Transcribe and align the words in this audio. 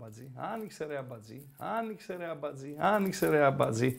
αμπατζή, 0.00 0.30
άνοιξε 0.54 0.86
ρε 0.88 0.96
αμπατζή, 0.98 1.42
άνοιξε 1.58 2.16
ρε 2.18 2.26
αμπατζή, 2.30 2.74
άνοιξε 2.78 3.28
ρε 3.28 3.44
αμπατζή. 3.44 3.96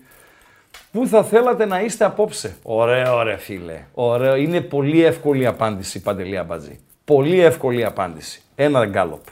Πού 0.91 1.07
θα 1.07 1.23
θέλατε 1.23 1.65
να 1.65 1.81
είστε 1.81 2.05
απόψε; 2.05 2.55
Ωραίο 2.63 3.23
ρε 3.23 3.35
φίλε, 3.37 3.85
ωραίο. 3.93 4.35
Είναι 4.35 4.61
πολύ 4.61 5.03
εύκολη 5.03 5.45
απάντηση, 5.45 6.01
Παντελή 6.01 6.37
Αμπατζή. 6.37 6.79
Πολύ 7.05 7.39
εύκολη 7.39 7.85
απάντηση. 7.85 8.41
Ένα 8.55 8.85
γκάλοπ. 8.85 9.23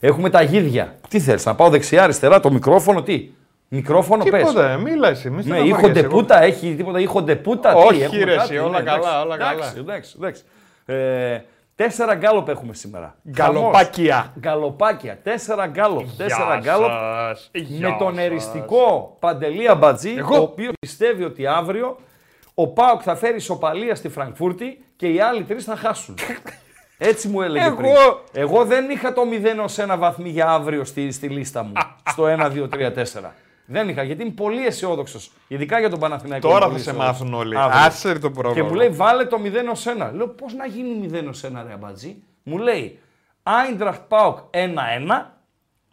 Έχουμε 0.00 0.30
τα 0.30 0.42
γίδια. 0.42 0.94
Τι 1.08 1.20
θέλεις, 1.20 1.44
να 1.44 1.54
πάω 1.54 1.68
δεξιά, 1.68 2.02
αριστερά, 2.02 2.40
το 2.40 2.50
μικρόφωνο, 2.52 3.02
τι; 3.02 3.30
Μικρόφωνο 3.68 4.24
πες. 4.24 4.40
Τίποτα, 4.40 4.76
μίλα 4.76 5.08
εσύ. 5.08 5.30
Μη 5.30 5.36
Ναι, 5.36 5.42
στεναχωριέσαι, 5.42 5.78
ήχονται 5.80 6.00
εγώ- 6.00 6.08
πούτα, 6.08 6.42
έχει 6.42 6.74
τίποτα, 6.74 7.00
ήχονται 7.00 7.36
πούτα. 7.36 7.72
τι, 7.72 7.78
Όχι, 7.78 8.02
έχουμε 8.02 8.24
ρε, 8.24 8.34
κάτι, 8.36 8.54
εσύ, 8.54 8.58
όλα 8.64 8.78
ναι, 8.78 8.84
καλά, 8.84 8.98
εντάξει, 8.98 9.26
όλα 9.26 9.36
καλά. 9.36 9.50
Εντάξει, 9.50 9.78
εντάξει, 9.78 10.16
εντάξει. 10.18 10.42
Ε, 10.86 11.40
τέσσερα 11.78 12.14
γκάλοπ 12.14 12.48
έχουμε 12.48 12.74
σήμερα. 12.74 13.16
Γκαλοπάκια. 13.30 14.14
Χαμός. 14.14 14.32
Γκαλοπάκια. 14.38 15.18
Τέσσερα 15.22 15.66
γκάλοπ. 15.66 16.06
Τέσσερα 16.16 16.58
Γεια 16.58 16.72
γκάλοπ. 16.72 16.90
σας. 16.90 17.50
Γεια 17.52 17.88
Με 17.88 17.96
τον 17.98 18.14
σας. 18.14 18.24
εριστικό 18.24 19.16
Παντελή 19.20 19.68
Αμπατζή, 19.68 20.14
Εγώ; 20.16 20.36
ο 20.36 20.42
οποίος 20.42 20.72
πιστεύει 20.80 21.24
ότι 21.24 21.46
αύριο 21.46 21.96
ο 22.54 22.66
Πάοκ 22.66 23.00
θα 23.04 23.16
φέρει 23.16 23.36
ισοπαλία 23.36 23.94
στη 23.94 24.08
Φραγκφούρτη 24.08 24.84
και 24.96 25.08
οι 25.08 25.20
άλλοι 25.20 25.42
τρεις 25.44 25.64
θα 25.64 25.76
χάσουν. 25.76 26.14
Έτσι 26.98 27.28
μου 27.28 27.42
έλεγε 27.42 27.64
Εγώ. 27.66 27.76
πριν. 27.76 27.90
Εγώ 28.32 28.64
δεν 28.64 28.90
είχα 28.90 29.12
το 29.12 29.22
0 29.58 29.62
ως 29.62 29.78
ένα 29.78 29.96
βαθμί 29.96 30.28
για 30.28 30.48
αύριο 30.48 30.84
στη, 30.84 31.12
στη 31.12 31.28
λίστα 31.28 31.62
μου. 31.62 31.72
στο 32.12 32.24
1, 32.38 32.40
2, 32.52 32.68
3, 32.68 32.92
4. 32.92 33.02
Δεν 33.70 33.88
είχα, 33.88 34.02
γιατί 34.02 34.22
είμαι 34.22 34.30
πολύ 34.30 34.66
αισιόδοξος. 34.66 35.30
Ειδικά 35.48 35.78
για 35.78 35.90
τον 35.90 35.98
Παναθηναϊκό. 35.98 36.48
Τώρα 36.48 36.66
είμαι 36.66 36.66
θα 36.66 36.70
πολύ 36.70 36.82
σε 36.82 36.90
αισιόδοξος. 36.90 37.20
μάθουν 37.20 37.34
όλοι. 37.40 37.56
Αύριο. 37.58 37.80
Άσε 37.80 38.18
το 38.18 38.28
Και 38.30 38.40
πρόβλημα. 38.40 38.68
μου 38.68 38.74
λέει 38.74 38.88
βάλε 38.88 39.24
το 39.24 39.38
0 39.38 39.70
ως 39.70 39.86
1. 39.86 40.10
Λέω 40.14 40.28
πώς 40.28 40.54
να 40.54 40.66
γίνει 40.66 41.08
0 41.12 41.28
ως 41.28 41.44
1 41.44 41.50
ρε 41.66 41.72
αμπατζή; 41.72 42.22
Μου 42.42 42.58
λέει 42.58 42.98
Άιντραχτ 43.42 44.00
Πάοκ 44.08 44.38
1-1, 44.50 45.40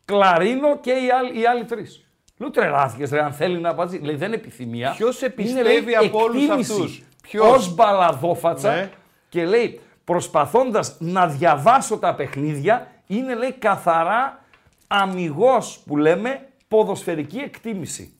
Κλαρίνο 0.05 0.77
και 0.79 0.91
οι 0.91 1.09
άλλοι, 1.19 1.39
οι 1.41 1.45
άλλοι 1.45 1.63
τρεις. 1.65 2.05
Λέω 2.37 2.49
τρελάθηκες 2.49 3.09
ρε 3.09 3.21
αν 3.23 3.31
θέλει 3.33 3.59
να 3.59 3.69
αμπατζή. 3.69 3.97
Λέει 3.97 4.15
δεν 4.15 4.27
είναι 4.27 4.35
επιθυμία. 4.35 4.93
Ποιος 4.97 5.15
σε 5.17 5.25
Είναι, 5.25 5.33
πιστεύει 5.35 5.85
λέει, 5.91 5.95
από 5.95 6.19
όλους 6.23 6.43
εκτίμηση. 6.43 6.71
αυτούς; 6.71 7.03
Ποιος; 7.21 7.47
Ως 7.55 7.73
μπαλαδόφατσα 7.73 8.73
Ναι. 8.75 8.89
και 9.29 9.45
λέει 9.45 9.79
προσπαθώντας 10.03 10.95
να 10.99 11.27
διαβάσω 11.27 11.97
τα 11.97 12.15
παιχνίδια 12.15 12.87
είναι 13.07 13.35
λέει 13.35 13.51
καθαρά 13.53 14.43
αμυγός 14.87 15.79
που 15.85 15.97
λέμε 15.97 16.47
ποδοσφαιρική 16.67 17.37
εκτίμηση. 17.37 18.13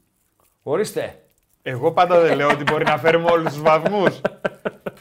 Ορίστε. 0.63 1.19
Εγώ 1.61 1.91
πάντα 1.91 2.19
δεν 2.21 2.35
λέω 2.38 2.49
ότι 2.49 2.63
μπορεί 2.63 2.83
να 2.83 2.97
φέρουμε 2.97 3.31
όλους 3.31 3.53
τους 3.53 3.61
βαθμούς. 3.61 4.21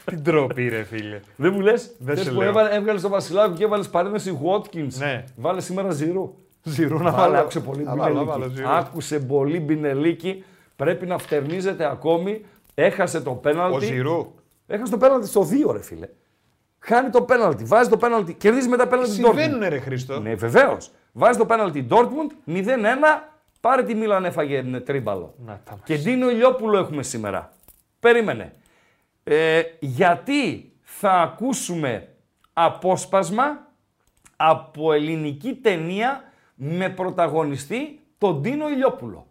Την 0.05 0.23
τροπή, 0.23 0.67
ρε 0.69 0.83
φίλε. 0.83 1.19
Δεν 1.35 1.53
μου 1.53 1.59
λες; 1.59 1.95
Δεν 1.99 2.17
σε 2.17 2.31
που 2.31 2.39
λέω. 2.39 2.47
έβαλε, 2.49 2.75
έβγαλες 2.75 3.01
τον 3.01 3.11
Βασιλάκο 3.11 3.53
και 3.53 3.63
έβαλες 3.63 3.89
παρένθεση 3.89 4.39
Watkins. 4.45 4.93
Ναι. 4.97 5.23
Βάλε 5.35 5.61
σήμερα 5.61 5.89
ζηρού. 5.91 6.35
Ζηρού 6.63 6.97
να 6.97 7.11
Βάλε, 7.11 7.15
βάλω. 7.15 7.37
άκουσε 7.37 7.59
πολύ 7.59 7.83
Να 7.83 7.95
βάλω, 7.95 8.13
να 8.15 8.23
βάλω 8.23 8.37
μπινελίκι. 8.37 8.55
ζηρού. 8.55 8.69
Άκουσε 8.69 9.19
πολύ 9.19 9.59
μπινελίκι. 9.59 10.43
Πρέπει 10.75 11.05
να 11.05 11.17
φτερνίζεται 11.17 11.85
ακόμη. 11.85 12.45
Έχασε 12.73 13.21
το 13.21 13.29
Ο 13.29 13.35
πέναλτι. 13.35 13.85
Ζηρού. 13.85 14.33
Έχασε 14.67 14.91
το 14.91 14.97
πέναλτι 14.97 15.27
στο 15.27 15.47
2, 15.67 15.71
ρε 15.71 15.81
φίλε. 15.81 16.07
Χάνει 16.79 17.09
το 17.09 17.21
πέναλτι. 17.21 17.63
Βάζει 17.63 17.89
το 17.89 17.97
πέναλτι. 17.97 18.33
Κερδίζει 18.33 18.67
με 18.67 18.77
τα 18.77 18.87
πέναλτι 18.87 19.11
την 19.11 19.23
Dortmund. 19.25 19.39
Συμβαίνουν, 19.39 19.69
ρε 19.69 19.79
Χρήστο. 19.79 20.19
Ναι, 20.19 20.35
βεβαίως. 20.35 20.91
Βάζει 21.11 21.37
το 21.37 21.45
πέναλτι 21.45 21.87
Dortmund 21.89 22.49
0-1. 22.49 22.55
Πάρε 23.65 23.83
τη 23.83 23.95
Μίλαν 23.95 24.25
έφαγε 24.25 24.57
ε, 24.57 24.79
τρίμπαλο. 24.79 25.33
Να 25.45 25.61
τα 25.63 25.79
Και 25.83 25.97
Ντίνο 25.97 26.29
Ηλιόπουλο 26.29 26.77
έχουμε 26.77 27.03
σήμερα. 27.03 27.51
Περίμενε. 27.99 28.53
Ε, 29.23 29.61
γιατί 29.79 30.71
θα 30.81 31.11
ακούσουμε 31.11 32.07
απόσπασμα 32.53 33.67
από 34.35 34.93
ελληνική 34.93 35.53
ταινία 35.53 36.23
με 36.55 36.89
πρωταγωνιστή 36.89 37.99
τον 38.17 38.41
Ντίνο 38.41 38.69
Ηλιόπουλο. 38.69 39.27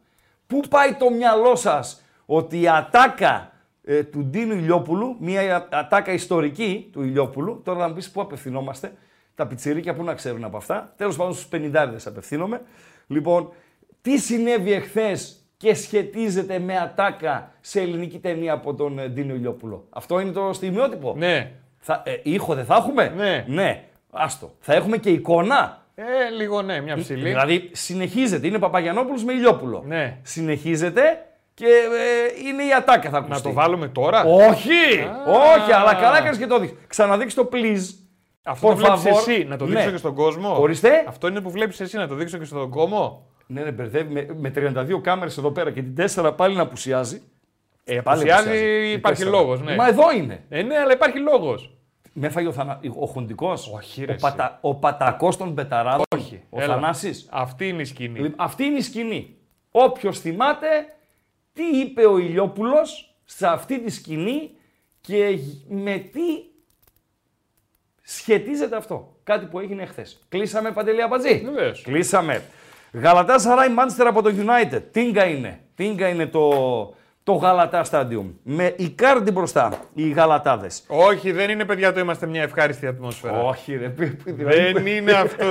Πού 0.47 0.61
πάει 0.71 0.95
το 0.95 1.11
μυαλό 1.11 1.57
σας 1.57 2.03
ότι 2.27 2.61
η 2.61 2.69
ατάκα 2.69 3.53
ε, 3.85 4.03
του 4.03 4.25
Ντίνου 4.25 4.55
Ηλιόπουλου, 4.55 5.17
μια 5.21 5.69
ατάκα 5.71 6.13
ιστορική 6.13 6.89
του 6.93 7.03
Ηλιόπουλου, 7.03 7.61
τώρα 7.65 7.79
θα 7.79 7.89
μου 7.89 7.95
πεις 7.95 8.11
πού 8.11 8.21
απευθυνόμαστε, 8.21 8.93
τα 9.35 9.47
πιτσιρίκια 9.47 9.95
που 9.95 10.05
να 10.05 10.15
ξέρουν 10.15 10.45
από 10.45 10.57
αυτά, 10.57 10.93
τέλος 10.97 11.17
πάντων 11.17 11.33
στους 11.35 11.49
50 11.53 11.97
απευθύνομαι. 12.05 12.63
Λοιπόν, 13.07 13.53
τι 14.05 14.19
συνέβη 14.19 14.73
εχθές 14.73 15.37
και 15.57 15.75
σχετίζεται 15.75 16.59
με 16.59 16.79
ατάκα 16.79 17.51
σε 17.61 17.81
ελληνική 17.81 18.19
ταινία 18.19 18.53
από 18.53 18.75
τον 18.75 18.99
ε, 18.99 19.09
Ντίνο 19.09 19.35
Ηλιόπουλο; 19.35 19.85
Αυτό 19.91 20.21
είναι 20.21 20.31
το 20.33 20.51
στιγμιότυπο. 20.53 21.15
Ναι. 21.17 21.51
Θα, 21.79 22.03
ε, 22.07 22.17
ήχο 22.23 22.55
δεν 22.55 22.65
θα 22.65 22.75
έχουμε; 22.75 23.13
Ναι. 23.17 23.45
Ναι. 23.49 23.85
Άστο. 24.11 24.53
Θα 24.61 24.75
έχουμε 24.75 24.97
και 24.97 25.11
εικόνα; 25.11 25.83
Ε, 25.95 26.03
λίγο 26.37 26.63
ναι, 26.63 26.81
μια 26.81 26.97
ψηλή. 26.97 27.29
Δηλαδή 27.29 27.71
συνεχίζεται. 27.73 28.47
Είναι 28.47 28.59
Παπαγιανόπουλος 28.59 29.25
με 29.25 29.33
Ηλιόπουλο. 29.33 29.83
Ναι. 29.87 30.17
Συνεχίζεται 30.23 31.03
και 31.55 31.67
ε, 31.67 32.49
είναι 32.49 32.63
η 32.65 32.73
ατάκα 32.73 33.11
θα 33.11 33.21
Να 33.21 33.25
ακουστεί. 33.27 33.43
το 33.43 33.53
βάλουμε 33.53 33.89
τώρα; 33.89 34.23
Όχι! 34.25 35.01
Α. 35.29 35.33
Όχι, 35.57 35.73
αλλά 35.73 35.95
καλά 35.95 36.21
κάνεις 36.23 36.39
και 36.39 36.47
το 36.47 36.59
δείξεις. 36.59 36.79
Ξαναδείξεις 36.87 37.35
το 37.35 37.49
please. 37.53 38.04
Αυτό 38.47 38.67
το 38.69 38.73
Por 38.73 38.77
βλέπεις 38.77 39.03
favor. 39.03 39.29
εσύ. 39.29 39.45
Να 39.45 39.57
το 39.57 39.65
δείξω 39.65 39.85
Ναι. 39.85 39.91
και 39.91 39.97
στον 39.97 40.15
κόσμο. 40.15 40.61
Ορίστε. 40.61 41.05
Αυτό 41.09 41.27
είναι 41.29 41.41
που 41.41 41.51
βλέπεις 41.51 41.81
εσύ 41.81 41.97
να 41.97 42.09
το 42.09 42.15
δείξω 42.15 42.39
και 42.39 42.45
στον 42.45 42.71
κόμμα. 42.71 43.19
Ναι, 43.47 43.63
ναι, 43.63 43.71
μπερδεύει 43.73 44.13
με, 44.13 44.27
με 44.39 44.53
32 44.97 45.01
κάμερες 45.03 45.39
εδώ 45.39 45.51
πέρα 45.51 45.71
και 45.71 45.83
την 45.83 45.95
4 46.15 46.33
πάλι 46.37 46.57
να 46.57 46.63
απουσιάζει. 46.63 47.23
Ε, 47.85 48.01
Πάλι 48.01 48.19
απουσιάζει, 48.31 48.49
απουσιάζει. 48.49 48.91
υπάρχει 48.93 49.23
Την 49.23 49.31
τέσσερα. 49.31 49.31
λόγος. 49.31 49.61
Ναι. 49.63 49.75
Μα 49.75 49.89
εδώ 49.89 50.13
είναι. 50.13 50.45
Ε, 50.49 50.63
ναι, 50.63 50.77
αλλά 50.79 50.93
υπάρχει 50.93 51.19
λόγος. 51.19 51.71
Με 52.13 52.27
έφαγε 52.27 52.47
ο, 52.49 52.53
θανα... 52.53 52.81
ο 52.99 53.07
Χουντικός. 53.07 53.71
Όχι, 53.75 54.05
ρε, 54.05 54.11
ο, 54.11 54.15
εσύ. 54.15 54.23
πατα... 54.23 54.59
ο 54.61 54.75
πατακός 54.75 55.37
των 55.37 55.55
πεταράδων. 55.55 56.05
Όχι. 56.17 56.43
Ο 56.51 56.61
έλα. 56.63 56.75
Θανάσης. 56.75 57.29
Αυτή 57.31 57.69
είναι 57.69 57.83
η 57.83 57.85
σκηνή. 57.85 58.19
Λοιπόν, 58.19 58.35
αυτή 58.37 58.65
είναι 58.65 58.79
η 58.79 58.81
σκηνή. 58.83 59.37
Όποιος 59.71 60.19
θυμάται 60.21 60.67
τι 61.53 61.63
είπε 61.63 62.07
ο 62.07 62.19
Ηλιόπουλος 62.19 63.15
σε 63.25 63.47
αυτή 63.47 63.81
τη 63.81 63.91
σκηνή 63.91 64.51
και 65.01 65.39
με 65.69 65.97
τι 65.99 66.21
σχετίζεται 68.05 68.77
αυτό. 68.77 69.17
Κάτι 69.25 69.47
που 69.47 69.59
έγινε 69.59 69.87
χθες. 69.87 70.25
Κλείσαμε 70.29 70.71
Παντελή 70.71 71.03
Αμπατζή. 71.03 71.43
Βεβαίως. 71.55 71.83
Κλείσαμε. 71.83 72.43
Γαλατά 72.93 73.39
Σαράι 73.39 73.69
Μάντσεστερ 73.69 74.07
από 74.07 74.23
το 74.23 74.31
United. 74.39 74.81
Τίνκα 74.91 75.25
είναι. 75.25 75.61
Τίνκα 75.75 76.09
είναι 76.09 76.27
το, 76.27 76.51
το 77.23 77.33
Γαλατά 77.33 77.85
Stadium. 77.91 78.25
Με 78.43 78.75
Ικάρντι 78.77 79.31
μπροστά 79.31 79.73
οι 79.95 80.09
Γαλατάδες. 80.11 80.83
Όχι, 80.87 81.33
δεν 81.33 81.51
είναι 81.51 81.65
παιδιά 81.65 81.93
το 81.93 82.01
είμαστε 82.01 82.27
μια 82.27 82.43
ευχάριστη 82.43 82.87
ατμόσφαιρα. 82.87 83.41
Όχι 83.43 83.77
ρε. 83.77 83.89
πι- 83.89 84.23
πι- 84.25 84.35
δηλαδή, 84.35 84.73
Δεν 84.73 84.87
είναι 84.87 85.13
αυτό. 85.13 85.47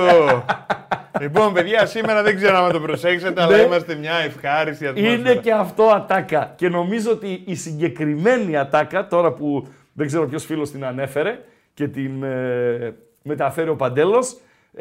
λοιπόν, 1.20 1.52
παιδιά, 1.52 1.86
σήμερα 1.86 2.22
δεν 2.22 2.36
ξέρω 2.36 2.56
αν 2.56 2.72
το 2.72 2.80
προσέξετε, 2.80 3.42
αλλά 3.42 3.56
Ναι. 3.56 3.62
είμαστε 3.62 3.94
μια 3.94 4.14
ευχάριστη 4.14 4.86
ατμόσφαιρα. 4.86 5.14
Είναι 5.14 5.34
και 5.34 5.52
αυτό 5.52 5.82
ατάκα. 5.84 6.52
Και 6.56 6.68
νομίζω 6.68 7.10
ότι 7.10 7.42
η 7.46 7.54
συγκεκριμένη 7.54 8.56
ατάκα, 8.56 9.06
τώρα 9.06 9.32
που 9.32 9.68
δεν 9.92 10.06
ξέρω 10.06 10.26
ποιος 10.28 10.44
φίλος 10.44 10.70
την 10.70 10.84
ανέφερε 10.84 11.38
και 11.74 11.88
την 11.88 12.22
ε, 12.22 12.94
μεταφέρει 13.22 13.68
ο 13.68 13.76
Παντέλος, 13.76 14.36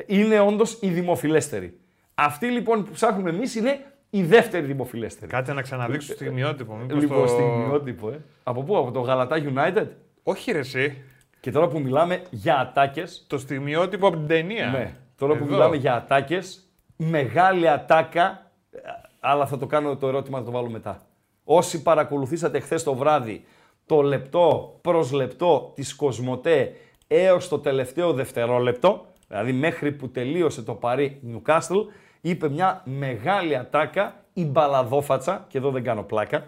είναι 0.06 0.40
όντως 0.40 0.78
η 0.82 0.90
δημοφιλέστερη. 0.90 1.78
Αυτή 2.16 2.48
λοιπόν 2.48 2.84
που 2.84 2.92
ψάχνουμε 2.92 3.30
εμείς 3.30 3.56
είναι 3.56 3.80
η 4.10 4.24
δεύτερη 4.24 4.66
δημοφιλέστερη. 4.66 5.32
Κάτσε 5.32 5.54
να 5.54 5.62
ξαναδείξω 5.62 6.08
το 6.08 6.14
στιγμιότυπο. 6.14 6.76
μήπως 6.76 7.02
Λοιπόν, 7.02 7.22
το... 7.22 7.28
στιγμιότυπο, 7.28 8.10
ε. 8.10 8.20
Από 8.44 8.64
πού, 8.64 8.78
από 8.78 8.92
το 8.92 9.00
Γαλατά 9.00 9.38
United; 9.38 9.88
Όχι, 10.24 10.52
ρε, 10.52 10.60
εσύ. 10.60 10.98
Και 11.40 11.52
τώρα 11.52 11.68
που 11.68 11.80
μιλάμε 11.80 12.22
για 12.30 12.60
ατάκες, 12.60 13.26
Το 13.28 13.38
στιγμιότυπο 13.38 14.08
από 14.08 14.18
την 14.18 14.28
ταινία. 14.28 14.68
ναι, 14.68 14.94
τώρα 15.18 15.34
που 15.36 15.44
Εδώ. 15.44 15.54
μιλάμε 15.54 15.76
για 15.76 15.96
ατάκες, 15.96 16.64
μεγάλη 16.96 17.70
ατάκα, 17.70 18.52
ε, 18.72 18.80
αλλά 19.20 19.46
θα 19.46 19.58
το 19.58 19.66
κάνω 19.68 19.96
το 19.98 20.08
ερώτημα, 20.08 20.38
θα 20.38 20.44
το 20.44 20.52
βάλω 20.52 20.70
μετά. 20.70 21.02
Όσοι 21.44 21.82
παρακολουθήσατε 21.82 22.60
χθες 22.60 22.84
το 22.84 22.96
βράδυ 22.96 23.46
το 23.86 24.02
λεπτό 24.02 24.78
προς 24.82 25.12
λεπτό 25.12 25.72
της 25.76 25.96
Κοσμοτέ 25.96 26.76
έως 27.08 27.48
το 27.48 27.60
τελευταίο 27.60 28.14
δευτερόλεπτο, 28.14 29.06
δηλαδή 29.28 29.52
μέχρι 29.54 29.92
που 29.92 30.10
τελείωσε 30.10 30.62
το 30.62 30.74
Παρί 30.74 31.20
Νιουκάστλ, 31.22 31.80
είπε 32.22 32.50
μια 32.50 32.82
μεγάλη 32.86 33.56
ατάκα 33.58 34.16
η 34.34 34.46
μπαλαδόφατσα, 34.46 35.46
και 35.48 35.58
εδώ 35.58 35.72
δεν 35.72 35.84
κάνω 35.84 36.04
πλάκα, 36.04 36.46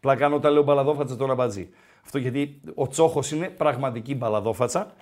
πλάκα 0.00 0.20
κάνω 0.20 0.36
όταν 0.36 0.52
λέω 0.52 0.62
μπαλαδόφατσα 0.62 1.16
τον 1.16 1.30
αμπατζή. 1.30 1.68
Αυτό 2.04 2.18
γιατί 2.18 2.60
ο 2.74 2.88
Τσόχος 2.88 3.30
είναι 3.32 3.48
πραγματική 3.48 4.14
μπαλαδόφατσα 4.14 4.92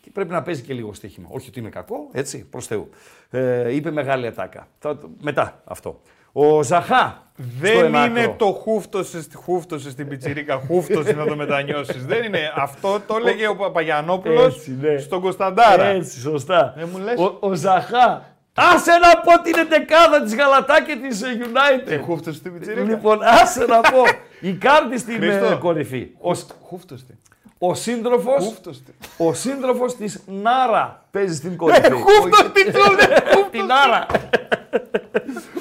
και 0.00 0.10
πρέπει 0.12 0.30
να 0.32 0.42
παίζει 0.42 0.62
και 0.62 0.74
λίγο 0.74 0.92
στοίχημα. 0.94 1.28
Όχι 1.30 1.48
ότι 1.48 1.60
είναι 1.60 1.68
κακό, 1.68 1.96
έτσι, 2.12 2.44
προς 2.50 2.66
Θεού. 2.66 2.88
Ε, 3.30 3.74
είπε 3.74 3.90
μεγάλη 3.90 4.26
ατάκα. 4.26 4.68
Θα, 4.78 4.96
το- 4.98 5.10
μετά 5.20 5.62
αυτό. 5.64 6.00
Ο 6.38 6.62
Ζαχά. 6.62 7.22
στο 7.36 7.44
Δεν 7.60 7.84
ένα 7.84 8.04
είναι 8.04 8.20
άκρο. 8.20 8.34
το 8.38 8.44
χούφτωσε, 8.46 9.24
χούφτωσες 9.34 9.92
στην 9.92 10.08
πιτσιρίκα, 10.08 10.62
χούφτωσες 10.66 11.14
να 11.14 11.26
το 11.26 11.36
μετανιώσεις. 11.36 12.06
Δεν 12.06 12.22
είναι. 12.24 12.52
Αυτό 12.56 13.00
το 13.06 13.16
έλεγε 13.20 13.48
ο 13.48 13.56
Παπαγιανόπουλος 13.56 14.56
Έτσι, 14.56 14.76
ναι. 14.80 14.98
στον 14.98 15.20
Κωνσταντάρα. 15.20 15.84
Έτσι, 15.84 16.20
σωστά. 16.20 16.74
Ε, 16.78 16.84
μου 16.84 16.98
λες. 16.98 17.18
Ο, 17.18 17.36
ο 17.40 17.54
Ζαχά. 17.54 18.34
Άσε 18.54 18.90
να 18.92 19.20
πω 19.20 19.42
την 19.42 19.54
εντεκάδα 19.58 20.22
της 20.22 20.34
Γαλατά 20.34 20.82
και 20.82 20.96
της 21.08 21.22
ε, 21.22 21.26
United. 21.42 21.90
Ε, 21.90 21.96
χούφτωσες 21.96 22.38
στην 22.40 22.52
πιτσιρίκα. 22.52 22.82
Λοιπόν, 22.82 23.18
άσε 23.22 23.64
να 23.64 23.80
πω. 23.80 24.02
Η 24.40 24.52
κάρτη 24.52 24.98
στην 24.98 25.16
Χρήστο. 25.16 25.44
ε, 25.44 25.54
κορυφή. 25.54 26.08
Ο, 26.20 26.34
Χούφτωσες. 26.68 27.06
ο 27.58 27.74
σύντροφος, 27.74 28.44
Χούφτωσες. 28.44 28.82
ο 29.16 29.34
σύντροφος 29.34 29.96
της 29.96 30.22
Νάρα 30.26 31.02
παίζει 31.10 31.34
στην 31.34 31.56
κορυφή. 31.56 31.90
Χούφτωσες 31.90 32.52
τι 32.52 32.64
του 32.72 32.80
Την 33.50 33.64
Νάρα. 33.64 34.06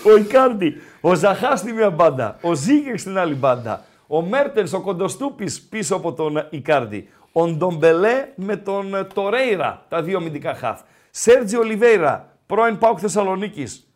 Ο 0.06 0.18
Ικάρντι, 0.18 0.82
ο 1.02 1.14
Ζαχάς 1.14 1.60
στη 1.60 1.74
μία 1.74 1.90
μπάντα, 1.90 2.38
ο 2.42 2.54
Ζήγερ 2.54 3.00
στην 3.00 3.18
άλλη 3.18 3.34
μπάντα, 3.34 3.86
ο 4.08 4.22
Μέρτενς, 4.22 4.74
ο 4.74 4.82
Κοντοστούπης 4.82 5.62
πίσω 5.62 5.96
από 5.96 6.14
τον 6.14 6.48
Ικάρντι, 6.50 7.10
ο 7.32 7.48
Ντομπελέ 7.48 8.28
με 8.36 8.56
τον 8.56 9.08
Τορέιρα, 9.14 9.86
τα 9.90 10.02
δύο 10.02 10.18
αμυντικά 10.18 10.56
χαφ. 10.56 10.82
Σέρτζι 11.12 11.58
Ολιβέηρα, 11.58 12.38
πρώην 12.46 12.78
Πάουκ 12.78 12.98
Θεσσαλονίκης, 13.02 13.88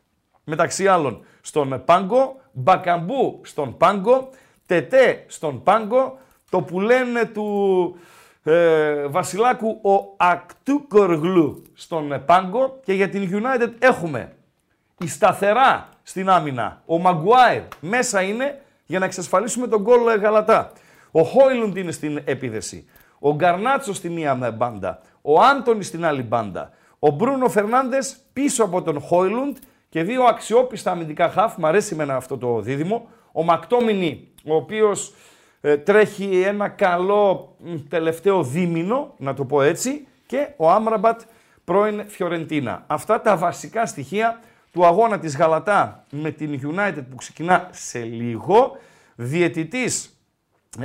μεταξύ 0.43 0.87
άλλων 0.87 1.25
στον 1.41 1.81
Πάγκο, 1.85 2.41
Μπακαμπού 2.51 3.41
στον 3.43 3.77
Πάγκο, 3.77 4.29
Τετέ 4.65 5.23
στον 5.27 5.63
Πάγκο, 5.63 6.17
το 6.49 6.61
που 6.61 6.79
λένε 6.79 7.25
του 7.25 7.95
ε, 8.43 9.07
Βασιλάκου 9.07 9.79
ο 9.83 10.13
Ακτούκοργλου 10.17 11.63
στον 11.73 12.23
Πάγκο 12.25 12.79
και 12.83 12.93
για 12.93 13.09
την 13.09 13.29
United 13.31 13.69
έχουμε 13.79 14.33
η 14.97 15.07
σταθερά 15.07 15.89
στην 16.09 16.29
άμυνα, 16.29 16.81
ο 16.85 16.97
Μαγκουάιρ 16.97 17.61
μέσα 17.79 18.21
είναι 18.21 18.61
για 18.85 18.99
να 18.99 19.05
εξασφαλίσουμε 19.05 19.67
τον 19.67 19.81
γκολ 19.81 20.19
Γαλατά. 20.19 20.71
Ο 21.11 21.21
Χόιλουντ 21.21 21.77
είναι 21.77 21.91
στην 21.91 22.21
επίδεση. 22.25 22.85
Ο 23.19 23.35
Γκαρνάτσο 23.35 23.93
στη 23.93 24.09
μία 24.09 24.53
μπάντα. 24.57 25.01
Ο 25.21 25.41
Άντωνη 25.41 25.83
στην 25.83 26.05
άλλη 26.05 26.21
μπάντα. 26.21 26.71
Ο 26.99 27.09
Μπρούνο 27.09 27.49
Φερνάντες 27.49 28.17
πίσω 28.33 28.63
από 28.63 28.81
τον 28.81 28.99
Χόιλουντ 28.99 29.57
και 29.89 30.03
δύο 30.03 30.23
αξιόπιστα 30.23 30.91
αμυντικά 30.91 31.29
χαφ. 31.29 31.57
Μ' 31.57 31.65
αρέσει 31.65 31.95
με 31.95 32.13
αυτό 32.13 32.37
το 32.37 32.59
δίδυμο. 32.59 33.07
Ο 33.31 33.43
Μακτόμινι, 33.43 34.27
ο 34.45 34.55
οποίος 34.55 35.13
ε, 35.61 35.77
τρέχει 35.77 36.41
ένα 36.45 36.67
καλό 36.67 37.55
τελευταίο 37.89 38.43
δίμηνο, 38.43 39.13
να 39.17 39.33
το 39.33 39.45
πω 39.45 39.61
έτσι, 39.61 40.07
και 40.25 40.47
ο 40.57 40.69
Άμραμπατ 40.69 41.21
πρώην 41.63 42.03
Φιωρεντίνα. 42.07 42.83
Αυτά 42.87 43.21
τα 43.21 43.37
βασικά 43.37 43.85
στοιχεία 43.85 44.39
του 44.79 44.85
αγώνα 44.85 45.19
της 45.19 45.37
Γαλατά 45.37 46.03
με 46.11 46.31
την 46.31 46.59
United 46.63 47.03
που 47.09 47.15
ξεκινά 47.15 47.69
σε 47.71 47.99
λίγο. 47.99 48.77
Διαιτητής 49.15 50.19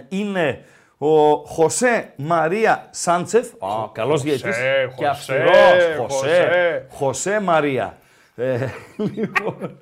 είναι 0.09 0.65
ο 0.99 1.35
Χωσέ 1.35 2.13
Μαρία 2.17 2.89
Σάντσεφ, 2.91 3.49
oh, 3.59 3.89
καλός 3.93 4.23
διαιτητής 4.23 4.57
και 4.97 5.07
αυστηρός, 5.07 5.53
Χωσέ, 5.99 6.87
Χωσέ 6.91 7.41
Μαρία. 7.41 7.99
Ε, 8.35 8.69
λοιπόν, 9.15 9.79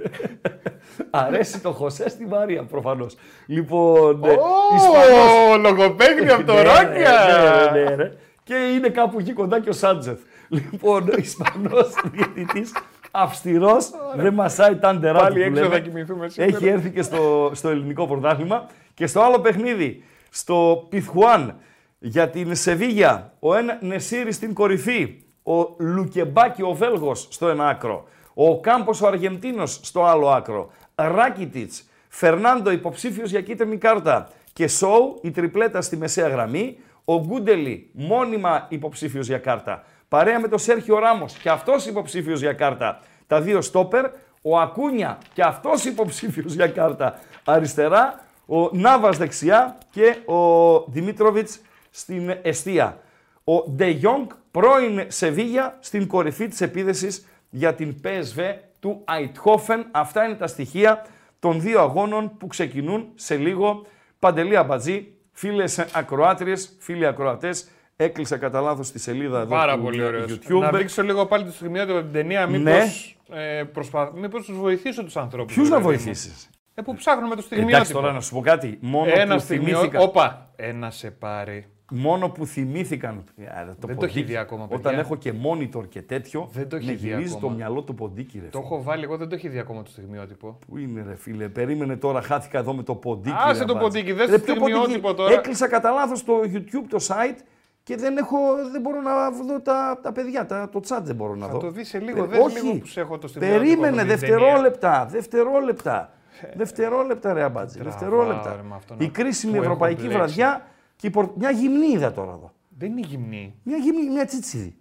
αρέσει 1.11 1.61
το 1.61 1.71
Χωσέ 1.73 2.09
στη 2.09 2.27
Μαρία 2.27 2.63
προφανώς. 2.63 3.17
Λοιπόν, 3.47 4.23
oh, 4.25 4.77
Ισπανός... 4.77 5.59
λογοπαίγνη 5.61 6.31
από 6.31 6.45
το 6.45 6.55
ναι, 6.55 6.63
Ρόκια. 6.63 7.71
Ναι, 7.73 7.81
ναι, 7.83 7.95
ναι, 7.97 8.11
Και 8.43 8.55
είναι 8.55 8.89
κάπου 8.89 9.19
εκεί 9.19 9.33
κοντά 9.33 9.61
και 9.61 9.69
ο 9.69 9.73
Σάντζεφ. 9.73 10.19
Λοιπόν, 10.49 11.09
ο 11.09 11.17
Ισπανός 11.17 11.95
διαιτητής 12.13 12.73
αυστηρός, 13.13 13.91
δεν 14.17 14.35
μασάει 14.35 14.77
τάντερά 14.77 15.19
Πάλι 15.19 15.43
έξω 15.43 15.65
θα 15.65 15.79
κοιμηθούμε 15.79 16.29
σήμερα. 16.29 16.57
Έχει 16.57 16.67
έρθει 16.69 16.91
και 16.91 17.03
στο, 17.03 17.51
στο 17.55 17.69
ελληνικό 17.69 18.07
πρωτάθλημα. 18.07 18.67
Και 18.95 19.07
στο 19.07 19.21
άλλο 19.21 19.41
παιχνίδι, 19.41 20.05
στο 20.31 20.87
Πιθουάν, 20.89 21.57
για 21.99 22.29
την 22.29 22.55
Σεβίγια, 22.55 23.33
ο 23.39 23.55
Εν 23.55 23.67
Νεσίρη 23.81 24.33
στην 24.33 24.55
κορυφή, 24.55 25.23
ο 25.43 25.75
Λουκεμπάκη 25.79 26.63
ο 26.63 26.73
Βέλγος 26.73 27.27
στο 27.31 27.49
ένα 27.49 27.69
άκρο, 27.69 28.09
ο 28.35 28.61
Κάμπος 28.61 29.01
ο 29.01 29.07
Αργεντίνος 29.07 29.81
στο 29.83 30.05
άλλο 30.05 30.29
άκρο, 30.29 30.71
Ράκιτιτς, 30.95 31.85
Φερνάντο 32.09 32.71
υποψήφιος 32.71 33.31
για 33.31 33.41
κίτρινη 33.41 33.77
κάρτα 33.77 34.29
και 34.53 34.69
Σόου 34.69 35.19
η 35.23 35.31
τριπλέτα 35.31 35.81
στη 35.81 35.97
μεσαία 35.97 36.29
γραμμή, 36.29 36.79
ο 37.05 37.21
Γκούντελι 37.21 37.91
μόνιμα 37.93 38.67
υποψήφιος 38.69 39.27
για 39.27 39.39
κάρτα 39.39 39.85
παρέα 40.13 40.41
με 40.41 40.49
τον 40.49 40.59
Σέρχιο 40.59 40.99
Ράμος 40.99 41.33
και 41.33 41.51
αυτός 41.51 41.87
υποψήφιος 41.87 42.41
για 42.41 42.53
κάρτα. 42.53 43.01
Τα 43.27 43.41
δύο 43.41 43.61
στόπερ. 43.61 44.05
Ο 44.43 44.59
Ακούνια 44.59 45.19
και 45.33 45.43
αυτός 45.43 45.85
υποψήφιος 45.85 46.55
για 46.55 46.67
κάρτα 46.67 47.19
αριστερά. 47.45 48.21
Ο 48.47 48.71
Νάβα 48.73 49.11
δεξιά 49.11 49.79
και 49.91 50.17
ο 50.33 50.81
Δημήτροβιτς 50.89 51.61
στην 51.91 52.39
αιστεία. 52.43 52.99
Ο 53.45 53.71
Ντε 53.71 53.89
Γιόγκ 53.89 54.27
πρώην 54.51 55.05
Σεβίγια 55.09 55.77
στην 55.81 56.07
κορυφή 56.07 56.49
της 56.49 56.61
επίδεσης 56.61 57.27
για 57.51 57.75
την 57.75 58.01
PSV 58.05 58.55
του 58.81 59.05
Αιτχόφεν. 59.19 59.87
Αυτά 59.91 60.25
είναι 60.25 60.35
τα 60.35 60.47
στοιχεία 60.47 61.07
των 61.39 61.61
δύο 61.61 61.81
αγώνων 61.81 62.37
που 62.37 62.47
ξεκινούν 62.47 63.13
σε 63.15 63.37
λίγο. 63.37 63.87
Παντελή 64.19 64.57
Αμπατζή, 64.57 65.13
φίλες 65.33 65.79
ακροάτριες, 65.79 66.77
φίλοι 66.79 67.07
ακροατές, 67.07 67.69
Έκλεισα 68.03 68.37
κατά 68.37 68.61
λάθος 68.61 68.91
τη 68.91 68.99
σελίδα 68.99 69.41
εδώ 69.41 69.55
Πάρα 69.55 69.77
του 69.77 69.83
πολύ 69.83 70.03
YouTube. 70.27 70.59
Να 70.61 70.71
δείξω 70.71 71.03
λίγο 71.03 71.27
πάλι 71.27 71.45
το 71.45 71.53
στιγμιότυπο 71.53 71.97
από 71.97 72.05
την 72.05 72.13
ταινία. 72.13 72.47
Μήπως 72.47 73.17
ναι. 73.29 73.59
ε, 73.59 73.65
προσπα... 73.65 74.13
μήπως 74.15 74.45
τους 74.45 74.59
βοηθήσω 74.59 75.05
τους 75.05 75.17
ανθρώπους. 75.17 75.55
Ποιους 75.55 75.69
να 75.69 75.81
βοηθήσεις; 75.81 76.51
Ε, 76.75 76.83
που 76.83 76.95
ψάχνουμε 76.95 77.35
το 77.35 77.43
στιγμιότυπο. 77.43 77.77
Εντάξει 77.77 77.93
τώρα 77.93 78.13
να 78.13 78.21
σου 78.21 78.35
πω 78.35 78.41
κάτι. 78.41 78.79
Μόνο 78.81 79.11
ένα 79.15 79.35
που 79.35 79.41
θυμήθηκα. 79.41 80.01
Όπα, 80.01 80.51
ένα 80.57 80.91
σε 80.91 81.11
πάρει. 81.11 81.67
Μόνο 81.95 82.29
που 82.29 82.47
θυμήθηκαν. 82.47 83.25
Το 83.81 83.87
δεν 83.87 83.97
το 83.97 84.05
έχει 84.05 84.23
δει 84.23 84.37
ακόμα. 84.37 84.69
Παιδιά. 84.69 84.89
Όταν 84.91 84.99
έχω 84.99 85.17
και 85.17 85.33
monitor 85.45 85.89
και 85.89 86.03
τέτοιο, 86.03 86.49
δεν 86.53 86.69
το 86.69 86.77
έχει 86.77 86.95
δει 86.95 87.09
γυρίζει 87.09 87.37
το 87.37 87.51
μυαλό 87.51 87.83
του 87.83 87.95
ποντίκι. 87.95 88.39
Ρε, 88.39 88.47
το 88.47 88.59
έχω 88.65 88.83
βάλει 88.83 89.05
εγώ, 89.05 89.17
δεν 89.17 89.29
το 89.29 89.35
έχει 89.35 89.49
δει 89.49 89.59
ακόμα 89.59 89.83
το 89.83 89.91
στιγμιότυπο. 89.91 90.59
Πού 90.67 90.79
είναι, 90.79 91.05
ρε 91.09 91.17
φίλε, 91.17 91.49
περίμενε 91.49 91.97
τώρα, 91.97 92.23
χάθηκα 92.23 92.59
εδώ 92.59 92.75
με 92.75 92.83
το 92.83 92.95
ποντίκι. 92.95 93.37
Άσε 93.39 93.65
το 93.65 93.77
ποντίκι, 93.77 94.13
δεν 94.13 94.31
το 94.31 94.39
στιγμιότυπο 94.39 95.15
τώρα. 95.15 95.33
Έκλεισα 95.33 95.69
κατά 95.69 95.91
λάθος 95.91 96.25
το 96.25 96.33
YouTube 96.45 96.87
το 96.89 96.99
site 97.09 97.39
και 97.83 97.97
δεν, 97.97 98.17
έχω, 98.17 98.39
δεν 98.73 98.81
μπορώ 98.81 99.01
να 99.01 99.31
δω 99.31 99.61
τα, 99.61 99.99
τα 100.03 100.13
παιδιά, 100.13 100.47
τα, 100.47 100.69
το 100.69 100.81
chat 100.89 101.01
δεν 101.03 101.15
μπορώ 101.15 101.35
να 101.35 101.47
θα 101.47 101.53
δω. 101.53 101.61
Θα 101.61 101.67
το 101.67 101.73
δεις 101.73 101.89
σε 101.89 101.99
λίγο, 101.99 102.27
δεν 102.27 102.41
Όχι, 102.41 102.61
λίγο 102.61 102.79
που 102.79 102.87
σε 102.87 103.01
έχω 103.01 103.19
το 103.19 103.29
στην 103.29 103.41
Περίμενε, 103.41 104.05
δευτερόλεπτα, 104.05 105.07
δευτερόλεπτα. 105.11 106.13
δευτερόλεπτα 106.55 107.33
ρε 107.33 107.43
αμπάτζη, 107.43 107.83
δευτερόλεπτα. 107.83 108.65
Η 108.99 109.09
κρίσιμη 109.09 109.59
ευρωπαϊκή 109.59 110.09
βραδιά 110.09 110.67
και 110.97 111.11
μια 111.35 111.51
γυμνή 111.51 111.87
είδα 111.87 112.13
τώρα 112.13 112.33
εδώ. 112.33 112.53
Δεν 112.79 112.91
είναι 112.91 113.07
γυμνή. 113.07 113.55
Μια 113.63 113.77
γυμνή, 113.77 114.11
μια 114.11 114.25
τσίτσιδη. 114.25 114.77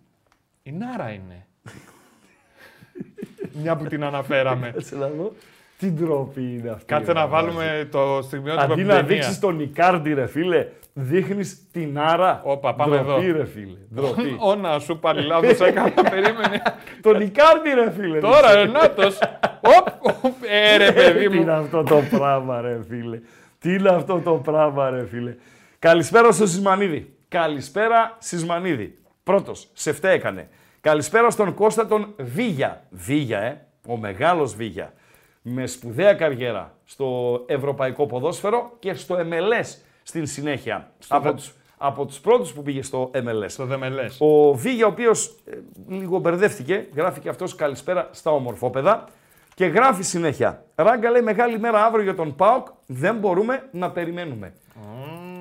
Η 0.63 0.71
Νάρα 0.71 1.09
είναι. 1.09 1.47
μια 3.53 3.75
που 3.75 3.85
την 3.85 4.03
αναφέραμε. 4.03 4.73
Τι 5.81 5.91
ντροπή 5.91 6.41
είναι 6.41 6.69
αυτή. 6.69 6.85
Κάτσε 6.85 7.13
να 7.13 7.27
βάλουμε 7.27 7.87
το 7.91 8.19
στιγμιότυπο 8.21 8.73
Αντί 8.73 8.83
να 8.83 9.01
δείξεις 9.01 9.39
τον 9.39 9.59
Ικάρντι, 9.59 10.13
ρε 10.13 10.27
φίλε, 10.27 10.67
δείχνεις 10.93 11.67
την 11.71 11.99
άρα. 11.99 12.41
Όπα, 12.43 12.75
πάμε 12.75 12.97
ντροπή, 12.97 13.25
εδώ. 13.25 13.37
ρε 13.37 13.45
φίλε. 13.45 13.77
Ντροπή. 13.95 14.35
Όνα 14.51 14.79
σου 14.79 14.99
πάλι 14.99 15.21
λάθο 15.21 15.65
έκανα, 15.65 15.93
περίμενε. 16.09 16.61
τον 17.01 17.21
Ικάρντι, 17.21 17.69
ρε 17.73 17.91
φίλε. 17.91 18.19
Τώρα, 18.19 18.55
Ρενάτο. 18.55 19.03
Οπ, 19.61 20.33
ε, 20.49 20.77
ρε 20.77 20.91
παιδί 21.01 21.27
μου. 21.27 21.31
Τι 21.35 21.41
είναι 21.41 21.53
αυτό 21.53 21.83
το 21.83 22.01
πράγμα, 22.09 22.61
ρε 22.61 22.79
φίλε. 22.89 23.19
Τι 23.59 23.73
είναι 23.73 23.89
αυτό 23.89 24.19
το 24.19 24.33
πράγμα, 24.33 24.89
ρε 24.89 25.05
φίλε. 25.05 25.35
Καλησπέρα 25.79 26.31
στο 26.31 26.47
Σισμανίδη. 26.47 27.15
Καλησπέρα, 27.27 28.15
Σισμανίδη. 28.19 28.97
Πρώτος, 29.23 29.69
σε 29.73 29.93
φταίει 29.93 30.13
έκανε. 30.15 30.49
Καλησπέρα 30.81 31.29
στον 31.29 31.53
Κώστα 31.53 31.87
τον 31.87 32.13
Βίγια. 32.17 32.83
Βίγια, 32.89 33.39
ε. 33.39 33.65
Ο 33.87 33.97
μεγάλος 33.97 34.55
Βίγια 34.55 34.93
με 35.41 35.67
σπουδαία 35.67 36.13
καριέρα 36.13 36.77
στο 36.85 37.43
ευρωπαϊκό 37.47 38.05
ποδόσφαιρο 38.05 38.71
και 38.79 38.93
στο 38.93 39.15
MLS 39.19 39.77
στην 40.03 40.25
συνέχεια. 40.25 40.91
από, 41.07 41.33
τους, 41.33 41.53
από 41.77 42.05
τους 42.05 42.19
πρώτους 42.19 42.53
που 42.53 42.61
πήγε 42.61 42.81
στο 42.81 43.11
MLS. 43.13 43.45
Στο 43.47 43.67
MLS. 43.71 44.17
Ο 44.19 44.53
Βίγια, 44.53 44.85
ο 44.85 44.89
οποίος 44.89 45.35
ε, 45.45 45.57
λίγο 45.87 46.19
μπερδεύτηκε, 46.19 46.87
γράφει 46.95 47.19
και 47.19 47.29
αυτός 47.29 47.55
καλησπέρα 47.55 48.09
στα 48.11 48.31
ομορφόπεδα 48.31 49.07
και 49.55 49.65
γράφει 49.65 50.03
συνέχεια. 50.03 50.65
Ράγκα 50.75 51.09
λέει 51.09 51.21
μεγάλη 51.21 51.59
μέρα 51.59 51.85
αύριο 51.85 52.03
για 52.03 52.15
τον 52.15 52.35
ΠΑΟΚ, 52.35 52.67
δεν 52.85 53.15
μπορούμε 53.15 53.69
να 53.71 53.91
περιμένουμε. 53.91 54.53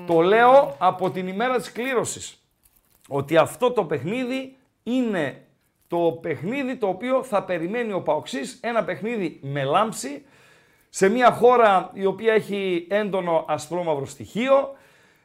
Το 0.07 0.21
λέω 0.21 0.75
από 0.77 1.11
την 1.11 1.27
ημέρα 1.27 1.57
της 1.57 1.71
κλήρωσης. 1.71 2.45
Ότι 3.07 3.37
αυτό 3.37 3.71
το 3.71 3.83
παιχνίδι 3.83 4.55
είναι 4.83 5.45
το 5.91 6.17
παιχνίδι 6.21 6.75
το 6.75 6.87
οποίο 6.87 7.23
θα 7.23 7.43
περιμένει 7.43 7.93
ο 7.93 8.01
Παοξής, 8.01 8.59
ένα 8.61 8.83
παιχνίδι 8.83 9.39
με 9.41 9.63
λάμψη, 9.63 10.25
σε 10.89 11.09
μια 11.09 11.31
χώρα 11.31 11.89
η 11.93 12.05
οποία 12.05 12.33
έχει 12.33 12.87
έντονο 12.89 13.45
ασπρόμαυρο 13.47 14.05
στοιχείο, 14.05 14.75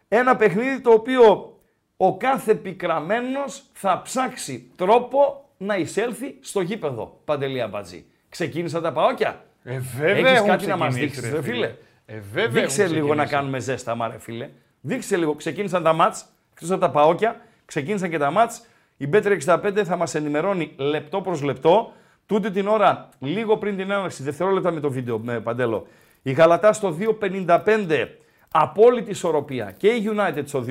ένα 0.09 0.37
παιχνίδι 0.37 0.81
το 0.81 0.91
οποίο 0.91 1.57
ο 1.97 2.17
κάθε 2.17 2.55
πικραμένος 2.55 3.63
θα 3.73 4.01
ψάξει 4.03 4.71
τρόπο 4.77 5.45
να 5.57 5.77
εισέλθει 5.77 6.37
στο 6.41 6.61
γήπεδο, 6.61 7.21
Παντελή 7.25 7.63
Αμπατζή. 7.63 8.05
Ξεκίνησαν 8.29 8.83
τα 8.83 8.93
παόκια. 8.93 9.45
Ε, 9.65 9.79
βέβαια 9.97 10.31
Έχεις 10.31 10.47
κάτι 10.47 10.67
να 10.67 10.77
μας 10.77 10.95
δείξεις, 10.95 11.31
ρε 11.31 11.43
φίλε. 11.43 11.75
Ε, 12.07 12.21
βέβαια 12.33 12.63
Δείξε 12.63 12.87
λίγο 12.87 13.15
να 13.15 13.27
κάνουμε 13.27 13.59
ζέστα, 13.59 13.95
μα 13.95 14.09
ρε 14.09 14.19
φίλε. 14.19 14.51
Δείξε 14.81 15.17
λίγο. 15.17 15.35
Ξεκίνησαν 15.35 15.83
τα 15.83 15.93
μάτς, 15.93 16.27
εκτός 16.53 16.71
από 16.71 16.81
τα 16.81 16.91
παόκια, 16.91 17.41
ξεκίνησαν 17.65 18.11
και 18.11 18.19
τα 18.19 18.31
μάτς. 18.31 18.67
Η 18.97 19.09
Bet365 19.13 19.83
θα 19.85 19.97
μας 19.97 20.15
ενημερώνει 20.15 20.73
λεπτό 20.77 21.21
προς 21.21 21.43
λεπτό. 21.43 21.93
Τούτη 22.27 22.51
την 22.51 22.67
ώρα, 22.67 23.09
λίγο 23.19 23.57
πριν 23.57 23.77
την 23.77 23.91
έναρξη, 23.91 24.23
δευτερόλεπτα 24.23 24.71
με 24.71 24.81
το 24.81 24.91
βίντεο, 24.91 25.19
με 25.19 25.41
Παντέλο. 25.41 25.87
Η 26.23 26.33
Γαλατά 26.33 26.73
στο 26.73 26.97
2.55, 27.21 28.09
απόλυτη 28.51 29.11
ισορροπία. 29.11 29.75
Και 29.77 29.89
η 29.89 30.11
United 30.15 30.43
στο 30.45 30.65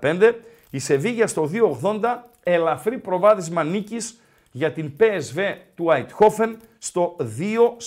2.55. 0.00 0.32
Η 0.70 0.78
Σεβίγια 0.78 1.26
στο 1.26 1.50
2.80, 1.82 2.00
ελαφρύ 2.42 2.98
προβάδισμα 2.98 3.64
νίκης 3.64 4.20
για 4.52 4.72
την 4.72 4.92
PSV 5.00 5.54
του 5.74 5.90
Αιτχόφεν 5.90 6.56
στο 6.78 7.16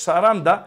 2.40. 0.03 0.59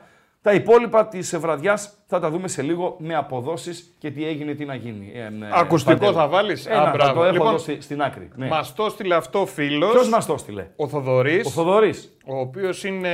Τα 0.44 0.52
υπόλοιπα 0.52 1.06
της 1.06 1.36
βραδιά 1.38 1.78
θα 2.06 2.20
τα 2.20 2.30
δούμε 2.30 2.48
σε 2.48 2.62
λίγο 2.62 2.96
με 2.98 3.14
αποδόσεις 3.14 3.94
και 3.98 4.10
τι 4.10 4.26
έγινε, 4.26 4.54
τι 4.54 4.64
να 4.64 4.74
γίνει. 4.74 5.12
Ε, 5.14 5.18
ε, 5.18 5.30
Ακουστικό 5.52 5.94
Παντέλο. 5.98 6.12
θα 6.12 6.28
βάλεις; 6.28 6.66
Ένα, 6.66 6.90
θα 6.98 7.12
το 7.12 7.24
έχω 7.24 7.24
εδώ 7.44 7.58
στη- 7.58 7.80
στην 7.80 8.02
άκρη. 8.02 8.28
Ναι. 8.36 8.46
Μας 8.46 8.74
το 8.74 8.84
έστειλε 8.84 9.14
αυτό 9.14 9.46
φίλος. 9.46 9.92
Ποιος 9.92 10.08
μας 10.08 10.26
το 10.26 10.36
στείλε, 10.36 10.66
Ο 10.76 10.88
Θοδωρής, 10.88 11.46
Ο 11.46 11.50
Θοδωρής. 11.50 12.16
ο 12.26 12.38
οποίος 12.38 12.84
είναι 12.84 13.10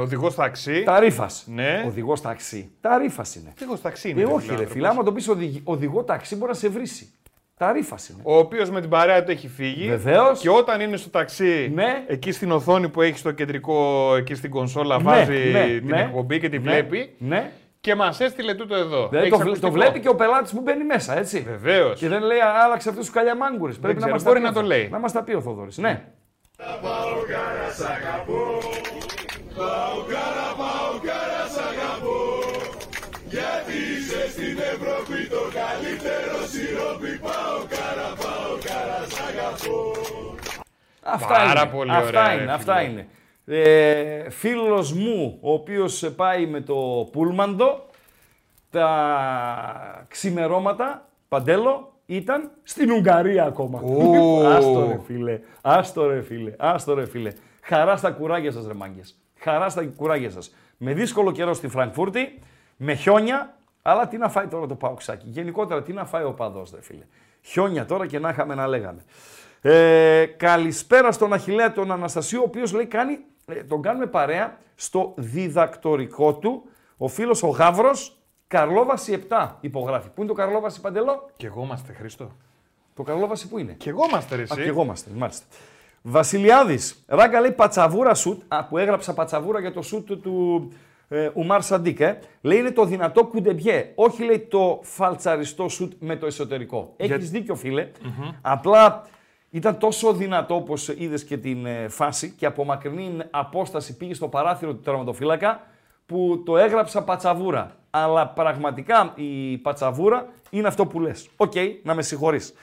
οδηγός 0.00 0.34
ταξί. 0.34 0.82
Ταρίφα. 0.82 1.26
Ναι. 1.46 1.82
Οδηγός 1.86 2.20
ταξί. 2.20 2.70
Ταρίφα 2.80 3.24
είναι. 3.36 3.52
Οδηγός 3.56 3.80
ταξί 3.80 4.08
είναι. 4.10 4.20
Ε, 4.20 4.24
ρε 4.24 4.30
όχι, 4.32 4.40
φίλε, 4.40 4.48
ρε 4.48 4.52
άνθρωπος. 4.52 4.72
φίλε, 4.74 4.88
άμα 4.88 5.02
το 5.02 5.12
πεις 5.12 5.28
οδηγό 5.64 6.02
ταξί 6.04 6.36
μπορεί 6.36 6.50
να 6.50 6.56
σε 6.58 6.68
βρήσει. 7.58 7.88
Ταρίφα 7.88 7.96
είναι. 8.10 8.20
Ο 8.22 8.36
οποίος 8.38 8.70
με 8.70 8.80
την 8.80 8.90
παρέα 8.90 9.24
του 9.24 9.30
έχει 9.30 9.48
φύγει. 9.48 9.88
Βεβαίως. 9.88 10.40
Και 10.40 10.50
όταν 10.50 10.80
είναι 10.80 10.96
στο 10.96 11.10
ταξί, 11.10 11.70
Ναι. 11.74 12.04
εκεί 12.06 12.32
στην 12.32 12.50
οθόνη 12.50 12.88
που 12.88 13.02
έχει 13.02 13.18
στο 13.18 13.30
κεντρικό, 13.30 14.14
εκεί 14.16 14.34
στην 14.34 14.50
κονσόλα, 14.50 14.96
Ναι, 14.96 15.02
βάζει 15.02 15.32
ναι, 15.52 15.64
την 15.66 15.88
ναι. 15.88 16.00
εκπομπή 16.00 16.40
και 16.40 16.48
τη 16.48 16.58
Ναι, 16.58 16.70
βλέπει. 16.70 17.14
Ναι. 17.18 17.50
Και 17.80 17.94
μας 17.94 18.20
έστειλε 18.20 18.54
τούτο 18.54 18.74
εδώ. 18.74 19.08
Δηλαδή 19.08 19.26
Έχεις 19.26 19.30
το, 19.30 19.44
βλέ- 19.44 19.60
το 19.60 19.66
ακουστικό. 19.66 19.70
βλέπει 19.70 20.00
και 20.00 20.08
ο 20.08 20.14
πελάτης 20.14 20.52
που 20.52 20.60
μπαίνει 20.60 20.84
μέσα, 20.84 21.18
έτσι. 21.18 21.40
Βεβαίως. 21.48 21.98
Και 21.98 22.08
δεν 22.08 22.22
λέει 22.22 22.38
άλλαξε 22.64 22.88
αυτού 22.88 23.00
του 23.04 23.12
καλιαμάγκουρε. 23.12 23.72
Πρέπει 23.72 23.86
να 23.94 23.94
ξέρω, 24.00 24.12
μας 24.12 24.22
μπορεί 24.22 24.40
να 24.40 24.52
το 24.52 24.62
λέει. 24.62 24.88
Να 24.90 24.98
μας 24.98 25.12
τα 25.12 25.22
πει 25.22 25.34
ο 25.34 25.40
Θοδωρής. 25.40 25.78
Ναι. 25.78 26.02
Αυτά 41.02 41.26
Πάρα 41.34 41.60
είναι. 41.60 41.70
πολύ 41.70 41.90
αυτά 41.90 42.06
ωραία, 42.20 42.32
είναι. 42.34 42.44
ρε 42.44 42.52
Αυτά 42.52 42.76
φίλε. 42.76 42.90
είναι. 42.90 43.08
Ε, 43.46 44.30
φίλος 44.30 44.92
μου, 44.92 45.38
ο 45.40 45.52
οποίος 45.52 46.12
πάει 46.16 46.46
με 46.46 46.60
το 46.60 47.08
πούλμαντο, 47.12 47.86
τα 48.70 50.04
ξημερώματα, 50.08 51.08
παντέλο, 51.28 51.92
ήταν 52.06 52.50
στην 52.62 52.90
Ουγγαρία 52.90 53.44
ακόμα. 53.44 53.80
Ω. 53.80 54.46
άστο 54.46 54.86
ρε 54.88 54.98
φίλε, 55.06 55.40
άστο 55.60 56.06
ρε 56.08 56.22
φίλε, 56.22 56.52
άστο 56.58 56.94
ρε 56.94 57.06
φίλε. 57.06 57.32
Χαρά 57.62 57.96
στα 57.96 58.10
κουράγια 58.10 58.52
σας 58.52 58.66
ρε 58.66 58.74
μάγκες. 58.74 59.16
Χαρά 59.38 59.68
στα 59.68 59.84
κουράγια 59.96 60.30
σας. 60.30 60.54
Με 60.76 60.92
δύσκολο 60.92 61.32
καιρό 61.32 61.54
στη 61.54 61.68
Φραγκφούρτη, 61.68 62.38
με 62.76 62.94
χιόνια, 62.94 63.56
αλλά 63.90 64.08
τι 64.08 64.16
να 64.16 64.28
φάει 64.28 64.46
τώρα 64.46 64.66
το 64.66 64.74
παουξάκι. 64.74 65.26
Γενικότερα 65.28 65.82
τι 65.82 65.92
να 65.92 66.04
φάει 66.04 66.24
ο 66.24 66.32
παδός 66.32 66.70
ρε 66.74 66.82
φίλε; 66.82 67.04
Χιόνια 67.42 67.84
τώρα 67.84 68.06
και 68.06 68.18
να 68.18 68.28
είχαμε 68.28 68.54
να 68.54 68.66
λέγαμε. 68.66 69.04
Ε, 69.60 70.26
καλησπέρα 70.26 71.12
στον 71.12 71.32
Αχιλέα 71.32 71.72
τον 71.72 71.92
Αναστασίου, 71.92 72.40
ο 72.40 72.44
οποίος 72.46 72.72
λέει 72.72 72.86
κάνει, 72.86 73.18
ε, 73.46 73.54
τον 73.54 73.82
κάνουμε 73.82 74.06
παρέα 74.06 74.58
στο 74.74 75.14
διδακτορικό 75.16 76.34
του. 76.34 76.62
Ο 76.96 77.08
φίλος 77.08 77.42
ο 77.42 77.48
Γαύρος, 77.48 78.18
Καρλόβαση 78.46 79.12
7 79.28 79.48
υπογράφει. 79.60 80.08
Πού 80.08 80.20
είναι 80.20 80.26
το 80.26 80.34
Καρλόβαση 80.34 80.80
Παντελό; 80.80 81.30
Καρέ 81.36 81.46
εγώ 81.46 81.62
είμαστε, 81.62 81.92
Χρήστο. 81.92 82.30
Το 82.94 83.02
Καρλόβαση 83.02 83.48
πού 83.48 83.58
είναι; 83.58 83.72
Και 83.72 83.90
εγώ 83.90 84.04
είμαστε, 84.08 84.36
ρε, 84.36 84.42
Α, 84.42 84.44
εσύ. 84.50 84.62
και 84.62 84.68
εγώ 84.68 84.82
είμαστε, 84.82 85.10
μάλιστα. 85.14 85.44
Βασιλιάδης, 86.02 87.04
ράγκα 87.06 87.40
λέει 87.40 87.52
πατσαβούρα 87.52 88.14
σουτ. 88.14 88.42
Α, 88.48 88.64
που 88.64 88.78
έγραψα 88.78 89.14
πατσαβούρα 89.14 89.60
για 89.60 89.72
το 89.72 89.82
σουτ 89.82 90.06
του, 90.06 90.20
του 90.20 90.68
ε, 91.08 91.30
Ουμάρ 91.34 91.62
Σαντίκ. 91.62 92.00
Ε. 92.00 92.18
Λέει 92.40 92.58
είναι 92.58 92.70
το 92.70 92.84
δυνατό 92.84 93.24
κουντεμπιέ. 93.24 93.92
Όχι 93.94 94.24
λέει 94.24 94.38
το 94.38 94.80
φαλτσαριστό 94.82 95.68
σουτ 95.68 95.92
με 95.98 96.16
το 96.16 96.26
εσωτερικό. 96.26 96.94
Έχεις 96.96 97.30
δίκιο, 97.30 97.54
φίλε. 97.54 97.88
Απλά 98.40 99.06
ήταν 99.50 99.78
τόσο 99.78 100.12
δυνατό 100.12 100.54
όπως 100.54 100.88
είδες 100.88 101.24
και 101.24 101.36
την 101.36 101.66
ε, 101.66 101.88
φάση 101.88 102.30
και 102.30 102.46
από 102.46 102.64
μακρινή 102.64 103.16
απόσταση 103.30 103.96
πήγε 103.96 104.14
στο 104.14 104.28
παράθυρο 104.28 104.74
του 104.74 104.80
τερματοφύλακα 104.80 105.60
που 106.06 106.42
το 106.46 106.56
έγραψα 106.56 107.04
πατσαβούρα. 107.04 107.76
Αλλά 107.90 108.28
πραγματικά 108.28 109.12
η 109.14 109.58
πατσαβούρα 109.58 110.28
είναι 110.50 110.68
αυτό 110.68 110.86
που 110.86 111.00
λες. 111.00 111.28
Οκ, 111.36 111.52
να 111.82 111.94
με 111.94 112.02
συγχωρείς. 112.02 112.54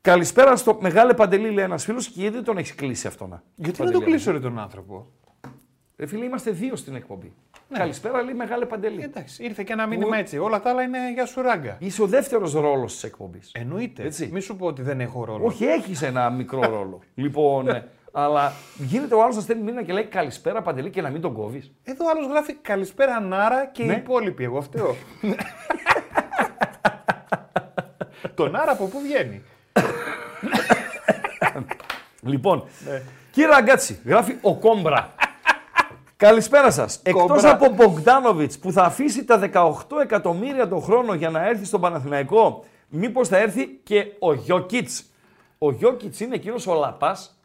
Καλησπέρα 0.00 0.56
στο 0.56 0.78
Μεγάλε 0.80 1.14
Παντελή, 1.14 1.50
λέει 1.50 1.64
ένας 1.64 1.84
φίλος, 1.84 2.06
και 2.06 2.20
γιατί 2.20 2.34
δεν 2.34 2.44
τον 2.44 2.56
έχεις 2.56 2.74
κλείσει 2.74 3.06
αυτό 3.06 3.26
να. 3.26 3.42
Γιατί 3.54 3.82
να 3.82 3.90
το 3.90 4.00
κλείσω, 4.00 4.32
ρε, 4.32 4.40
τον 4.40 4.58
άνθρωπο; 4.58 5.06
Ρε 6.00 6.06
φίλε, 6.06 6.24
είμαστε 6.24 6.50
δύο 6.50 6.76
στην 6.76 6.94
εκπομπή. 6.94 7.32
Καλησπέρα, 7.72 8.22
λέει 8.22 8.34
Μεγάλε 8.34 8.64
Παντελή. 8.64 9.02
Εντάξει, 9.02 9.44
ήρθε 9.44 9.62
και 9.62 9.72
ένα 9.72 9.86
μήνυμα 9.86 10.16
έτσι. 10.16 10.38
Όλα 10.38 10.60
τα 10.60 10.70
άλλα 10.70 10.82
είναι 10.82 11.12
για 11.12 11.26
σου 11.26 11.42
ράγκα. 11.42 11.76
Είσαι 11.78 12.02
ο 12.02 12.06
δεύτερος 12.06 12.52
ρόλος 12.52 12.92
της 12.92 13.02
εκπομπής. 13.02 13.50
Εννοείται. 13.54 14.02
Έτσι. 14.02 14.28
Μη 14.32 14.40
σου 14.40 14.56
πω 14.56 14.66
ότι 14.66 14.82
δεν 14.82 15.00
έχω 15.00 15.24
ρόλο. 15.24 15.44
Όχι, 15.46 15.64
έχεις 15.64 16.02
ένα 16.02 16.30
μικρό 16.30 16.60
ρόλο. 16.60 17.00
λοιπόν, 17.14 17.68
ε, 17.68 17.88
αλλά 18.12 18.52
γίνεται 18.76 19.14
ο 19.14 19.22
άλλος 19.22 19.36
να 19.36 19.40
στέλνει 19.42 19.62
μήνυμα 19.62 19.82
και 19.82 19.92
λέει 19.92 20.04
Καλησπέρα 20.04 20.62
Παντελή 20.62 20.90
και 20.90 21.02
να 21.02 21.10
μην 21.10 21.20
τον 21.20 21.32
κόβεις. 21.34 21.72
Εδώ 21.84 22.10
άλλος 22.10 22.26
γράφει 22.26 22.54
Καλησπέρα 22.54 23.20
Νάρα 23.20 23.66
και 23.66 23.84
Ναι. 23.84 23.92
οι 23.92 23.96
υπόλοιποι. 23.96 24.44
Εγώ 24.44 24.60
φταίω. 24.60 24.96
Τον 28.34 28.50
Νάρα 28.50 28.72
από 28.72 28.86
πού 28.86 29.00
βγαίνει; 29.00 29.42
Λοιπόν, 32.22 32.64
κύριε 33.30 33.48
Ραγκάτσι, 33.50 34.00
γράφει 34.04 34.36
ο 34.40 34.56
Κόμπρα. 34.56 35.14
Καλησπέρα 36.20 36.70
σας. 36.70 37.00
Εκτός 37.02 37.26
Κόμπρα. 37.26 37.50
από 37.50 37.68
Μπογκδάνοβιτς 37.68 38.58
που 38.58 38.72
θα 38.72 38.82
αφήσει 38.82 39.24
τα 39.24 39.38
18 39.38 40.00
εκατομμύρια 40.00 40.68
το 40.68 40.78
χρόνο 40.78 41.14
για 41.14 41.30
να 41.30 41.46
έρθει 41.46 41.64
στον 41.64 41.80
Παναθηναϊκό, 41.80 42.64
μήπως 42.88 43.28
θα 43.28 43.36
έρθει 43.36 43.66
και 43.68 44.12
ο 44.18 44.32
Γιώκητς. 44.32 45.04
Ο 45.58 45.72
Γιώκητς 45.72 46.20
είναι 46.20 46.34
εκείνος 46.34 46.66
ο 46.66 46.74
Λαπάς, 46.74 47.40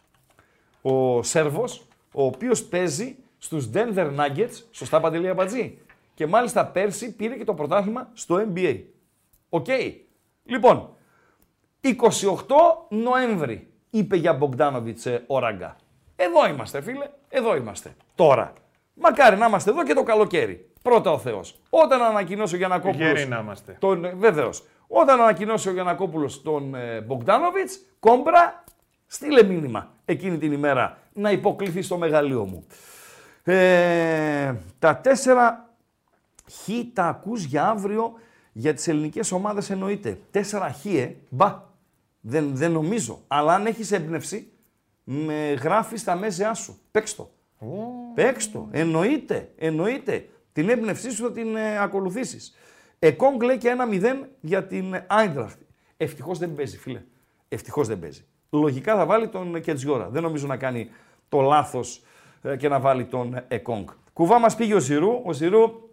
ο 0.82 1.24
Σέρβος, 1.24 1.86
ο 2.14 2.26
οποίος 2.26 2.64
παίζει 2.64 3.16
στους 3.38 3.70
Denver 3.74 4.10
Nuggets, 4.18 4.64
σωστά 4.72 5.00
παντελή 5.00 5.30
Αμπατζή. 5.30 5.78
Και 6.14 6.28
μάλιστα 6.28 6.66
πέρσι 6.66 7.16
πήρε 7.16 7.36
και 7.36 7.44
το 7.44 7.54
πρωτάθλημα 7.54 8.10
στο 8.14 8.46
NBA. 8.54 8.80
OK. 9.50 9.68
Λοιπόν, 10.44 10.90
28 11.82 11.92
Νοέμβρη 12.90 13.68
είπε 13.90 14.16
για 14.16 14.34
Μπογκδάνοβιτς 14.34 15.06
ε, 15.06 15.24
ο 15.28 15.40
Ράγκα. 15.40 15.76
Εδώ 16.16 16.48
είμαστε 16.48 16.82
φίλε, 16.82 17.10
εδώ 17.30 17.56
είμαστε. 17.56 17.96
Τώρα. 18.16 18.54
Μακάρι 18.96 19.38
να 19.38 19.46
είμαστε 19.46 19.70
εδώ 19.70 19.84
και 19.84 19.94
το 19.94 20.04
καλοκαίρι. 20.04 20.70
Πρώτα 20.82 21.12
ο 21.12 21.18
Θεός. 21.18 21.62
Όταν 21.70 22.02
ανακοινώσει 22.02 22.56
ο 22.56 22.58
Γιανακόπουλος... 22.58 22.98
Γέροι 22.98 23.28
να 23.28 23.40
είμαστε. 23.40 23.78
Τον, 23.80 24.06
ε, 24.06 24.14
βεβαίως. 24.14 24.64
Όταν 24.88 25.22
ανακοινώσει 25.22 25.70
ο 25.70 25.72
Γιανακόπουλος 25.72 26.42
τον 26.42 26.76
ε, 26.76 27.02
Μπογκδάνοβιτς, 27.02 27.80
κόμπρα, 28.00 28.64
στείλε 29.08 29.44
μήνυμα 29.44 29.92
εκείνη 30.06 30.38
την 30.38 30.52
ημέρα 30.52 30.98
να 31.14 31.32
υποκλιθεί 31.32 31.82
στο 31.82 31.98
μεγαλείο 31.98 32.46
μου. 32.46 32.66
Ε, 33.44 34.56
τα 34.80 34.98
τέσσερα 34.98 35.70
Χ 36.52 36.70
τα 36.94 37.04
ακούς 37.04 37.44
για 37.44 37.68
αύριο 37.68 38.14
για 38.52 38.74
τις 38.74 38.88
ελληνικές 38.88 39.32
ομάδες 39.32 39.70
εννοείται. 39.70 40.20
Τέσσερα 40.32 40.72
Χ, 40.82 40.86
ε. 40.86 41.16
Μπα. 41.30 41.64
Δεν, 42.22 42.56
δεν 42.56 42.72
νομίζω. 42.72 43.22
Αλλά 43.28 43.54
αν 43.54 43.66
έχεις 43.66 43.92
έμπνευση, 43.92 44.52
με 45.04 45.54
γράφεις 45.54 46.04
τα 46.04 46.16
μέζεά 46.16 46.54
σου. 46.54 46.80
Παίξ' 46.92 47.16
το. 47.16 47.30
Παίξ' 48.14 48.52
το. 48.52 48.68
Εννοείται. 48.72 49.52
Εννοείται. 49.58 50.28
Την 50.54 50.70
έμπνευσή 50.70 51.12
σου 51.12 51.24
θα 51.24 51.32
την 51.32 51.56
ε, 51.56 51.80
ακολουθήσεις. 51.80 52.56
Εκόνγκ 53.00 53.42
λέει 53.42 53.58
και 53.58 53.70
ένα 53.70 53.86
0 53.92 54.28
για 54.42 54.64
την 54.64 55.04
Άιντραχτ. 55.08 55.62
Ευτυχώς 55.98 56.40
δεν 56.40 56.54
παίζει, 56.54 56.78
φίλε. 56.78 57.02
Ευτυχώς 57.48 57.88
δεν 57.88 58.00
παίζει. 58.00 58.26
Λογικά 58.50 58.96
θα 58.96 59.06
βάλει 59.06 59.28
τον 59.28 59.62
Κετζιόρα. 59.62 60.10
Δεν 60.10 60.22
νομίζω 60.22 60.48
να 60.48 60.58
κάνει 60.58 60.90
το 61.30 61.42
λάθος 61.42 62.04
ε, 62.42 62.56
και 62.56 62.68
να 62.68 62.80
βάλει 62.80 63.06
τον 63.06 63.44
Εκόνγκ. 63.48 63.88
Κουβά 64.14 64.40
μας 64.40 64.56
πήγε 64.56 64.74
ο 64.74 64.80
Ζηρού. 64.80 65.22
Ο 65.24 65.34
Ζηρού 65.34 65.86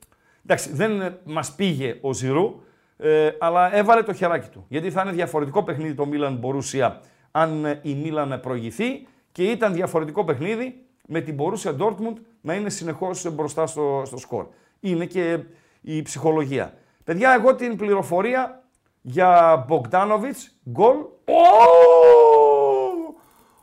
Εντάξει, 0.44 0.72
δεν 0.72 1.00
ε, 1.00 1.18
μας 1.24 1.54
πήγε 1.54 1.98
ο 2.00 2.12
Ζηρού, 2.12 2.62
ε, 2.96 3.30
αλλά 3.38 3.74
έβαλε 3.74 4.02
το 4.02 4.12
χεράκι 4.12 4.48
του. 4.48 4.64
Γιατί 4.68 4.90
θα 4.90 5.02
είναι 5.02 5.12
διαφορετικό 5.12 5.62
παιχνίδι 5.62 5.94
το 5.94 6.06
Μίλαν 6.06 6.36
Μπορούσια 6.36 7.00
αν 7.30 7.64
ε, 7.64 7.80
η 7.82 7.94
Μίλαν 7.94 8.40
προηγηθεί 8.40 9.06
και 9.32 9.42
ήταν 9.42 9.72
διαφορετικό 9.72 10.24
παιχνίδι 10.24 10.84
με 11.08 11.20
την 11.20 11.34
Μπορούσια 11.34 11.74
Ντόρτμουντ 11.74 12.16
να 12.40 12.54
είναι 12.54 12.70
συνεχώς 12.70 13.34
μπροστά 13.34 13.66
στο, 13.66 14.02
στο 14.06 14.16
σκορ. 14.16 14.46
Είναι 14.80 15.04
και 15.06 15.38
η 15.80 16.02
ψυχολογία. 16.02 16.74
Παιδιά, 17.04 17.32
εγώ 17.32 17.54
την 17.54 17.76
πληροφορία 17.76 18.62
για 19.00 19.64
Μπογκδάνοβιτς, 19.68 20.56
γκολ. 20.70 20.96
Ω! 20.96 21.42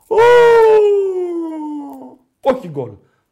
Ω! 0.06 0.20
Όχι 2.40 2.68
γκολ. 2.68 2.90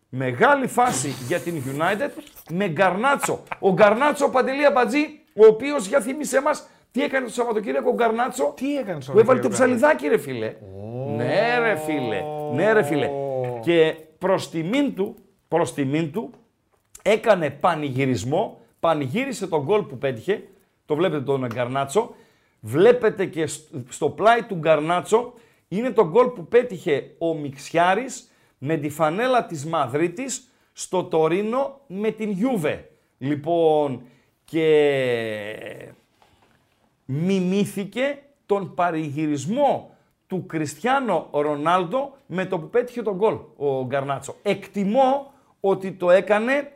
Μεγάλη 0.09 0.67
φάση 0.67 1.09
για 1.27 1.38
την 1.41 1.62
United 1.67 2.11
με 2.50 2.69
Γκαρνάτσο. 2.69 3.43
Ο 3.59 3.73
Γκαρνάτσο 3.73 4.29
Παντελή 4.29 4.67
Αμπατζή, 4.67 5.21
ο 5.35 5.47
οποίος 5.47 5.87
για 5.87 6.00
θύμισέ 6.00 6.41
μας 6.41 6.69
τι 6.91 7.03
έκανε 7.03 7.27
το 7.27 7.33
Σαββατοκύριακο 7.33 7.91
ο 7.91 7.95
Γκαρνάτσο; 7.95 8.53
Τι 8.57 8.77
έκανε 8.77 9.00
Που 9.12 9.19
έβαλε 9.19 9.41
το 9.41 9.49
ψαλιδάκι, 9.49 10.09
ρε 10.09 10.19
φίλε. 10.19 10.55
Ναι, 11.17 11.59
ρε 11.59 11.77
φίλε. 11.77 12.23
Ναι, 12.55 12.73
ρε 12.73 12.83
φίλε. 12.83 13.11
Και 13.61 13.97
προς 14.19 14.50
τιμήν 14.50 14.95
του, 14.95 15.15
προς 15.49 15.75
τιμήν 15.75 16.12
του, 16.12 16.31
έκανε 17.03 17.50
πανηγυρισμό, 17.50 18.61
πανηγύρισε 18.81 19.47
τον 19.47 19.62
γκολ 19.62 19.83
που 19.83 19.99
πέτυχε. 19.99 20.49
Το 20.87 20.95
βλέπετε 20.95 21.23
τον 21.23 21.47
Γκαρνάτσο. 21.47 22.15
Βλέπετε 22.61 23.27
και 23.27 23.47
σ- 23.47 23.71
στο 23.88 24.11
πλάι 24.11 24.43
του 24.43 24.55
Γκαρνάτσο 24.55 25.33
είναι 25.69 25.91
το 25.91 26.09
γκολ 26.09 26.27
που 26.27 26.47
πέτυχε 26.47 27.15
ο 27.19 27.35
Μιξιάρης 27.35 28.31
με 28.59 28.77
τη 28.77 28.88
φανέλα 28.88 29.47
της 29.47 29.67
Μαδρίτης 29.67 30.49
στο 30.73 31.05
Τωρίνο 31.05 31.81
με 31.87 32.11
την 32.11 32.31
Γιούβε. 32.31 32.91
Λοιπόν, 33.19 34.03
και 34.45 35.93
μιμήθηκε 37.05 38.19
τον 38.47 38.75
παρηγυρισμό 38.75 39.97
του 40.29 40.47
Κριστιανό 40.47 41.29
Ρονάλντο 41.33 42.17
με 42.27 42.45
το 42.45 42.59
που 42.59 42.69
πέτυχε 42.71 43.03
τον 43.03 43.15
γκολ 43.17 43.35
ο 43.57 43.85
Γκαρνάτσο. 43.87 44.35
Εκτιμώ 44.43 45.33
ότι 45.61 45.93
το 45.93 46.11
έκανε 46.11 46.73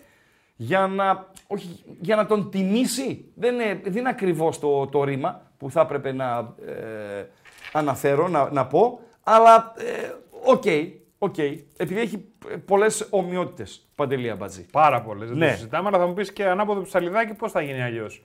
για 0.57 0.87
να, 0.87 1.27
όχι, 1.47 1.85
για 2.01 2.17
να 2.17 2.27
τον 2.27 2.51
τιμήσει. 2.51 3.31
Δεν 3.35 3.55
είναι, 3.55 3.81
δεν 3.83 3.97
είναι 3.97 4.09
ακριβώς 4.09 4.59
το, 4.59 4.87
το 4.87 5.05
ρήμα 5.05 5.51
που 5.59 5.71
θα 5.71 5.81
έπρεπε 5.81 6.13
να 6.13 6.55
ε, 6.67 7.27
αναφέρω, 7.73 8.29
να, 8.29 8.51
να 8.51 8.67
πω, 8.67 9.01
αλλά 9.23 9.73
ε, 9.77 10.13
οκ, 10.45 10.67
ε, 10.67 10.89
okay, 11.19 11.59
επειδή 11.77 12.01
έχει 12.01 12.25
πολλές 12.65 13.07
ομοιότητες. 13.11 13.89
Παντελή 13.95 14.31
Αμπατζή. 14.31 14.67
Πάρα 14.73 15.03
πολλές. 15.03 15.29
Δεν 15.29 15.39
Ναι. 15.39 15.47
το 15.49 15.53
συζητάμε, 15.53 15.89
αλλά 15.89 15.99
θα 15.99 16.07
μου 16.07 16.15
πεις 16.15 16.33
και 16.33 16.45
ανάποδο 16.45 16.83
ψαλιδάκι 16.83 17.35
πώς 17.35 17.53
θα 17.53 17.63
γίνει 17.63 17.83
αλλιώς. 17.83 18.23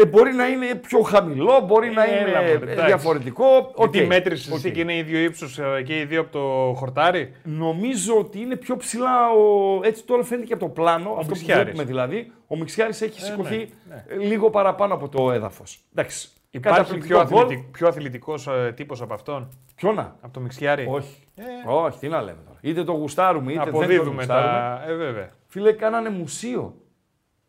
Ε, 0.00 0.06
μπορεί 0.06 0.32
να 0.32 0.46
είναι 0.46 0.74
πιο 0.74 1.00
χαμηλό, 1.00 1.60
μπορεί 1.60 1.90
να 1.90 2.04
είναι 2.06 2.16
Έλα, 2.30 2.40
μωρέ, 2.40 2.50
ε, 2.50 2.54
εντάξει. 2.54 2.84
διαφορετικό. 2.86 3.44
Okay. 3.70 3.74
OK, 3.74 3.90
Τι 3.90 4.06
μέτρησες 4.06 4.48
οκ. 4.48 4.54
εσύ 4.56 4.70
και 4.70 4.80
είναι 4.80 4.96
ίδιο 4.96 5.18
ύψο 5.20 5.46
και 5.84 5.98
οι 5.98 6.04
δύο 6.04 6.20
από 6.20 6.30
το 6.32 6.74
χορτάρι; 6.76 7.32
Νομίζω 7.42 8.18
ότι 8.18 8.40
είναι 8.40 8.56
πιο 8.56 8.76
ψηλά, 8.76 9.30
ο... 9.30 9.80
έτσι 9.82 10.04
τώρα 10.04 10.24
φαίνεται 10.24 10.46
και 10.46 10.52
από 10.52 10.64
το 10.64 10.70
πλάνο, 10.70 11.10
αυτό 11.10 11.22
που 11.22 11.28
Μιξιάρης. 11.28 11.62
βλέπουμε 11.62 11.84
δηλαδή. 11.84 12.32
Ο 12.46 12.56
Μιξιάρης 12.56 13.00
έχει 13.02 13.20
σηκωθεί 13.20 13.68
ναι, 13.88 14.04
ε, 14.08 14.16
λίγο 14.16 14.50
παραπάνω 14.50 14.94
από 14.94 15.08
το 15.08 15.32
έδαφος. 15.32 15.80
Εντάξει. 15.94 16.28
Υπάρχει 16.50 16.78
Καταπληκτικό 16.80 17.18
πιο, 17.24 17.28
γκολ. 17.28 17.44
αθλητικ, 17.44 17.64
πιο 17.70 17.88
αθλητικός 17.88 18.46
ε, 18.46 18.72
τύπος 18.76 19.00
από 19.00 19.14
αυτόν; 19.14 19.48
Ποιο 19.74 19.92
να. 19.92 20.16
Από 20.20 20.32
το 20.32 20.40
Μιξιάρι. 20.40 20.86
Όχι. 20.90 21.16
Ε, 21.36 21.42
Όχι, 21.66 21.98
τι 21.98 22.08
να 22.08 22.20
λέμε 22.22 22.38
τώρα. 22.46 22.58
Είτε 22.60 22.84
το 22.84 22.92
γουστάρουμε, 22.92 23.52
είτε 23.52 23.62
δεν 23.64 23.72
το 23.72 23.78
αποδίδουμε 23.78 24.14
γουστάρουμε. 24.16 24.52
τα. 24.52 24.84
Ε, 24.88 24.94
βέβαια. 24.94 25.30
Φίλε, 25.46 25.72
κάνανε 25.72 26.10
μουσείο 26.10 26.74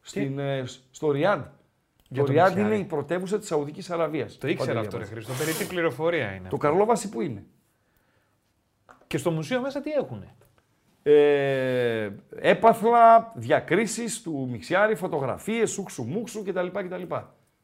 στην, 0.02 0.40
ε, 0.40 0.64
στο 0.92 1.12
Ριάντ. 1.12 1.42
Για 2.12 2.22
το 2.22 2.28
το 2.28 2.34
Ριάντ 2.34 2.48
Μιξιάρη. 2.48 2.76
είναι 2.76 2.84
η 2.84 2.88
πρωτεύουσα 2.88 3.38
της 3.40 3.48
Σαουδικής 3.48 3.90
Αραβίας. 3.90 4.38
Το 4.38 4.48
ήξερα 4.48 4.68
Παντελή 4.82 4.86
αυτό, 4.86 4.98
ρε 4.98 5.04
Αμπατζή. 5.04 5.26
Χρήστο. 5.26 5.44
Περί 5.46 5.58
τι 5.58 5.66
πληροφορία 5.66 6.32
είναι. 6.34 6.50
Το 6.50 6.58
Καρλόβαση 6.58 7.10
που 7.10 7.22
είναι; 7.22 7.46
Και 9.08 9.18
στο 9.18 9.32
μουσείο 9.32 9.62
μέσα 9.62 9.82
τι 9.82 9.92
έχουν. 9.92 10.24
ε, 11.04 12.10
έπαθλα, 12.36 13.32
διακρίσεις 13.36 14.22
του 14.22 14.48
Μιξιάρη, 14.52 14.96
φωτογραφίες, 14.96 15.72
σούξου 15.72 16.04
μουξου 16.04 16.44
κτλ. 16.44 16.68
κτλ. 16.68 17.14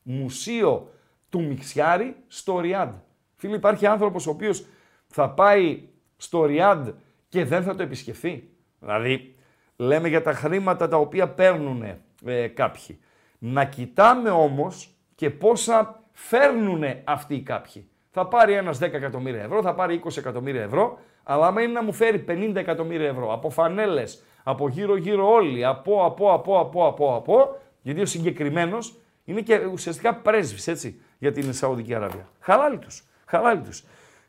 Μουσείο 0.04 0.90
του 1.30 1.44
Μιξιάρη 1.44 2.16
στο 2.28 2.60
Ριάντ. 2.60 2.94
Φίλοι, 3.36 3.56
υπάρχει 3.56 3.86
άνθρωπος 3.86 4.28
ο 4.28 4.30
οποίος 4.30 4.66
θα 5.08 5.30
πάει 5.30 5.82
στο 6.18 6.46
Ριάντ 6.46 6.88
και 7.30 7.46
δεν 7.46 7.64
θα 7.64 7.76
το 7.76 7.84
επισκεφθεί; 7.84 8.50
Δηλαδή, 8.80 9.36
λέμε 9.76 10.08
για 10.08 10.22
τα 10.22 10.34
χρήματα 10.34 10.88
τα 10.88 10.98
οποία 10.98 11.30
παίρνουν 11.30 11.84
ε, 12.26 12.48
κάποιοι. 12.48 13.00
Να 13.48 13.66
κοιτάμε 13.66 14.30
όμως 14.30 14.90
και 15.16 15.30
πόσα 15.30 16.04
φέρνουν 16.12 16.84
αυτοί 17.04 17.36
οι 17.36 17.42
κάποιοι. 17.42 17.90
Θα 18.12 18.28
πάρει 18.28 18.54
ένας 18.54 18.78
10 18.78 18.82
εκατομμύρια 18.82 19.44
ευρώ, 19.44 19.62
θα 19.62 19.74
πάρει 19.74 20.02
20 20.06 20.18
εκατομμύρια 20.18 20.62
ευρώ, 20.62 20.98
αλλά 21.24 21.48
άμα 21.48 21.62
είναι 21.62 21.72
να 21.72 21.84
μου 21.84 21.94
φέρει 21.94 22.26
50 22.28 22.56
εκατομμύρια 22.56 23.08
ευρώ 23.08 23.34
από 23.34 23.50
φανέλες, 23.50 24.24
από 24.44 24.70
γύρω-γύρω 24.70 25.32
όλοι, 25.32 25.66
από, 25.66 26.06
από, 26.06 26.34
από, 26.34 26.60
από, 26.60 26.88
από, 26.88 27.16
από, 27.16 27.58
γιατί 27.82 28.02
ο 28.02 28.06
συγκεκριμένος 28.06 28.96
είναι 29.26 29.42
και 29.42 29.66
ουσιαστικά 29.72 30.16
πρέσβης, 30.16 30.68
έτσι, 30.68 31.02
για 31.18 31.32
την 31.32 31.54
Σαουδική 31.54 31.94
Αραβία. 31.94 32.28
Χαλάλι 32.40 32.78
τους, 32.78 33.04
χαλάλι 33.26 33.62
τους. 33.62 33.84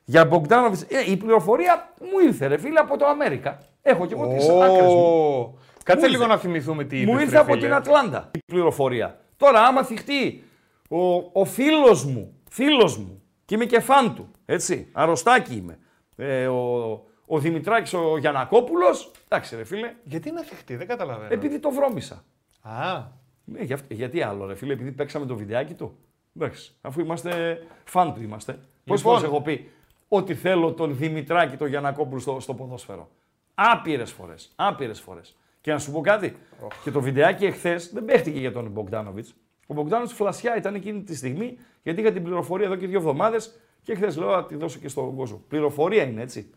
Για 0.04 0.24
Μπογκδάνοβιτς, 0.24 0.82
ε, 0.82 1.10
η 1.10 1.16
πληροφορία 1.16 1.92
μου 2.00 2.18
ήρθε 2.26 2.46
ρε 2.46 2.58
φίλε 2.58 2.80
από 2.80 2.96
το 2.96 3.06
Αμέρικα. 3.06 3.62
Έχω 3.82 4.06
και 4.06 4.14
εγώ 4.14 4.26
τις 4.28 4.48
άκρες 4.48 4.92
μου. 4.92 5.58
Ω, 5.86 5.92
Κάτσε 5.92 6.04
Μου 6.06 6.10
λίγο 6.12 6.22
ήρθε. 6.22 6.34
να 6.34 6.40
θυμηθούμε 6.40 6.84
τι 6.84 6.96
είπες, 7.00 7.10
Μου 7.12 7.16
ρε 7.18 7.22
ήρθε 7.24 7.36
από 7.36 7.52
φίλε. 7.52 7.64
την 7.66 7.74
Ατλάντα 7.74 8.30
η 8.34 8.38
πληροφορία. 8.46 9.20
Τώρα, 9.36 9.60
άμα 9.66 9.82
θιχτεί 9.84 10.44
ο, 10.90 11.14
ο 11.40 11.44
φίλος 11.44 12.04
μου, 12.04 12.34
φίλος 12.50 12.98
μου, 12.98 13.22
και 13.44 13.54
είμαι 13.54 13.64
και 13.64 13.80
φαν 13.80 14.14
του, 14.14 14.30
έτσι, 14.44 14.88
αρρωστάκι 14.92 15.54
είμαι, 15.54 15.78
ε, 16.16 16.46
ο, 16.46 16.90
ο 17.26 17.38
Δημητράκης 17.38 17.92
ο 17.92 18.18
Γιανακόπουλος, 18.18 19.10
εντάξει 19.28 19.56
ρε 19.56 19.64
φίλε, 19.64 19.94
Γιατί 20.04 20.30
να 20.30 20.42
θιχτεί, 20.42 20.76
δεν 20.76 20.86
καταλαβαίνω. 20.86 21.34
επειδή 21.34 21.58
το 21.58 21.70
βρώμησα. 21.70 22.24
Α, 22.62 23.02
Ναι, 23.44 23.60
γι' 23.62 23.72
αυτό- 23.72 23.94
γιατί 23.94 24.22
άλλο 24.22 24.46
ρε 24.46 24.54
φίλε, 24.54 24.72
επειδή 24.72 24.92
παίξαμε 24.92 25.26
το 25.26 25.36
βιντεάκι 25.36 25.74
του. 25.74 25.96
Εντάξει, 26.36 26.72
αφού 26.80 27.00
είμαστε 27.00 27.62
φαν 27.84 28.14
του 28.14 28.22
είμαστε. 28.22 28.52
Πόσες 28.52 29.04
Λοιπόν. 29.04 29.18
φορές 29.18 29.22
έχω 29.22 29.40
πει 29.42 29.70
ότι 30.08 30.34
θέλω 30.34 30.72
τον 30.72 30.96
Δημητράκη 30.96 31.56
τον 31.56 31.68
Γιανακόπουλο 31.68 32.20
στο, 32.20 32.40
στο 32.40 32.54
ποδόσφαιρο. 32.54 33.08
Άπειρες 33.54 34.12
φορές, 34.12 34.52
άπειρες 34.56 35.00
φορές. 35.00 35.36
Και 35.66 35.72
να 35.72 35.78
σου 35.78 35.92
πω 35.92 36.00
κάτι, 36.00 36.36
και 36.82 36.90
το 36.90 37.00
βιντεάκι 37.00 37.44
εχθές 37.44 37.92
δεν 37.92 38.04
παίχτηκε 38.04 38.38
για 38.38 38.52
τον 38.52 38.70
Μπογκδάνοβιτς. 38.70 39.34
Ο 39.66 39.74
Μπογκδάνοβιτς 39.74 40.14
φλασιά 40.14 40.56
ήταν 40.56 40.74
εκείνη 40.74 41.02
τη 41.02 41.16
στιγμή, 41.16 41.58
γιατί 41.82 42.00
είχα 42.00 42.12
την 42.12 42.22
πληροφορία 42.22 42.66
εδώ 42.66 42.76
και 42.76 42.86
δύο 42.86 42.98
εβδομάδες 42.98 43.60
και 43.82 43.94
χθε 43.94 44.10
λέω 44.10 44.30
να 44.30 44.44
τη 44.44 44.56
δώσω 44.56 44.78
και 44.78 44.88
στον 44.88 45.16
κόσμο. 45.16 45.42
Πληροφορία 45.48 46.02
είναι 46.02 46.22
έτσι. 46.22 46.50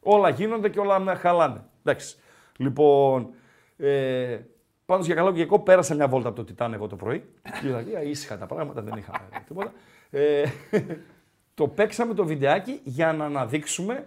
Όλα 0.00 0.28
γίνονται 0.28 0.68
και 0.68 0.78
όλα 0.78 0.98
να 0.98 1.14
χαλάνε. 1.14 1.64
Εντάξει. 1.82 2.16
Λοιπόν, 2.56 3.30
ε, 3.76 4.38
πάντως 4.86 5.06
για 5.06 5.14
καλό 5.14 5.32
και 5.32 5.42
εγώ 5.42 5.58
πέρασα 5.58 5.94
μια 5.94 6.08
βόλτα 6.08 6.28
από 6.28 6.36
το 6.36 6.44
Τιτάν 6.44 6.72
εγώ 6.72 6.86
το 6.86 6.96
πρωί. 6.96 7.24
Είδα 7.64 7.82
και 7.82 8.08
ήσυχα 8.08 8.38
τα 8.38 8.46
πράγματα, 8.46 8.82
δεν 8.82 8.96
είχαμε 8.96 9.28
τίποτα. 9.46 9.72
Ε, 10.10 10.44
το 11.54 11.68
παίξαμε 11.68 12.14
το 12.14 12.24
βιντεάκι 12.24 12.80
για 12.84 13.12
να 13.12 13.24
αναδείξουμε 13.24 14.06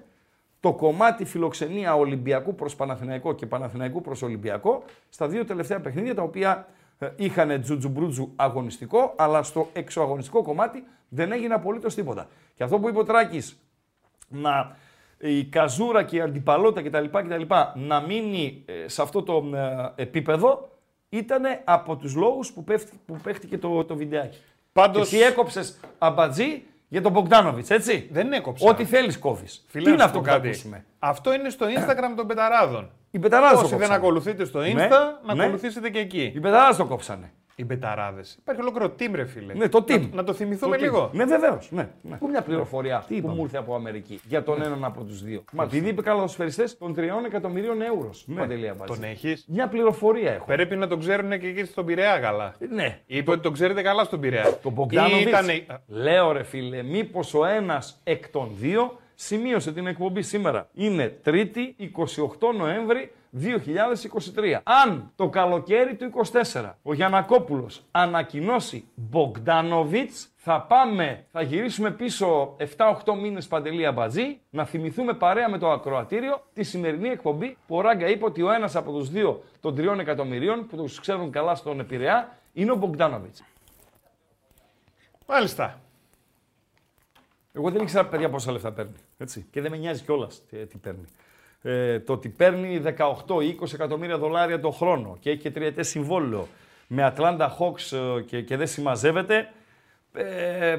το 0.65 0.73
κομμάτι 0.73 1.25
φιλοξενία 1.25 1.95
Ολυμπιακού 1.95 2.55
προς 2.55 2.75
Παναθηναϊκό 2.75 3.33
και 3.33 3.45
Παναθηναϊκού 3.45 4.01
προς 4.01 4.21
Ολυμπιακό 4.21 4.83
στα 5.09 5.27
δύο 5.27 5.45
τελευταία 5.45 5.79
παιχνίδια 5.79 6.15
τα 6.15 6.21
οποία 6.21 6.67
ε, 6.99 7.09
είχαν 7.15 7.61
τζουτζουμπρούτζου 7.61 8.31
αγωνιστικό, 8.35 9.13
αλλά 9.15 9.43
στο 9.43 9.69
εξωαγωνιστικό 9.73 10.41
κομμάτι 10.41 10.83
δεν 11.09 11.31
έγινε 11.31 11.53
απολύτως 11.53 11.95
τίποτα. 11.95 12.27
Και 12.55 12.63
αυτό 12.63 12.79
που 12.79 12.89
είπε 12.89 12.99
ο 12.99 13.03
Τράκης, 13.03 13.59
να 14.27 14.75
η 15.17 15.43
καζούρα 15.43 16.03
και 16.03 16.15
η 16.15 16.21
αντιπαλότητα 16.21 16.89
κτλ. 16.89 17.17
κτλ 17.17 17.53
να 17.75 17.99
μείνει 18.01 18.63
ε, 18.65 18.87
σε 18.87 19.01
αυτό 19.01 19.23
το 19.23 19.43
ε, 19.55 20.01
επίπεδο 20.01 20.69
ήταν 21.09 21.43
από 21.63 21.95
τους 21.95 22.15
λόγους 22.15 22.51
που, 22.51 22.63
πέφτει, 22.63 22.99
που 23.05 23.17
παίχτηκε 23.23 23.57
το, 23.57 23.83
το 23.85 23.95
βιντεάκι. 23.95 24.37
Πάντως- 24.73 25.09
Και 25.09 25.15
εσύ 25.15 25.25
έκοψες 25.25 25.79
αμπατζή 25.97 26.63
για 26.87 27.01
τον 27.01 27.11
Μπογκδάνοβιτς, 27.11 27.69
έτσι. 27.69 28.07
δεν 28.11 28.33
έκοψα. 28.33 28.69
Ό,τι 28.69 28.85
θέλεις 28.85 29.17
κόβεις. 29.19 29.65
Φίλε, 29.67 29.83
Τι 29.83 29.89
είναι 29.89 29.97
να 29.97 30.03
σου 30.03 30.07
αυτό 30.09 30.19
πω 30.19 30.23
που 30.25 30.29
θα 30.31 30.35
κάτι. 30.35 30.47
ακούσουμε; 30.47 30.85
Αυτό 30.99 31.33
είναι 31.33 31.49
στο 31.49 31.65
Instagram 31.65 32.13
των 32.15 32.27
πεταράδων. 32.27 32.91
Οι 33.11 33.19
πεταράδες 33.19 33.51
το 33.51 33.59
Όσοι 33.59 33.69
δεν 33.69 33.77
κόψανε. 33.79 33.95
ακολουθείτε 33.97 34.45
στο 34.45 34.59
Insta, 34.59 34.73
Ναι, 34.73 34.87
να 35.25 35.33
ναι. 35.35 35.43
ακολουθήσετε 35.43 35.89
και 35.89 35.99
εκεί. 35.99 36.31
Οι 36.35 36.39
πεταράδες 36.39 36.77
το 36.77 36.85
κόψανε. 36.85 37.31
Οι 37.57 37.65
πεταράδε. 37.65 38.21
Υπάρχει 38.39 38.61
ολόκληρο 38.61 38.93
team, 38.99 39.11
ρε 39.13 39.25
φίλε. 39.25 39.53
Ναι, 39.53 39.69
το 39.69 39.85
team. 39.87 39.99
Να, 40.01 40.15
να 40.15 40.23
το 40.23 40.33
θυμηθούμε 40.33 40.77
Το 40.77 40.83
λίγο. 40.83 41.07
τι. 41.11 41.17
Ναι, 41.17 41.25
βεβαίως. 41.25 41.67
Ναι, 41.71 41.89
ναι. 42.01 42.17
Πού 42.17 42.27
μια 42.27 42.41
πληροφορία 42.41 43.05
που 43.21 43.27
μου 43.27 43.43
ήρθε 43.43 43.57
από 43.57 43.75
Αμερική 43.75 44.19
για 44.27 44.43
τον 44.43 44.61
έναν 44.61 44.83
από 44.83 45.03
τους 45.03 45.23
δύο. 45.23 45.43
Μα 45.51 45.63
επειδή 45.63 45.89
είπε 45.89 46.01
καλαδοσφαιριστέ 46.01 46.63
των 46.79 46.95
3 46.97 46.99
εκατομμυρίων 47.25 47.81
ευρώ. 47.81 48.09
Παντελή 48.35 48.69
Αμπατζή. 48.69 48.93
Τον 48.99 49.03
έχεις; 49.09 49.45
Μια 49.47 49.67
πληροφορία 49.67 50.31
έχω. 50.33 50.45
Πρέπει 50.45 50.75
να 50.75 50.87
τον 50.87 50.99
ξέρουν 50.99 51.39
και 51.39 51.47
εκεί 51.47 51.65
στον 51.65 51.85
Πειραιά 51.85 52.19
καλά. 52.19 52.53
Ναι. 52.69 52.99
Είπε 53.05 53.31
ότι 53.31 53.39
τον 53.41 53.53
ξέρετε 53.53 53.81
καλά 53.81 54.03
στον 54.03 54.19
Πειραιά. 54.19 54.57
Το 54.63 54.69
Μπογκδάνοβιτς, 54.69 55.27
Ήτανε- 55.29 55.65
λέω 55.87 56.31
ρε 56.31 56.43
φίλε, 56.43 56.83
μήπως 56.83 57.33
ο 57.33 57.45
ένας 57.45 57.99
εκ 58.03 58.29
των 58.29 58.49
δύο 58.59 58.99
σημείωσε 59.15 59.71
την 59.71 59.87
εκπομπή 59.87 60.21
σήμερα. 60.21 60.69
Είναι 60.73 61.17
3η 61.25 61.75
28 61.79 62.53
Νοέμβρη 62.57 63.11
2023. 63.41 64.59
Αν 64.63 65.11
το 65.15 65.29
καλοκαίρι 65.29 65.95
του 65.95 66.11
24 66.53 66.71
ο 66.83 66.93
Γιανακόπουλος 66.93 67.81
ανακοινώσει 67.91 68.87
Μπογκδάνοβιτς, 68.95 70.29
θα 70.35 70.61
πάμε, 70.61 71.25
θα 71.31 71.41
γυρίσουμε 71.41 71.91
πίσω 71.91 72.55
7-8 72.77 72.95
μήνες 73.21 73.47
παντελή 73.47 73.85
αμπατζή, 73.85 74.39
να 74.49 74.65
θυμηθούμε 74.65 75.13
παρέα 75.13 75.49
με 75.49 75.57
το 75.57 75.71
ακροατήριο 75.71 76.43
τη 76.53 76.63
σημερινή 76.63 77.09
εκπομπή 77.09 77.57
που 77.67 77.75
ο 77.75 77.81
Ράγκα 77.81 78.07
είπε 78.07 78.25
ότι 78.25 78.41
ο 78.41 78.51
ένας 78.51 78.75
από 78.75 78.91
τους 78.91 79.09
δύο 79.09 79.43
των 79.59 79.75
3 79.77 79.99
εκατομμυρίων 79.99 80.67
που 80.67 80.75
τους 80.75 80.99
ξέρουν 80.99 81.31
καλά 81.31 81.55
στον 81.55 81.85
Πειραιά 81.85 82.37
είναι 82.53 82.71
ο 82.71 82.75
Μπογκδάνοβιτς. 82.75 83.43
Μάλιστα. 85.27 85.79
Εγώ 87.53 87.71
δεν 87.71 87.81
ήξερα 87.81 88.05
παιδιά 88.05 88.29
πόσα 88.29 88.51
λεφτά 88.51 88.71
παίρνει. 88.71 88.95
Έτσι. 89.17 89.47
Και 89.51 89.61
δεν 89.61 89.71
με 89.71 89.77
νοιάζει 89.77 90.03
κιόλας 90.03 90.45
τι, 90.45 90.65
τι 90.65 90.77
παίρνει. 90.77 91.05
Ε, 91.67 91.99
το 91.99 92.13
ότι 92.13 92.29
παίρνει 92.29 92.81
18 93.27 93.43
ή 93.43 93.57
20 93.61 93.73
εκατομμύρια 93.73 94.17
δολάρια 94.17 94.59
το 94.59 94.71
χρόνο 94.71 95.17
και 95.19 95.29
έχει 95.29 95.39
και 95.39 95.51
τριετέ 95.51 95.83
συμβόλαιο 95.83 96.47
με 96.87 97.13
Atlanta 97.15 97.47
Hawks 97.59 97.97
ε, 98.17 98.21
και, 98.21 98.41
και 98.41 98.57
δεν 98.57 98.67
συμμαζεύεται, 98.67 99.49
ε, 100.13 100.77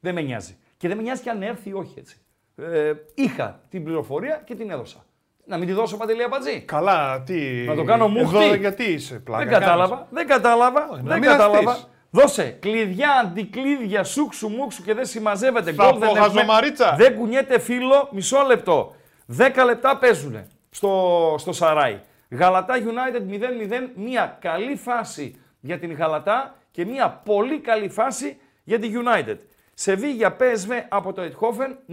δεν 0.00 0.14
με 0.14 0.20
νοιάζει. 0.20 0.56
Και 0.76 0.88
δεν 0.88 0.96
με 0.96 1.02
νοιάζει 1.02 1.22
και 1.22 1.30
αν 1.30 1.42
έρθει 1.42 1.68
ή 1.68 1.72
όχι 1.72 1.98
έτσι. 1.98 2.16
Ε, 2.56 2.92
είχα 3.14 3.60
την 3.68 3.84
πληροφορία 3.84 4.42
και 4.44 4.54
την 4.54 4.70
έδωσα. 4.70 5.04
Να 5.44 5.56
μην 5.56 5.66
τη 5.66 5.72
δώσω 5.72 5.96
παντελή 5.96 6.22
αμπατζή. 6.22 6.60
Καλά, 6.60 7.22
τι. 7.22 7.64
Να 7.66 7.74
το 7.74 7.84
κάνω 7.84 8.08
μούχτη. 8.08 8.44
Εδώ 8.44 8.54
γιατί 8.54 8.84
είσαι 8.84 9.14
πλάκα. 9.14 9.44
Δεν 9.44 9.52
κατάλαβα, 9.52 10.06
δεν 10.10 10.26
κατάλαβα, 10.26 10.80
να 10.80 10.96
δεν 10.96 11.18
μοιραστείς. 11.18 11.46
κατάλαβα. 11.46 11.78
Δώσε 12.10 12.56
κλειδιά, 12.60 13.10
αντικλείδια, 13.24 14.04
σούξου, 14.04 14.48
μουξου 14.48 14.82
και 14.82 14.94
δεν 14.94 15.06
συμμαζεύεται. 15.06 15.72
Θα 15.72 15.84
Γκολ 15.84 15.98
δεν 15.98 16.08
πω 16.08 16.16
έχουμε. 16.16 16.20
χαζομαρίτσα. 16.20 16.94
Δεν 16.98 17.14
κουνιέται 17.16 17.58
φίλο, 17.58 18.08
μισό 18.12 18.42
λεπτό. 18.46 18.94
10 19.38 19.62
λεπτά 19.64 19.98
παίζουν 19.98 20.46
στο, 20.70 21.34
στο 21.38 21.52
Σαράι. 21.52 22.00
Γαλατά 22.30 22.74
United 22.74 23.32
0-0, 23.32 23.88
μια 23.94 24.38
καλή 24.40 24.76
φάση 24.76 25.40
για 25.60 25.78
την 25.78 25.92
Γαλατά 25.92 26.54
και 26.70 26.84
μια 26.84 27.10
πολύ 27.24 27.60
καλή 27.60 27.88
φάση 27.88 28.36
για 28.64 28.78
την 28.78 29.02
United. 29.04 29.36
Σεβίγια 29.74 30.36
PSV 30.40 30.70
από 30.88 31.12
το 31.12 31.22
Eindhoven 31.22 31.92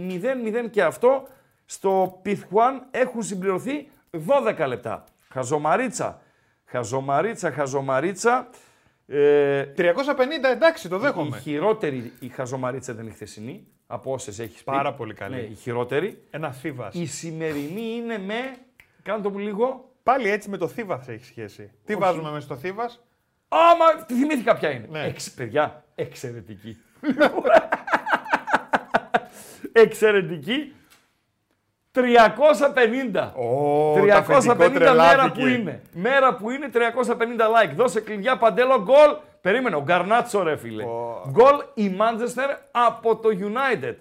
0-0 0.64 0.70
και 0.70 0.82
αυτό. 0.82 1.28
Στο 1.64 2.18
Πιθουάν 2.22 2.86
έχουν 2.90 3.22
συμπληρωθεί 3.22 3.88
12 4.10 4.66
λεπτά. 4.66 5.04
Χαζομαρίτσα, 5.28 6.20
χαζομαρίτσα, 6.64 7.50
χαζομαρίτσα. 7.50 8.48
Ε, 9.06 9.64
350 9.76 9.82
εντάξει, 10.52 10.88
το 10.88 10.96
η 10.96 10.98
δέχομαι. 10.98 11.38
χειρότερη 11.38 12.12
η 12.20 12.28
χαζομαρίτσα 12.28 12.92
ήταν 12.92 13.06
η 13.06 13.10
χθεσινή, 13.10 13.66
από 13.92 14.12
όσες 14.12 14.38
έχεις 14.38 14.56
πει. 14.56 14.70
Πάρα 14.70 14.94
πολύ 14.94 15.14
καλή. 15.14 15.34
Ναι, 15.34 15.40
η 15.40 15.54
χειρότερη. 15.54 16.22
Ένα 16.30 16.52
θύβας. 16.52 16.94
Η 16.94 17.06
σημερινή 17.06 17.94
είναι 17.96 18.18
με. 18.18 18.56
Κάνε 19.02 19.22
το 19.22 19.30
μου 19.30 19.38
λίγο. 19.38 19.90
Πάλι 20.02 20.30
έτσι 20.30 20.48
με 20.50 20.56
το 20.56 20.68
θύβας 20.68 21.08
έχει 21.08 21.24
σχέση. 21.24 21.70
Τι 21.84 21.92
Όχι. 21.92 22.02
βάζουμε 22.02 22.30
μέσα 22.30 22.44
στο 22.44 22.56
θύβας; 22.56 23.00
Άμα 23.48 24.04
τη 24.06 24.14
θυμήθηκα 24.14 24.56
ποια 24.56 24.70
είναι. 24.70 24.86
Ναι. 24.90 25.06
Εξ, 25.06 25.30
παιδιά, 25.30 25.84
εξαιρετική. 25.94 26.76
εξαιρετική. 29.72 30.72
350. 31.92 33.32
Ω, 33.36 33.94
350 33.94 34.56
μέρα 34.56 34.70
τρελάθηκε. 34.70 35.40
που 35.40 35.46
είναι. 35.46 35.82
Μέρα 35.94 36.34
που 36.34 36.50
είναι 36.50 36.70
350 36.72 36.78
like. 36.78 37.74
Δώσε 37.76 38.00
κλειδιά 38.00 38.38
παντέλο 38.38 38.82
γκολ. 38.82 39.16
Περίμενε, 39.40 39.76
ο 39.76 39.82
Γκαρνάτσο 39.82 40.42
ρε 40.42 40.56
φίλε. 40.56 40.84
Ω. 40.84 41.30
Γκολ 41.30 41.56
η 41.74 41.96
Manchester 42.00 42.56
από 42.70 43.16
το 43.16 43.28
United. 43.32 43.94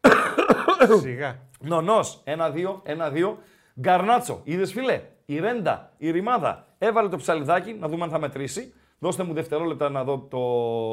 Σιγά. 1.02 1.38
Νονός, 1.60 2.22
1-2, 2.24 2.32
1-2. 2.32 3.36
Γκαρνάτσο, 3.80 4.40
είδες 4.44 4.72
φίλε; 4.72 5.00
Η 5.24 5.38
Ρέντα, 5.38 5.92
η 5.96 6.10
Ρημάδα. 6.10 6.66
Έβαλε 6.78 7.08
το 7.08 7.16
ψαλιδάκι, 7.16 7.72
να 7.80 7.88
δούμε 7.88 8.04
αν 8.04 8.10
θα 8.10 8.18
μετρήσει. 8.18 8.74
Δώστε 8.98 9.22
μου 9.22 9.32
δευτερόλεπτα 9.32 9.90
να 9.90 10.04
δω 10.04 10.18
το 10.18 10.40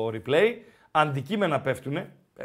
replay. 0.07 0.53
Αντικείμενα 0.91 1.61
πέφτουνε. 1.61 2.13
Ε, 2.37 2.43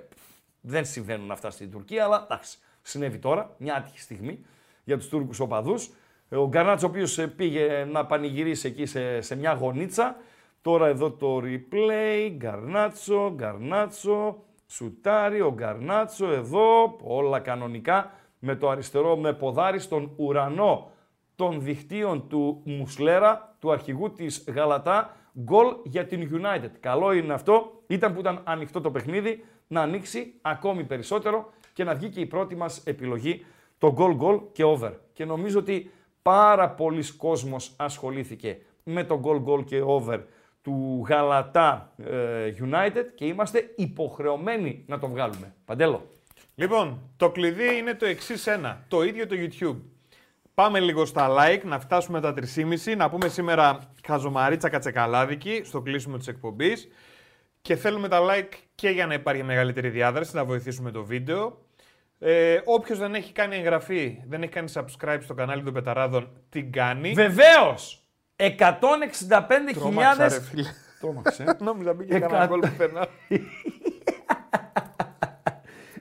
δεν 0.60 0.84
συμβαίνουν 0.84 1.30
αυτά 1.30 1.50
στην 1.50 1.70
Τουρκία, 1.70 2.04
αλλά 2.04 2.26
εντάξει. 2.30 2.58
Συνέβη 2.82 3.18
τώρα, 3.18 3.54
μια 3.58 3.74
άτυχη 3.74 4.00
στιγμή 4.00 4.44
για 4.84 4.98
τους 4.98 5.08
Τούρκους 5.08 5.40
οπαδούς. 5.40 5.90
Ε, 6.28 6.36
Ο 6.36 6.48
Γκαρνάτσο, 6.48 6.86
ο 6.86 6.90
οποίος 6.90 7.18
ε, 7.18 7.26
πήγε 7.26 7.84
να 7.90 8.06
πανηγυρίσει 8.06 8.68
εκεί 8.68 8.86
σε, 8.86 9.20
σε 9.20 9.36
μια 9.36 9.52
γωνίτσα. 9.52 10.16
Τώρα 10.62 10.86
εδώ 10.86 11.10
το 11.10 11.40
replay, 11.44 12.30
Γκαρνάτσο, 12.36 13.32
Γκαρνάτσο, 13.34 14.42
σουτάρει 14.66 15.40
ο 15.40 15.52
Γκαρνάτσο 15.52 16.26
εδώ, 16.26 16.96
όλα 17.02 17.40
κανονικά, 17.40 18.12
με 18.38 18.56
το 18.56 18.68
αριστερό 18.68 19.16
με 19.16 19.32
ποδάρι 19.32 19.78
στον 19.78 20.12
ουρανό 20.16 20.90
των 21.36 21.62
δικτύων 21.62 22.28
του 22.28 22.62
Μουσλέρα, 22.64 23.56
του 23.58 23.72
αρχηγού 23.72 24.12
της 24.12 24.44
Γαλατά, 24.48 25.16
γκολ 25.40 25.66
για 25.84 26.06
την 26.06 26.30
United. 26.32 26.70
Καλό 26.80 27.12
είναι 27.12 27.32
αυτό, 27.32 27.82
ήταν 27.86 28.14
που 28.14 28.20
ήταν 28.20 28.40
ανοιχτό 28.44 28.80
το 28.80 28.90
παιχνίδι, 28.90 29.44
να 29.66 29.80
ανοίξει 29.80 30.34
ακόμη 30.42 30.84
περισσότερο 30.84 31.52
και 31.78 31.84
να 31.84 31.94
βγει 31.94 32.08
και 32.08 32.20
η 32.20 32.26
πρώτη 32.26 32.56
μας 32.56 32.82
επιλογή, 32.84 33.44
το 33.78 33.94
goal 33.98 34.18
goal 34.18 34.40
και 34.52 34.64
over. 34.64 34.92
Και 35.12 35.24
νομίζω 35.24 35.58
ότι 35.58 35.90
πάρα 36.22 36.70
πολλοί 36.70 37.12
κόσμος 37.16 37.72
ασχολήθηκε 37.76 38.58
με 38.82 39.04
το 39.04 39.20
goal 39.24 39.44
goal 39.44 39.64
και 39.64 39.80
over 39.80 40.20
του 40.62 41.04
Γαλατά 41.08 41.92
ε, 41.96 42.52
United 42.60 43.04
και 43.14 43.24
είμαστε 43.24 43.72
υποχρεωμένοι 43.76 44.84
να 44.86 44.98
το 44.98 45.08
βγάλουμε. 45.08 45.54
Παντέλο. 45.64 46.06
Λοιπόν, 46.54 47.00
το 47.16 47.30
κλειδί 47.30 47.76
είναι 47.76 47.94
το 47.94 48.06
εξής 48.06 48.46
ένα. 48.46 48.84
Το 48.88 49.02
ίδιο 49.02 49.26
το 49.26 49.36
YouTube. 49.38 49.76
Πάμε 50.54 50.80
λίγο 50.80 51.04
στα 51.04 51.28
like, 51.38 51.62
να 51.64 51.80
φτάσουμε 51.80 52.20
τα 52.20 52.34
3,5, 52.54 52.96
να 52.96 53.10
πούμε 53.10 53.28
σήμερα 53.28 53.90
χαζομαρίτσα 54.06 54.68
κατσεκαλάδικη 54.68 55.60
στο 55.64 55.80
κλείσιμο 55.80 56.16
της 56.16 56.28
εκπομπής. 56.28 56.88
Και 57.60 57.76
θέλουμε 57.76 58.08
τα 58.08 58.20
like 58.20 58.52
και 58.74 58.88
για 58.88 59.06
να 59.06 59.14
υπάρχει 59.14 59.42
μεγαλύτερη 59.42 59.88
διάδραση, 59.88 60.36
να 60.36 60.44
βοηθήσουμε 60.44 60.90
το 60.90 61.04
βίντεο. 61.04 61.66
Ε, 62.18 62.60
Όποιος 62.64 62.98
δεν 62.98 63.14
έχει 63.14 63.32
κάνει 63.32 63.56
εγγραφή, 63.56 64.22
δεν 64.28 64.42
έχει 64.42 64.52
κάνει 64.52 64.72
subscribe 64.74 65.18
στο 65.22 65.34
κανάλι 65.34 65.62
των 65.62 65.72
Πεταράδων, 65.72 66.30
την 66.48 66.72
κάνει. 66.72 67.12
Βεβαίως! 67.12 68.02
165.000... 68.36 68.50
Τρόμαξα, 69.74 70.28
ρε 70.28 70.40
φίλε. 70.40 70.68
Τρόμαξε. 71.00 71.44
Νόμιζα 71.60 71.94
μπήκε 71.94 72.14
Εκα- 72.14 72.26
κανένα 72.26 72.46
γκολ 72.46 72.60
πουθενά. 72.60 73.06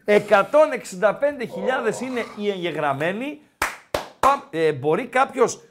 165.000 0.05 2.01
είναι 2.01 2.23
οι 2.37 2.49
εγγεγραμμένοι. 2.49 3.41
Πα- 4.19 4.47
ε, 4.49 4.73
μπορεί 4.73 5.07
κάποιος 5.07 5.61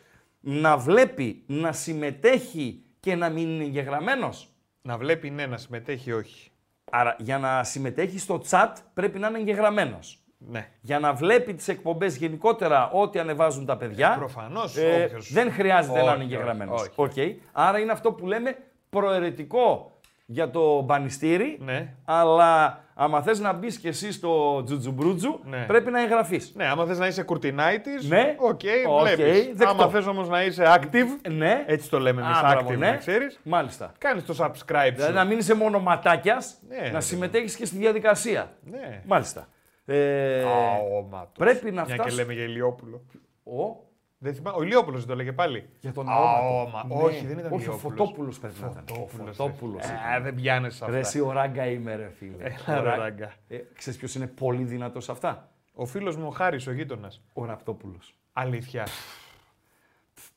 να 0.41 0.77
βλέπει, 0.77 1.43
να 1.47 1.73
συμμετέχει 1.73 2.83
και 3.01 3.15
να 3.15 3.29
μην 3.29 3.49
είναι 3.49 3.65
εγγεγραμμένος; 3.65 4.51
να 4.83 4.97
βλέπει 4.99 5.31
ναι, 5.31 5.47
να 5.47 5.57
συμμετέχει 5.57 6.13
όχι. 6.13 6.51
Άρα 6.91 7.17
για 7.19 7.39
να 7.39 7.65
συμμετέχει 7.65 8.19
στο 8.19 8.43
chat 8.51 8.73
πρέπει 8.95 9.19
να 9.19 9.29
είναι 9.29 9.39
εγγεγραμμένος. 9.39 10.21
Ναι. 10.39 10.69
Για 10.81 10.99
να 10.99 11.13
βλέπει 11.13 11.55
τις 11.55 11.69
εκπομπές 11.69 12.17
γενικότερα 12.17 12.91
ό,τι 12.91 13.19
ανεβάζουν 13.19 13.67
τα 13.67 13.77
παιδιά. 13.77 14.13
Ε, 14.15 14.19
προφανώς, 14.19 14.77
ε, 14.77 15.03
όποιος- 15.05 15.33
δεν 15.33 15.53
χρειάζεται 15.53 15.99
να 15.99 16.05
Όχι, 16.05 16.15
είναι 16.15 16.23
εγγεγραμμένος. 16.25 16.81
όχι, 16.83 16.91
Οκ. 16.97 17.37
Άρα 17.53 17.79
είναι 17.79 17.93
αυτό 17.93 18.13
που 18.13 18.27
λέμε 18.27 18.57
προαιρετικό 18.91 19.91
για 20.27 20.51
το 20.51 20.81
μπανιστήρι. 20.81 21.59
Ναι. 21.65 21.95
Αλλά 22.05 22.81
άμα 22.95 23.23
θες 23.23 23.41
να 23.41 23.53
μπεις 23.53 23.79
και 23.79 23.89
εσύ 23.89 24.13
στο 24.13 24.63
τζουτζουμπρούτζου, 24.65 25.41
Ναι. 25.45 25.65
πρέπει 25.67 25.91
να 25.91 26.03
εγγραφείς. 26.03 26.53
Ναι, 26.57 26.67
άμα 26.67 26.85
θες 26.87 26.99
να 26.99 27.07
είσαι 27.07 27.23
κουρτινάιτης, 27.23 28.09
Ναι. 28.09 28.35
OK, 28.39 28.61
OK, 28.87 29.01
βλέπεις. 29.03 29.47
δεκτό. 29.55 29.69
Άμα 29.83 29.89
θες 29.89 30.07
όμως 30.07 30.29
να 30.29 30.43
είσαι 30.45 30.65
active, 30.67 31.31
Ναι. 31.33 31.65
έτσι 31.67 31.91
το 31.91 31.99
λέμε 31.99 32.23
εμείς 32.23 32.37
Α, 32.37 32.41
μπράβο, 32.41 32.69
active, 32.71 32.77
ναι. 32.79 32.91
να 32.91 32.97
ξέρεις, 32.97 33.39
Μάλιστα. 33.43 33.93
κάνεις 33.99 34.25
το 34.25 34.35
subscribe 34.39 34.93
Δηλαδή 34.95 35.03
σου. 35.03 35.13
να 35.13 35.25
μην 35.25 35.39
είσαι 35.39 35.55
μόνο 35.55 35.79
ματάκιας, 35.79 36.55
Ναι, 36.69 36.77
να 36.77 36.91
ρε, 36.91 37.01
συμμετέχεις 37.01 37.57
και 37.57 37.67
στη 37.67 37.77
διαδικασία. 37.77 38.51
Ναι. 38.71 39.03
Μάλιστα. 39.07 39.49
Ε, 39.87 40.43
Αόματος. 40.43 41.33
πρέπει 41.39 41.65
να 41.65 41.71
Μια 41.73 41.85
και 41.85 41.93
φτάσουμε- 42.03 42.23
λέμε 42.23 42.33
για 42.33 42.45
Ηλιόπουλο. 42.45 43.05
ο, 43.45 43.85
Δεν 44.19 44.35
θυμάμαι, 44.35 44.57
ο 44.59 44.63
Ηλιόπουλος 44.63 44.99
δεν 45.01 45.09
το 45.09 45.15
λέγε 45.17 45.33
πάλι. 45.33 45.69
για 45.81 45.93
τον 45.93 46.09
Αόμα. 46.09 46.31
αόματο. 46.31 46.87
Ναι. 46.95 47.03
Όχι, 47.03 47.27
δεν 47.27 47.39
ήταν 47.39 47.53
Όχι, 47.53 47.69
ο 47.69 47.73
Ηλιόπουλος. 47.73 47.81
Φωτόπουλος 47.99 48.39
πρέπει 48.39 48.55
να 48.61 48.67
ήταν. 48.71 48.85
Ο 48.91 48.95
Φωτόπουλος, 48.95 49.37
Φωτόπουλος. 49.37 49.83
ε. 49.85 49.87
ήταν. 49.87 50.13
Ε, 50.17 50.21
δεν 50.21 50.35
πιάνεσαι 50.35 50.77
σε 50.77 50.85
Ρε 50.85 50.91
αυτά. 50.91 50.99
εσύ 51.09 51.21
ο 51.21 51.33
Ράγκα 51.33 51.67
είμαι 51.67 51.95
ρε 51.97 52.09
φίλε. 52.19 52.45
Έλα, 52.45 52.79
Ο 52.81 52.83
ρε, 52.83 52.89
Ρα- 52.89 52.97
Ράγκα. 52.97 53.33
Ε, 53.49 53.59
ξέρεις 53.75 53.99
ποιος 53.99 54.15
είναι 54.15 54.27
πολύ 54.27 54.63
δυνατός 54.65 55.05
σε 55.05 55.13
αυτά; 55.13 55.51
Ο 55.75 55.87
φίλος 55.87 56.17
μου 56.17 56.27
ο 56.27 56.31
Χάρης, 56.31 56.67
ο 56.67 56.73
γείτονας. 56.73 57.23
Ο 57.33 57.45
Ραπτόπουλος. 57.45 58.15
Αλήθεια. 58.33 58.87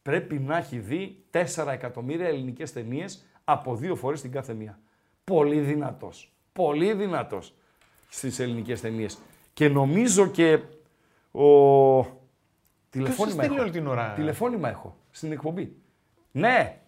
Πρέπει 0.02 0.40
να 0.40 0.58
έχει 0.58 0.80
δει 0.80 1.24
4 1.32 1.72
εκατομμύρια 1.72 2.28
ελληνικές 2.28 2.74
ταινίες 2.74 3.26
από 3.44 3.76
δύο 3.76 3.96
φορές 3.96 4.22
την 4.22 4.32
κάθε 4.32 4.54
μία. 4.54 4.80
Πολύ 5.24 5.60
δυνατός. 5.60 6.34
Πολύ 6.54 6.94
δυνατός 6.94 7.54
στις 8.10 8.40
ελληνικές 8.40 8.82
ταινίες. 8.82 9.18
Και 9.54 9.70
νομίζω 9.70 10.28
και 10.28 10.60
ο... 11.32 12.18
Τηλεφώνημα 12.90 13.36
στέλνει 13.44 13.56
έχω. 13.56 13.64
όλη 13.64 13.72
την 13.72 13.88
ώρα; 13.88 14.14
Τηλεφώνημα 14.16 14.70
έχω 14.70 14.98
στην 15.12 15.32
εκπομπή. 15.32 15.76
Ναι. 16.32 16.80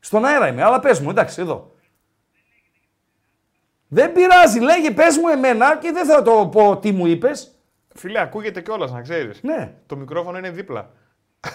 Στον 0.00 0.24
αέρα 0.24 0.48
είμαι, 0.48 0.62
αλλά 0.62 0.80
πες 0.80 1.00
μου, 1.00 1.10
εντάξει, 1.10 1.40
εδώ. 1.40 1.74
Δεν 3.88 4.12
πειράζει, 4.12 4.60
λέγε, 4.60 4.90
πες 4.90 5.16
μου 5.16 5.28
εμένα 5.28 5.76
και 5.76 5.92
δεν 5.92 6.06
θα 6.06 6.22
το 6.22 6.48
πω 6.52 6.76
τι 6.78 6.92
μου 6.92 7.06
είπες. 7.06 7.56
Φίλε, 7.94 8.20
ακούγεται 8.20 8.60
κιόλας, 8.60 8.92
να 8.92 9.00
ξέρεις. 9.00 9.42
Ναι. 9.42 9.74
Το 9.86 9.96
μικρόφωνο 9.96 10.38
είναι 10.38 10.50
δίπλα. 10.50 10.90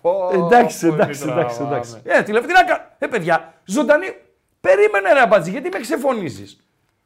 Πω, 0.00 0.30
εντάξει, 0.34 0.86
εμείς 0.86 1.00
εντάξει, 1.00 1.22
τραβάμε. 1.22 1.66
εντάξει. 1.66 2.00
Ε, 2.04 2.22
τηλεφωνή, 2.22 2.52
τι 2.52 2.58
να 2.58 2.64
κάνω. 2.64 2.84
Ε, 2.98 3.06
παιδιά, 3.06 3.54
ζωντανή. 3.64 4.06
Περίμενε 4.60 5.12
ρε 5.12 5.20
αμπατζή, 5.20 5.50
γιατί 5.50 5.68
με 5.68 5.78
ξεφωνίζεις; 5.80 6.61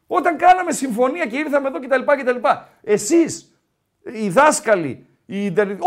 Όταν 0.07 0.37
κάναμε 0.37 0.73
συμφωνία 0.73 1.27
και 1.27 1.37
ήρθαμε 1.37 1.69
εδώ 1.69 1.81
κτλ. 1.81 2.23
κτλ. 2.23 2.49
Εσείς, 2.83 3.61
οι 4.03 4.29
δάσκαλοι, 4.29 5.07
οι 5.27 5.45
Ιντερνετ... 5.45 5.81
Ω! 5.81 5.87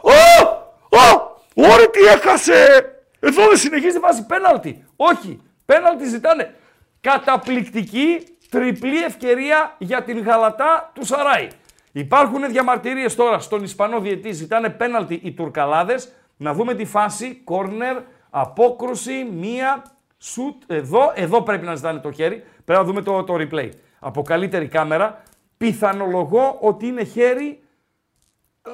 Ω! 0.00 0.48
Ω! 0.88 1.36
Ωραία, 1.54 1.90
τι 1.90 2.00
έχασε! 2.00 2.82
Εδώ 3.20 3.46
δεν 3.46 3.56
συνεχίζει 3.56 3.98
βάζει 3.98 4.26
πέναλτι. 4.26 4.84
Όχι, 4.96 5.42
πέναλτι 5.64 6.06
ζητάνε. 6.06 6.54
Καταπληκτική 7.00 8.26
τριπλή 8.50 9.02
ευκαιρία 9.02 9.74
για 9.78 10.02
την 10.02 10.22
Γαλατά 10.22 10.90
του 10.94 11.04
Σαράι. 11.04 11.48
Υπάρχουν 11.92 12.48
διαμαρτυρίες 12.48 13.14
τώρα 13.14 13.38
στον 13.38 13.62
Ισπανό 13.62 14.00
διετή, 14.00 14.32
ζητάνε 14.32 14.68
πέναλτι 14.68 15.20
οι 15.24 15.32
Τουρκαλάδες. 15.32 16.12
Να 16.36 16.52
δούμε 16.52 16.74
τη 16.74 16.84
φάση, 16.84 17.40
κόρνερ, 17.44 17.96
απόκρουση, 18.30 19.28
μία, 19.32 19.84
σουτ, 20.18 20.62
εδώ, 20.66 21.12
εδώ 21.14 21.42
πρέπει 21.42 21.66
να 21.66 21.74
ζητάνε 21.74 21.98
το 21.98 22.12
χέρι. 22.12 22.44
Πρέπει 22.68 22.82
να 22.82 22.86
δούμε 22.86 23.02
το, 23.02 23.24
το 23.24 23.34
replay. 23.38 23.68
Από 23.98 24.22
καλύτερη 24.22 24.66
κάμερα, 24.66 25.22
πιθανολογώ 25.56 26.58
ότι 26.60 26.86
είναι 26.86 27.04
χέρι 27.04 27.62
Α, 28.62 28.70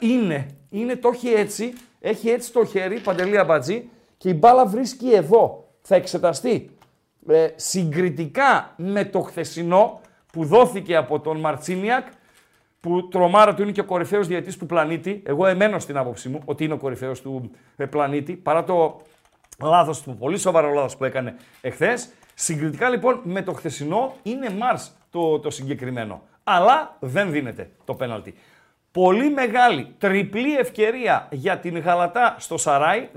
είναι. 0.00 0.46
Είναι, 0.70 0.96
το 0.96 1.10
έχει 1.14 1.28
έτσι. 1.28 1.72
Έχει 2.00 2.28
έτσι 2.28 2.52
το 2.52 2.64
χέρι, 2.64 3.00
παντελή 3.00 3.38
αμπατζή, 3.38 3.88
και 4.16 4.28
η 4.28 4.36
μπάλα 4.38 4.66
βρίσκει 4.66 5.10
εδώ. 5.10 5.68
Θα 5.82 5.94
εξεταστεί. 5.94 6.70
Ε, 7.28 7.48
συγκριτικά 7.56 8.74
με 8.76 9.04
το 9.04 9.20
χθεσινό 9.20 10.00
που 10.32 10.44
δόθηκε 10.44 10.96
από 10.96 11.20
τον 11.20 11.40
Μαρτσίνιακ, 11.40 12.06
που 12.80 13.08
τρομάρα 13.08 13.54
του 13.54 13.62
είναι 13.62 13.72
και 13.72 13.80
ο 13.80 13.84
κορυφαίος 13.84 14.26
διαιτητής 14.26 14.56
του 14.56 14.66
πλανήτη. 14.66 15.22
Εγώ 15.26 15.46
εμένω 15.46 15.78
στην 15.78 15.96
άποψή 15.96 16.28
μου 16.28 16.40
ότι 16.44 16.64
είναι 16.64 16.74
ο 16.74 16.78
κορυφαίος 16.78 17.20
του 17.20 17.50
ε, 17.76 17.84
πλανήτη, 17.84 18.32
παρά 18.32 18.64
το 18.64 19.00
λάθος 19.62 20.02
του, 20.02 20.16
πολύ 20.16 20.38
σοβαρό 20.38 20.72
λάθος 20.72 20.96
που 20.96 21.04
έκανε 21.04 21.36
εχθές. 21.60 22.08
Συγκριτικά 22.34 22.88
λοιπόν 22.88 23.20
με 23.22 23.42
το 23.42 23.52
χθεσινό 23.52 24.14
είναι 24.22 24.48
Mars 24.58 24.88
το, 25.10 25.38
το 25.38 25.50
συγκεκριμένο. 25.50 26.22
Αλλά 26.44 26.96
δεν 27.00 27.30
δίνεται 27.30 27.70
το 27.84 27.94
πέναλτι. 27.94 28.34
Πολύ 28.92 29.30
μεγάλη 29.30 29.94
τριπλή 29.98 30.56
ευκαιρία 30.56 31.28
για 31.30 31.58
την 31.58 31.78
Γαλατά 31.78 32.36
στο 32.38 32.56
Σαράι, 32.56 33.08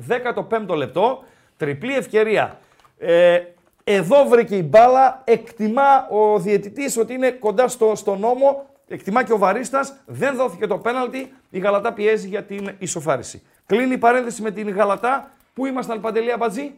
15ο 0.49 0.75
λεπτό. 0.75 1.23
Τριπλή 1.57 1.95
ευκαιρία. 1.95 2.59
Ε, 2.97 3.41
εδώ 3.83 4.25
βρήκε 4.27 4.55
η 4.55 4.67
μπάλα, 4.69 5.21
εκτιμά 5.23 6.07
ο 6.09 6.39
διαιτητής 6.39 6.97
ότι 6.97 7.13
είναι 7.13 7.31
κοντά 7.31 7.67
στο, 7.67 7.95
στο 7.95 8.15
νόμο, 8.15 8.65
εκτιμά 8.87 9.23
και 9.23 9.33
ο 9.33 9.37
Βαρίστας, 9.37 9.93
δεν 10.05 10.35
δόθηκε 10.35 10.67
το 10.67 10.77
πέναλτι, 10.77 11.33
η 11.49 11.59
Γαλατά 11.59 11.93
πιέζει 11.93 12.27
για 12.27 12.43
την 12.43 12.75
ισοφάριση. 12.77 13.43
Κλείνει 13.65 13.93
η 13.93 13.97
παρένθεση 13.97 14.41
με 14.41 14.51
την 14.51 14.69
Γαλατά. 14.69 15.31
Πού 15.53 15.65
ήμασταν 15.65 16.01
Παντελή 16.01 16.31
Αμπατζή; 16.31 16.73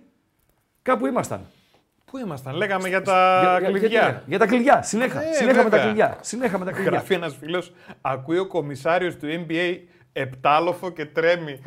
Κάπου 0.81 1.05
ήμασταν. 1.05 1.45
Πού 2.11 2.17
ήμασταν, 2.17 2.55
λέγαμε 2.55 2.87
για 2.87 3.01
τα 3.01 3.57
Για, 3.59 3.69
κλειδιά. 3.69 3.87
για, 3.89 4.23
για 4.25 4.39
τα 4.39 4.45
κλειδιά. 4.45 4.81
Συνέχα. 4.81 5.21
Ε, 5.23 5.33
Συνέχα 5.33 5.57
με 5.57 5.63
τα 5.63 5.69
βέβαια. 5.69 5.85
κλειδιά. 5.85 6.17
Συνέχα 6.21 6.57
με 6.57 6.65
τα 6.65 6.71
κλειδιά. 6.71 6.91
Γράφει 6.91 7.13
ένας 7.13 7.35
φίλος, 7.39 7.73
ακούει 8.01 8.37
ο 8.37 8.47
κομισάριος 8.47 9.15
του 9.15 9.27
NBA 9.47 9.77
επτάλοφο 10.13 10.89
και 10.89 11.05
τρέμει. 11.05 11.59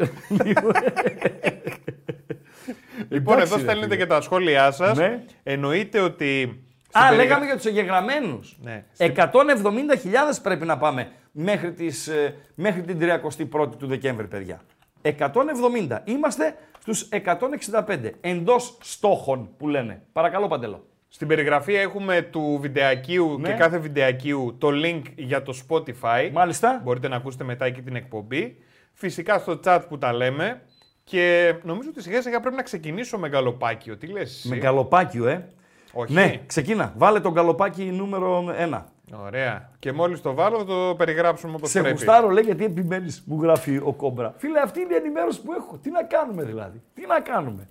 λοιπόν, 3.09 3.35
Εντάξει, 3.35 3.53
εδώ 3.53 3.57
ρε 3.57 3.63
στέλνετε 3.63 3.83
φίλε. 3.83 3.97
και 3.97 4.07
τα 4.07 4.21
σχόλιά 4.21 4.71
σας. 4.71 4.99
Ναι. 4.99 5.23
Εννοείται 5.43 6.01
ότι. 6.01 6.63
Α, 6.99 7.01
στην 7.05 7.17
λέγαμε 7.17 7.17
περιγρα- 7.17 7.45
για 7.45 7.57
τους 7.57 7.65
εγγεγραμμένους. 7.65 8.57
Ναι. 8.63 8.85
170.000 8.97 10.39
πρέπει 10.43 10.65
να 10.67 10.79
πάμε 10.79 11.09
μέχρι, 11.33 11.73
τις, 11.73 12.07
ε, 12.09 12.35
μέχρι 12.55 12.83
την 12.83 12.99
31η 12.99 13.77
του 13.79 13.87
Δεκέμβρη, 13.87 14.27
παιδιά. 14.27 14.61
170. 15.03 16.01
Είμαστε 16.05 16.55
στους 16.83 17.09
165. 17.11 18.11
Εντός 18.21 18.79
στόχων 18.81 19.49
που 19.57 19.69
λένε. 19.69 20.03
Παρακαλώ, 20.13 20.47
Παντελό. 20.49 20.85
Στην 21.09 21.29
περιγραφή 21.29 21.75
έχουμε 21.75 22.23
του 22.23 22.59
βιντεακίου 22.61 23.39
Ναι. 23.41 23.49
και 23.49 23.55
κάθε 23.55 23.79
βιντεακίου 23.79 24.57
το 24.59 24.69
link 24.85 25.03
για 25.17 25.43
το 25.43 25.55
Spotify. 25.69 26.31
Μάλιστα. 26.33 26.81
Μπορείτε 26.85 27.09
να 27.09 27.17
ακούσετε 27.17 27.45
μετά 27.45 27.65
εκεί 27.65 27.83
την 27.83 27.97
εκπομπή. 27.97 28.57
Φυσικά 28.93 29.39
στο 29.39 29.61
chat 29.65 29.81
που 29.89 29.99
τα 29.99 30.13
λέμε. 30.13 30.63
Και 31.05 31.55
νομίζω 31.63 31.89
ότι 31.89 32.03
σιγά 32.03 32.23
σιγά 32.23 32.41
πρέπει 32.41 32.57
να 32.57 32.63
ξεκινήσω 32.63 33.19
με 33.19 33.29
γκαλοπάκιο. 33.29 33.97
Τι 33.97 34.07
λες 34.07 34.23
εσύ; 34.23 34.49
Με 34.49 34.57
γκαλοπάκιο, 34.57 35.27
ε. 35.27 35.49
Όχι. 35.93 36.13
Ναι, 36.13 36.41
ξεκίνα. 36.47 36.93
Βάλε 36.97 37.21
τον 37.21 37.33
γκαλοπάκι 37.33 37.83
νούμερο 37.83 38.45
1. 38.71 38.85
Ωραία. 39.21 39.71
Και 39.79 39.93
μόλις 39.93 40.21
το 40.21 40.35
βάλω 40.35 40.59
θα 40.59 40.65
το 40.65 40.95
περιγράψουμε 40.97 41.55
όπως 41.55 41.71
Σε 41.71 41.81
πρέπει. 41.81 41.95
γουστάρω, 41.95 42.29
λέει, 42.29 42.45
γιατί 42.45 42.65
επιμένεις, 42.65 43.23
μου 43.27 43.43
γράφει 43.43 43.81
ο 43.85 43.93
Κόμπρα. 43.93 44.35
Φίλε, 44.37 44.61
αυτή 44.61 44.81
είναι 44.81 44.95
η 44.95 44.97
ενημέρωση 44.97 45.43
που 45.43 45.53
έχω. 45.53 45.79
Τι 45.83 45.91
να 45.91 46.03
κάνουμε 46.03 46.43
δηλαδή; 46.43 46.83
Τι 46.95 47.07
να 47.07 47.21
κάνουμε; 47.21 47.69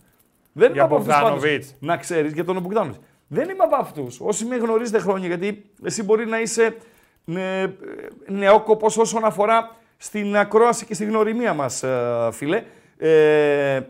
Δεν 0.54 0.72
Για 0.72 0.74
είμαι 0.74 0.82
από 0.82 0.96
αυτούς 0.96 1.14
πάντως. 1.14 1.30
Μπογδάνοβιτς. 1.30 1.76
Να 1.80 1.98
ξέρεις 1.98 2.34
για 2.34 2.44
τον 2.44 2.62
Μπογκδάνοβιτς. 2.62 3.00
Δεν 3.28 3.50
είμαι 3.50 3.64
από 3.64 3.76
αυτούς. 3.76 4.20
Όσοι 4.20 4.46
με 4.46 4.56
γνωρίζετε 4.56 5.00
χρόνια, 5.00 5.28
γιατί 5.28 5.70
εσύ 5.84 6.04
μπορεί 6.04 6.26
να 6.26 6.40
είσαι 6.40 6.76
ε, 7.26 7.68
νεόκοπος 8.28 8.98
όσον 8.98 9.26
αφορά 9.26 9.76
στην 9.98 10.38
ακρόαση 10.38 10.86
και 10.86 10.94
στη 10.94 11.06
γνωριμία 11.06 11.54
μας, 11.54 11.84
φίλε. 12.32 12.64
Ε, 12.98 13.82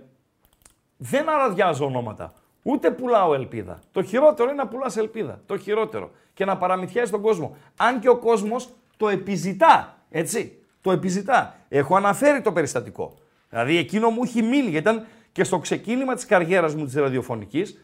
δεν 0.98 1.30
αραδιάζω 1.30 1.86
ονόματα. 1.86 2.34
Ούτε 2.64 2.92
πουλάω 2.92 3.34
ελπίδα. 3.34 3.80
Το 3.92 4.04
χειρότερο 4.04 4.50
είναι 4.50 4.64
να 4.64 4.68
πουλάς 4.68 4.98
ελπίδα. 4.98 5.42
Το 5.46 5.58
χειρότερο. 5.58 6.12
Και 6.42 6.48
να 6.48 6.58
παραμυθιάζει 6.58 7.12
τον 7.12 7.22
κόσμο. 7.22 7.56
Αν 7.78 8.00
και 8.00 8.10
ο 8.10 8.18
κόσμος 8.18 8.70
το 8.98 9.10
επιζητά. 9.10 9.98
Έτσι. 10.10 10.58
Το 10.82 10.92
επιζητά. 10.92 11.56
Έχω 11.70 11.96
αναφέρει 11.96 12.42
το 12.42 12.52
περιστατικό. 12.52 13.14
Δηλαδή 13.50 13.78
εκείνο 13.78 14.10
μου 14.10 14.24
έχει 14.24 14.42
μείνει, 14.42 14.70
γιατί 14.70 14.78
ήταν 14.78 15.06
και 15.32 15.44
στο 15.44 15.60
ξεκίνημα 15.60 16.14
της 16.14 16.26
καριέρας 16.26 16.76
μου 16.76 16.86
της 16.86 16.94
ραδιοφωνικής, 16.94 17.82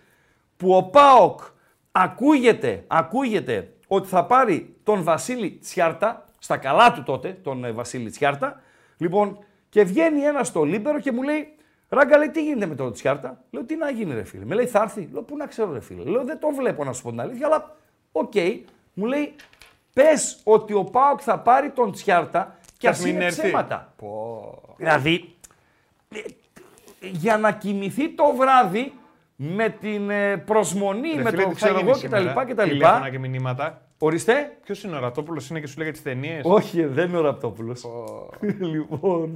που 0.57 0.75
ο 0.75 0.83
Πάοκ 0.83 1.39
ακούγεται, 1.91 2.83
ακούγεται 2.87 3.73
ότι 3.87 4.07
θα 4.07 4.25
πάρει 4.25 4.75
τον 4.83 5.03
Βασίλη 5.03 5.51
Τσιάρτα, 5.61 6.25
στα 6.39 6.57
καλά 6.57 6.93
του 6.93 7.03
τότε, 7.03 7.37
τον 7.43 7.65
ε, 7.65 7.71
Βασίλη 7.71 8.09
Τσιάρτα, 8.09 8.61
λοιπόν, 8.97 9.37
και 9.69 9.83
βγαίνει 9.83 10.21
ένας 10.21 10.47
στο 10.47 10.63
Λίμπερο 10.63 10.99
και 10.99 11.11
μου 11.11 11.23
λέει, 11.23 11.47
Ράγκα, 11.89 12.17
λέει, 12.17 12.29
τι 12.29 12.43
γίνεται 12.43 12.65
με 12.65 12.75
τον 12.75 12.93
Τσιάρτα; 12.93 13.43
Λέω, 13.49 13.63
τι 13.63 13.75
να 13.75 13.89
γίνει, 13.89 14.13
ρε 14.13 14.23
φίλε. 14.23 14.45
Με 14.45 14.55
λέει, 14.55 14.65
θα 14.65 14.81
έρθει. 14.81 15.09
Λέω, 15.11 15.21
πού 15.21 15.37
να 15.37 15.45
ξέρω, 15.45 15.73
ρε 15.73 15.79
φίλε. 15.79 16.03
Λέω, 16.03 16.23
δεν 16.23 16.39
το 16.39 16.47
βλέπω 16.57 16.83
να 16.83 16.93
σου 16.93 17.03
πω 17.03 17.09
την 17.09 17.19
αλήθεια, 17.19 17.45
αλλά 17.45 17.75
οκ. 18.17 18.33
Μου 18.93 19.05
λέει, 19.05 19.33
πες 19.93 20.39
ότι 20.43 20.73
ο 20.73 20.83
Πάοκ 20.83 21.19
θα 21.23 21.39
πάρει 21.39 21.69
τον 21.69 21.91
Τσιάρτα 21.91 22.55
και 22.77 22.87
Ας 22.87 22.97
ας 22.97 23.05
μην 23.05 23.15
είναι 23.15 23.25
έρθει. 23.25 23.41
ψέματα. 23.41 23.93
Πω. 23.97 24.61
Δηλαδή, 24.77 25.35
ε, 26.09 26.19
για 26.99 27.37
να 27.37 27.51
κοιμηθεί 27.51 28.09
το 28.09 28.23
βράδυ 28.37 28.93
με 29.35 29.69
την 29.69 30.09
ε, 30.09 30.37
προσμονή, 30.37 31.11
Ρε 31.15 31.21
με 31.21 31.29
φίλε, 31.29 31.43
το 31.43 31.49
τι 31.49 31.55
θα 31.55 31.65
ξέρω 31.65 31.77
γίνει 31.77 31.89
εγώ 31.89 31.97
σήμερα; 31.97 32.33
κτλ. 32.43 32.51
κτλ. 32.53 32.63
Τηλέφωνα 32.69 33.09
και 33.09 33.19
μηνύματα. 33.19 33.81
Ορίστε. 33.97 34.57
Ποιος 34.63 34.83
είναι 34.83 34.95
ο 34.95 34.99
Ρατόπουλο, 34.99 35.41
είναι 35.49 35.59
και 35.59 35.67
σου 35.67 35.77
λέει 35.77 35.87
για 35.89 35.97
τι 35.97 36.03
ταινίες; 36.03 36.41
Όχι, 36.45 36.79
ε, 36.79 36.87
δεν 36.87 37.07
είναι 37.09 37.17
ο 37.17 37.21
Ραπτόπουλος. 37.21 37.85
λοιπόν. 38.73 39.35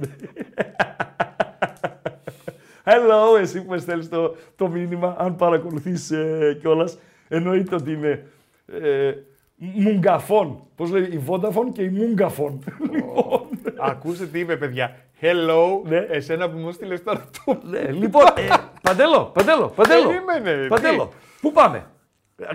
Hello, 2.84 3.38
εσύ 3.40 3.62
που 3.64 3.70
με 3.70 3.78
στέλνεις 3.78 4.08
το, 4.08 4.36
το 4.56 4.68
μήνυμα, 4.68 5.16
αν 5.18 5.36
παρακολουθείς 5.36 6.10
ε, 6.10 6.58
κιόλας, 6.60 6.98
εννοείται 7.28 7.74
ότι 7.74 7.92
είναι 7.92 8.26
ε, 8.66 9.12
μουγκαφών. 9.56 10.62
Πώς 10.76 10.90
λέει, 10.90 11.02
η 11.02 11.22
Vodafone 11.26 11.72
και 11.72 11.82
η 11.82 11.88
μουγκαφών. 11.88 12.64
λοιπόν, 12.92 13.48
Ακούστε 13.78 14.26
τι 14.26 14.38
είπε, 14.38 14.56
παιδιά. 14.56 14.96
Hello, 15.20 15.82
Ναι. 15.84 15.96
εσένα 15.96 16.50
που 16.50 16.58
μου 16.58 16.72
στείλε 16.72 16.98
τώρα 16.98 17.24
το. 17.44 17.58
ναι, 17.62 17.90
λοιπόν, 17.90 18.24
ε, 18.36 18.48
Παντέλο, 18.82 19.24
Παντέλο, 19.24 19.66
Παντέλο. 19.68 20.06
Περίμενε, 20.08 20.66
Παντέλο, 20.68 21.06
τι; 21.06 21.14
πού 21.40 21.52
πάμε; 21.52 21.86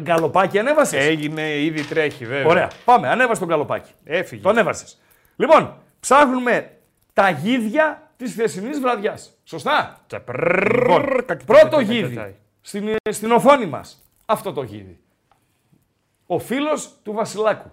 Γκαλοπάκι 0.02 0.60
ανέβασες; 0.60 1.06
Έγινε, 1.08 1.62
ήδη 1.62 1.84
τρέχει, 1.86 2.26
βέβαια. 2.26 2.46
Ωραία, 2.48 2.70
πάμε, 2.86 3.10
ανέβασε 3.10 3.40
τον 3.40 3.50
γκαλοπάκι. 3.50 3.92
Έφυγε. 4.04 4.42
Το 4.42 4.50
ανέβασες. 4.50 5.02
Λοιπόν, 5.36 5.74
ψάχνουμε 6.00 6.72
τα 7.14 7.30
γίδια 7.30 8.12
της 8.18 8.32
χθεσινής 8.32 8.80
βραδιάς. 8.80 9.38
Σωστά; 9.44 9.98
Τσαπρρρρρ, 10.08 10.78
Λοιπόν, 10.82 11.26
κακ- 11.26 11.46
πρώτο 11.46 11.76
κακ- 11.78 11.90
γίδι 11.92 12.16
κακ- 12.16 12.36
στην, 12.62 12.88
ε, 12.88 13.12
στην 13.12 13.32
οθόνη 13.32 13.66
μας. 13.66 14.04
Αυτό 14.26 14.54
το 14.54 14.62
γίδι. 14.64 15.00
Ο 16.28 16.40
φίλος 16.40 17.00
του 17.04 17.14
Βασιλάκου. 17.14 17.72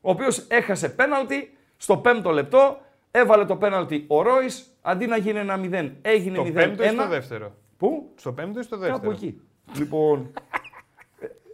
Ο 0.00 0.10
οποίος 0.10 0.38
έχασε 0.48 0.88
πέναλτι 0.88 1.56
στο 1.76 1.96
πέμπτο 1.96 2.30
λεπτό. 2.30 2.78
Έβαλε 3.10 3.44
το 3.44 3.56
πέναλτι 3.56 4.04
ο 4.08 4.22
Ρόις. 4.22 4.66
Αντί 4.82 5.06
να 5.06 5.16
γίνει 5.16 5.38
ένα 5.38 5.56
0, 5.62 5.92
έγινε 6.02 6.36
Το 6.36 6.42
0-1. 6.42 6.52
πέμπτο 6.52 6.84
ή 6.84 6.88
στο 6.88 7.08
δεύτερο; 7.08 7.52
Πού; 7.76 8.12
Στο 8.16 8.32
πέμπτο 8.32 8.58
ή 8.60 8.62
στο 8.62 8.76
δεύτερο; 8.76 8.98
Κάπου 9.00 9.10
εκεί. 9.10 9.40
λοιπόν. 9.76 10.32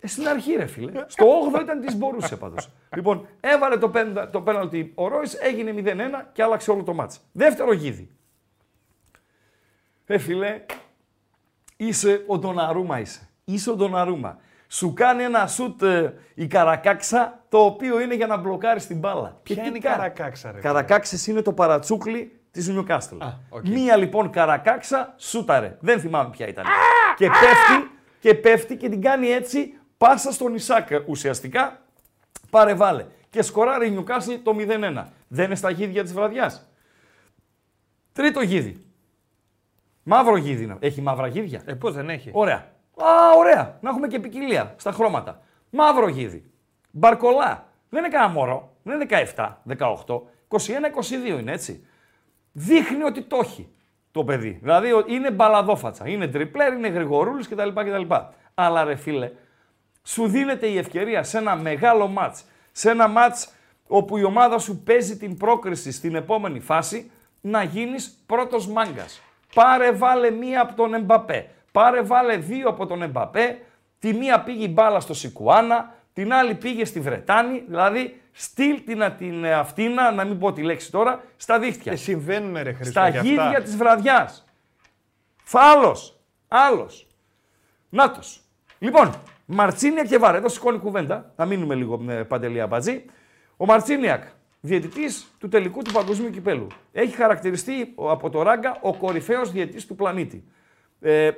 ε, 0.01 0.07
στην 0.07 0.29
αρχή, 0.29 0.53
ρε 0.57 0.67
φίλε. 0.67 1.05
Στο 1.07 1.27
8ο 1.57 1.61
ήταν 1.61 1.81
της 1.81 1.97
μπορούσε 1.97 2.37
πάντως. 2.37 2.71
λοιπόν, 2.97 3.27
έβαλε 3.41 3.77
το, 3.79 3.89
πέντα, 3.89 4.31
το 4.31 4.41
πέναλτι 4.41 4.93
ο 4.95 5.09
Ρόις, 5.09 5.35
έγινε 5.35 5.73
0-1 5.77 6.25
και 6.33 6.43
άλλαξε 6.43 6.71
όλο 6.71 6.83
το 6.83 6.95
μάτς. 6.95 7.21
Δεύτερο 7.33 7.73
γίδι. 7.73 8.11
Ε, 10.07 10.19
φίλε, 10.19 10.65
είσαι 11.77 12.25
ο 12.27 12.39
Ντοναρούμα 12.39 13.01
είσαι. 13.01 13.29
Είσαι 13.45 13.71
ο 13.71 13.75
Ντοναρούμα. 13.77 14.39
Σου 14.69 14.93
κάνει 14.93 15.23
ένα 15.23 15.47
σουτ 15.47 15.83
ε, 15.83 16.15
η 16.35 16.47
καρακάξα, 16.47 17.45
το 17.49 17.59
οποίο 17.59 18.01
είναι 18.01 18.15
για 18.15 18.27
να 18.27 18.37
μπλοκάρεις 18.37 18.87
την 18.87 18.99
μπάλα. 18.99 19.41
Ποια 19.43 19.55
Και 19.55 19.61
τι 19.61 19.67
είναι 19.67 19.77
η 19.77 19.81
κάνει; 19.81 19.97
καρακάξα, 19.97 20.53
ρε. 20.53 20.61
Καρακάξες 20.61 21.27
είναι 21.27 21.43
το 21.43 21.53
παρατσούκλι 21.53 22.41
της 22.51 22.69
Νιουκάστελ. 22.69 23.23
Α, 23.23 23.39
οκ. 23.49 23.69
Μία 23.69 23.97
λοιπόν 23.97 24.31
καρακάξα 24.31 25.15
σούταρε. 25.19 25.77
Δεν 25.81 26.01
θυμάμαι 26.01 26.31
ποια 26.31 26.47
ήταν. 26.49 26.65
και 27.17 27.27
πέφτει 27.27 27.91
και 28.21 28.35
πέφτει 28.35 28.77
και 28.77 28.89
την 28.89 29.01
κάνει 29.01 29.29
έτσι 29.29 29.75
πάσα 29.97 30.33
στον 30.33 30.55
Ισάκ 30.55 30.89
ουσιαστικά. 31.07 31.81
Πάρε 32.51 32.75
βάλε. 32.75 33.07
Και 33.31 33.43
σκοράρει 33.43 33.87
η 33.87 33.91
Νιουκάστελ 33.91 34.43
το 34.43 34.57
0-1. 34.59 35.05
Δεν 35.29 35.45
είναι 35.45 35.55
στα 35.55 35.71
γίδια 35.71 36.03
της 36.03 36.13
βραδιάς. 36.13 36.69
Τρίτο 38.13 38.41
γίδι. 38.41 38.85
Μαύρο 40.03 40.37
γίδι. 40.37 40.63
είναι. 40.63 40.77
Έχει 40.81 41.01
μαύρα 41.01 41.27
γίδια. 41.27 41.63
Ε, 41.65 41.75
πώς 41.75 41.95
δεν 41.95 42.11
έχει; 42.11 42.31
Ωραία. 42.33 42.76
Α, 43.03 43.37
ωραία. 43.39 43.79
Να 43.81 43.91
έχουμε 43.91 44.07
και 44.07 44.19
ποικιλία 44.19 44.75
στα 44.79 44.93
χρώματα. 44.93 45.41
Μαύρο 45.71 46.09
γίδι. 46.09 46.51
Μπαρκολά. 46.91 47.67
Δεν 47.89 48.05
είναι 48.05 48.09
κανένα 48.13 48.33
μωρό. 48.33 48.73
Δεν 48.83 48.95
είναι 48.95 49.07
17, 49.37 49.63
18. 49.79 50.23
21-22 50.49 51.39
είναι 51.41 51.53
έτσι. 51.53 51.87
Δείχνει 52.53 53.03
ότι 53.03 53.23
το 53.23 53.39
έχει 53.43 53.69
το 54.11 54.25
παιδί. 54.25 54.59
Δηλαδή 54.63 54.93
ο- 54.93 55.05
είναι 55.07 55.31
μπαλαδόφατσα. 55.31 56.09
Είναι 56.09 56.27
τριπλέρ, 56.29 56.73
είναι 56.73 56.89
γρηγορούλης 56.89 57.49
κτλ, 57.49 57.69
κτλ. 57.69 58.15
Αλλά 58.55 58.85
ρε 58.85 58.95
φίλε, 58.95 59.31
σου 60.03 60.27
δίνεται 60.29 60.67
η 60.67 60.79
ευκαιρία 60.79 61.23
σε 61.23 61.39
ένα 61.39 61.57
μεγάλο 61.57 62.07
μάτς, 62.07 62.45
σε 62.73 62.91
ένα 62.91 63.09
μάτς 63.09 63.53
όπου 63.87 64.17
η 64.17 64.25
ομάδα 64.25 64.59
σου 64.59 64.83
παίζει 64.83 65.17
την 65.17 65.37
πρόκριση 65.37 65.93
στην 65.93 66.15
επόμενη 66.15 66.61
φάση, 66.61 67.11
να 67.41 67.63
γίνεις 67.63 68.23
πρώτος 68.27 68.69
μάγκας. 68.69 69.21
Πάρε 69.55 69.93
βάλε 69.93 70.31
μία 70.31 70.61
από 70.61 70.75
τον 70.75 70.95
Εμπαπέ, 70.95 71.51
πάρε 71.77 72.03
βάλε 72.03 72.37
δύο 72.37 72.69
από 72.69 72.87
τον 72.87 73.03
Εμπαπέ, 73.03 73.59
τη 73.99 74.13
μία 74.13 74.41
πήγε 74.41 74.65
η 74.65 74.71
μπάλα 74.73 75.01
στο 75.01 75.15
Σικουάνα, 75.15 75.95
την 76.13 76.33
άλλη 76.33 76.55
πήγε 76.55 76.85
στη 76.85 77.01
Βρετάνη, 77.01 77.65
δηλαδή 77.69 78.21
στείλ 78.33 78.85
την, 78.85 79.13
την 79.19 79.45
ε, 79.45 79.53
αυτήνα, 79.53 80.13
να 80.13 80.25
μην 80.25 80.39
πω 80.39 80.53
τη 80.53 80.63
λέξη 80.63 80.91
τώρα, 80.91 81.25
στα 81.37 81.59
δίχτυα. 81.59 81.93
Ε, 81.93 81.97
συμβαίνουν 81.97 82.55
ρε 82.63 82.73
Χρήστο 82.73 82.91
στα 82.91 83.11
κι 83.11 83.19
γίδια 83.19 83.43
αυτά. 83.43 83.63
της 83.63 83.77
βραδιάς. 83.77 84.45
Φάλος. 85.43 86.21
Άλλος. 86.49 87.07
Νάτος. 87.89 88.41
Λοιπόν, 88.79 89.15
Μαρτσίνιακ 89.47 90.07
και 90.07 90.19
Βάρ. 90.19 90.35
Εδώ 90.35 90.49
σηκώνει 90.49 90.79
κουβέντα. 90.79 91.33
Θα 91.37 91.45
μείνουμε 91.45 91.75
λίγο 91.75 91.99
με 91.99 92.25
παντελή 92.25 92.61
αμπατζή. 92.61 93.05
Ο 93.57 93.65
Μαρτσίνιακ, 93.65 94.23
διαιτητής 94.61 95.27
του 95.39 95.49
τελικού 95.49 95.83
του 95.83 95.93
παγκοσμίου 95.93 96.31
κυπέλου. 96.31 96.67
Έχει 96.93 97.15
χαρακτηριστεί 97.15 97.95
από 97.97 98.31
το 98.31 98.43
Ράγκα 98.43 98.79
ο 98.81 98.95
κορυφαίος 98.97 99.53
διαιτητής 99.53 99.87
του 99.87 99.95
πλανήτη. 99.95 100.45
Ε, 101.01 101.31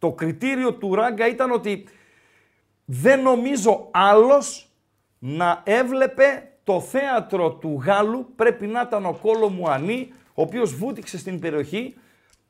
το 0.00 0.12
κριτήριο 0.12 0.72
του 0.72 0.94
Ράγκα 0.94 1.28
ήταν 1.28 1.50
ότι 1.50 1.84
δεν 2.84 3.22
νομίζω 3.22 3.88
άλλος 3.90 4.70
να 5.18 5.62
έβλεπε 5.64 6.50
το 6.64 6.80
θέατρο 6.80 7.52
του 7.52 7.82
Γάλλου, 7.84 8.32
πρέπει 8.36 8.66
να 8.66 8.80
ήταν 8.80 9.06
ο 9.06 9.18
Κόλο 9.22 9.48
Μουανί, 9.48 10.12
ο 10.34 10.42
οποίος 10.42 10.74
βούτυξε 10.74 11.18
στην 11.18 11.40
περιοχή 11.40 11.94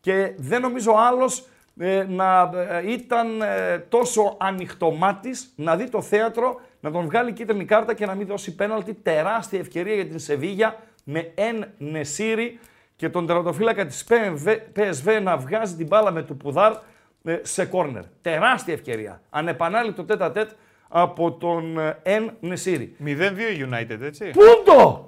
και 0.01 0.35
δεν 0.37 0.61
νομίζω 0.61 0.93
άλλος 0.93 1.45
ε, 1.79 2.05
να 2.09 2.51
ε, 2.55 2.93
ήταν 2.93 3.43
ε, 3.43 3.79
τόσο 3.79 4.37
ανοιχτομάτης 4.41 5.53
να 5.57 5.77
δει 5.77 5.89
το 5.89 6.03
θέατρο, 6.03 6.61
να 6.81 6.91
τον 6.91 7.05
βγάλει 7.05 7.33
κίτρινη 7.33 7.65
κάρτα 7.65 7.95
και 7.95 8.07
να 8.07 8.15
μην 8.15 8.27
δώσει 8.27 8.55
πέναλτι. 8.55 8.95
Τεράστια 8.95 9.59
ευκαιρία 9.59 9.95
για 9.95 10.07
την 10.07 10.19
Σεβίγια 10.19 10.77
με 11.05 11.33
εν 11.35 11.67
Νεσίρι 11.79 12.59
και 12.97 13.09
τον 13.09 13.27
τερματοφύλακα 13.27 13.87
της 13.87 14.07
PSV 14.77 15.21
να 15.23 15.37
βγάζει 15.37 15.77
την 15.77 15.87
μπάλα 15.87 16.11
με 16.11 16.23
του 16.23 16.37
Πουδάρ 16.37 16.73
ε, 16.73 16.77
σε 17.43 17.65
κόρνερ. 17.65 18.03
Τεράστια 18.21 18.75
ευκαιρία. 18.75 19.23
Ανεπανάληπτο 19.31 20.05
τέτα 20.05 20.31
τέτ 20.31 20.51
από 20.89 21.33
τον 21.33 21.79
ε, 21.79 21.99
Εν 22.03 22.37
Νεσίρι. 22.41 22.97
0-2 23.05 23.09
United, 23.69 24.01
έτσι. 24.01 24.31
Πούντο! 24.31 25.07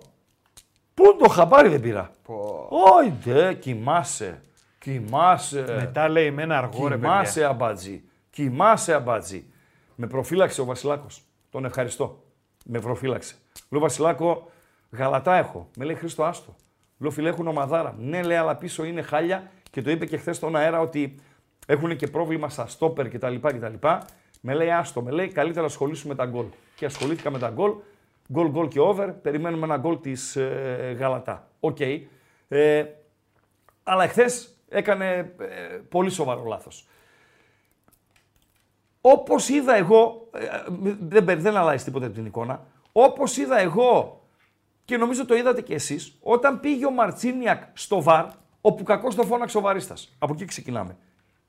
Πούντο, 0.95 1.29
χαμπάρι 1.29 1.69
δεν 1.69 1.81
πήρα. 1.81 2.11
Πω. 2.23 2.69
Όχι, 2.71 3.13
ντε, 3.25 3.55
κοιμάσαι. 3.55 4.41
Κοιμάσαι. 4.79 5.65
Μετά 5.79 6.09
λέει 6.09 6.31
με 6.31 6.43
ένα 6.43 6.59
αργό 6.59 6.89
ρε 6.89 6.95
παιδιά. 6.95 7.09
Κοιμάσαι 7.09 7.45
αμπατζή. 7.45 8.03
Κοιμάσαι 8.31 8.95
αμπατζή. 8.95 9.45
Με 9.95 10.07
προφύλαξε 10.07 10.61
ο 10.61 10.65
Βασιλάκος. 10.65 11.23
Τον 11.51 11.65
ευχαριστώ. 11.65 12.23
Με 12.65 12.81
προφύλαξε. 12.81 13.35
Λέω 13.71 13.81
Βασιλάκο, 13.81 14.51
γαλατά 14.91 15.37
έχω. 15.37 15.69
Με 15.77 15.85
λέει 15.85 15.95
Χρήστο 15.95 16.25
Άστο. 16.25 16.57
Λέω 16.99 17.11
φίλε 17.11 17.29
έχουν 17.29 17.47
ομαδάρα. 17.47 17.95
Ναι, 17.99 18.23
λέει, 18.23 18.37
αλλά 18.37 18.57
πίσω 18.57 18.85
είναι 18.85 19.03
χάλια 19.03 19.51
και 19.71 19.83
το 19.83 19.91
είπε 19.91 20.07
και 20.07 20.17
χθες 20.17 20.37
στον 20.37 20.57
αέρα 20.57 20.81
ότι 20.81 21.15
έχουν 21.67 21.97
και 21.97 22.07
πρόβλημα 22.07 22.49
στα 22.49 22.67
στόπερ 22.67 23.09
κτλ. 23.09 23.35
κτλ. 23.37 23.87
Με 24.41 24.55
λέει 24.55 24.71
Άστο, 24.71 25.03
με 25.03 25.11
λέει 25.11 25.29
καλύτερα 25.29 25.67
ασχολήσου 25.67 26.09
με 26.09 26.15
τα 26.15 26.27
γκολ. 26.27 26.47
Και 26.77 26.85
ασχολήθηκα 26.85 27.31
με 27.31 27.39
τα 27.39 27.51
γκολ. 27.51 27.73
Γκολ, 28.33 28.51
γκολ 28.51 28.69
και 28.69 28.81
over. 28.81 29.09
Περιμένουμε 29.23 29.65
ένα 29.65 29.77
γκολ 29.77 30.01
της 30.01 30.37
ε, 30.37 30.97
Γαλατά. 30.99 31.49
Οκ. 31.61 31.81
Ε, 32.49 32.85
αλλά 33.83 34.05
εχθές 34.05 34.57
έκανε 34.69 35.35
ε, 35.39 35.81
πολύ 35.89 36.11
σοβαρό 36.11 36.45
λάθος. 36.45 36.87
Όπως 39.01 39.49
είδα 39.49 39.75
εγώ, 39.77 40.29
ε, 40.35 40.47
δεν, 41.01 41.25
περι- 41.25 41.41
δεν 41.41 41.57
αλλάζει 41.57 41.85
τίποτα 41.85 42.07
από 42.07 42.15
την 42.15 42.27
εικόνα, 42.27 42.67
όπως 42.93 43.37
είδα 43.37 43.59
εγώ 43.59 44.21
και 44.85 44.97
νομίζω 44.97 45.27
το 45.27 45.35
είδατε 45.35 45.63
κι 45.63 45.75
εσείς, 45.75 46.19
όταν 46.21 46.61
πήγε 46.61 46.87
ο 46.87 46.91
Μαρτσίνιακ 46.91 47.63
στο 47.73 48.03
ΒΑΡ, 48.03 48.27
όπου 48.61 48.83
κακώς 48.83 49.15
το 49.15 49.23
φώναξε 49.23 49.59
ο 49.59 49.61
βαρίστας. 49.61 50.17
Από 50.19 50.33
εκεί 50.33 50.45
ξεκινάμε. 50.45 50.97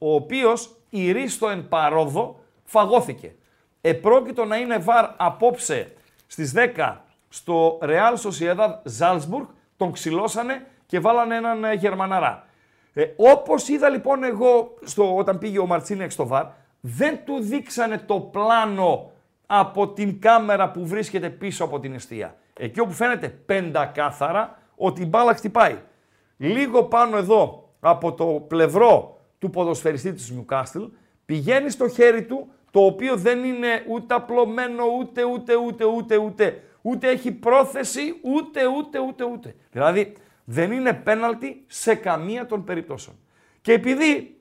Ο 0.06 0.14
οποίος 0.16 0.76
ειρήσθω 0.90 1.50
εν 1.50 1.68
παρόδω 1.68 2.40
φαγώθηκε. 2.64 3.36
Επρόκειτο 3.82 4.46
να 4.46 4.58
είναι 4.58 4.78
ΒΑΡ 4.78 5.10
απόψε 5.18 5.94
στις 6.28 6.54
10 6.76 6.96
στο 7.30 7.80
Real 7.82 8.16
Sociedad 8.16 8.74
Salzburg, 9.00 9.46
τον 9.78 9.92
ξυλώσανε 9.92 10.68
και 10.86 11.00
βάλανε 11.00 11.36
έναν 11.36 11.64
ε, 11.64 11.74
Γερμαναρά. 11.74 12.46
Ε, 12.94 13.06
όπως 13.18 13.68
είδα 13.68 13.90
λοιπόν 13.90 14.24
εγώ 14.24 14.74
στο, 14.84 15.16
όταν 15.16 15.38
πήγε 15.38 15.60
ο 15.60 15.66
Μαρτσίνιακ 15.66 16.12
στο 16.12 16.28
ΒΑΡ, 16.28 16.46
δεν 16.80 17.20
του 17.26 17.40
δείξανε 17.40 17.98
το 17.98 18.20
πλάνο 18.20 19.12
από 19.46 19.88
την 19.88 20.22
κάμερα 20.22 20.72
που 20.72 20.88
βρίσκεται 20.88 21.30
πίσω 21.30 21.64
από 21.64 21.80
την 21.80 21.94
αιστεία. 21.94 22.36
Εκεί 22.60 22.80
όπου 22.80 22.92
φαίνεται 22.92 23.28
πεντακάθαρα 23.28 24.58
ότι 24.76 25.02
η 25.02 25.06
μπάλα 25.10 25.34
χτυπάει. 25.34 25.78
Λίγο 26.38 26.84
πάνω 26.84 27.18
εδώ 27.18 27.70
από 27.80 28.14
το 28.14 28.26
πλευρό 28.26 29.13
του 29.44 29.50
ποδοσφαιριστή 29.50 30.14
της 30.14 30.34
Newcastle 30.36 30.90
πηγαίνει 31.26 31.70
στο 31.70 31.88
χέρι 31.88 32.26
του 32.26 32.52
το 32.72 32.86
οποίο 32.86 33.16
δεν 33.16 33.44
είναι 33.44 33.86
ούτε 33.90 34.14
απλωμένο 34.14 34.84
ούτε 35.00 35.24
ούτε 35.24 35.56
ούτε 35.56 35.86
ούτε 35.86 36.18
ούτε 36.18 36.64
ούτε 36.82 37.10
έχει 37.10 37.32
πρόθεση 37.32 38.20
ούτε 38.22 38.68
ούτε 38.68 39.00
ούτε 39.00 39.24
ούτε. 39.24 39.56
Δηλαδή 39.72 40.18
δεν 40.44 40.72
είναι 40.72 40.94
πέναλτι 40.94 41.64
σε 41.68 41.96
καμία 41.96 42.46
των 42.46 42.64
περιπτώσεων. 42.64 43.18
Και 43.62 43.74
επειδή 43.74 44.40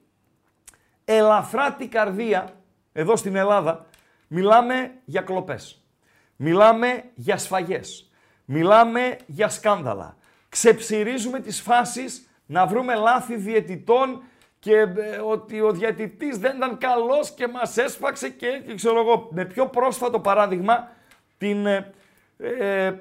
ελαφρά 1.04 1.72
την 1.72 1.90
καρδία 1.90 2.54
εδώ 2.92 3.16
στην 3.16 3.36
Ελλάδα 3.36 3.86
μιλάμε 4.28 4.92
για 5.04 5.20
κλοπές. 5.20 5.84
Μιλάμε 6.36 7.04
για 7.14 7.38
σφαγές. 7.38 8.10
Μιλάμε 8.44 9.16
για 9.26 9.48
σκάνδαλα. 9.48 10.16
Ξεψυρίζουμε 10.48 11.40
τις 11.40 11.60
φάσεις 11.60 12.26
να 12.46 12.66
βρούμε 12.66 12.94
λάθη 12.94 13.36
διαιτητών 13.36 14.22
και 14.62 14.76
ε, 14.76 15.18
ότι 15.24 15.60
ο 15.60 15.72
διαιτητής 15.72 16.38
δεν 16.38 16.56
ήταν 16.56 16.78
καλός 16.78 17.30
και 17.30 17.48
μας 17.48 17.76
έσφαξε 17.76 18.28
και, 18.28 18.62
και 18.66 18.74
ξέρω 18.74 18.98
εγώ. 18.98 19.28
Με 19.30 19.44
πιο 19.44 19.66
πρόσφατο 19.66 20.20
παράδειγμα 20.20 20.88
την, 21.38 21.66
ε, 21.66 21.92
ε, 22.36 22.92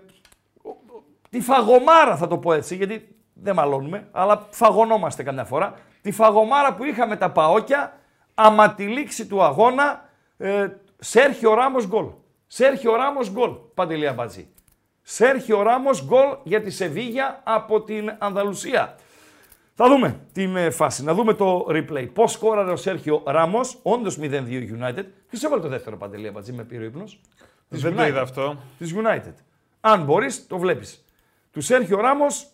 τη 1.29 1.41
φαγωμάρα 1.41 2.17
θα 2.17 2.27
το 2.27 2.37
πω 2.37 2.53
έτσι, 2.53 2.75
γιατί 2.75 3.15
δεν 3.33 3.55
μαλώνουμε, 3.55 4.07
αλλά 4.11 4.47
φαγωνόμαστε 4.49 5.23
καμιά 5.23 5.43
φορά. 5.43 5.73
Τη 6.01 6.11
φαγωμάρα 6.11 6.73
που 6.73 6.83
είχαμε 6.83 7.15
τα 7.15 7.31
παόκια, 7.31 7.99
άμα 8.33 8.73
τη 8.73 8.83
λήξη 8.83 9.27
του 9.27 9.43
αγώνα, 9.43 10.09
ε, 10.37 10.67
Σέρχιο 10.99 11.53
Ράμος 11.53 11.87
γκολ. 11.87 12.05
Σέρχιο 12.47 12.95
Ράμος 12.95 13.31
γκολ, 13.31 13.51
Παντελή 13.73 14.07
Αμπατζή. 14.07 14.47
Σέρχιο 15.01 15.61
Ράμος 15.61 16.05
γκολ 16.05 16.37
για 16.43 16.61
τη 16.61 16.69
Σεβίγια 16.69 17.41
από 17.43 17.81
την 17.81 18.15
Ανδαλουσία. 18.17 18.95
Θα 19.83 19.89
δούμε 19.89 20.19
την 20.31 20.55
ε, 20.55 20.69
φάση, 20.69 21.03
να 21.03 21.13
δούμε 21.13 21.33
το 21.33 21.65
replay. 21.69 22.07
Πώς 22.13 22.31
σκόραρε 22.31 22.71
ο 22.71 22.75
Σέρχιο 22.75 23.23
Ράμος, 23.25 23.79
όντως 23.81 24.17
0-2 24.21 24.23
United. 24.79 25.03
Ποιος 25.29 25.43
έβαλε 25.43 25.61
το 25.61 25.67
δεύτερο 25.67 25.97
παντελή 25.97 26.27
αμπατζή 26.27 26.53
με 26.53 26.63
πήρε 26.63 26.83
ο 26.83 26.85
ύπνος; 26.85 27.19
Δεν 27.69 27.95
το 27.95 28.05
είδα 28.05 28.21
αυτό. 28.21 28.57
Της 28.77 28.93
United. 28.95 29.33
Αν 29.81 30.03
μπορείς, 30.03 30.47
το 30.47 30.57
βλέπεις. 30.57 31.05
Του 31.51 31.61
Σέρχιο 31.61 31.99
Ράμος, 31.99 32.47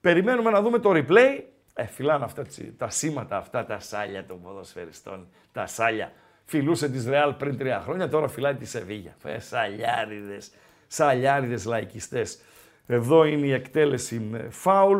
περιμένουμε 0.00 0.50
να 0.50 0.62
δούμε 0.62 0.78
το 0.78 0.90
replay. 0.94 1.42
Ε, 1.74 1.86
φυλάνε 1.86 2.24
αυτά 2.24 2.42
τσι- 2.42 2.78
τα 2.78 2.90
σήματα, 2.90 3.36
αυτά 3.36 3.64
τα 3.64 3.78
σάλια 3.78 4.24
των 4.26 4.42
ποδοσφαιριστών. 4.42 5.26
Τα 5.52 5.66
σάλια. 5.66 6.12
Φιλούσε 6.44 6.88
της 6.88 7.06
Ρεάλ 7.06 7.32
πριν 7.32 7.58
τρία 7.58 7.80
χρόνια, 7.80 8.08
τώρα 8.08 8.28
φυλάει 8.28 8.54
τη 8.54 8.64
Σεβίγια. 8.64 9.16
Ε, 9.24 9.38
σαλιάριδες. 9.38 10.50
Σαλιάριδες 10.86 11.64
λαϊκιστές. 11.64 12.38
Εδώ 12.86 13.24
είναι 13.24 13.46
η 13.46 13.52
εκτέλεση 13.52 14.18
με 14.18 14.46
φάουλ. 14.50 14.98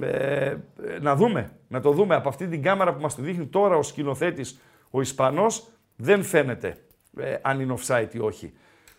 Ε, 0.00 0.46
ε, 0.46 0.58
να 1.00 1.16
δούμε, 1.16 1.50
να 1.68 1.80
το 1.80 1.90
δούμε 1.90 2.14
από 2.14 2.28
αυτή 2.28 2.48
την 2.48 2.62
κάμερα 2.62 2.94
που 2.94 3.00
μας 3.00 3.14
το 3.14 3.22
δείχνει 3.22 3.46
τώρα 3.46 3.76
ο 3.76 3.82
σκηνοθέτης, 3.82 4.60
ο 4.90 5.00
Ισπανός, 5.00 5.68
δεν 5.96 6.22
φαίνεται 6.22 6.76
ε, 7.18 7.36
αν 7.42 7.60
είναι 7.60 7.74
offside 7.78 8.08
ή 8.12 8.18
όχι. 8.18 8.52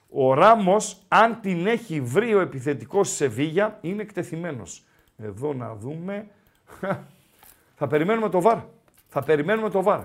Ο 0.09 0.33
Ράμος, 0.33 1.01
αν 1.07 1.39
την 1.41 1.67
έχει 1.67 2.01
βρει 2.01 2.33
ο 2.33 2.39
επιθετικός 2.39 3.07
στη 3.07 3.15
Σεβίγια, 3.15 3.77
είναι 3.81 4.01
εκτεθειμένος. 4.01 4.83
Εδώ 5.17 5.53
να 5.53 5.75
δούμε. 5.75 6.27
Θα 7.75 7.87
περιμένουμε 7.87 8.29
το 8.29 8.41
βαρ. 8.41 8.57
Θα 9.07 9.23
περιμένουμε 9.23 9.69
το 9.69 9.81
βαρ. 9.81 9.99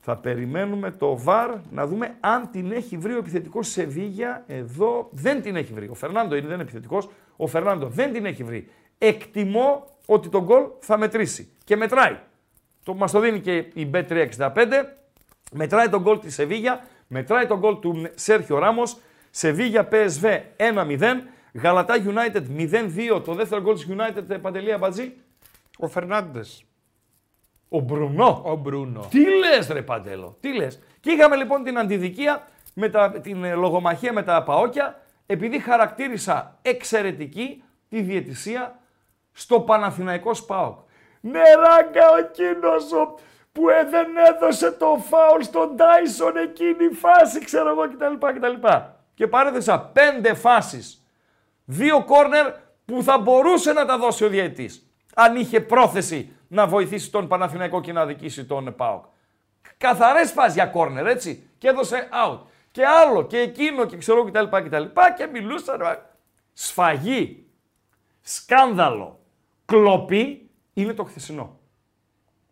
Θα 0.00 0.16
περιμένουμε 0.16 0.90
το 0.90 1.18
βαρ 1.18 1.50
να 1.70 1.86
δούμε 1.86 2.16
αν 2.20 2.50
την 2.50 2.72
έχει 2.72 2.96
βρει 2.96 3.14
ο 3.14 3.18
επιθετικός 3.18 3.66
στη 3.66 3.80
Σεβίγια. 3.80 4.44
Εδώ 4.46 5.08
δεν 5.12 5.42
την 5.42 5.56
έχει 5.56 5.72
βρει. 5.72 5.88
Ο 5.88 5.94
Φερνάντο 5.94 6.34
είναι, 6.34 6.44
δεν 6.46 6.54
είναι 6.54 6.62
επιθετικός. 6.62 7.08
Ο 7.36 7.46
Φερνάντο 7.46 7.88
δεν 7.88 8.12
την 8.12 8.26
έχει 8.26 8.44
βρει. 8.44 8.68
Εκτιμώ 8.98 9.86
ότι 10.12 10.28
το 10.28 10.42
γκολ 10.42 10.64
θα 10.80 10.98
μετρήσει. 10.98 11.52
Και 11.64 11.76
μετράει. 11.76 12.18
Το, 12.84 12.94
μας 12.94 13.12
το 13.12 13.20
δίνει 13.20 13.40
και 13.40 13.56
η 13.56 13.90
Bet365. 13.94 14.66
Μετράει 15.52 15.88
τον 15.88 16.02
γκολ 16.02 16.18
της 16.18 16.34
Σεβίγια. 16.34 16.84
Μετράει 17.06 17.46
τον 17.46 17.58
γκολ 17.58 17.78
του 17.78 18.10
Σέρχιο 18.14 18.58
Ράμος. 18.58 18.96
Σεβίγια 19.30 19.88
PSV 19.92 20.40
1-0. 20.56 20.98
Γαλατά 21.52 21.94
United 21.94 22.42
0-2. 23.16 23.22
Το 23.24 23.34
δεύτερο 23.34 23.60
γκολ 23.60 23.74
της 23.74 23.88
United, 23.90 24.38
Παντελία 24.40 24.78
Μπατζή. 24.78 25.12
Ο 25.78 25.88
Φερνάντες. 25.88 26.64
Ο 27.68 27.80
Μπρουνό. 27.80 28.42
Ο 28.44 28.54
Μπρούνο. 28.54 29.06
Τι 29.10 29.24
λες 29.24 29.68
ρε 29.68 29.82
Παντέλο, 29.82 30.36
τι 30.40 30.54
λες. 30.54 30.80
Και 31.00 31.10
είχαμε 31.10 31.36
λοιπόν 31.36 31.62
την 31.62 31.78
αντιδικία, 31.78 32.48
με 32.74 32.88
τα, 32.88 33.10
την 33.10 33.44
ε, 33.44 33.54
λογομαχία 33.54 34.12
με 34.12 34.22
τα 34.22 34.42
παόκια, 34.42 35.02
επειδή 35.26 35.58
χαρακτήρισα 35.58 36.58
εξαιρετική 36.62 37.62
τη 37.88 38.00
διαιτησία 38.00 38.80
στο 39.32 39.60
Παναθηναϊκό 39.60 40.34
ΣΠΑΟΚ. 40.34 40.78
Ναι 41.20 41.42
ράγκα 41.54 42.10
ο 42.10 42.16
εκείνος 42.18 42.92
ο, 42.92 43.14
που 43.52 43.68
ε, 43.68 43.84
δεν 43.90 44.06
έδωσε 44.16 44.70
το 44.70 45.04
φάουλ 45.08 45.42
στον 45.42 45.76
Τάισον 45.76 46.36
εκείνη 46.36 46.84
η 46.84 46.94
φάση, 46.94 47.44
ξέρω 47.44 47.68
εγώ 47.68 47.88
κτλ. 47.88 48.26
κτλ. 48.26 48.66
Και 49.14 49.26
παρέθεσα 49.26 49.80
πέντε 49.80 50.34
φάσεις 50.34 51.00
Δύο 51.72 52.04
κόρνερ 52.04 52.52
που 52.84 53.02
θα 53.02 53.18
μπορούσε 53.18 53.72
να 53.72 53.84
τα 53.86 53.98
δώσει 53.98 54.24
ο 54.24 54.28
διαιτής. 54.28 54.90
Αν 55.14 55.36
είχε 55.36 55.60
πρόθεση 55.60 56.36
να 56.48 56.66
βοηθήσει 56.66 57.10
τον 57.10 57.28
Παναθηναϊκό 57.28 57.80
και 57.80 57.92
να 57.92 58.06
δικήσει 58.06 58.44
τον 58.44 58.74
ΠΑΟΚ. 58.76 59.04
Καθαρές 59.78 60.32
φάσεις 60.32 60.54
για 60.54 60.66
κόρνερ, 60.66 61.06
έτσι. 61.06 61.50
Και 61.58 61.68
έδωσε 61.68 62.08
out. 62.26 62.38
Και 62.70 62.86
άλλο 62.86 63.26
και 63.26 63.38
εκείνο 63.38 63.84
και 63.84 63.96
ξέρω 63.96 64.24
κτλ. 64.24 64.44
κτλ. 64.44 64.84
Και 65.16 65.26
μιλούσαν. 65.32 65.80
Σφαγή, 66.52 67.46
σκάνδαλο, 68.20 69.19
κλοπή 69.70 70.50
είναι 70.72 70.92
το 70.92 71.04
χθεσινό. 71.04 71.58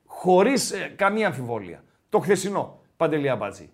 Χωρίς 0.06 0.72
ε, 0.72 0.92
καμία 0.96 1.26
αμφιβόλια. 1.26 1.84
Το 2.08 2.18
χθεσινό, 2.18 2.80
Παντελία 2.96 3.36
Μπάτζη. 3.36 3.70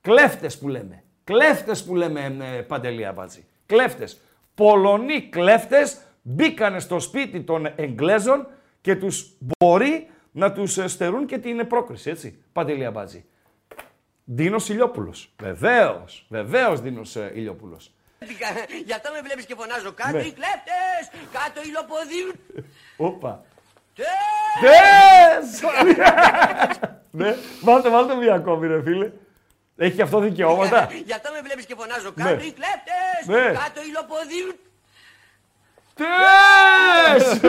Κλέφτες 0.00 0.58
που 0.58 0.68
λέμε. 0.68 1.02
Κλέφτες 1.24 1.84
που 1.84 1.94
λέμε, 1.94 2.36
ε, 2.56 2.60
Παντελία 2.60 3.12
Μπάτζη. 3.12 3.44
Κλέφτες. 3.66 4.20
Πολωνοί 4.54 5.22
κλέφτες 5.22 6.00
μπήκανε 6.22 6.80
στο 6.80 7.00
σπίτι 7.00 7.40
των 7.40 7.72
Εγγλέζων 7.76 8.46
και 8.80 8.96
τους 8.96 9.36
μπορεί 9.58 10.06
να 10.32 10.52
τους 10.52 10.78
ε, 10.78 10.88
στερούν 10.88 11.26
και 11.26 11.38
την 11.38 11.66
πρόκριση, 11.66 12.10
έτσι. 12.10 12.42
Παντελία 12.52 12.90
Μπάτζη. 12.90 13.24
Δίνος 14.24 14.68
Ηλιόπουλος. 14.68 15.34
Βεβαίως, 15.42 16.26
βεβαίως 16.28 16.80
Δίνος 16.80 17.16
ε, 17.16 17.32
Ηλιόπουλος. 17.34 17.93
Γι' 18.84 18.92
αυτό 18.92 19.12
με 19.12 19.20
βλέπεις 19.20 19.44
και 19.44 19.54
φωνάζω 19.54 19.92
κάτω 19.92 20.18
οι 20.18 20.32
κλέφτες, 20.38 21.02
κάτω 21.32 21.60
οι 21.64 21.70
λοποδί. 21.76 22.22
Όπα. 22.96 23.44
Τες! 23.96 25.60
Τες! 25.60 25.70
ναι, 27.20 27.34
βάλτε, 27.62 27.88
βάλτε 27.90 28.14
μία 28.14 28.34
ακόμη 28.34 28.66
ρε 28.66 28.82
φίλε. 28.82 29.10
Έχει 29.76 29.96
και 29.96 30.02
αυτό 30.02 30.18
δικαιώματα; 30.18 30.88
Γι' 31.08 31.12
αυτό 31.12 31.32
με 31.32 31.40
βλέπεις 31.40 31.64
και 31.66 31.74
φωνάζω 31.78 32.12
κάτω 32.12 32.34
Ναι. 32.34 32.42
οι 32.42 32.52
κλέφτες, 32.58 33.26
Ναι. 33.26 33.50
κάτω 33.58 33.80
οι 33.82 33.90
λοποδί. 33.96 34.58
Τες! 35.94 37.40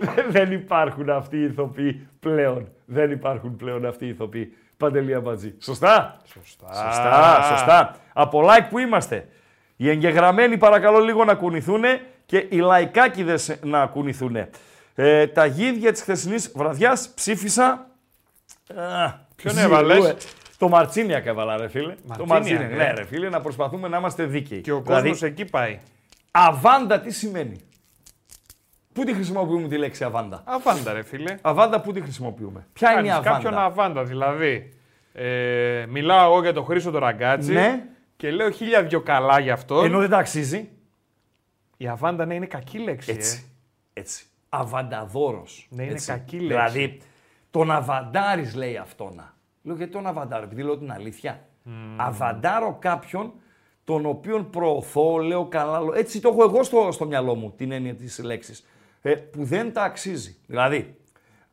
Λοιπόν, 0.00 0.24
Δεν 0.36 0.52
υπάρχουν 0.52 1.10
αυτοί 1.10 1.36
οι 1.36 1.44
ηθοποιοί 1.44 2.08
πλέον. 2.20 2.68
Δεν 2.84 3.10
υπάρχουν 3.10 3.56
πλέον 3.56 3.86
αυτοί 3.86 4.04
οι 4.04 4.08
ηθοποιοί. 4.08 4.52
Παντελή 4.76 5.14
Αμπατζή. 5.14 5.54
Σωστά; 5.60 6.16
Σωστά. 6.32 6.66
Σωστά, 6.66 7.42
σωστά. 7.50 7.96
Από 8.12 8.40
like 8.44 8.66
που 8.70 8.78
είμαστε. 8.78 9.28
Οι 9.76 9.90
εγγεγραμμένοι 9.90 10.58
παρακαλώ 10.58 10.98
λίγο 10.98 11.24
να 11.24 11.34
κουνηθούν 11.34 11.82
και 12.26 12.46
οι 12.48 12.56
λαϊκάκιδες 12.56 13.58
να 13.62 13.86
κουνηθούν. 13.86 14.36
Ε, 14.94 15.26
τα 15.26 15.46
γίδια 15.46 15.92
της 15.92 16.00
χθεσινής 16.02 16.52
βραδιάς 16.54 17.08
ψήφισα... 17.14 17.86
Α, 18.74 19.12
Ποιον 19.36 19.54
ζηλούε. 19.54 19.64
έβαλες; 19.64 20.14
Το 20.58 20.68
Μαρτσίνιακ 20.68 21.26
έβαλα 21.26 21.56
ρε 21.56 21.68
φίλε. 21.68 21.94
το 21.94 22.26
Μαρτσίνιακ, 22.26 22.28
Μαρτσίνιακ, 22.28 22.70
ε. 22.70 22.74
ναι 22.74 22.92
ρε 22.96 23.04
φίλε, 23.04 23.28
να 23.28 23.40
προσπαθούμε 23.40 23.88
να 23.88 23.96
είμαστε 23.98 24.24
δίκαιοι. 24.24 24.60
Και 24.60 24.72
ο 24.72 24.80
Δηλαδή, 24.80 25.08
κόσμος 25.08 25.22
εκεί 25.30 25.44
πάει. 25.44 25.78
Αβάντα 26.30 27.00
τι 27.00 27.10
σημαίνει. 27.12 27.60
Πού 28.96 29.04
τη 29.04 29.14
χρησιμοποιούμε 29.14 29.68
τη 29.68 29.76
λέξη 29.78 30.04
αβάντα; 30.04 30.42
Αβάντα, 30.44 30.92
ρε 30.92 31.02
φίλε. 31.02 31.36
Αβάντα 31.42 31.80
πού 31.80 31.92
τη 31.92 32.00
χρησιμοποιούμε; 32.00 32.66
Ποια 32.72 32.90
είναι 32.92 33.00
η 33.00 33.02
Κάνεις 33.10 33.12
αβάντα. 33.26 33.30
κάποιον 33.42 33.58
αβάντα, 33.58 34.04
δηλαδή. 34.04 34.72
Ε, 35.12 35.84
μιλάω 35.88 36.30
εγώ 36.32 36.42
για 36.42 36.52
τον 36.52 36.64
Χρήστο 36.64 36.90
τον 36.90 37.00
Ραγκάτσι 37.00 37.52
Ναι. 37.52 37.84
και 38.16 38.30
λέω 38.30 38.50
χίλια 38.50 38.82
δυο 38.82 39.00
καλά 39.00 39.38
για 39.40 39.52
αυτό. 39.52 39.82
Ενώ 39.84 39.98
δεν 39.98 40.10
τα 40.10 40.18
αξίζει. 40.18 40.68
Η 41.76 41.88
αβάντα 41.88 42.24
ναι, 42.26 42.34
είναι 42.34 42.46
κακή 42.46 42.78
λέξη. 42.78 43.10
Έτσι. 43.10 43.44
Έτσι. 43.92 44.24
Αβανταδόρος. 44.48 45.66
Ναι, 45.70 45.82
είναι 45.82 45.92
Έτσι. 45.92 46.06
κακή 46.06 46.36
λέξη. 46.40 46.46
Δηλαδή, 46.46 47.00
τον 47.50 47.70
αβαντάρεις 47.70 48.54
λέει 48.54 48.76
αυτό 48.76 49.12
να. 49.16 49.34
Λέω 49.62 49.76
γιατί 49.76 49.92
τον 49.92 50.06
αβαντάρω, 50.06 50.44
επειδή 50.44 50.62
λέω 50.62 50.78
την 50.78 50.92
αλήθεια. 50.92 51.40
Αβαντάρω 51.96 52.76
κάποιον 52.80 53.32
τον 53.84 54.06
οποίον 54.06 54.50
προωθώ, 54.50 55.16
λέω 55.16 55.46
καλά, 55.46 55.80
λέω- 55.80 55.94
έτσι 55.94 56.20
το 56.20 56.28
έχω 56.28 56.42
εγώ 56.42 56.62
στο, 56.62 56.88
στο 56.92 57.06
μυαλό 57.06 57.34
μου 57.34 57.52
την 57.56 57.72
έννοια 57.72 57.94
της 57.94 58.18
λέξης, 58.22 58.58
ε, 58.58 58.64
που 59.14 59.44
δεν 59.44 59.72
τα 59.72 59.82
αξίζει. 59.82 60.36
Δηλαδή, 60.46 60.96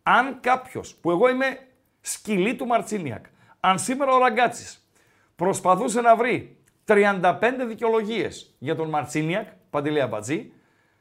αν 0.04 0.40
κάποιος, 0.40 0.96
που 0.96 1.12
εγώ 1.12 1.30
είμαι 1.30 1.60
σκυλή 2.02 2.56
του 2.56 2.66
Μαρτσίνιακ, 2.66 3.26
αν 3.60 3.80
σήμερα 3.80 4.14
ο 4.14 4.18
Ραγκάτσης 4.18 4.88
προσπαθούσε 5.36 6.02
να 6.02 6.16
βρει 6.16 6.58
35 6.86 7.66
δικαιολογίες 7.68 8.56
για 8.60 8.76
τον 8.76 8.90
Μαρτσίνιακ, 8.90 9.48
Παντελή 9.70 10.02
Αμπατζή, 10.02 10.52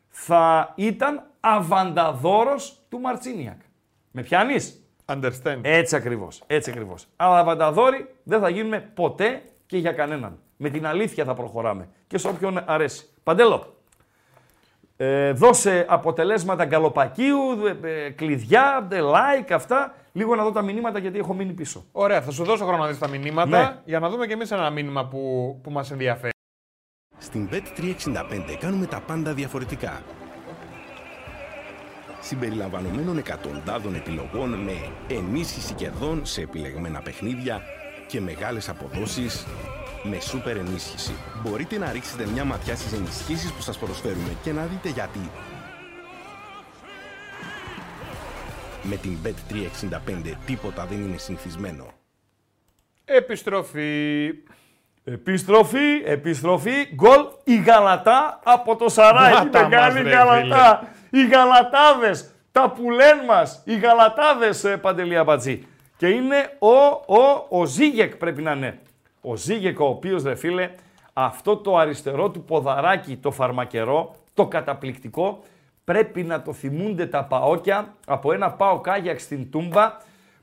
θα 0.09 0.73
ήταν 0.77 1.31
αβανταδόρος 1.41 2.83
του 2.89 3.01
Μαρτσίνιακ. 3.01 3.61
Με 4.11 4.23
πιάνεις; 4.23 4.83
Understand. 5.07 5.61
Έτσι 5.63 5.97
ακριβώς, 5.97 6.43
έτσι 6.47 6.71
ακριβώς. 6.71 7.07
Αλλά 7.17 7.39
αβανταδόροι 7.39 8.15
δεν 8.23 8.41
θα 8.41 8.49
γίνουμε 8.49 8.91
ποτέ 8.95 9.43
και 9.67 9.79
για 9.79 9.93
κανέναν. 9.93 10.39
Με 10.57 10.71
την 10.71 10.87
αλήθεια 10.87 11.25
θα 11.25 11.35
προχωράμε 11.35 11.89
και 12.07 12.19
σε 12.19 12.29
όποιον 12.29 12.63
αρέσει. 12.67 13.09
Παντέλο, 13.23 13.82
ε, 15.05 15.33
δώσε 15.33 15.87
αποτελέσματα 15.89 16.65
γκαλοπακίου, 16.65 17.39
ε, 17.83 18.05
ε, 18.05 18.11
κλειδιά, 18.11 18.89
ε, 18.91 18.99
like, 19.01 19.53
αυτά. 19.53 19.95
Λίγο 20.13 20.35
να 20.35 20.43
δω 20.43 20.53
τα 20.53 20.63
μηνύματα 20.63 20.99
γιατί 20.99 21.19
έχω 21.19 21.35
μείνει 21.35 21.53
πίσω. 21.53 21.85
Ωραία, 21.93 22.23
θα 22.23 22.31
σου 22.31 22.45
δώσω 22.45 22.65
χρόνο 22.65 22.83
να 22.83 22.89
δεις 22.89 22.99
τα 22.99 23.09
μηνύματα 23.09 23.59
Ναι. 23.59 23.81
για 23.85 23.99
να 23.99 24.09
δούμε 24.09 24.27
κι 24.27 24.33
εμείς 24.33 24.51
ένα 24.51 24.71
μήνυμα 24.71 25.07
που, 25.07 25.21
που 25.63 25.71
μας 25.71 25.91
ενδιαφέρει. 25.91 26.33
Στην 27.19 27.49
Bet365 27.53 28.57
κάνουμε 28.61 28.87
τα 28.87 29.01
πάντα 29.07 29.33
διαφορετικά. 29.35 30.03
Συμπεριλαμβανομένων 32.21 33.19
εκατοντάδων 33.19 33.95
επιλογών 33.95 34.51
με 34.51 34.73
ενίσχυση 35.09 35.75
κερδών 35.75 36.27
σε 36.27 36.41
επιλεγμένα 36.41 37.01
παιχνίδια 37.01 37.61
και 38.13 38.21
μεγάλες 38.21 38.69
αποδόσεις 38.69 39.47
με 40.03 40.21
σούπερ 40.21 40.57
ενίσχυση. 40.57 41.15
Μπορείτε 41.43 41.79
να 41.79 41.93
ρίξετε 41.93 42.27
μια 42.33 42.45
ματιά 42.45 42.77
στις 42.77 42.93
ενισχύσεις 42.93 43.53
που 43.53 43.63
σας 43.63 43.79
προσφέρουμε 43.79 44.37
και 44.43 44.53
να 44.53 44.65
δείτε 44.65 44.89
γιατί. 44.89 45.31
Με 48.83 48.97
την 48.97 49.19
Bet365 49.25 50.33
τίποτα 50.47 50.87
δεν 50.87 51.03
είναι 51.03 51.17
συνηθισμένο. 51.17 51.87
Επιστροφή. 53.05 54.31
Επιστροφή, 55.05 56.03
επιστροφή, 56.05 56.95
γκολ 56.95 57.21
η 57.45 57.57
Γαλατά 57.57 58.41
από 58.45 58.77
το 58.77 58.89
Σαράι. 58.89 59.33
Να 59.33 59.51
τα 59.51 59.61
Η 59.61 59.63
μεγάλη 59.63 59.95
μας, 59.95 60.03
ρε, 60.03 60.11
Γαλατά. 60.11 60.89
Οι 61.11 61.27
Γαλατάδες, 61.27 62.31
τα 62.53 62.71
πουλέν 62.71 63.25
μας, 63.27 63.63
οι 63.65 63.79
Γαλατάδες, 63.79 64.65
ε, 64.65 64.77
Παντελή 64.77 65.17
Αμπατζή. 65.17 65.67
Και 66.03 66.09
είναι 66.09 66.57
ο, 66.59 66.75
ο, 67.15 67.47
ο 67.49 67.65
Ζίγεκ 67.65 68.17
πρέπει 68.17 68.43
να 68.43 68.53
είναι. 68.53 68.79
Ο 69.21 69.37
Ζίγεκ 69.37 69.81
ο 69.81 69.85
οποίος, 69.85 70.23
ρε 70.23 70.35
φίλε, 70.35 70.71
αυτό 71.13 71.57
το 71.57 71.77
αριστερό 71.77 72.31
του 72.31 72.43
ποδαράκι, 72.43 73.17
το 73.17 73.31
φαρμακερό, 73.31 74.15
το 74.35 74.47
καταπληκτικό, 74.47 75.43
πρέπει 75.85 76.23
να 76.23 76.43
το 76.43 76.53
θυμούνται 76.53 77.07
τα 77.07 77.25
παόκια 77.25 77.95
από 78.07 78.33
ένα 78.33 78.51
πάο 78.51 78.81
κάγιαξ 78.81 79.23
στην 79.23 79.51
Τούμπα, 79.51 79.97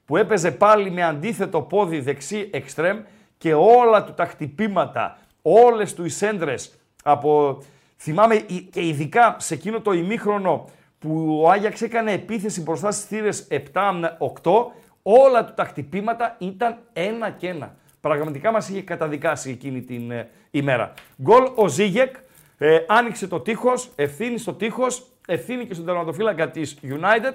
που 0.05 0.17
έπαιζε 0.17 0.51
πάλι 0.51 0.91
με 0.91 1.03
αντίθετο 1.03 1.61
πόδι 1.61 1.99
δεξί 1.99 2.49
εξτρέμ 2.53 2.99
και 3.37 3.53
όλα 3.53 4.03
του 4.03 4.13
τα 4.13 4.25
χτυπήματα, 4.25 5.17
όλες 5.41 5.93
του 5.93 6.05
οι 6.05 6.09
σέντρες 6.09 6.75
από... 7.03 7.57
Θυμάμαι 7.97 8.35
ει- 8.35 8.69
και 8.71 8.87
ειδικά 8.87 9.35
σε 9.39 9.53
εκείνο 9.53 9.79
το 9.81 9.91
ημίχρονο 9.91 10.65
που 10.99 11.39
ο 11.43 11.49
Άγιαξ 11.49 11.81
έκανε 11.81 12.11
επίθεση 12.11 12.61
μπροστά 12.61 12.91
στις 12.91 13.05
θύρες 13.05 13.47
7-8, 13.73 14.09
όλα 15.11 15.45
του 15.45 15.53
τα 15.53 15.63
χτυπήματα 15.63 16.35
ήταν 16.37 16.77
ένα 16.93 17.29
και 17.29 17.47
ένα. 17.47 17.75
Πραγματικά 18.01 18.51
μας 18.51 18.69
είχε 18.69 18.81
καταδικάσει 18.81 19.49
εκείνη 19.49 19.81
την 19.81 20.11
ε, 20.11 20.29
ημέρα. 20.51 20.93
Γκολ 21.21 21.51
ο 21.55 21.67
Ζίγεκ, 21.67 22.15
ε, 22.57 22.77
άνοιξε 22.87 23.27
το 23.27 23.39
τείχος, 23.39 23.91
ευθύνη 23.95 24.37
στο 24.37 24.53
τείχος, 24.53 25.07
ευθύνη 25.27 25.65
και 25.65 25.73
στον 25.73 25.85
τερματοφύλακα 25.85 26.49
της 26.49 26.79
United. 26.83 27.33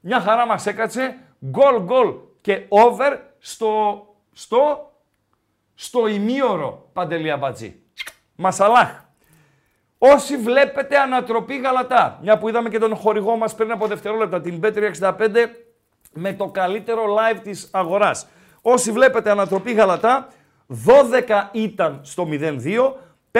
Μια 0.00 0.20
χαρά 0.20 0.46
μας 0.46 0.66
έκατσε, 0.66 1.16
γκολ 1.46 1.82
γκολ 1.82 2.14
και 2.40 2.64
over 2.68 3.18
στο, 3.38 4.04
στο, 4.32 4.92
στο 5.74 6.06
ημίωρο 6.06 6.88
Παντελή 6.92 7.30
Αμπατζή. 7.30 7.74
Μασαλάχ. 8.36 9.02
Όσοι 9.98 10.36
βλέπετε 10.36 10.98
ανατροπή 10.98 11.56
γαλατά, 11.56 12.18
μια 12.22 12.38
που 12.38 12.48
είδαμε 12.48 12.68
και 12.68 12.78
τον 12.78 12.96
χορηγό 12.96 13.36
μας 13.36 13.54
πριν 13.54 13.70
από 13.70 13.86
δευτερόλεπτα, 13.86 14.40
την 14.40 14.60
B365, 14.62 15.48
με 16.14 16.32
το 16.32 16.48
καλύτερο 16.48 17.02
live 17.04 17.38
της 17.42 17.68
αγοράς. 17.72 18.26
Όσοι 18.62 18.92
βλέπετε 18.92 19.30
ανατροπή 19.30 19.72
γαλατά, 19.72 20.28
12 20.68 21.48
ήταν 21.52 22.00
στο 22.02 22.28
0-2, 22.30 22.96
5-50 23.32 23.38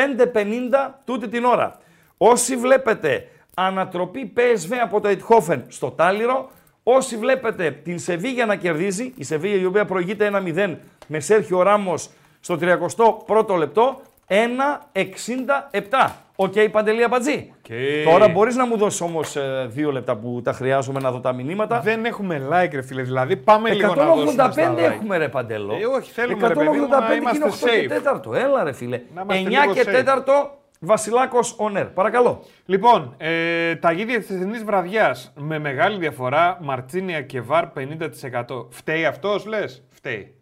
τούτη 1.05 1.29
την 1.29 1.45
ώρα. 1.45 1.79
Όσοι 2.16 2.57
βλέπετε 2.57 3.29
ανατροπή 3.55 4.33
PSV 4.37 4.75
από 4.83 5.01
το 5.01 5.09
Eindhoven 5.09 5.62
στο 5.68 5.91
Τάλιρο, 5.91 6.51
όσοι 6.83 7.16
βλέπετε 7.16 7.70
την 7.70 7.99
Σεβίγια 7.99 8.47
να 8.47 8.57
κερδίζει, 8.57 9.12
η 9.16 9.25
Σεβίγια 9.25 9.61
η 9.61 9.64
οποία 9.64 9.85
προηγείται 9.85 10.31
1-0 10.33 10.77
με 11.07 11.20
Σέρχιο 11.20 11.62
Ράμος 11.62 12.11
στο 12.41 12.59
31ο 12.61 13.57
λεπτό, 13.59 14.03
1,67. 14.29 16.11
Οκ, 16.37 16.53
Παντελή 16.70 17.05
Αμπατζή. 17.05 17.53
Οκ. 17.59 17.72
Τώρα 18.05 18.29
μπορείς 18.29 18.57
να 18.57 18.66
μου 18.66 18.77
δώσεις 18.77 19.01
όμως 19.01 19.37
δύο 19.66 19.93
λεπτά 19.93 20.16
που 20.16 20.41
τα 20.45 20.53
χρειάζομαι 20.53 21.01
να 21.01 21.11
δω 21.11 21.20
τα 21.20 21.33
μηνύματα. 21.33 21.81
Δεν 21.81 22.05
έχουμε 22.05 22.49
like, 22.51 22.72
ρε 22.72 22.83
φίλε. 22.83 23.03
Δηλαδή, 23.03 23.37
πάμε 23.37 23.72
λίγο 23.72 23.95
να 23.95 24.05
δώσουμε 24.05 24.33
στα 24.33 24.53
185 24.57 24.75
like. 24.75 24.79
έχουμε 24.79 25.16
ρε 25.16 25.29
Παντελό. 25.29 25.75
Ε, 25.75 25.87
όχι, 25.87 26.12
θέλουμε, 26.12 26.49
ρε 26.49 26.55
παιδί 26.55 26.68
μου, 26.68 26.89
να 26.89 26.99
185 26.99 27.09
και 27.09 27.14
είμαστε 27.14 27.77
είναι 27.77 27.95
8 27.95 27.99
και 28.01 28.11
safe. 28.11 28.33
4. 28.33 28.35
Έλα 28.35 28.64
ρε 28.64 28.72
φίλε. 28.72 29.01
Να 29.14 29.20
είμαστε 29.20 29.43
9 29.43 29.49
λίγο 29.49 29.72
και 29.72 29.85
safe. 29.87 30.18
4 30.25 30.51
Βασιλάκος 30.85 31.57
on 31.59 31.77
air. 31.77 31.91
Παρακαλώ. 31.95 32.45
Λοιπόν, 32.64 33.14
ε, 33.16 33.77
τα 33.77 33.93
γίδια 33.93 34.18
της 34.18 34.27
χθεσινή 34.27 34.59
βραδιάς 34.59 35.33
με 35.37 35.59
μεγάλη 35.59 35.99
διαφορά, 35.99 36.59
Μαρτσίνιακ 36.61 37.23
και 37.22 37.41
ΒΑΡ 37.41 37.67
50%. 37.66 38.68
Φταίει 38.70 39.05
αυτός, 39.05 39.47
λες; 39.47 39.85
Φταίει. 39.91 40.35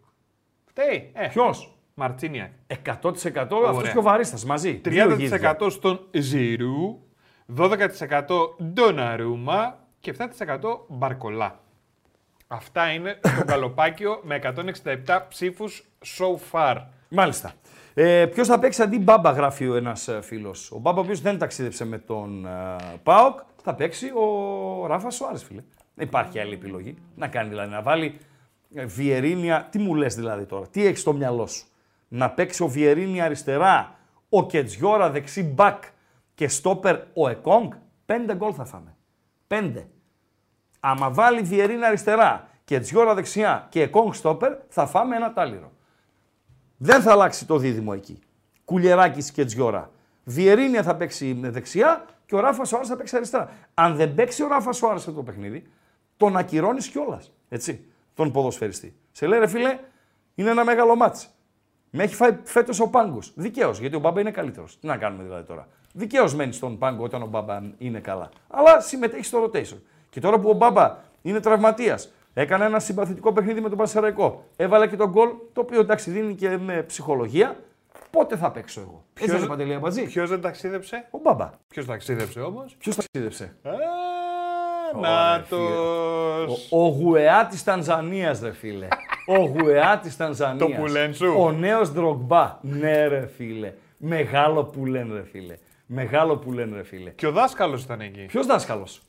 Φταίει. 0.65 1.11
Ε, 1.13 1.27
Ποιος; 1.27 1.72
Μαρτσίνια. 1.93 2.51
100% 2.67 2.95
αυτός 3.67 3.89
και 3.91 3.97
ο 3.97 4.01
Βαρίστας 4.01 4.45
μαζί. 4.45 4.81
Δύο 4.83 5.15
γίδια. 5.15 5.57
30% 5.59 5.69
στον 5.71 6.07
Ζηρού, 6.11 6.99
12% 7.57 7.77
Ντοναρούμα 8.63 9.77
και 9.99 10.15
7% 10.17 10.85
Μπαρκολά. 10.87 11.59
Αυτά 12.47 12.91
είναι 12.91 13.19
στο 13.23 13.43
καλοπάκιο 13.51 14.19
με 14.23 14.39
167 15.05 15.21
ψήφους 15.29 15.85
so 16.17 16.35
far. 16.51 16.75
Μάλιστα. 17.09 17.53
Ε, 17.93 18.25
Ποιος 18.25 18.47
θα 18.47 18.59
παίξει 18.59 18.81
αντί 18.81 18.99
Μπάμπα, 18.99 19.31
γράφει 19.31 19.67
ο 19.67 19.75
ένας 19.75 20.09
φίλος. 20.21 20.71
Ο 20.71 20.77
Μπάμπα, 20.79 20.99
ο 20.99 21.03
οποίος 21.03 21.21
δεν 21.21 21.37
ταξίδεψε 21.37 21.85
με 21.85 21.97
τον 21.97 22.45
ε, 22.45 22.75
Πάοκ, 23.03 23.39
θα 23.63 23.75
παίξει 23.75 24.05
ο 24.05 24.85
Ράφα 24.87 25.09
Σουάρες, 25.09 25.43
φίλε. 25.43 25.61
Δεν 25.95 26.07
υπάρχει 26.07 26.39
άλλη 26.39 26.53
επιλογή. 26.53 26.95
Να 27.15 27.27
κάνει 27.27 27.49
δηλαδή, 27.49 27.69
να 27.71 27.81
βάλει 27.81 28.17
ε, 28.75 28.85
Βιερίνια. 28.85 29.67
Τι 29.71 29.79
μου 29.79 29.95
λες 29.95 30.15
δηλαδή 30.15 30.45
τώρα, 30.45 30.67
τι 30.67 30.85
έχεις 30.85 30.99
στο 31.01 31.13
μυαλό 31.13 31.47
σου; 31.47 31.65
Να 32.15 32.29
παίξει 32.29 32.63
ο 32.63 32.67
Βιερίνια 32.67 33.25
αριστερά, 33.25 33.95
ο 34.29 34.45
Κετζιόρα 34.45 35.09
δεξί 35.09 35.43
μπακ 35.43 35.83
και 36.33 36.47
στόπερ 36.47 36.99
ο 37.13 37.29
Εκόνγκ. 37.29 37.71
Πέντε 38.05 38.35
γκολ 38.35 38.53
θα 38.55 38.65
φάμε. 38.65 38.95
Πέντε. 39.47 39.87
Άμα 40.79 41.11
βάλει 41.11 41.41
Βιερίνια 41.41 41.87
αριστερά 41.87 42.47
και 42.63 42.79
Τζιόρα 42.79 43.13
δεξιά 43.13 43.67
και 43.69 43.81
Εκόνγκ 43.81 44.13
στόπερ, 44.13 44.53
θα 44.67 44.85
φάμε 44.85 45.15
ένα 45.15 45.33
τάλιρο. 45.33 45.71
Δεν 46.77 47.01
θα 47.01 47.11
αλλάξει 47.11 47.45
το 47.45 47.57
δίδυμο 47.57 47.91
εκεί. 47.95 48.19
Κουλιεράκης 48.65 49.31
και 49.31 49.45
Τζιόρα. 49.45 49.91
Βιερίνια 50.23 50.83
θα 50.83 50.95
παίξει 50.95 51.33
με 51.33 51.49
δεξιά 51.49 52.05
και 52.25 52.35
ο 52.35 52.39
Ράφα 52.39 52.65
Σουάρε 52.65 52.85
θα 52.85 52.95
παίξει 52.95 53.15
αριστερά. 53.15 53.49
Αν 53.73 53.95
δεν 53.95 54.13
παίξει 54.13 54.43
ο 54.43 54.47
Ράφα 54.47 54.71
Σουάρε 54.71 54.95
αυτό 54.95 55.11
το 55.11 55.23
παιχνίδι, 55.23 55.67
τον 56.17 56.37
ακυρώνεις 56.37 56.87
κιόλας. 56.87 57.33
Έτσι. 57.49 57.85
Τον 58.13 58.31
ποδοσφαιριστή. 58.31 58.95
Σε 59.11 59.27
λέει 59.27 59.39
ρε 59.39 59.47
φίλε, 59.47 59.79
είναι 60.35 60.49
ένα 60.49 60.63
μεγάλο 60.63 60.95
μάτς. 60.95 61.32
Με 61.95 62.03
έχει 62.03 62.15
φάει 62.15 62.37
φέτος 62.43 62.79
ο 62.79 62.87
πάγκος. 62.89 63.31
Δικαίως, 63.35 63.79
γιατί 63.79 63.95
ο 63.95 63.99
Μπάμπα 63.99 64.19
είναι 64.19 64.31
καλύτερος. 64.31 64.79
Τι 64.79 64.87
να 64.87 64.97
κάνουμε 64.97 65.23
δηλαδή 65.23 65.43
τώρα. 65.43 65.67
Δικαίως 65.93 66.35
μένει 66.35 66.53
στον 66.53 66.77
πάγκο 66.77 67.03
όταν 67.03 67.21
ο 67.21 67.25
Μπάμπα 67.25 67.61
είναι 67.77 67.99
καλά. 67.99 68.29
Αλλά 68.49 68.79
συμμετέχει 68.81 69.23
στο 69.23 69.43
rotation. 69.43 69.77
Και 70.09 70.19
τώρα 70.19 70.39
που 70.39 70.49
ο 70.49 70.53
Μπάμπα 70.53 70.97
είναι 71.21 71.39
τραυματίας, 71.39 72.11
έκανε 72.33 72.65
ένα 72.65 72.79
συμπαθητικό 72.79 73.33
παιχνίδι 73.33 73.61
με 73.61 73.69
τον 73.69 73.77
Πασαραϊκό, 73.77 74.43
έβαλε 74.55 74.87
και 74.87 74.95
τον 74.95 75.09
γκολ, 75.09 75.29
το 75.53 75.61
οποίο 75.61 75.79
εντάξει 75.79 76.11
δίνει 76.11 76.35
και 76.35 76.57
με 76.57 76.83
ψυχολογία. 76.83 77.55
Πότε 78.11 78.35
θα 78.35 78.51
παίξω 78.51 78.81
εγώ; 78.81 79.03
Έτσι 79.13 79.29
δεν 79.31 79.37
είναι 79.39 79.47
παντελή 79.47 79.73
αμπατζή. 79.73 80.03
Ποιος 80.03 80.29
δεν 80.29 80.41
ταξίδεψε, 80.41 81.07
Ο 81.11 81.17
Μπάμπα. 81.23 81.49
ποιος 81.67 81.85
ταξίδεψε 81.85 82.39
όμως; 82.39 82.75
Ποιος 82.79 82.95
ταξίδευσε. 82.95 83.55
Να 85.01 85.43
το. 85.49 85.57
Ο, 86.69 86.83
ο 86.85 86.87
Γουεά 86.87 87.45
της 87.45 87.63
Τανζανίας, 87.63 88.39
ρε 88.41 88.51
φίλε. 88.51 88.87
Ο 89.25 89.37
Γουεά 89.37 89.99
της 89.99 90.17
Τανζανίας. 90.17 90.69
Το 90.69 90.81
πουλέν 90.81 91.13
σου. 91.13 91.35
Ο 91.39 91.51
νέος 91.51 91.91
Ντρογκμπά. 91.91 92.57
Ναι, 92.61 93.07
ρε 93.07 93.27
φίλε. 93.27 93.73
Μεγάλο 93.97 94.63
πουλέν, 94.63 95.13
ρε 95.13 95.23
φίλε. 95.23 95.57
Μεγάλο 95.85 96.37
πουλέν, 96.37 96.73
ρε 96.75 96.83
φίλε. 96.83 97.09
Και 97.09 97.27
ο 97.27 97.31
δάσκαλος 97.31 97.83
ήταν 97.83 98.01
εκεί. 98.01 98.25
Ποιος 98.25 98.45
δάσκαλος; 98.45 99.01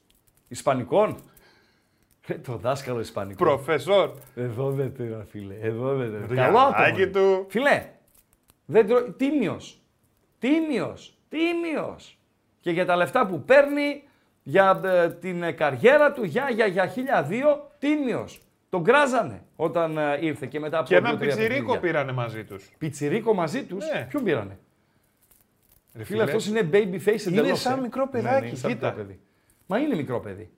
Ισπανικών. 0.49 1.17
Ε, 2.27 2.35
το 2.35 2.57
δάσκαλο 2.57 3.01
Ισπανικό. 3.01 3.45
Προφεσόρ. 3.45 4.11
Εδώ 4.35 4.71
δεν 4.71 4.93
πήρα, 4.93 5.27
φίλε. 5.31 5.55
Εδώ 5.61 5.95
δεν 5.95 6.11
πήρα. 6.11 6.27
Το 6.27 6.35
Καλό 6.35 6.59
άτομο. 6.59 6.75
γυαλάκι 6.77 7.03
είναι. 7.03 7.11
του. 7.11 7.47
Φίλε, 7.49 7.87
δεν 8.65 8.87
τρο... 8.87 9.03
τίμιος. 9.03 9.79
Τίμιος. 10.39 11.19
Τίμιος. 11.29 12.19
Και 12.61 12.71
για 12.71 12.87
τα 12.87 12.97
λεφτά 12.97 13.27
που 13.27 13.43
παίρνει, 13.43 14.03
για 14.43 14.81
ε, 14.85 15.09
την 15.09 15.43
ε, 15.43 15.53
καριέρα 15.53 16.13
του, 16.13 16.25
για, 16.25 16.51
για, 16.51 16.67
για 16.67 16.87
χίλια 16.87 17.23
δύο, 17.23 17.71
τίμιος. 17.79 18.41
Τον 18.75 18.85
κράζανε 18.85 19.43
όταν 19.57 19.99
ε, 19.99 20.19
ήρθε 20.21 20.47
και 20.47 20.61
μετά 20.61 20.79
από 20.79 20.87
Και 20.89 20.97
έναν 20.97 21.11
δύο-τρία 21.11 21.29
πιτσιρίκο 21.35 21.55
παιχνίδια. 21.73 21.81
πήρανε 21.81 22.13
μαζί 22.13 22.45
τους. 22.45 22.71
Πιτσιρίκο 22.79 23.35
μαζί 23.35 23.65
τους; 23.65 23.85
Ναι. 23.93 24.07
Ποιον 24.11 24.25
πήρανε; 24.25 24.59
Φίλε, 26.03 26.23
αυτός 26.23 26.47
είναι 26.47 26.69
baby 26.73 26.95
face 26.95 27.27
Είναι 27.27 27.41
εντελώς. 27.41 27.61
σαν 27.61 27.79
ε. 27.79 27.81
μικρό 27.83 28.09
Ναι, 28.13 28.21
ναι, 28.21 28.25
παιδάκι, 28.29 28.47
είναι 28.47 28.57
σαν 28.57 28.71
κοίτα. 28.71 28.87
μικρό 28.89 29.03
παιδί. 29.05 29.21
Μα 29.67 29.79
είναι 29.79 29.95
μικρό 29.97 30.21
παιδί. 30.21 30.51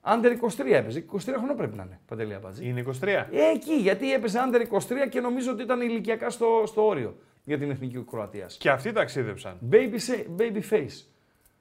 Άντερ 0.00 0.32
23 0.32 0.72
έπαιζε. 0.72 1.04
23 1.12 1.18
χρονών 1.36 1.56
πρέπει 1.56 1.76
να 1.76 1.82
είναι. 1.82 2.00
Παντελή 2.06 2.34
Αμπατζή. 2.34 2.68
Είναι 2.68 2.84
23. 3.00 3.06
Ε, 3.06 3.26
εκεί, 3.54 3.74
γιατί 3.74 4.12
έπαιζε 4.12 4.38
άντερ 4.38 4.62
23 4.70 5.08
και 5.10 5.20
νομίζω 5.20 5.50
ότι 5.52 5.62
ήταν 5.62 5.80
ηλικιακά 5.80 6.30
στο, 6.30 6.62
στο 6.66 6.86
όριο 6.86 7.16
για 7.44 7.58
την 7.58 7.70
εθνική 7.70 8.04
Κροατίας. 8.10 8.56
Και 8.56 8.70
αυτοί 8.70 8.92
ταξίδεψαν. 8.92 9.58
Baby, 9.72 9.94
sa- 9.94 10.40
baby 10.40 10.62
face. 10.70 11.04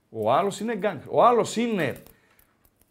Ο 0.09 0.31
άλλος 0.31 0.59
είναι 0.59 0.75
γκάγκ. 0.75 0.99
Ο 1.09 1.23
άλλος 1.23 1.55
είναι 1.55 1.95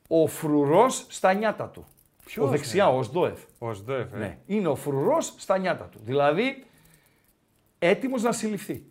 ο 0.09 0.27
φρουρός 0.27 1.07
στα 1.09 1.33
νιάτα 1.33 1.69
του. 1.69 1.87
Ποιος, 2.27 2.45
ο 2.45 2.49
δεξιά, 2.49 2.89
ο 2.89 3.03
Σδόεφ. 3.03 3.39
Ο 3.59 3.73
ΣΔΕΦ. 3.75 4.13
ε. 4.15 4.17
Ναι. 4.17 4.39
Είναι 4.47 4.69
ο 4.69 4.75
φρουρός 4.75 5.35
στα 5.37 5.59
νιάτα 5.59 5.85
του. 5.85 5.99
Δηλαδή, 6.05 6.65
έτοιμος 7.79 8.23
να 8.23 8.33
συλληφθεί. 8.33 8.85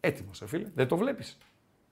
Έτοιμος, 0.00 0.42
φίλε. 0.46 0.66
Δεν 0.74 0.86
το 0.88 0.96
βλέπεις. 0.96 1.38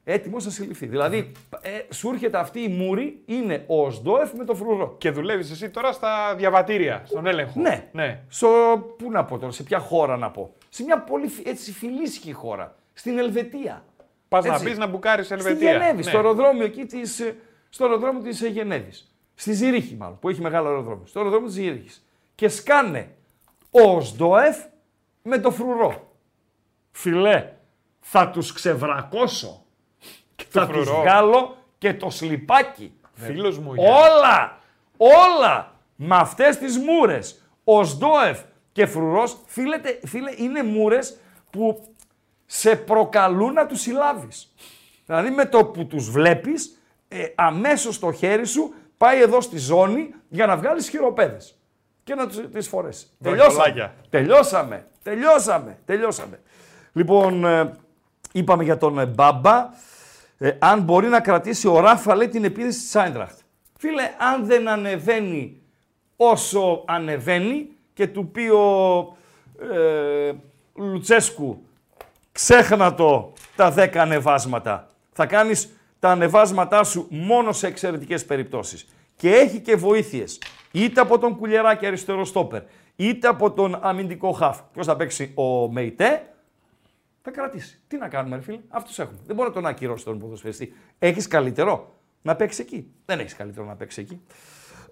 Έτοιμος 0.04 0.44
να 0.44 0.50
συλληφθεί. 0.50 0.86
Δηλαδή, 0.86 1.32
ε, 1.60 1.94
σου 1.94 2.08
έρχεται 2.10 2.38
αυτή 2.38 2.60
η 2.60 2.68
μούρη, 2.68 3.22
είναι 3.26 3.64
ο 3.66 3.90
Σδόεφ 3.90 4.32
με 4.32 4.44
το 4.44 4.54
φρουρό. 4.54 4.94
Και 4.98 5.10
δουλεύεις 5.10 5.50
εσύ 5.50 5.70
τώρα 5.70 5.92
στα 5.92 6.34
διαβατήρια, 6.36 7.02
στον 7.06 7.26
έλεγχο. 7.26 7.60
Ναι. 7.60 7.88
ναι. 7.92 8.20
Στο, 8.28 8.48
πού 8.98 9.10
να 9.10 9.24
πω 9.24 9.38
τώρα, 9.38 9.52
σε 9.52 9.62
ποια 9.62 9.78
χώρα 9.78 10.16
να 10.16 10.30
πω. 10.30 10.54
Σε 10.68 10.82
μια 10.82 10.98
πολύ 11.00 11.28
φι- 11.28 11.48
έτσι 11.48 11.72
φιλήσυχη 11.72 12.32
χώρα. 12.32 12.74
Στην 12.92 13.18
Ελβετία. 13.18 13.84
Πας 14.28 14.44
να 14.44 14.52
Έτσι. 14.52 14.64
πεις 14.64 14.78
να 14.78 14.86
μπουκάρεις 14.86 15.24
Στη 15.24 15.34
Ελβετία. 15.34 15.72
Γενέβη, 15.72 15.96
Ναι. 15.96 16.02
στο 16.02 16.16
αεροδρόμιο 16.16 16.64
εκεί 16.64 16.84
της, 16.84 17.20
ε, 17.20 17.36
στο 17.68 17.84
αεροδρόμιο 17.84 18.22
της 18.22 18.42
ε, 18.42 18.48
Γενέβης. 18.48 19.12
Στη 19.40 19.52
Ζηρίχη 19.52 19.94
μάλλον, 19.94 20.18
που 20.18 20.28
έχει 20.28 20.40
μεγάλο 20.40 20.68
αεροδρόμιο. 20.68 21.06
Στο 21.06 21.18
αεροδρόμιο 21.18 21.48
της 21.48 21.56
Ζηρίχης. 21.56 22.06
Και 22.34 22.48
σκάνε 22.48 23.14
ο 23.70 24.00
Σντοεφ 24.00 24.56
με 25.22 25.38
το 25.38 25.50
φρουρό. 25.50 26.12
Φιλέ, 26.90 27.52
θα 28.00 28.30
τους 28.30 28.52
ξεβρακώσω. 28.52 29.64
θα 30.48 30.66
τους 30.66 30.84
φρουρό. 30.86 31.00
βγάλω 31.00 31.56
και 31.78 31.94
το 31.94 32.10
σλιπάκι. 32.10 32.92
Φίλος 33.12 33.58
μου, 33.58 33.74
για. 33.74 33.84
Όλα, 33.84 34.58
όλα 34.96 35.74
με 35.96 36.16
αυτές 36.16 36.58
τις 36.58 36.78
μούρες. 36.78 37.42
Ο 37.64 37.84
Σντόεφ 37.84 38.40
και 38.72 38.86
Φρουρός, 38.86 39.38
φίλε, 39.46 39.80
φίλε 40.04 40.32
είναι 40.36 40.62
μούρες 40.62 41.18
που 41.50 41.94
σε 42.46 42.76
προκαλούν 42.76 43.52
να 43.52 43.66
τους 43.66 43.80
συλλάβεις. 43.80 44.54
Δηλαδή 45.06 45.30
με 45.30 45.46
το 45.46 45.64
που 45.64 45.86
τους 45.86 46.10
βλέπεις, 46.10 46.78
ε, 47.08 47.26
αμέσως 47.34 47.98
το 47.98 48.12
χέρι 48.12 48.46
σου 48.46 48.74
πάει 48.98 49.20
εδώ 49.20 49.40
στη 49.40 49.58
ζώνη 49.58 50.14
για 50.28 50.46
να 50.46 50.56
βγάλεις 50.56 50.88
χειροπέδες 50.88 51.58
και 52.04 52.14
να 52.14 52.26
τους, 52.26 52.40
τις 52.52 52.68
φορέσει. 52.68 53.06
Τελειώσαμε. 53.22 53.52
Βρακολάκια. 53.54 53.94
Τελειώσαμε. 54.10 54.86
Τελειώσαμε. 55.02 55.78
Τελειώσαμε. 55.84 56.40
Λοιπόν, 56.92 57.44
ε, 57.44 57.72
είπαμε 58.32 58.64
για 58.64 58.76
τον 58.78 58.98
ε, 58.98 59.06
Μπάμπα. 59.06 59.68
Ε, 60.38 60.50
αν 60.58 60.80
μπορεί 60.80 61.08
να 61.08 61.20
κρατήσει 61.20 61.68
ο 61.68 61.80
Ράφα, 61.80 62.14
λέει, 62.14 62.28
την 62.28 62.44
επίθεση 62.44 62.78
της 62.78 62.96
Άιντραχτ. 62.96 63.38
Φίλε, 63.78 64.02
αν 64.32 64.46
δεν 64.46 64.68
ανεβαίνει 64.68 65.62
όσο 66.16 66.84
ανεβαίνει 66.86 67.68
και 67.94 68.06
του 68.06 68.30
πει 68.30 68.48
ο 68.48 69.16
ε, 69.74 70.32
Λουτσέσκου 70.74 71.62
ξέχνα 72.32 72.94
το 72.94 73.32
τα 73.56 73.74
10 73.76 73.96
ανεβάσματα. 73.96 74.88
Θα 75.12 75.26
κάνεις 75.26 75.77
τα 75.98 76.10
ανεβάσματά 76.10 76.84
σου 76.84 77.06
μόνο 77.10 77.52
σε 77.52 77.66
εξαιρετικές 77.66 78.24
περιπτώσεις. 78.24 78.86
Και 79.16 79.30
έχει 79.30 79.60
και 79.60 79.76
βοήθειες. 79.76 80.38
Είτε 80.72 81.00
από 81.00 81.18
τον 81.18 81.36
Κουλιεράκη 81.36 81.86
αριστερό 81.86 82.24
στόπερ, 82.24 82.62
είτε 82.96 83.28
από 83.28 83.52
τον 83.52 83.78
αμυντικό 83.82 84.32
χαφ. 84.32 84.60
Ποιος 84.72 84.86
θα 84.86 84.96
παίξει 84.96 85.32
ο 85.34 85.72
Μεϊτέ, 85.72 86.22
θα 87.22 87.30
κρατήσει. 87.30 87.80
Τι 87.88 87.96
να 87.96 88.08
κάνουμε, 88.08 88.36
ρε 88.36 88.42
φίλε, 88.42 88.58
αυτούς 88.68 88.98
έχουμε. 88.98 89.18
Δεν 89.26 89.36
μπορεί 89.36 89.48
να 89.48 89.54
τον 89.54 89.66
ακυρώσει 89.66 90.04
τον 90.04 90.18
ποδοσφαιριστή. 90.18 90.72
Έχεις 90.98 91.26
καλύτερο 91.26 91.94
να 92.22 92.36
παίξεις 92.36 92.58
εκεί; 92.58 92.92
Δεν 93.04 93.18
έχεις 93.18 93.34
καλύτερο 93.34 93.66
να 93.66 93.74
παίξεις 93.74 94.02
εκεί. 94.04 94.20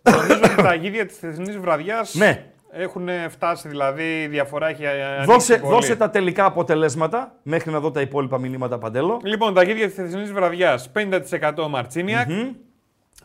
Νομίζω 0.02 0.40
ότι 0.44 0.62
τα 0.62 0.74
γίδια 0.74 1.07
της 1.07 1.16
χθεσινή 1.16 1.59
βραδιάς 1.59 2.14
Ναι. 2.14 2.50
Έχουν 2.78 3.08
φτάσει, 3.28 3.68
δηλαδή 3.68 4.22
η 4.22 4.26
διαφορά 4.26 4.68
έχει 4.68 4.86
ανοίξει 4.86 5.24
Δώσε, 5.32 5.58
πολύ. 5.58 5.72
δώσε 5.74 5.96
τα 5.96 6.10
τελικά 6.10 6.44
αποτελέσματα 6.44 7.34
μέχρι 7.42 7.70
να 7.70 7.80
δω 7.80 7.90
τα 7.90 8.00
υπόλοιπα 8.00 8.38
μηνύματα 8.38 8.78
παντέλο. 8.78 9.20
Λοιπόν, 9.24 9.54
τα 9.54 9.62
γίδια 9.62 9.84
της 9.86 9.94
χθεσινή 9.94 10.24
βραδιάς 10.24 10.90
50% 10.94 11.68
μαρτσινιακ 11.68 12.28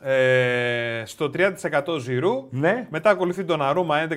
Ε, 0.04 1.04
στο 1.06 1.30
30% 1.30 2.00
Ζηρού. 2.00 2.48
Ναι. 2.50 2.88
Μετά 2.90 3.10
ακολουθεί 3.10 3.44
τον 3.44 3.62
Αρούμα 3.62 4.08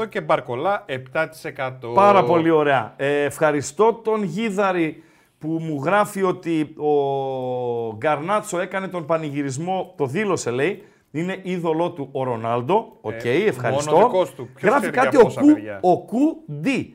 11% 0.00 0.08
και 0.08 0.20
Μπαρκολά 0.20 0.84
7%. 1.12 1.92
Πάρα 1.94 2.24
πολύ 2.24 2.50
ωραία. 2.50 2.92
Ε, 2.96 3.22
ευχαριστώ 3.24 3.92
τον 4.04 4.22
Γίδαρη 4.22 5.02
που 5.38 5.48
μου 5.48 5.80
γράφει 5.84 6.22
ότι 6.22 6.74
ο 6.76 6.92
Γκαρνάτσο 7.96 8.60
έκανε 8.60 8.88
τον 8.88 9.06
πανηγυρισμό, 9.06 9.94
το 9.96 10.06
δήλωσε 10.06 10.50
λέει, 10.50 10.82
είναι 11.16 11.38
είδωλό 11.42 11.90
του 11.90 12.08
ο 12.12 12.22
Ρονάλντο. 12.22 12.98
Οκ, 13.00 13.24
ευχαριστώ. 13.24 13.90
Ε, 13.90 13.94
μόνο 13.94 14.06
δικός 14.06 14.34
του. 14.34 14.48
Ποιος 14.54 14.70
Γράφει 14.70 14.90
ξέρει 14.90 14.96
κάτι 14.96 15.16
για 15.16 15.20
ο, 15.20 15.22
πόσα, 15.22 15.40
Κου, 15.40 15.52
παιδιά; 15.52 15.78
ο 15.82 16.04
Κου 16.04 16.42
Ντι. 16.60 16.94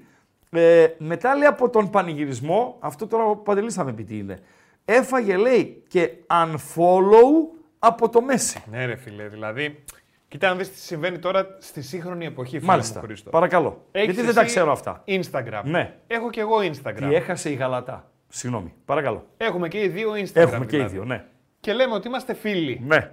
Ε, 0.50 0.88
μετά 0.98 1.36
λέει 1.36 1.48
από 1.48 1.70
τον 1.70 1.90
πανηγυρισμό, 1.90 2.78
αυτό 2.80 3.08
τώρα 3.08 3.24
ο 3.24 3.36
Παντελής 3.36 3.74
θα 3.74 3.84
με 3.84 3.94
πει 3.94 4.04
τι 4.04 4.18
είναι. 4.18 4.38
Έφαγε 4.86 5.38
λέει 5.38 5.84
και 5.88 6.10
unfollow 6.30 7.58
από 7.80 8.10
το 8.10 8.22
Μέσι. 8.22 8.64
Ναι, 8.72 8.86
ρε 8.86 8.96
φίλε, 8.96 9.28
δηλαδή. 9.28 9.84
Κοίτα 10.28 10.50
να 10.50 10.56
δεις 10.56 10.72
τι 10.72 10.80
συμβαίνει 10.80 11.20
τώρα 11.20 11.58
στη 11.60 11.82
σύγχρονη 11.82 12.26
εποχή, 12.26 12.56
φίλε 12.56 12.72
Μάλιστα. 12.72 13.00
μου 13.00 13.06
Χρήστο. 13.06 13.30
Παρακαλώ. 13.30 13.86
Έχεις 13.92 14.14
Γιατί 14.14 14.26
δεν 14.26 14.36
τα 14.36 14.42
εσύ 14.42 14.50
ξέρω 14.50 14.72
αυτά. 14.72 15.04
Instagram. 15.08 15.62
Ναι. 15.64 15.94
Έχω 16.08 16.30
και 16.30 16.40
εγώ 16.40 16.58
Instagram. 16.58 16.96
Τι 17.10 17.16
έχασε 17.16 17.50
η 17.50 17.54
Γαλατά. 17.54 18.12
Συγγνώμη. 18.28 18.74
Παρακαλώ. 18.86 19.26
Έχουμε 19.38 19.68
και 19.68 19.80
οι 19.80 19.88
δύο 19.88 20.12
Instagram. 20.12 20.32
Έχουμε 20.34 20.66
και 20.66 20.76
οι 20.76 20.80
δηλαδή. 20.80 20.96
δύο, 20.96 21.06
ναι. 21.06 21.26
Και 21.60 21.74
λέμε 21.74 21.94
ότι 21.94 22.08
είμαστε 22.08 22.34
φίλοι. 22.34 22.82
Ναι. 22.86 23.12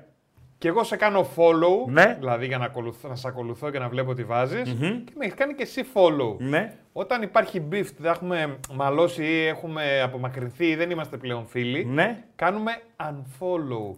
Και 0.59 0.68
εγώ 0.68 0.84
σε 0.84 0.96
κάνω 0.96 1.26
follow, 1.36 1.86
Ναι. 1.86 2.14
δηλαδή 2.18 2.46
για 2.46 2.59
να, 2.59 2.64
ακολουθώ, 2.64 3.09
να 3.09 3.14
σε 3.16 3.28
ακολουθώ 3.28 3.70
και 3.70 3.78
να 3.78 3.88
βλέπω 3.88 4.14
τι 4.14 4.24
βαζεις 4.24 4.62
Και 5.04 5.12
με 5.18 5.24
έχει 5.24 5.34
κάνει 5.34 5.54
και 5.54 5.62
εσύ 5.62 5.84
follow. 5.94 6.36
Ναι. 6.38 6.76
Όταν 6.92 7.22
υπάρχει 7.22 7.62
beef, 7.72 7.86
δεν 7.98 8.11
έχουμε 8.12 8.59
μαλώσει 8.72 9.24
ή 9.24 9.46
έχουμε 9.46 10.00
απομακρυνθεί 10.00 10.66
ή 10.66 10.74
δεν 10.76 10.90
είμαστε 10.90 11.16
πλέον 11.16 11.46
φίλοι, 11.46 11.84
Ναι. 11.84 12.24
κάνουμε 12.36 12.72
unfollow. 12.96 13.94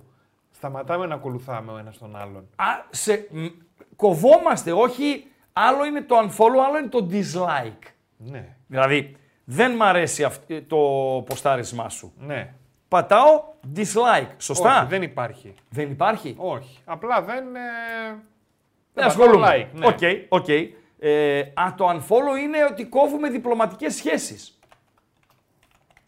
Σταματάμε 0.51 1.07
να 1.07 1.15
ακολουθάμε 1.15 1.73
ο 1.73 1.79
ένας 1.79 1.99
τον 1.99 2.17
άλλον. 2.17 2.49
Α, 2.57 2.65
σε, 2.91 3.27
μ, 3.31 3.47
κοβόμαστε, 3.97 4.73
όχι. 4.73 5.25
Άλλο 5.53 5.85
είναι 5.85 6.01
το 6.03 6.17
unfollow, 6.19 6.65
άλλο 6.67 6.79
είναι 6.79 6.89
το 6.89 7.09
dislike. 7.11 7.89
Ναι, 8.17 8.57
Δηλαδή, 8.67 9.17
δεν 9.45 9.73
μ' 9.77 9.83
αρέσει 9.83 10.25
αυ- 10.25 10.53
το 10.67 10.77
ποστάρισμά 11.27 11.89
σου. 11.89 12.13
ναι. 12.19 12.53
Πατάω 12.91 13.43
dislike. 13.77 14.29
Σωστά; 14.39 14.79
Όχι, 14.79 14.87
δεν 14.89 15.03
υπάρχει. 15.03 15.55
Δεν 15.69 15.91
υπάρχει; 15.91 16.35
Όχι. 16.39 16.79
Απλά 16.85 17.23
δεν. 17.23 17.45
Ε... 17.57 17.61
Δεν 18.95 19.05
πατάω 19.07 19.09
ασχολούμαι. 19.09 19.69
like, 19.73 19.79
ναι. 19.79 19.87
Οκ, 19.87 19.99
οκ. 20.29 20.49
Ε, 21.03 21.39
α, 21.41 21.75
το 21.77 21.89
unfollow 21.91 22.41
είναι 22.43 22.65
ότι 22.71 22.85
κόβουμε 22.85 23.29
διπλωματικές 23.31 23.95
σχέσεις. 23.95 24.59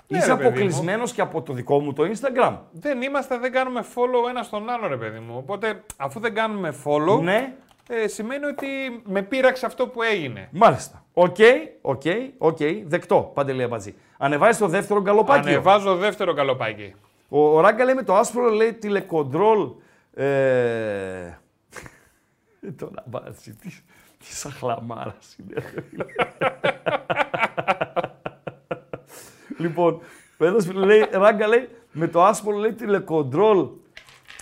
Ναι, 0.06 0.18
Είσαι 0.18 0.26
ρε 0.26 0.32
παιδί 0.32 0.42
μου. 0.42 0.48
αποκλεισμένος 0.48 1.12
και 1.12 1.20
από 1.20 1.42
το 1.42 1.52
δικό 1.52 1.80
μου 1.80 1.92
το 1.92 2.02
Instagram. 2.12 2.56
Δεν 2.72 3.02
είμαστε, 3.02 3.38
δεν 3.38 3.52
κάνουμε 3.52 3.84
follow 3.94 4.28
ένα 4.28 4.42
στον 4.42 4.70
άλλο, 4.70 4.86
ρε 4.86 4.96
παιδί 4.96 5.18
μου. 5.18 5.34
Οπότε, 5.36 5.84
αφού 5.96 6.20
δεν 6.20 6.34
κάνουμε 6.34 6.74
follow, 6.84 7.20
Ναι. 7.22 7.54
ε, 7.88 8.06
σημαίνει 8.08 8.44
ότι 8.44 8.66
με 9.04 9.22
πείραξε 9.22 9.66
αυτό 9.66 9.86
που 9.88 10.02
έγινε. 10.02 10.48
Μάλιστα. 10.52 11.04
Οκ, 11.14 11.36
οκ, 11.80 12.02
οκ. 12.38 12.58
Δεκτό, 12.84 13.30
Παντελή 13.34 13.62
Αμπατζή. 13.62 13.94
Ανεβάζει 14.24 14.58
το 14.58 14.66
δεύτερο 14.66 15.00
γκαλοπάκι. 15.00 15.48
Ανεβάζω 15.48 15.96
δεύτερο 15.96 16.34
γκαλοπάκι. 16.34 16.94
Ο, 17.28 17.56
ο 17.56 17.60
Ράγκα 17.60 17.84
λέει 17.84 17.94
με 17.94 18.02
το 18.02 18.16
άσπρο 18.16 18.48
λέει 18.48 18.72
τηλεκοντρόλ. 18.72 19.70
Ε... 20.14 21.38
τον 22.78 23.02
Αμπατζή, 23.06 23.54
τι, 23.54 23.68
τι 24.18 24.34
σαχλαμάρας 24.34 25.36
είναι. 25.38 25.54
ρε 25.74 25.80
φίλε. 25.90 26.04
λοιπόν, 29.68 30.00
ο 30.36 30.44
ένας 30.44 30.72
λέει, 30.72 31.08
Ράγκα 31.10 31.46
λέει 31.46 31.68
με 31.92 32.08
το 32.08 32.24
άσπρο 32.24 32.56
λέει 32.56 32.72
τηλεκοντρόλ 32.72 33.66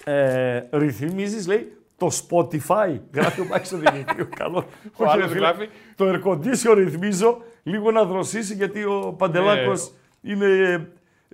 ε, 0.04 0.62
ρυθμίζεις 0.70 1.46
λέει 1.46 1.76
το 1.96 2.10
Spotify. 2.28 2.98
Γράφει 3.14 3.40
ο 3.40 3.44
Μάκης 3.44 3.72
ο 3.72 3.76
Δημητρίου. 3.76 4.28
Καλός. 4.36 4.64
Ο 4.96 5.04
Όχι, 5.04 5.16
ρε 5.16 5.22
άλλος 5.22 5.30
φίλε, 5.30 5.46
γράφει. 5.46 5.68
Το 5.96 6.04
air 6.08 6.28
condition 6.28 6.74
ρυθμίζω 6.74 7.42
λίγο 7.62 7.90
να 7.90 8.04
δροσίσει 8.04 8.54
γιατί 8.54 8.84
ο 8.84 9.14
Παντελάκος 9.18 9.92
είναι 10.22 10.46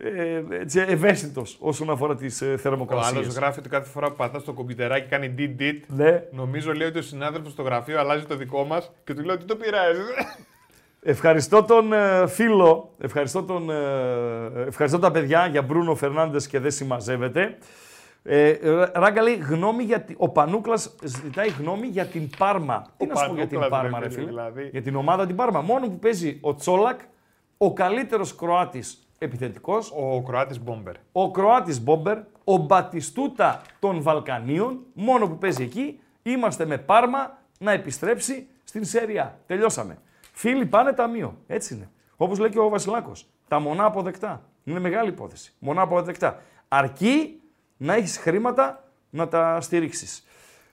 ε, 0.01 0.43
έτσι, 0.61 0.81
ευαίσθητος 0.89 1.57
όσον 1.61 1.91
αφορά 1.91 2.15
τις 2.17 2.41
ε, 2.41 2.53
Ο 2.53 2.57
θερμοκρασίες. 2.57 3.13
άλλος 3.23 3.35
γράφει 3.35 3.59
ότι 3.59 3.69
κάθε 3.69 3.91
φορά 3.91 4.09
που 4.11 4.17
πατάς 4.17 4.43
στο 4.43 4.53
κομπιουτεράκι 4.53 5.09
κάνει 5.09 5.35
did 5.39 5.81
Ναι. 5.87 6.23
Νομίζω 6.33 6.73
λέει 6.73 6.89
ότι 6.89 6.99
ο 6.99 7.03
συνάδελφος 7.03 7.53
στο 7.53 7.63
γραφείο 7.63 7.99
αλλάζει 8.01 8.25
το 8.25 8.37
δικό 8.37 8.65
μας 8.65 8.93
και 9.05 9.15
του 9.15 9.23
λέω 9.25 9.37
τι 9.37 9.45
το 9.45 9.57
πειράζει; 9.57 10.01
Ευχαριστώ 11.03 11.63
τον 11.63 11.93
ε, 11.93 12.27
φίλο, 12.27 12.91
ευχαριστώ, 12.99 13.43
τον, 13.43 13.71
ε, 13.71 14.65
ευχαριστώ 14.67 14.99
τα 14.99 15.11
παιδιά 15.11 15.47
για 15.47 15.63
Μπρούνο 15.63 15.95
Φερνάντες 15.95 16.47
και 16.47 16.59
δεν 16.59 16.71
συμμαζεύεται. 16.71 17.59
Ε, 18.29 18.57
Ράγκα 18.93 19.23
λέει 19.23 19.35
γνώμη 19.35 19.83
για 19.83 20.01
τη... 20.01 20.15
Ο 20.17 20.29
Πανούκλας 20.29 20.95
ζητάει 21.03 21.49
γνώμη 21.49 21.87
για 21.87 22.07
την 22.07 22.31
Πάρμα. 22.39 22.87
Τι 22.97 23.07
να 23.07 23.15
σου 23.15 23.29
πω 23.29 23.35
για 23.35 23.47
την 23.47 23.59
Πανούκλας, 23.59 23.83
Πάρμα, 23.83 23.99
ρε 23.99 24.05
ρε 24.07 24.11
φίλε, 24.11 24.21
φίλε; 24.21 24.31
δηλαδή. 24.31 24.69
Για 24.73 24.83
την 24.83 24.97
ομάδα 24.97 25.27
την 25.27 25.37
Πάρμα. 25.37 25.61
Μόνο 25.61 25.87
που 25.89 25.99
παίζει 25.99 26.39
ο 26.41 26.55
Τσόλακ, 26.55 27.01
ο 27.59 27.73
καλύτερος 27.73 28.35
Κροάτης 28.35 29.09
επιθετικός, 29.19 29.93
Ο 29.97 30.23
Κροάτης 30.23 30.63
Μπόμπερ. 30.63 30.95
ο 31.13 31.31
Κροάτης 31.31 31.83
Μπόμπερ, 31.83 32.19
ο 32.45 32.57
Μπατιστούτα 32.57 33.63
των 33.79 34.03
Βαλκανίων, 34.03 34.79
μόνο 34.93 35.29
που 35.29 35.39
παίζει 35.39 35.63
εκεί, 35.63 36.01
είμαστε 36.23 36.67
με 36.67 36.79
Πάρμα 36.79 37.39
να 37.59 37.73
επιστρέψει 37.73 38.47
στην 38.65 38.85
Σέρια. 38.85 39.39
Τελειώσαμε. 39.47 39.99
Φίλοι 40.33 40.67
πάνε 40.67 40.93
ταμείο. 40.93 41.37
Έτσι 41.47 41.75
είναι. 41.75 41.91
Όπως 42.17 42.39
λέει 42.39 42.51
και 42.51 42.59
ο 42.59 42.69
Βασιλάκος. 42.69 43.27
Τα 43.49 43.61
μονά 43.61 43.85
αποδεκτά. 43.85 44.43
Είναι 44.65 44.81
μεγάλη 44.81 45.09
υπόθεση. 45.09 45.55
Μονά 45.59 45.83
αποδεκτά. 45.83 46.43
Αρκεί 46.69 47.41
να 47.77 47.95
έχεις 47.95 48.19
χρήματα 48.19 48.85
να 49.11 49.29
τα 49.29 49.61
στηρίξεις. 49.61 50.27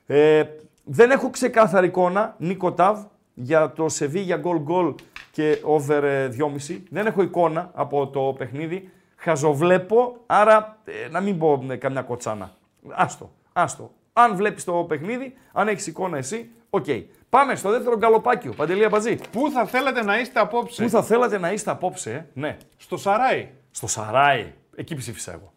Ε, 0.05 0.43
δεν 0.83 1.11
έχω 1.11 1.29
ξεκάθαρη 1.29 1.87
εικόνα, 1.87 2.35
Νίκο 2.37 2.73
Ταβ, 2.73 2.99
για 3.33 3.71
το 3.71 3.89
Σεβίγια 3.89 4.37
γκολ 4.37 4.57
γκολ 4.57 4.95
και 5.31 5.59
over 5.63 6.03
ε, 6.03 6.29
2,5. 6.67 6.79
Δεν 6.89 7.05
έχω 7.05 7.21
εικόνα 7.21 7.71
από 7.73 8.07
το 8.07 8.35
παιχνίδι. 8.37 8.89
Χαζοβλέπω, 9.15 10.15
άρα 10.25 10.77
ε, 10.85 11.09
να 11.09 11.19
μην 11.19 11.37
πω 11.37 11.65
ε, 11.69 11.75
καμιά 11.75 12.01
κοτσάνα. 12.01 12.51
Άστο, 12.89 13.31
άστο. 13.53 13.91
Αν 14.13 14.35
βλέπεις 14.35 14.63
το 14.63 14.73
παιχνίδι, 14.73 15.33
αν 15.51 15.67
έχεις 15.67 15.87
εικόνα 15.87 16.17
εσύ, 16.17 16.49
οκ. 16.69 16.85
Πάμε 17.29 17.55
στο 17.55 17.69
δεύτερο 17.69 17.97
γκαλοπάκιο. 17.97 18.53
Παντελία 18.53 18.89
Μπατζή. 18.89 19.17
Πού 19.31 19.51
θα 19.51 19.65
θέλατε 19.65 20.03
να 20.03 20.19
είστε 20.19 20.39
απόψε, 20.39 20.83
Πού 20.83 20.89
θα 20.89 21.03
θέλατε 21.03 21.39
να 21.39 21.51
είστε 21.51 21.71
απόψε, 21.71 22.11
ε; 22.11 22.25
ναι. 22.33 22.57
Στο 22.77 22.97
Σαράι. 22.97 23.49
Στο 23.71 23.87
Σαράι. 23.87 24.53
Εκεί 24.75 24.95
ψήφισα 24.95 25.31
εγώ. 25.31 25.52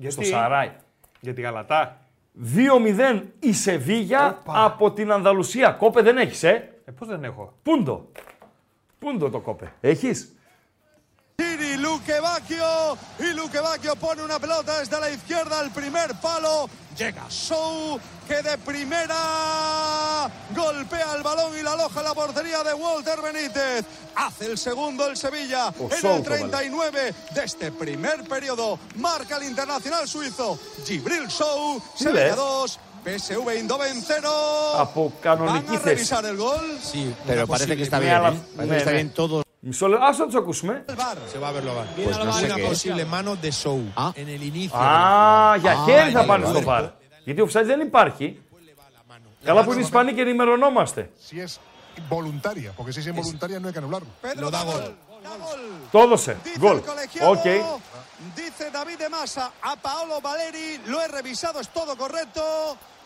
Γιατί, 0.00 0.14
Στο 0.14 0.24
Σαράι. 0.24 0.70
Για 1.20 1.34
τη 1.34 1.40
Γαλατά. 1.40 2.00
2-0 2.54 3.22
η 3.40 3.52
Σεβίγια 3.52 4.42
από 4.46 4.92
την 4.92 5.12
Ανδαλουσία. 5.12 5.70
Κόπε 5.70 6.02
δεν 6.02 6.16
έχεις, 6.16 6.42
ε; 6.42 6.72
Ε, 6.84 6.90
πώς 6.92 7.08
δεν 7.08 7.24
έχω; 7.24 7.52
Πούντο. 7.62 8.08
Πούντο 8.98 9.30
το 9.30 9.40
κόπε. 9.40 9.72
Έχεις; 9.80 10.36
Luque 11.80 12.20
Bacchio. 12.20 12.96
Y 13.18 13.32
Luque 13.34 13.60
pone 13.98 14.22
una 14.22 14.38
pelota 14.38 14.80
desde 14.80 15.00
la 15.00 15.10
izquierda 15.10 15.60
al 15.60 15.70
primer 15.70 16.14
palo. 16.20 16.68
Llega 16.96 17.24
Sou, 17.30 17.98
que 18.28 18.42
de 18.42 18.58
primera 18.58 20.30
golpea 20.54 21.14
el 21.16 21.22
balón 21.22 21.58
y 21.58 21.62
la 21.62 21.72
aloja 21.72 22.02
la 22.02 22.12
portería 22.12 22.62
de 22.62 22.74
Walter 22.74 23.20
Benítez. 23.22 23.86
Hace 24.16 24.46
el 24.46 24.58
segundo 24.58 25.06
el 25.06 25.16
Sevilla 25.16 25.72
en 25.78 26.06
el 26.06 26.22
39 26.22 27.14
de 27.34 27.44
este 27.44 27.72
primer 27.72 28.24
periodo. 28.24 28.78
Marca 28.96 29.36
el 29.38 29.44
internacional 29.44 30.06
suizo. 30.06 30.58
Gibril 30.84 31.30
Sou, 31.30 31.82
Sevilla 31.96 32.34
2. 32.34 32.80
PSV 33.02 33.48
Eindhoven 33.48 34.02
0. 34.06 34.92
¿Van 35.24 35.66
revisar 35.82 36.22
el 36.26 36.36
gol? 36.36 36.78
Sí, 36.82 37.14
pero 37.26 37.44
¿eh? 37.44 37.46
parece 37.46 37.74
que 37.74 37.84
está 37.84 37.98
bien. 37.98 38.44
Parece 38.54 38.76
está 38.76 38.90
bien 38.90 39.10
todo. 39.14 39.42
Μισό 39.62 39.86
λεπτό. 39.88 40.04
Ας 40.04 40.18
να 40.18 40.24
τους 40.26 40.34
ακούσουμε. 40.34 40.84
El 40.88 40.94
VAR. 40.94 41.16
Se 41.32 41.38
va 41.38 41.48
a 41.48 41.52
verlo 41.52 41.72
VAR. 41.78 41.86
Pues 42.04 42.16
no 42.24 42.32
sé 42.32 42.44
una 42.44 42.54
qué 42.54 42.62
es. 42.62 42.68
posible 42.68 43.04
mano 43.04 43.30
de 43.44 43.50
Sou 43.62 43.80
Ah. 43.94 44.10
en 44.14 44.28
el 44.28 44.42
inicio. 44.52 44.78
Α, 44.78 45.56
για 45.56 45.70
Α, 45.72 45.84
χέρι 45.84 46.10
θα 46.10 46.20
είναι 46.20 46.24
πάνε 46.26 46.44
βαρύ. 46.44 46.56
στο 46.56 46.60
VAR. 46.70 46.84
Γιατί 47.24 47.40
offside 47.46 47.64
δεν 47.66 47.80
υπάρχει. 47.80 48.40
Καλά 49.44 49.64
που 49.64 49.72
είναι 49.72 49.80
Ισπανοί 49.80 50.12
και 50.14 50.20
ενημερωνόμαστε. 50.20 51.10
si 51.30 51.36
es 51.44 51.52
voluntaria, 52.14 52.70
porque 52.76 52.92
si 52.94 52.98
es 53.02 53.06
involuntaria 53.12 53.58
no 53.60 53.66
hay 53.68 53.72
que 53.76 53.78
anularlo. 53.84 54.10
Pedro 54.26 54.40
Lo 54.44 54.50
da 54.50 54.58
da 54.58 54.64
gol. 54.70 54.80
gol. 54.80 54.94
Da 55.26 55.34
gol. 55.44 55.60
Το 55.90 55.98
έδωσε. 55.98 56.36
Dice 56.44 56.58
Γκολ. 56.58 56.76
el 56.76 56.82
colegiado, 56.92 57.30
Οκ. 57.30 57.46
dice 58.40 58.64
David 58.78 58.98
de 59.04 59.08
Masa 59.16 59.44
a 59.70 59.72
Paolo 59.86 60.16
Valeri, 60.28 60.68
lo 60.92 60.96
he 61.02 61.08
revisado, 61.18 61.56
es 61.64 61.68
todo 61.78 61.92
correcto. 62.02 62.42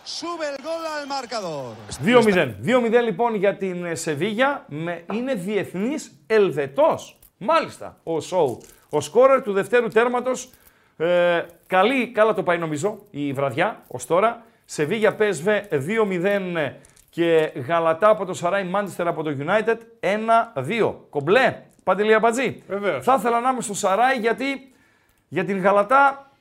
Sube 0.04 0.44
el 0.50 0.62
gol 0.62 0.84
al 0.96 1.06
marcador. 1.06 1.74
2-0. 2.04 2.56
2-0 2.62 3.02
λοιπόν 3.02 3.34
για 3.34 3.56
την 3.56 3.84
ε, 3.84 3.94
Σεβίγια. 3.94 4.64
Με... 4.68 5.04
Είναι 5.12 5.34
διεθνής 5.34 6.12
Ελβετός. 6.26 7.18
Μάλιστα. 7.38 7.96
Ο 8.02 8.20
Σόου. 8.20 8.60
Ο 8.88 9.00
σκόρερ 9.00 9.42
του 9.42 9.52
δευτέρου 9.52 9.88
τέρματος. 9.88 10.50
Ε, 10.96 11.42
καλή, 11.66 12.08
καλά 12.08 12.34
το 12.34 12.42
πάει 12.42 12.58
νομίζω 12.58 12.98
η 13.10 13.32
βραδιά 13.32 13.82
ως 13.86 14.06
τώρα. 14.06 14.44
Σεβίγια 14.64 15.16
PSV 15.18 15.62
2-0 15.70 16.72
και 17.10 17.52
Γαλατά 17.66 18.08
από 18.08 18.24
το 18.24 18.34
Σαράι 18.34 18.64
Μάντσεστερ 18.64 19.06
από 19.06 19.22
το 19.22 19.36
United 19.38 19.76
1-2. 20.80 20.94
Κομπλέ. 21.10 21.62
Παντελία 21.84 22.18
Μπατζή. 22.18 22.62
Βεβαίως. 22.68 23.04
Θα 23.04 23.14
ήθελα 23.18 23.40
να 23.40 23.50
είμαι 23.50 23.60
στο 23.60 23.74
Σαράι 23.74 24.18
γιατί 24.18 24.72
για 25.28 25.44
την 25.44 25.60
Γαλατά 25.60 26.30
ε, 26.30 26.33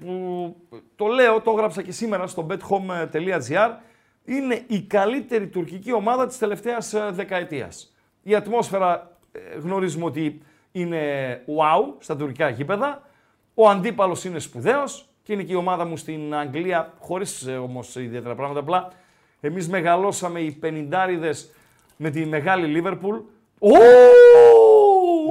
που 0.00 0.56
το 0.96 1.06
λέω, 1.06 1.40
το 1.40 1.50
έγραψα 1.50 1.82
και 1.82 1.92
σήμερα 1.92 2.26
στο 2.26 2.46
bethome.gr, 2.50 3.70
είναι 4.24 4.64
η 4.66 4.80
καλύτερη 4.80 5.46
τουρκική 5.46 5.92
ομάδα 5.92 6.26
της 6.26 6.38
τελευταίας 6.38 6.94
ε, 6.94 7.10
δεκαετίας. 7.10 7.94
Η 8.22 8.34
ατμόσφαιρα 8.34 9.16
ε, 9.32 9.58
γνωρίζουμε 9.58 10.04
ότι 10.04 10.42
είναι 10.72 11.00
wow 11.46 11.94
στα 11.98 12.16
τουρκικά 12.16 12.48
γήπεδα. 12.48 13.02
Ο 13.54 13.68
αντίπαλος 13.68 14.24
είναι 14.24 14.38
σπουδαίος 14.38 15.08
και 15.22 15.32
είναι 15.32 15.42
και 15.42 15.52
η 15.52 15.56
ομάδα 15.56 15.84
μου 15.84 15.96
στην 15.96 16.34
Αγγλία, 16.34 16.92
χωρίς 17.00 17.46
ε, 17.46 17.56
όμως 17.56 17.96
ιδιαίτερα 17.96 18.34
πράγματα. 18.34 18.60
Απλά 18.60 18.92
εμείς 19.40 19.68
μεγαλώσαμε 19.68 20.40
οι 20.40 20.50
πενιντάριδες 20.50 21.54
με 21.96 22.10
τη 22.10 22.26
μεγάλη 22.26 22.66
Λίβερπουλ. 22.66 23.16
Ω! 23.58 23.68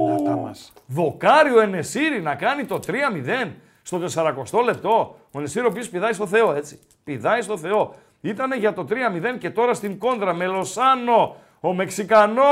Να 0.08 0.22
τα 0.22 0.36
μας. 0.36 0.72
Δοκάριο 0.86 1.60
Ενεσύρη 1.60 2.22
να 2.22 2.34
κάνει 2.34 2.64
το 2.64 2.80
3-0 2.86 3.50
στο 3.98 4.22
40 4.52 4.64
λεπτό. 4.64 5.16
Ο 5.32 5.38
Ενεσύρη 5.38 5.64
ο 5.64 5.68
οποίος 5.68 5.88
πηδάει 5.88 6.12
στο 6.12 6.26
Θεό, 6.26 6.54
έτσι. 6.54 6.78
Πηδάει 7.04 7.42
στο 7.42 7.58
Θεό. 7.58 7.94
Ήτανε 8.20 8.56
για 8.56 8.72
το 8.72 8.86
3-0 8.90 8.94
και 9.38 9.50
τώρα 9.50 9.74
στην 9.74 9.98
κόντρα 9.98 10.34
με 10.34 10.46
Λοσάνο. 10.46 11.36
Ο 11.60 11.72
Μεξικανό 11.72 12.42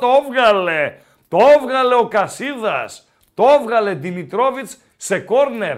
το 0.00 0.06
έβγαλε. 0.22 0.94
Το 1.28 1.38
έβγαλε 1.58 1.94
ο 1.94 2.08
Κασίδας. 2.08 3.08
Το 3.34 3.44
έβγαλε 3.60 3.94
Δημητρόβιτς 3.94 4.78
σε 4.96 5.18
κόρνερ. 5.18 5.76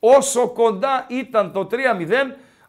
Όσο 0.00 0.48
κοντά 0.48 1.06
ήταν 1.08 1.52
το 1.52 1.68
3-0, 1.70 1.76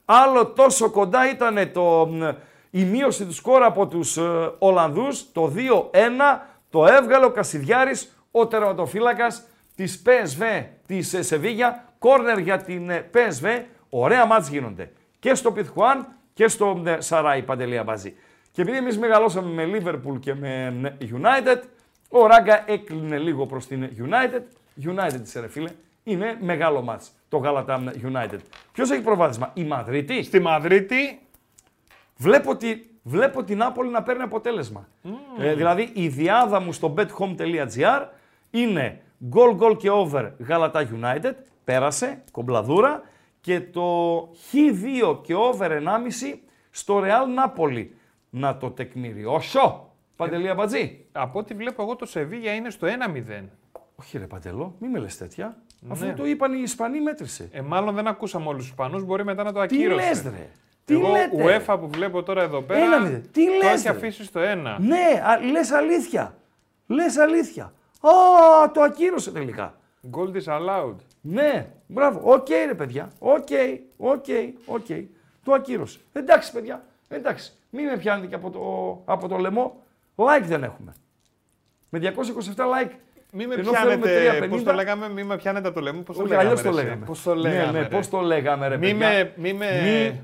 άλλο 0.06 0.46
τόσο 0.46 0.90
κοντά 0.90 1.30
ήταν 1.30 1.72
το, 1.74 2.08
μ, 2.12 2.24
η 2.70 2.84
μείωση 2.84 3.26
του 3.26 3.34
σκορ 3.34 3.64
από 3.64 3.88
τους 3.88 4.18
ε, 4.18 4.52
Ολλανδούς. 4.60 5.32
Το 5.32 5.54
2-1 5.56 5.60
το 6.70 6.86
έβγαλε 6.86 7.26
ο 7.26 7.32
Κασιδιάρης, 7.32 8.16
ο 8.32 8.48
τερματοφύλακας 8.48 9.44
της 9.80 10.02
PSV 10.06 10.66
της 10.88 11.14
ε, 11.14 11.22
Σεβίγια. 11.22 11.84
Κόρνερ 12.00 12.38
για 12.38 12.58
την 12.58 12.90
ε, 12.90 13.10
PSV. 13.14 13.64
Ωραία 13.90 14.26
μάτς 14.26 14.50
γίνονται. 14.50 14.92
Και 15.20 15.34
στο 15.34 15.52
Πιθχουάν 15.52 16.08
και 16.34 16.48
στο 16.48 16.84
ε, 16.86 17.02
Σαράι 17.02 17.42
Παντελή 17.42 17.78
Αμπαζή. 17.78 18.16
Και 18.52 18.62
επειδή 18.62 18.78
εμείς 18.78 18.98
μεγαλώσαμε 18.98 19.66
με 19.66 19.78
Liverpool 19.78 20.20
και 20.20 20.34
με 20.34 20.66
ε, 21.00 21.06
United, 21.12 21.62
ο 22.10 22.28
Ράγκα 22.28 22.72
έκλεινε 22.72 23.18
λίγο 23.18 23.46
προς 23.46 23.68
την 23.68 23.90
United. 23.98 24.42
United 24.86 25.20
της 25.24 25.34
ρε 25.34 25.48
φίλε. 25.48 25.70
Είναι 26.04 26.38
μεγάλο 26.42 26.82
μάτς 26.82 27.12
το 27.30 27.38
Γαλατά 27.38 27.84
United. 28.04 28.40
Ποιος 28.72 28.92
έχει 28.92 29.02
προβάδισμα, 29.02 29.52
η 29.54 29.64
Μαδρίτη. 29.64 30.24
Στη 30.24 30.40
Μαδρίτη 30.40 31.20
Βλέπω, 32.18 32.56
τη, 32.56 32.80
βλέπω 33.04 33.44
την 33.44 33.58
Νάπολη 33.58 33.90
να 33.90 34.04
παίρνει 34.04 34.22
αποτέλεσμα. 34.22 34.88
Ε, 35.40 35.54
δηλαδή 35.54 35.92
η 35.94 36.08
διάδα 36.08 36.60
μου 36.60 36.74
στο 36.74 36.94
bethome.gr 36.98 38.06
είναι 38.52 39.02
goal 39.34 39.58
goal 39.60 39.78
και 39.78 39.90
over 39.90 40.32
Γαλατά 40.48 40.88
United, 41.02 41.34
πέρασε, 41.64 42.24
κομπλαδούρα 42.32 43.02
και 43.42 43.62
το 43.62 44.20
χ2 44.52 45.20
και 45.22 45.34
over 45.36 45.70
1,5 45.72 46.40
στο 46.72 47.00
Real 47.04 47.34
Νάπολη. 47.36 47.94
Να 48.30 48.58
το 48.58 48.72
τεκμηριώσω. 48.72 49.94
Παντελή 50.16 50.50
Αμπατζή. 50.50 51.06
Από 51.12 51.40
ό,τι 51.40 51.54
βλέπω 51.54 51.82
εγώ 51.82 51.96
το 51.96 52.06
Σεβίγια 52.06 52.54
είναι 52.54 52.70
στο 52.70 52.88
1-0. 52.88 53.44
Όχι 53.96 54.18
ρε 54.18 54.26
Παντελό, 54.26 54.76
μη 54.80 54.88
με 54.88 55.00
λες 55.00 55.18
τέτοια. 55.18 55.58
Αφού 55.90 56.06
Ναι. 56.06 56.14
το 56.14 56.26
είπαν 56.26 56.54
οι 56.54 56.60
Ισπανοί 56.64 57.02
μέτρησε. 57.02 57.50
Ε, 57.52 57.62
μάλλον 57.62 57.96
δεν 57.96 58.08
ακούσαμε 58.08 58.48
όλους 58.48 58.60
τους 58.62 58.70
Ισπανούς, 58.70 59.04
μπορεί 59.04 59.24
μετά 59.24 59.44
να 59.44 59.52
το 59.54 59.66
Τι 59.66 59.76
ακύρωσε. 59.76 60.08
λες 60.08 60.24
ρε; 60.24 60.50
Τι 60.86 60.94
Εγώ, 60.94 61.08
λέτε; 61.10 61.64
UEFA 61.68 61.78
που 61.80 61.90
βλέπω 61.90 62.24
τώρα 62.24 62.42
εδώ 62.42 62.62
πέρα, 62.62 62.80
Ένα 62.80 63.00
μηδέν. 63.00 63.22
Τι 63.32 63.46
το 63.46 63.52
λες, 63.64 63.74
έχει 63.74 63.84
ρε; 63.84 63.90
αφήσει 63.90 64.24
στο 64.24 64.40
1. 64.40 64.78
Ναι, 64.80 65.22
α, 65.28 65.40
λες 65.52 65.72
αλήθεια. 65.72 66.38
Λες 66.88 67.18
αλήθεια. 67.18 67.74
Α, 68.02 68.72
το 68.72 68.82
ακύρωσε 68.82 69.32
τελικά. 69.32 69.74
Goal 70.12 70.28
disallowed. 70.38 70.96
Ναι, 71.22 71.68
μπράβο. 71.88 72.22
Οκ, 72.34 72.48
ρε 72.68 72.74
παιδιά. 72.74 73.12
Οκ, 73.20 73.48
οκ, 73.98 74.26
οκ. 74.66 74.86
Το 75.44 75.54
ακύρωσε. 75.54 76.00
Εντάξει, 76.14 76.52
παιδιά. 76.52 76.84
Εντάξει. 77.08 77.52
Μην 77.70 77.86
με 77.86 77.98
πιάνετε 77.98 78.28
και 78.28 78.36
από 78.36 78.50
το, 78.50 79.02
από 79.14 79.28
το 79.28 79.38
λαιμό. 79.38 79.84
Like 80.16 80.44
δεν 80.44 80.64
έχουμε. 80.64 80.94
Με 81.90 82.00
227 82.04 82.10
like. 82.56 82.92
Μη 83.32 83.48
με 83.48 83.54
ενώ 83.56 83.72
θέλουμε 83.74 83.98
πιάνετε, 84.08 84.46
350. 84.46 84.50
πώς 84.50 84.64
το 84.64 84.74
λέγαμε, 84.74 85.10
μη 85.10 85.24
με 85.24 85.38
πιάνετε 85.38 85.68
από 85.68 85.78
το 85.78 85.84
λέμε, 85.84 86.02
πώς 86.02 86.16
το 86.16 86.22
Όχι, 86.22 86.32
λέγαμε. 86.32 86.50
αλλιώς 86.50 86.62
το 86.64 86.70
ρε, 86.70 86.76
εσύ; 86.76 86.84
λέγαμε. 86.86 87.06
Πώς 87.06 87.22
το 87.24 87.36
λέγαμε, 87.36 87.66
Ναι, 87.66 87.72
ναι, 87.72 87.80
ρε; 87.80 87.88
πώς 87.88 88.10
το 88.10 88.20
λέγαμε, 88.20 88.68
ρε 88.68 88.78
Μη 88.78 88.88
παιδιά. 88.94 89.08
με, 89.08 89.34
μη 89.36 89.54
με, 89.54 89.66
Μη, 89.84 90.22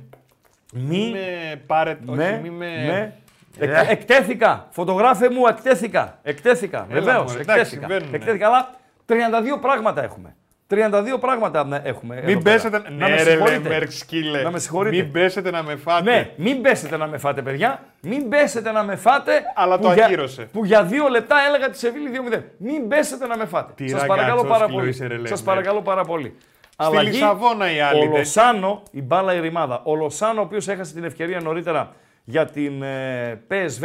μη 0.82 0.88
μη, 0.88 1.10
με 1.12 1.62
πάρετε, 1.68 2.12
ναι, 2.12 2.30
όχι, 2.30 2.40
μη 2.42 2.50
με... 2.50 3.14
ναι. 3.60 3.66
Εκ- 3.66 3.90
εκτέθηκα. 3.92 4.68
Φωτογράφε 4.70 5.30
μου, 5.30 5.48
εκτέθηκα. 5.48 6.20
Εκτέθηκα. 6.24 6.86
Έλα, 6.90 7.00
Βεβαίως. 7.02 7.26
μωρέ, 7.32 7.42
εντάξει, 7.42 7.60
Εκτέθηκα. 7.62 7.82
συμβαίνουνε. 7.88 8.18
εκτέθηκα. 8.18 8.48
Αλλά 8.48 8.70
32 9.06 9.60
πράγματα 9.62 10.04
έχουμε. 10.04 10.36
32 10.70 11.20
πράγματα 11.20 11.66
ναι, 11.66 11.82
έχουμε. 11.84 12.16
εδώ 12.16 12.26
Μην 12.26 12.44
πέρα. 12.44 12.56
πέσετε, 12.56 12.78
Να 12.78 12.90
ναι 12.90 13.10
με 13.10 13.24
ρε 13.24 13.30
συγχωρείτε. 13.30 13.70
Μέρκ 13.70 13.92
σκύλε, 13.92 14.42
Να 14.42 14.52
με 14.52 14.60
συγχωρείτε. 14.60 14.96
μην 14.96 15.12
πέσετε 15.12 15.52
να 15.52 15.64
με 15.64 15.76
φάτε. 15.76 16.12
Ναι, 16.12 16.30
μην 16.36 16.62
πέσετε 16.62 16.98
να 16.98 17.08
με 17.08 17.18
φάτε, 17.18 17.42
παιδιά. 17.42 17.80
Μην 18.02 18.30
πέσετε 18.30 18.72
να 18.72 18.84
με 18.84 18.96
φάτε. 18.96 19.42
Αλλά 19.56 19.78
το 19.80 19.88
που 19.88 19.94
για- 19.94 20.06
ακύρωσε. 20.06 20.42
Που 20.42 20.66
για 20.66 20.84
δύο 20.84 21.08
λεπτά 21.08 21.36
έλεγα 21.48 21.70
τη 21.70 21.78
Σεβίλη 21.78 22.10
2-0. 22.10 22.44
Μην 22.58 22.88
πέσετε 22.88 23.28
να 23.28 23.38
με 23.38 23.46
φάτε. 23.46 23.72
Τι 23.76 23.88
Σας 23.90 24.06
παρακαλώ 24.06 24.28
ραγκάτσος 24.28 24.52
πάρα 24.52 24.66
φίλο 24.66 24.78
πολύ. 24.78 24.90
είσαι, 24.90 25.08
ρε, 25.08 25.14
Σας 25.18 25.30
Λεμπέρ. 25.30 25.44
παρακαλώ 25.46 25.82
πάρα 25.82 26.04
πολύ. 26.04 26.36
Στη 26.84 26.98
Λισαβόνα 27.06 27.72
η 27.76 27.80
άλλη. 27.80 28.08
Ο 28.08 28.18
Λοσάνο, 28.18 28.84
η 28.92 29.02
μπάλα 29.02 29.34
η 29.34 29.40
ρημάδα. 29.40 29.82
Ο 29.84 29.96
Λοσάνο, 29.96 30.42
ο 30.42 30.44
οποίος 30.44 30.68
έχασε 30.68 30.94
την 30.94 31.04
ευκαιρία 31.04 31.40
νωρίτερα 31.40 31.92
για 32.26 32.46
την 32.46 32.82
ε, 32.84 33.42
PSV, 33.50 33.84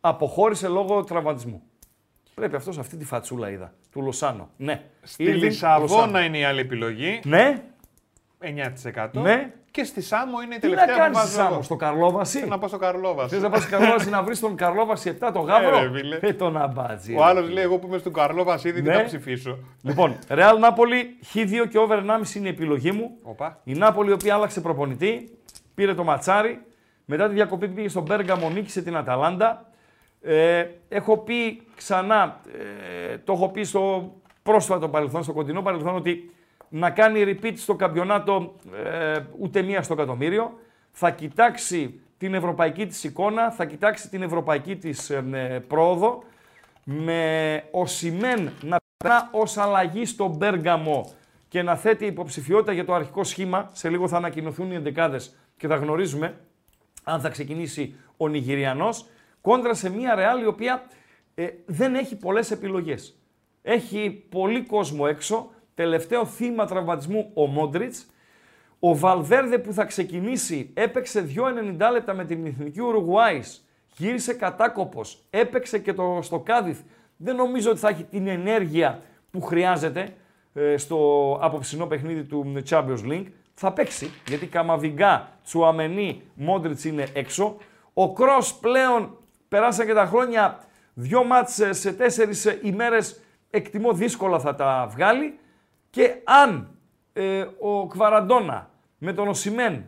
αποχώρησε 0.00 0.68
λόγω 0.68 1.04
τραυματισμού. 1.04 1.62
Πρέπει 2.34 2.56
αυτός 2.56 2.78
αυτή 2.78 2.96
τη 2.96 3.04
φατσούλα 3.04 3.50
είδα. 3.50 3.72
Του 3.92 4.02
Λοσάνο. 4.02 4.48
Ναι. 4.56 4.82
Στη 5.02 5.22
Ήρβιν 5.24 5.42
Λισαβόνα 5.42 6.00
Λοσάνο. 6.06 6.20
είναι 6.20 6.38
η 6.38 6.44
άλλη 6.44 6.60
επιλογή, 6.60 7.20
Ναι. 7.24 7.62
9%. 8.40 9.08
Ναι. 9.12 9.52
Και 9.70 9.84
στη 9.84 10.00
Σάμο 10.02 10.40
είναι 10.44 10.54
η 10.54 10.58
Τι 10.58 10.68
να 10.68 10.74
τελευταία 10.74 10.94
που 10.94 11.00
κάνεις 11.00 11.18
βάζω 11.18 11.30
Σάμο, 11.32 11.48
εγώ. 11.52 11.62
στο 11.62 11.76
Καρλόβαση. 11.76 12.38
Θέλω 12.38 12.50
να 12.50 12.58
πάω 12.58 12.68
στο 12.68 12.78
Καρλόβας. 12.78 13.30
Θες 13.30 13.42
να 13.42 13.50
πας 13.50 13.62
στο 13.62 13.70
Καρλόβαση 13.70 14.10
να 14.10 14.22
βρεις 14.22 14.40
τον 14.40 14.56
Καρλόβαση 14.56 15.16
7 15.20 15.30
το 15.32 15.40
γάβρο. 15.40 15.80
ρε, 15.82 15.90
φίλε. 15.98 16.18
Ε, 16.20 16.32
τον 16.32 16.56
αμπάτζι. 16.56 17.14
Ο 17.16 17.24
άλλος 17.24 17.50
λέει: 17.50 17.64
Εγώ 17.64 17.78
που 17.78 17.86
είμαι 17.86 17.98
στον 17.98 18.12
Καρλόβας 18.12 18.64
ήδη 18.64 18.82
Ναι. 18.82 18.90
τι 18.92 18.96
θα 18.98 19.04
ψηφίσω. 19.04 19.58
Λοιπόν, 19.82 20.18
Real 20.28 20.56
Νάπολη, 20.60 21.18
Χ2 21.34 21.68
και 21.70 21.78
over 21.78 21.98
1,5 21.98 22.34
είναι 22.34 22.46
η 22.46 22.50
επιλογή 22.50 22.92
μου. 22.92 23.10
Οπα. 23.22 23.60
Η 23.64 23.72
Νάπολη, 23.72 24.10
η 24.10 24.12
οποία 24.12 24.34
άλλαξε 24.34 24.60
προπονητή, 24.60 25.38
πήρε 25.74 25.94
το 25.94 26.04
ματσάρι. 26.04 26.60
Μετά 27.10 27.28
τη 27.28 27.34
διακοπή 27.34 27.68
πήγε 27.68 27.88
στον 27.88 28.02
Μπέργαμο, 28.02 28.50
νίκησε 28.50 28.82
την 28.82 28.96
Αταλάντα. 28.96 29.70
Ε, 30.20 30.66
έχω 30.88 31.18
πει 31.18 31.62
ξανά, 31.76 32.40
ε, 33.10 33.18
το 33.18 33.32
έχω 33.32 33.48
πει 33.48 33.62
στο 33.62 34.14
πρόσφατο 34.42 34.88
παρελθόν, 34.88 35.22
στο 35.22 35.32
κοντινό 35.32 35.62
παρελθόν, 35.62 35.94
ότι 35.96 36.32
να 36.68 36.90
κάνει 36.90 37.24
repeat 37.26 37.52
στο 37.56 37.74
καμπιονάτο 37.74 38.54
ε, 38.84 39.20
ούτε 39.38 39.62
μία 39.62 39.82
στο 39.82 39.92
εκατομμύριο. 39.92 40.58
Θα 40.90 41.10
κοιτάξει 41.10 42.00
την 42.18 42.34
ευρωπαϊκή 42.34 42.86
της 42.86 43.04
εικόνα, 43.04 43.50
θα 43.50 43.64
κοιτάξει 43.64 44.08
την 44.08 44.22
ευρωπαϊκή 44.22 44.76
της 44.76 45.10
ε, 45.10 45.24
ε, 45.32 45.58
πρόοδο. 45.58 46.22
Με 46.84 47.62
ο 47.70 47.86
Σιμέν 47.86 48.50
να 48.62 48.76
περνά 48.96 49.28
ως 49.32 49.56
αλλαγή 49.56 50.04
στο 50.04 50.28
Μπέργαμο 50.28 51.10
και 51.48 51.62
να 51.62 51.76
θέτει 51.76 52.06
υποψηφιότητα 52.06 52.72
για 52.72 52.84
το 52.84 52.94
αρχικό 52.94 53.24
σχήμα. 53.24 53.70
Σε 53.72 53.88
λίγο 53.88 54.08
θα 54.08 54.16
ανακοινωθούν 54.16 54.70
οι 54.70 54.74
εντεκάδες 54.74 55.36
και 55.56 55.66
θα 55.66 55.74
γνωρίζουμε 55.74 56.34
αν 57.08 57.20
θα 57.20 57.28
ξεκινήσει 57.28 57.94
ο 58.16 58.28
Νιγηριανός, 58.28 59.06
κόντρα 59.40 59.74
σε 59.74 59.90
μια 59.90 60.14
Ρεάλ 60.14 60.42
η 60.42 60.46
οποία 60.46 60.82
ε, 61.34 61.46
δεν 61.66 61.94
έχει 61.94 62.16
πολλές 62.16 62.50
επιλογές. 62.50 63.18
Έχει 63.62 64.26
πολύ 64.28 64.62
κόσμο 64.62 65.04
έξω, 65.08 65.50
τελευταίο 65.74 66.26
θύμα 66.26 66.66
τραυματισμού 66.66 67.30
ο 67.34 67.46
Μόντριτς, 67.46 68.06
ο 68.78 68.96
Βαλβέρδε 68.96 69.58
που 69.58 69.72
θα 69.72 69.84
ξεκινήσει 69.84 70.70
έπαιξε 70.74 71.28
2,90 71.36 71.92
λεπτά 71.92 72.14
με 72.14 72.24
την 72.24 72.46
Εθνική 72.46 72.80
Ουρουγουάης, 72.80 73.68
γύρισε 73.96 74.34
κατάκοπος, 74.34 75.24
έπαιξε 75.30 75.78
και 75.78 75.92
το, 75.92 76.18
στο 76.22 76.38
Κάδιθ. 76.38 76.80
Δεν 77.16 77.36
νομίζω 77.36 77.70
ότι 77.70 77.78
θα 77.78 77.88
έχει 77.88 78.04
την 78.04 78.26
ενέργεια 78.26 79.02
που 79.30 79.40
χρειάζεται 79.40 80.14
ε, 80.52 80.76
στο 80.76 81.38
απόψινό 81.40 81.86
παιχνίδι 81.86 82.24
του 82.24 82.62
Champions 82.68 83.04
League. 83.04 83.26
Θα 83.60 83.72
παίξει, 83.72 84.10
γιατί 84.28 84.46
Καμαβιγκά, 84.46 85.28
Τσουαμενί, 85.44 86.22
Μόντριτς 86.34 86.84
είναι 86.84 87.06
έξω. 87.12 87.56
Ο 87.92 88.12
Κρός 88.12 88.54
πλέον 88.54 89.18
περάσαν 89.48 89.86
και 89.86 89.94
τα 89.94 90.06
χρόνια, 90.06 90.58
δυο 90.94 91.24
μάτς 91.24 91.58
ε, 91.58 91.72
σε 91.72 91.92
τέσσερις 91.92 92.46
ε, 92.46 92.60
ημέρες 92.62 93.20
εκτιμώ 93.50 93.92
δύσκολα 93.92 94.38
θα 94.38 94.54
τα 94.54 94.88
βγάλει. 94.90 95.38
Και 95.90 96.14
αν 96.24 96.78
ε, 97.12 97.46
ο 97.60 97.86
Κβαραντόνα 97.86 98.70
με 98.98 99.12
τον 99.12 99.28
Οσιμέν, 99.28 99.84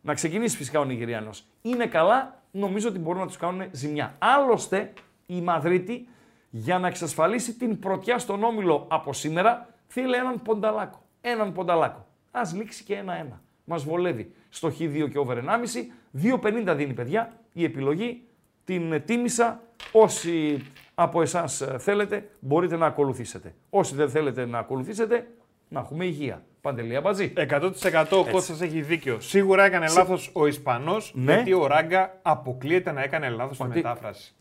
να 0.00 0.14
ξεκινήσει 0.14 0.56
φυσικά 0.56 0.80
ο 0.80 0.84
Νιγηριανός, 0.84 1.44
είναι 1.62 1.86
καλά, 1.86 2.42
νομίζω 2.50 2.88
ότι 2.88 2.98
μπορούν 2.98 3.20
να 3.20 3.26
τους 3.26 3.36
κάνουν 3.36 3.68
ζημιά. 3.70 4.14
Άλλωστε, 4.18 4.92
η 5.26 5.40
Μαδρίτη 5.40 6.08
για 6.50 6.78
να 6.78 6.86
εξασφαλίσει 6.86 7.54
την 7.54 7.78
πρωτιά 7.78 8.18
στον 8.18 8.44
Όμιλο 8.44 8.86
από 8.90 9.12
σήμερα, 9.12 9.68
θέλει 9.86 10.14
έναν 10.14 10.42
πονταλάκο. 10.42 11.02
Έναν 11.20 11.52
πονταλάκο. 11.52 12.08
Ας 12.30 12.54
λήξει 12.54 12.84
και 12.84 12.94
ένα-ένα. 12.94 13.40
Μας 13.64 13.84
βολεύει 13.84 14.32
στο 14.48 14.68
Χ2 14.78 15.08
και 15.10 15.18
over 15.18 15.36
1,5. 15.36 15.90
2,50 16.22 16.74
δίνει 16.76 16.92
παιδιά 16.92 17.32
η 17.52 17.64
επιλογή. 17.64 18.22
Την 18.64 19.02
τίμησα. 19.04 19.62
Όσοι 19.92 20.62
από 20.94 21.22
εσάς 21.22 21.60
ε, 21.60 21.76
θέλετε 21.78 22.28
μπορείτε 22.40 22.76
να 22.76 22.86
ακολουθήσετε. 22.86 23.54
Όσοι 23.70 23.94
δεν 23.94 24.10
θέλετε 24.10 24.46
να 24.46 24.58
ακολουθήσετε, 24.58 25.26
να 25.68 25.80
έχουμε 25.80 26.04
υγεία. 26.04 26.42
Παντελή 26.60 26.96
Αμπατζή. 26.96 27.32
100% 27.36 28.04
ο 28.10 28.30
Κώστας 28.30 28.60
έχει 28.60 28.80
δίκιο. 28.82 29.20
Σίγουρα 29.20 29.64
έκανε 29.64 29.86
λάθος 29.96 30.30
ο 30.32 30.46
Ισπανός, 30.46 31.12
Ναι. 31.14 31.34
γιατί 31.34 31.52
ο 31.52 31.66
Ράγκα 31.66 32.18
αποκλείεται 32.22 32.92
να 32.92 33.02
έκανε 33.02 33.28
λάθος 33.28 33.56
στη 33.56 33.64
Μα 33.66 33.70
τι- 33.70 33.76
μετάφραση. 33.76 34.34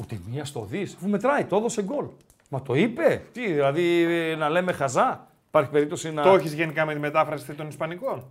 Ούτε 0.00 0.18
μία 0.30 0.44
στο 0.44 0.64
δεις. 0.64 0.94
Αφού 0.94 1.08
μετράει, 1.08 1.44
το 1.44 1.56
έδωσε 1.56 1.82
γκολ. 1.82 2.06
Μα 2.48 2.62
το 2.62 2.74
είπε. 2.74 3.22
Τι, 3.32 3.52
δηλαδή 3.52 4.02
ε, 4.02 4.34
να 4.34 4.48
λέμε 4.48 4.72
χαζά. 4.72 5.28
Υπάρχει 5.56 5.70
περίπτωση 5.74 6.12
να. 6.12 6.22
Το 6.22 6.34
έχεις 6.34 6.52
γενικά 6.54 6.84
με 6.84 6.92
τη 6.94 6.98
μετάφραση 7.00 7.52
των 7.52 7.68
Ισπανικών; 7.68 8.30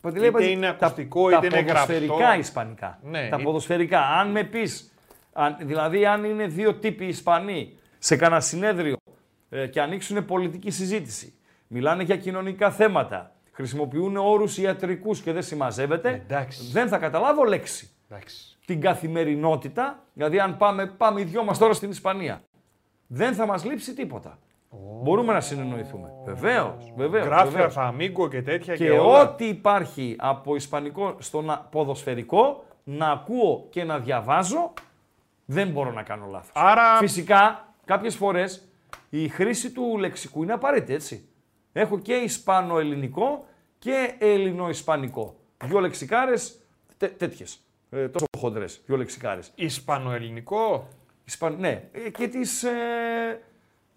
Παντελή 0.00 0.20
είτε 0.26 0.28
Αμπατζή, 0.36 0.52
είναι 0.52 0.66
τα- 0.66 0.86
ακουστικό, 0.86 1.30
τα 1.30 1.36
είτε 1.36 1.46
είναι 1.46 1.56
γραπτό. 1.70 1.92
ποδοσφαιρικά 1.92 2.36
ισπανικά. 2.36 2.98
Ναι, 3.02 3.28
τα 3.28 3.36
ή- 3.40 3.42
ποδοσφαιρικά. 3.42 4.00
Αν 4.00 4.30
με 4.30 4.44
πεις, 4.44 4.92
δηλαδή 5.60 6.06
αν 6.06 6.24
είναι 6.24 6.46
δύο 6.46 6.74
τύποι 6.74 7.04
Ισπανοί 7.06 7.76
σε 7.98 8.16
κανένα 8.16 8.40
συνέδριο 8.40 8.96
ε, 9.50 9.66
και 9.66 9.80
ανοίξουν 9.80 10.24
πολιτική 10.24 10.70
συζήτηση, 10.70 11.34
μιλάνε 11.66 12.02
για 12.02 12.16
κοινωνικά 12.16 12.70
θέματα, 12.70 13.32
χρησιμοποιούν 13.52 14.16
όρους 14.16 14.58
ιατρικούς 14.58 15.20
και 15.20 15.32
δεν 15.32 15.42
συμμαζεύεται, 15.42 16.08
Εντάξει. 16.26 16.70
δεν 16.72 16.88
θα 16.88 16.98
καταλάβω 16.98 17.44
λέξη. 17.44 17.90
Εντάξει. 18.10 18.58
την 18.66 18.80
καθημερινότητα, 18.80 20.02
δηλαδή 20.14 20.38
αν 20.40 20.56
πάμε, 20.56 20.86
πάμε 20.86 21.20
οι 21.20 21.24
δυο 21.24 21.44
μας 21.44 21.58
τώρα 21.58 21.72
στην 21.72 21.90
Ισπανία, 21.90 22.42
δεν 23.06 23.34
θα 23.34 23.46
μας 23.46 23.64
λείψει 23.64 23.94
τίποτα. 23.94 24.38
Μπορούμε 25.02 25.32
να 25.32 25.40
συνεννοηθούμε. 25.40 26.10
Βεβαίως, 26.24 26.92
βεβαίως. 26.96 27.24
Γράφει 27.26 27.50
βεβαίως. 27.50 27.76
Αφαμίγκο 27.76 28.28
και 28.28 28.42
τέτοια 28.42 28.76
και, 28.76 28.84
Και 28.84 28.90
όλα. 28.90 29.20
ό,τι 29.20 29.44
υπάρχει 29.44 30.16
από 30.18 30.54
ισπανικό 30.56 31.16
στο 31.18 31.40
να- 31.42 31.58
ποδοσφαιρικό, 31.58 32.64
να 32.84 33.06
ακούω 33.10 33.66
και 33.70 33.84
να 33.84 33.98
διαβάζω, 33.98 34.72
δεν 35.44 35.68
μπορώ 35.68 35.92
να 35.92 36.02
κάνω 36.02 36.26
λάθος. 36.30 36.50
Άρα 36.54 36.96
Φυσικά, 36.96 37.74
κάποιες 37.84 38.16
φορές 38.16 38.68
η 39.10 39.28
χρήση 39.28 39.70
του 39.72 39.96
λεξικού 39.98 40.42
είναι 40.42 40.52
απαραίτητη, 40.52 40.94
έτσι. 40.94 41.28
Έχω 41.72 41.98
και 41.98 42.14
ισπανο-ελληνικό 42.14 43.44
και 43.78 44.14
ελληνο-ισπανικό. 44.18 45.34
Δύο 45.64 45.80
λεξικάρες 45.80 46.60
τέ, 46.96 47.06
τέτοιες. 47.08 47.62
Ε, 47.90 48.08
τόσο 48.08 48.24
χοντρές, 48.38 48.82
δύο 48.86 48.96
λεξικάρες. 48.96 49.52
Ισπανοελληνικό; 49.54 50.88
Ισπαν... 51.24 51.56
Ναι, 51.58 51.82
ε, 51.92 52.10
και 52.10 52.28
τις 52.28 52.62
ε, 52.62 52.70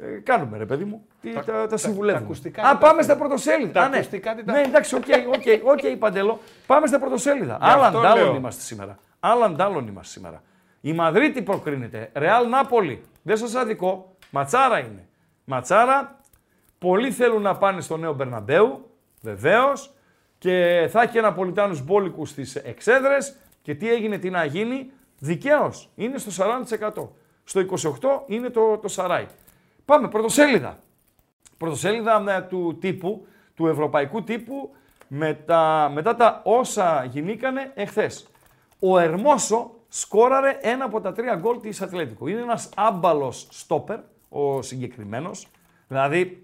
ε, 0.02 0.20
κάνουμε 0.24 0.58
ρε 0.58 0.66
παιδί 0.66 0.84
μου. 0.84 1.06
Τι, 1.22 1.34
τα, 1.34 1.44
τα, 1.44 1.68
τα 1.68 1.78
συμβουλεύουμε. 1.78 2.24
ακουστικά 2.26 2.62
Α, 2.62 2.66
τι 2.76 2.80
τα 2.82 2.88
πάμε 2.88 3.02
στα 3.02 3.14
ακούτε. 3.14 3.28
πρωτοσέλιδα. 3.28 3.72
Τα 3.72 3.82
Α, 3.82 3.90
ναι. 3.90 3.96
ακουστικά 3.96 4.36
τι 4.36 4.44
τα- 4.44 4.52
Ναι, 4.54 4.62
εντάξει, 4.62 4.96
οκ, 4.96 5.04
οκ, 5.28 5.66
οκ, 5.72 5.98
Παντέλο. 5.98 6.40
Πάμε 6.66 6.88
στα 6.88 7.00
πρωτοσέλιδα. 7.00 7.58
Άλλα 7.62 7.86
αυτό 7.86 7.98
αντ' 8.00 8.11
άλλων 8.11 8.24
λέω. 8.26 8.36
είμαστε 8.36 8.62
σήμερα. 8.62 8.98
Άλλα 9.20 9.46
αντ' 9.46 9.65
άλλων 9.65 9.88
είμαστε 9.88 10.12
σήμερα. 10.20 10.42
Η 10.82 10.94
Μαδρίτη 10.94 11.42
προκρίνεται. 11.42 12.10
Ρεάλ 12.14 12.50
Νάπολη. 12.50 13.02
Δεν 13.22 13.38
σας 13.38 13.56
αδικώ. 13.56 14.16
Ματσάρα 14.30 14.80
είναι. 14.80 15.08
Ματσάρα. 15.46 16.20
Πολλοί 16.78 17.12
θέλουν 17.12 17.42
να 17.42 17.58
πάνε 17.58 17.82
στο 17.82 17.98
νέο 17.98 18.14
Μπερναμπέου. 18.14 18.90
Βεβαίως. 19.22 19.94
Και 20.38 20.88
θα 20.92 21.02
έχει 21.02 21.18
Ναπολιτάνους 21.18 21.80
μπόλικους 21.84 22.30
στις 22.30 22.56
εξέδρες. 22.56 23.36
Και 23.62 23.76
τι 23.76 23.90
έγινε, 23.92 24.18
τι 24.18 24.30
να 24.30 24.46
γίνει. 24.46 24.92
Δικαίως. 25.20 25.90
Είναι 25.96 26.18
στο 26.18 26.32
40%. 26.32 27.10
Στο 27.44 27.60
28% 27.60 28.24
είναι 28.26 28.50
το, 28.50 28.78
το 28.78 28.88
Σαράι. 28.88 29.26
Πάμε, 29.92 30.08
πρωτοσέλιδα. 30.08 30.80
Πρωτοσέλιδα 31.58 32.24
ε, 32.28 32.42
του 32.42 32.78
τύπου, 32.80 33.28
του 33.56 33.68
ευρωπαϊκού 33.68 34.24
τύπου, 34.24 34.76
με 35.08 35.34
τα, 35.34 35.92
μετά 35.94 36.16
τα 36.16 36.42
όσα 36.44 37.04
γινήκανε 37.04 37.72
εχθές. 37.74 38.28
Ο 38.80 39.00
Ερμόσο 39.00 39.72
σκόραρε 39.88 40.58
ένα 40.62 40.86
από 40.86 41.02
τα 41.02 41.12
τρία 41.12 41.36
γκολ 41.36 41.60
της 41.60 41.82
Ατλέτικο. 41.82 42.28
Είναι 42.28 42.42
ένας 42.42 42.70
άμπαλος 42.76 43.48
στόπερ, 43.52 44.00
ο 44.30 44.62
συγκεκριμένος. 44.62 45.48
Δηλαδή, 45.88 46.44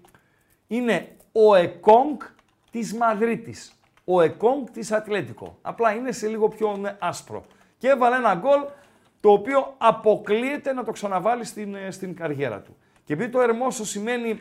είναι 0.66 1.16
ο 1.32 1.54
Εκόνγκ 1.54 2.16
της 2.70 2.94
Μαδρίτης. 2.94 3.80
Ο 4.04 4.20
Εκόνγκ 4.20 4.66
της 4.72 4.92
Ατλέτικο. 4.92 5.58
Απλά 5.62 5.94
είναι 5.94 6.12
σε 6.12 6.26
λίγο 6.26 6.48
πιο 6.48 6.80
ε, 6.86 6.96
άσπρο. 6.98 7.44
Και 7.78 7.88
έβαλε 7.88 8.16
ένα 8.16 8.34
γκολ 8.34 8.60
το 9.20 9.30
οποίο 9.30 9.74
αποκλείεται 9.78 10.72
να 10.72 10.84
το 10.84 10.92
ξαναβάλει 10.92 11.44
στην, 11.44 11.74
ε, 11.74 11.90
στην 11.90 12.14
καριέρα 12.14 12.60
του. 12.60 12.76
Και 13.08 13.14
επειδή 13.14 13.30
το 13.30 13.40
Ερμόσο 13.40 13.84
σημαίνει 13.84 14.40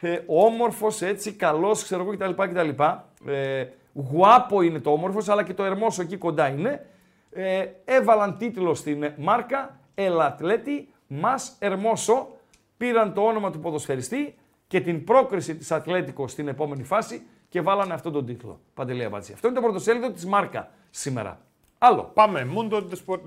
ε, 0.00 0.20
όμορφος, 0.26 1.02
έτσι, 1.02 1.32
καλός, 1.32 1.82
ξέρω 1.82 2.02
εγώ 2.02 2.16
κτλ. 2.16 2.42
κτλ 2.42 2.82
ε, 3.30 3.66
γουάπο 3.92 4.62
είναι 4.62 4.78
το 4.78 4.90
όμορφος, 4.92 5.28
αλλά 5.28 5.42
και 5.42 5.54
το 5.54 5.64
Ερμόσο 5.64 6.02
εκεί 6.02 6.16
κοντά 6.16 6.48
είναι. 6.48 6.86
Ε, 7.30 7.66
έβαλαν 7.84 8.38
τίτλο 8.38 8.74
στην 8.74 9.02
ε, 9.02 9.14
μάρκα 9.18 9.80
Ελατλέτη 9.94 10.88
Μας 11.06 11.56
Ερμόσο. 11.58 12.28
Πήραν 12.76 13.14
το 13.14 13.22
όνομα 13.22 13.50
του 13.50 13.60
ποδοσφαιριστή 13.60 14.34
και 14.66 14.80
την 14.80 15.04
πρόκριση 15.04 15.56
της 15.56 15.72
Ατλέτικο 15.72 16.28
στην 16.28 16.48
επόμενη 16.48 16.82
φάση 16.82 17.26
και 17.48 17.60
βάλανε 17.60 17.94
αυτόν 17.94 18.12
τον 18.12 18.26
τίτλο. 18.26 18.60
Παντελή 18.74 19.04
Αμπάτση. 19.04 19.32
Αυτό 19.32 19.46
είναι 19.46 19.56
το 19.56 19.62
πρωτοσέλιδο 19.62 20.10
της 20.10 20.26
μάρκα 20.26 20.70
σήμερα. 20.90 21.40
Άλλο. 21.78 22.10
Πάμε. 22.14 22.48
Mundo 22.56 22.82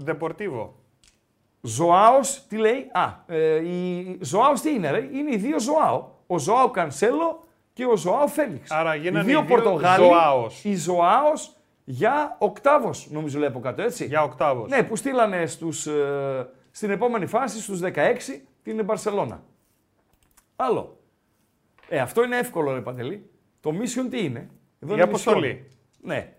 Deportivo. 0.05 0.67
Ζωάος, 1.61 2.45
τι 2.47 2.57
λέει; 2.57 2.89
Α, 2.93 3.33
ε, 3.35 3.55
η 3.69 4.17
Ζωάος 4.21 4.61
τι 4.61 4.69
είναι, 4.73 4.91
ρε; 4.91 4.99
Είναι 5.11 5.33
οι 5.33 5.37
δύο 5.37 5.59
Ζωάο. 5.59 6.07
Ο 6.27 6.39
Ζωάο 6.39 6.69
Κανσέλο 6.71 7.43
και 7.73 7.85
ο 7.85 7.95
Ζωάο 7.97 8.27
Φέληξ. 8.27 8.71
Άρα 8.71 8.95
οι 8.95 8.99
γίνανε 8.99 9.23
δύο 9.25 9.39
οι 9.39 9.45
δύο 9.45 9.55
Πορτογάλοι. 9.55 10.03
Ζωάος. 10.05 10.63
Η 10.63 10.75
Ζωάος 10.75 11.55
για 11.83 12.35
οκτάβος, 12.39 13.07
νομίζω 13.11 13.39
λέει 13.39 13.47
από 13.47 13.59
κάτω, 13.59 13.81
έτσι. 13.81 14.05
Για 14.05 14.23
οκτάβος. 14.23 14.69
Ναι, 14.69 14.83
που 14.83 14.95
στείλανε 14.95 15.45
στους, 15.45 15.85
ε, 15.87 16.49
στην 16.71 16.89
επόμενη 16.89 17.25
φάση 17.25 17.61
στους 17.61 17.79
16 17.79 18.45
την 18.63 18.83
Μπαρσελώνα. 18.85 19.43
Άλλο. 20.55 20.97
Ε, 21.89 21.99
αυτό 21.99 22.23
είναι 22.23 22.37
εύκολο, 22.37 22.73
ρε 22.73 22.81
Παντελή. 22.81 23.29
Το 23.61 23.69
mission 23.69 24.07
τι 24.09 24.23
είναι; 24.23 24.49
Εδώ 24.79 24.91
Η 24.91 24.93
είναι 24.95 25.01
αποστολή. 25.03 25.65
mission. 25.67 25.97
Ναι. 26.01 26.33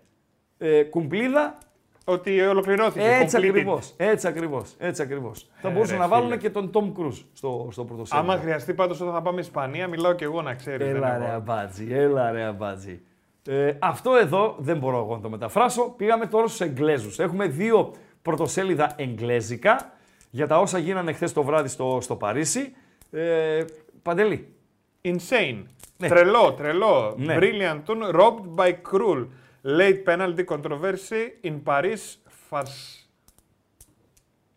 Ε, 0.57 0.83
κουμπλίδα, 0.83 1.57
Ότι 2.03 2.41
ολοκληρώθηκε. 2.41 3.05
έτσι 3.05 3.37
completed. 3.39 3.47
ακριβώς. 3.47 3.93
Έτσι 3.97 4.27
ακριβώς. 4.27 4.73
Έτσι 4.77 5.01
ακριβώς. 5.01 5.49
Θα 5.61 5.69
μπορούσαν 5.69 5.95
ρε 5.95 6.01
να 6.01 6.07
βάλουν 6.07 6.27
φίλε. 6.27 6.39
και 6.39 6.49
τον 6.49 6.69
Tom 6.73 6.99
Cruise 6.99 7.23
στο, 7.33 7.67
στο 7.71 7.83
πρωτοσέλιδο. 7.83 8.31
Άμα 8.31 8.41
χρειαστεί 8.41 8.73
πάντως 8.73 9.01
όταν 9.01 9.13
θα 9.13 9.21
πάμε 9.21 9.39
Ισπανία, 9.39 9.87
μιλάω 9.87 10.13
και 10.13 10.23
εγώ 10.23 10.41
να 10.41 10.53
ξέρεις. 10.53 10.87
Έλα 10.87 11.17
ρε 11.17 11.29
αμπάτζι, 11.29 11.87
έλα 11.91 12.31
ρε 12.31 12.43
αμπάτζι. 12.43 13.01
Ε, 13.47 13.73
αυτό 13.79 14.15
εδώ 14.15 14.55
δεν 14.59 14.77
μπορώ 14.77 14.97
εγώ 14.97 15.15
να 15.15 15.21
το 15.21 15.29
μεταφράσω. 15.29 15.93
Πήγαμε 15.97 16.25
τώρα 16.25 16.47
στους 16.47 16.61
Εγγλέζους. 16.61 17.19
Έχουμε 17.19 17.47
δύο 17.47 17.91
πρωτοσέλιδα 18.21 18.93
εγγλέζικα 18.95 19.91
για 20.29 20.47
τα 20.47 20.59
όσα 20.59 20.77
γίνανε 20.77 21.13
χθες 21.13 21.33
το 21.33 21.43
βράδυ 21.43 21.67
στο, 21.67 21.97
στο 22.01 22.15
Παρίσι. 22.15 22.73
Ε, 23.11 23.65
Παντελή. 24.01 24.47
Insane. 25.01 25.63
Ναι. 25.97 26.07
Τρελό, 26.07 26.53
τρελό. 26.53 27.15
Ναι. 27.17 27.37
Brilliant 27.39 27.81
tune, 27.85 28.15
robbed 28.15 28.55
by 28.55 28.69
cruel. 28.69 29.27
Late 29.65 30.03
penalty 30.05 30.43
controversy 30.45 31.31
in 31.43 31.63
Paris. 31.65 32.17
Farce. 32.49 33.05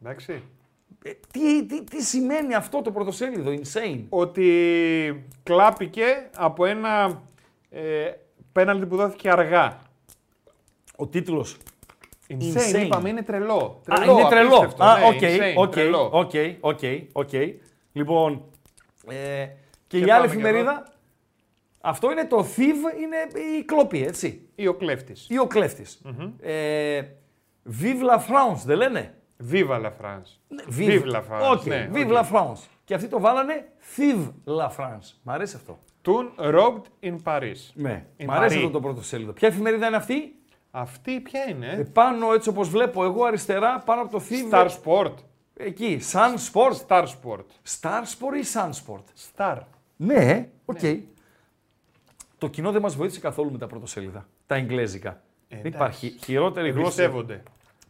Εντάξει. 0.03 0.43
Ε, 1.05 1.11
τι, 1.31 1.67
τι, 1.67 1.85
τι 1.85 2.03
σημαίνει 2.03 2.55
αυτό 2.55 2.83
το 2.83 2.91
πρωτοσέλιδο, 2.91 3.51
insane; 3.51 4.05
Ότι 4.09 5.27
κλάπηκε 5.43 6.31
από 6.37 6.65
ένα 6.65 7.23
ε, 7.71 8.11
πέναλτι 8.53 8.87
που 8.87 8.97
δόθηκε 8.97 9.31
αργά. 9.31 9.81
Ο 10.97 11.07
τίτλος. 11.07 11.57
Insane, 12.29 12.75
Insane. 12.75 12.85
είπαμε, 12.85 13.09
είναι 13.09 13.23
τρελό. 13.23 13.81
Α, 13.87 14.05
είναι 14.05 14.29
τρελό. 14.29 14.57
απίστευτο, 14.57 14.85
Α, 14.85 14.99
ναι, 14.99 15.07
οκ, 15.07 15.19
insane, 15.21 15.55
οκ, 15.57 15.71
τρελό. 15.71 16.11
οκ, 16.13 16.13
οκ, 16.13 16.31
οκ, 16.61 16.81
οκ. 17.13 17.31
Λοιπόν, 17.93 18.45
ε, 19.09 19.47
και, 19.87 19.97
η 19.99 20.01
πάμε 20.01 20.13
άλλη 20.13 20.27
και 20.27 20.33
εφημερίδα, 20.33 20.93
αυτό 21.81 22.11
είναι 22.11 22.25
το 22.25 22.47
thief, 22.57 23.01
είναι 23.01 23.41
η 23.59 23.65
κλοπή, 23.65 24.05
έτσι. 24.05 24.46
Ή 24.57 24.67
ο 24.67 24.75
κλέφτης. 24.75 25.27
Ή 25.31 25.39
ο 25.39 25.47
κλέφτης 25.47 26.03
Ε, 26.41 27.01
Vive 27.81 28.01
la 28.15 28.19
France, 28.19 28.59
δεν 28.65 28.77
λένε; 28.77 29.15
Viva 29.51 29.81
la 29.83 29.91
France. 30.01 30.57
Vive, 30.79 31.03
la 31.05 31.17
France. 31.21 31.53
Οκ, 31.53 31.65
ναι, 31.65 31.91
Vive 31.95 32.07
οκ. 32.07 32.13
la 32.13 32.23
France. 32.37 32.59
Και 32.85 32.95
αυτοί 32.95 33.09
το 33.09 33.21
βάλανε 33.21 33.69
Thive 33.97 34.33
la 34.45 34.67
France. 34.77 35.13
Μ' 35.23 35.31
αρέσει 35.31 35.57
αυτό. 35.57 35.79
Toon 36.05 36.55
robbed 36.55 36.83
in 37.11 37.17
Paris. 37.25 37.57
Ναι, 37.75 38.05
In 38.19 38.25
μ' 38.25 38.31
αρέσει 38.31 38.55
Paris. 38.55 38.59
αυτό 38.59 38.71
το 38.71 38.81
πρωτοσέλιδο. 38.81 39.33
Ποια 39.33 39.49
εφημερίδα 39.49 39.87
είναι 39.87 39.97
αυτή; 39.97 40.35
Αυτή 40.71 41.21
ποια 41.21 41.49
είναι, 41.49 41.67
Ε, 41.67 41.81
ε; 41.81 41.85
πάνω 41.85 42.33
έτσι 42.33 42.49
όπως 42.49 42.69
βλέπω 42.69 43.05
εγώ 43.05 43.25
αριστερά, 43.25 43.79
πάνω 43.79 44.01
από 44.03 44.11
το 44.19 44.23
Thive. 44.29 44.53
Star 44.55 44.69
Sport. 44.83 45.13
Εκεί, 45.57 46.01
Sun 46.13 46.35
Sport. 46.53 46.73
Star 46.89 47.03
Sport. 47.05 47.45
Star 47.81 48.01
Sport 48.03 48.35
ή 48.43 48.45
Sun 48.55 48.71
Sport; 48.71 49.05
Star. 49.37 49.59
Ναι, 49.97 50.49
οκ. 50.65 50.79
Το 52.47 52.53
κοινό 52.53 52.71
δεν 52.73 52.83
μας 52.83 52.97
βοήθησε 52.97 53.21
καθόλου 53.21 53.51
με 53.53 53.59
τα 53.59 53.67
πρωτοσέλιδα. 53.67 54.27
Τα 54.47 54.55
εγγλέζικα. 54.55 55.21
δεν 55.49 55.59
εντάξει. 55.59 55.77
υπάρχει 55.77 56.17
χειρότερη 56.25 56.71
γλώσσα, 56.71 57.03
Εμπιστεύονται. 57.03 57.43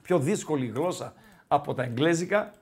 πιο 0.02 0.18
δύσκολη 0.18 0.66
γλώσσα 0.74 1.12
από 1.48 1.74
τα 1.74 1.82
εγγλέζικα 1.82 2.52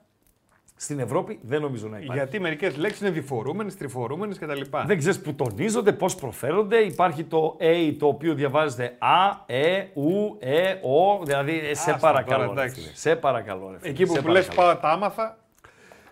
στην 0.75 0.99
Ευρώπη 0.99 1.39
δεν 1.41 1.61
νομίζω 1.61 1.87
να 1.87 1.97
υπάρχει. 1.97 2.13
Γιατί 2.13 2.39
μερικές 2.39 2.77
λέξεις 2.77 3.01
είναι 3.01 3.09
διφορούμενε, 3.09 3.71
τριφορούμενες 3.71 4.37
κτλ. 4.39 4.61
Δεν 4.85 4.97
ξέρεις 4.97 5.21
που 5.21 5.33
τονίζονται, 5.33 5.91
πώς 5.91 6.15
προφέρονται. 6.15 6.77
Υπάρχει 6.77 7.23
το 7.23 7.57
A 7.59 7.95
το 7.99 8.07
οποίο 8.07 8.33
διαβάζεται 8.33 8.95
Α, 8.99 9.43
Ε, 9.45 9.83
Ου, 9.93 10.37
Ε, 10.39 10.71
Ο. 10.71 11.23
Δηλαδή, 11.23 11.59
ε, 11.59 11.73
σε 11.73 11.91
Άστα 11.91 11.97
παρακαλώ. 11.97 12.43
τώρα, 12.45 12.53
ρε 12.55 12.61
εντάξει. 12.61 12.81
φίλε. 12.81 12.91
Σε 12.95 13.15
παρακαλώ. 13.15 13.69
Ρε, 13.71 13.77
φίλε. 13.79 13.89
Εκεί 13.91 14.05
που 14.05 14.13
σε 14.13 14.21
που 14.21 14.27
λες 14.27 14.45
παρακαλώ. 14.47 14.71
πάω 14.79 14.81
τα 14.81 14.89
άμαθα. 14.89 15.37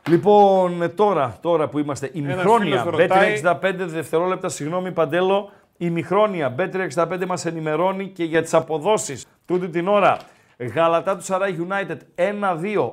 Λοιπόν, 0.10 0.82
ε, 0.82 0.90
τώρα, 0.90 1.38
τώρα 1.42 1.68
που 1.70 1.80
είμαστε 1.80 2.10
ημιχρόνια, 2.14 2.82
φίλος 2.82 3.00
ρωτάει- 3.00 3.42
Bet365 3.44 3.86
δευτερόλεπτα, 3.88 4.50
συγγνώμη 4.50 4.92
Παντέλο, 4.92 5.52
ημιχρόνια, 5.78 6.56
Bet365 6.58 7.26
μας 7.28 7.46
ενημερώνει 7.46 8.08
και 8.08 8.24
για 8.24 8.42
τις 8.42 8.54
αποδόσεις 8.54 9.26
τούτη 9.46 9.70
την 9.70 9.88
ώρα. 9.88 10.18
Γαλατά 10.58 11.18
του 11.18 11.24
Σαράι 11.24 11.56
United 11.68 11.98
1-2, 12.16 12.92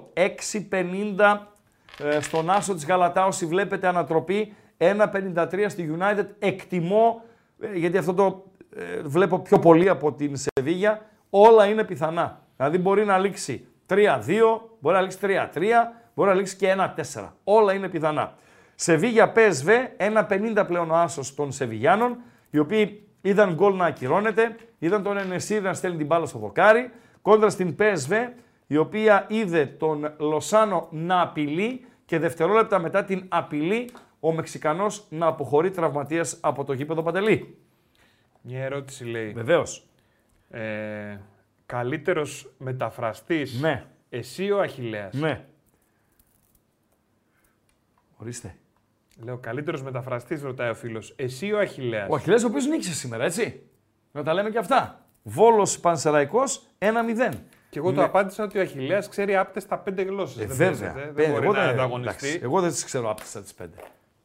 6-50 1.18 1.38
ε, 1.98 2.20
στον 2.20 2.50
άσο 2.50 2.74
της 2.74 2.86
Γαλατά 2.86 3.26
όσοι 3.26 3.46
βλέπετε 3.46 3.86
ανατροπή, 3.86 4.54
1-53 4.78 5.64
στη 5.68 5.96
United, 5.98 6.26
εκτιμώ, 6.38 7.22
ε, 7.60 7.78
γιατί 7.78 7.98
αυτό 7.98 8.14
το 8.14 8.44
ε, 8.76 9.00
βλέπω 9.02 9.38
πιο 9.38 9.58
πολύ 9.58 9.88
από 9.88 10.12
την 10.12 10.36
Σεβίγια, 10.36 11.06
όλα 11.30 11.66
είναι 11.66 11.84
πιθανά. 11.84 12.40
Δηλαδή 12.56 12.78
μπορεί 12.78 13.04
να 13.04 13.18
λήξει 13.18 13.66
3-2, 13.88 13.96
μπορεί 14.80 14.96
να 14.96 15.00
λήξει 15.00 15.18
3-3, 15.22 15.28
μπορεί 16.14 16.28
να 16.28 16.34
λήξει 16.34 16.56
και 16.56 16.74
1-4. 17.14 17.28
Όλα 17.44 17.72
είναι 17.72 17.88
πιθανά. 17.88 18.34
Σεβίγια 18.74 19.32
PSV, 19.36 19.68
1-50 20.56 20.64
πλέον 20.66 20.90
ο 20.90 20.94
άσος 20.96 21.34
των 21.34 21.52
Σεβιγιάνων, 21.52 22.16
οι 22.50 22.58
οποίοι 22.58 23.08
είδαν 23.20 23.54
γκολ 23.54 23.76
να 23.76 23.86
ακυρώνεται, 23.86 24.56
είδαν 24.78 25.02
τον 25.02 25.16
Ενεσίρ 25.16 25.62
να 25.62 25.74
στέλνει 25.74 25.96
την 25.96 26.06
μπάλα 26.06 26.26
στο 26.26 26.38
δοκάρι, 26.38 26.90
κόντρα 27.22 27.50
στην 27.50 27.76
PSV, 27.78 28.28
η 28.66 28.76
οποία 28.76 29.26
είδε 29.28 29.66
τον 29.66 30.14
Λοσάνο 30.18 30.88
να 30.90 31.20
απειλεί 31.20 31.84
και 32.04 32.18
δευτερόλεπτα 32.18 32.78
μετά 32.78 33.04
την 33.04 33.24
απειλή 33.28 33.90
ο 34.20 34.32
Μεξικανός 34.32 35.06
να 35.08 35.26
αποχωρεί 35.26 35.70
τραυματίας 35.70 36.38
από 36.40 36.64
το 36.64 36.72
γήπεδο 36.72 37.02
Παντελή. 37.02 37.58
Μια 38.42 38.64
ερώτηση 38.64 39.04
λέει. 39.04 39.32
Βεβαίως. 39.32 39.86
Ε, 40.50 41.18
καλύτερος 41.66 42.52
μεταφραστής. 42.58 43.60
Ναι. 43.60 43.84
Εσύ 44.08 44.50
ο 44.50 44.60
Αχιλέας; 44.60 45.14
Ναι. 45.14 45.44
Ορίστε. 48.16 48.54
Λέω 49.24 49.38
καλύτερος 49.38 49.82
μεταφραστής 49.82 50.42
ρωτάει 50.42 50.70
ο 50.70 50.74
φίλος. 50.74 51.12
Εσύ 51.16 51.52
ο 51.52 51.58
Αχιλέας. 51.58 52.06
Ο 52.10 52.14
Αχιλέας 52.14 52.42
ο 52.44 52.46
οποίος 52.46 52.66
νίκησε 52.66 52.94
σήμερα, 52.94 53.24
έτσι. 53.24 53.62
Να 54.12 54.22
τα 54.22 54.34
λέμε 54.34 54.50
και 54.50 54.58
αυτά. 54.58 55.04
Βόλος 55.22 55.80
Πανσεραϊκός 55.80 56.62
1-0. 56.78 57.30
Και 57.70 57.78
εγώ 57.78 57.92
το 57.92 58.04
απάντησα 58.04 58.44
ότι 58.44 58.58
ο 58.58 58.60
Αχιλέας 58.60 59.08
ξέρει 59.08 59.36
άπτες 59.36 59.66
τα 59.66 59.78
πέντε 59.78 60.02
γλώσσες. 60.02 60.42
Ε, 60.42 60.46
δεν 60.46 60.56
βέβαια. 60.56 60.92
παίζεται, 60.92 61.12
Πέ- 61.12 61.14
δεν 61.26 61.30
μπορεί 61.32 61.44
εγώ 61.44 61.52
να 61.54 61.60
δεν- 61.60 61.68
ανταγωνιστεί. 61.68 62.26
εντάξει, 62.26 62.40
εγώ 62.42 62.60
δεν 62.60 62.70
τις 62.70 62.84
ξέρω 62.84 63.10
άπτυστα 63.10 63.42
τις 63.42 63.54
πέντε. 63.54 63.76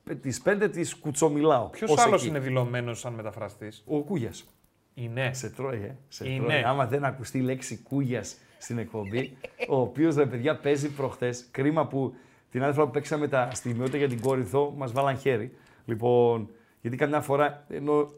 Ε, 0.09 0.15
Τις 0.15 0.41
πέντε 0.41 0.67
τις 0.69 0.95
κουτσομιλάω. 0.95 1.65
Ποιος 1.65 1.91
ως 1.91 1.99
άλλος 2.05 2.19
εκεί. 2.21 2.29
είναι 2.29 2.39
δηλωμένος 2.39 2.99
σαν 2.99 3.13
μεταφραστής, 3.13 3.83
Ο 3.87 4.01
Κούγιας. 4.01 4.45
Είναι. 4.93 5.33
Σε 5.33 5.49
τρώει, 5.49 5.77
ε. 5.83 5.95
Σε 6.07 6.29
Είναι. 6.29 6.45
τρώει. 6.45 6.63
Άμα 6.63 6.85
δεν 6.85 7.05
ακουστεί 7.05 7.37
η 7.37 7.41
λέξη 7.41 7.77
Κούγιας 7.77 8.35
στην 8.57 8.77
εκπομπή, 8.77 9.37
ο 9.69 9.79
οποίος 9.79 10.15
ρε 10.15 10.25
παιδιά 10.25 10.55
παίζει 10.57 10.89
προχθές. 10.91 11.47
Κρίμα 11.51 11.87
που 11.87 12.15
την 12.55 12.63
άλλη 12.63 12.73
φορά 12.73 12.85
που 12.85 12.91
παίξαμε 12.91 13.27
τα 13.27 13.49
στιγμιότητα 13.53 13.97
για 13.97 14.07
την 14.07 14.21
Κόρυθο 14.21 14.73
μας 14.77 14.91
βάλαν 14.91 15.17
χέρι. 15.17 15.51
Λοιπόν, 15.85 16.49
γιατί 16.81 16.97
καμιά 16.97 17.21
φορά 17.21 17.65
ενώ 17.69 18.11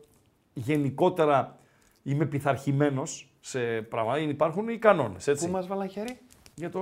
γενικότερα 0.53 1.59
είμαι 2.03 2.25
πειθαρχημένος 2.25 3.29
σε 3.39 3.59
πράγματα, 3.81 4.19
υπάρχουν 4.19 4.67
οι 4.69 4.77
κανόνες. 4.77 5.31
Πού 5.39 5.47
μας 5.47 5.67
βάλαν 5.67 5.89
χέρι; 5.89 6.19
Για 6.55 6.69
το, 6.69 6.79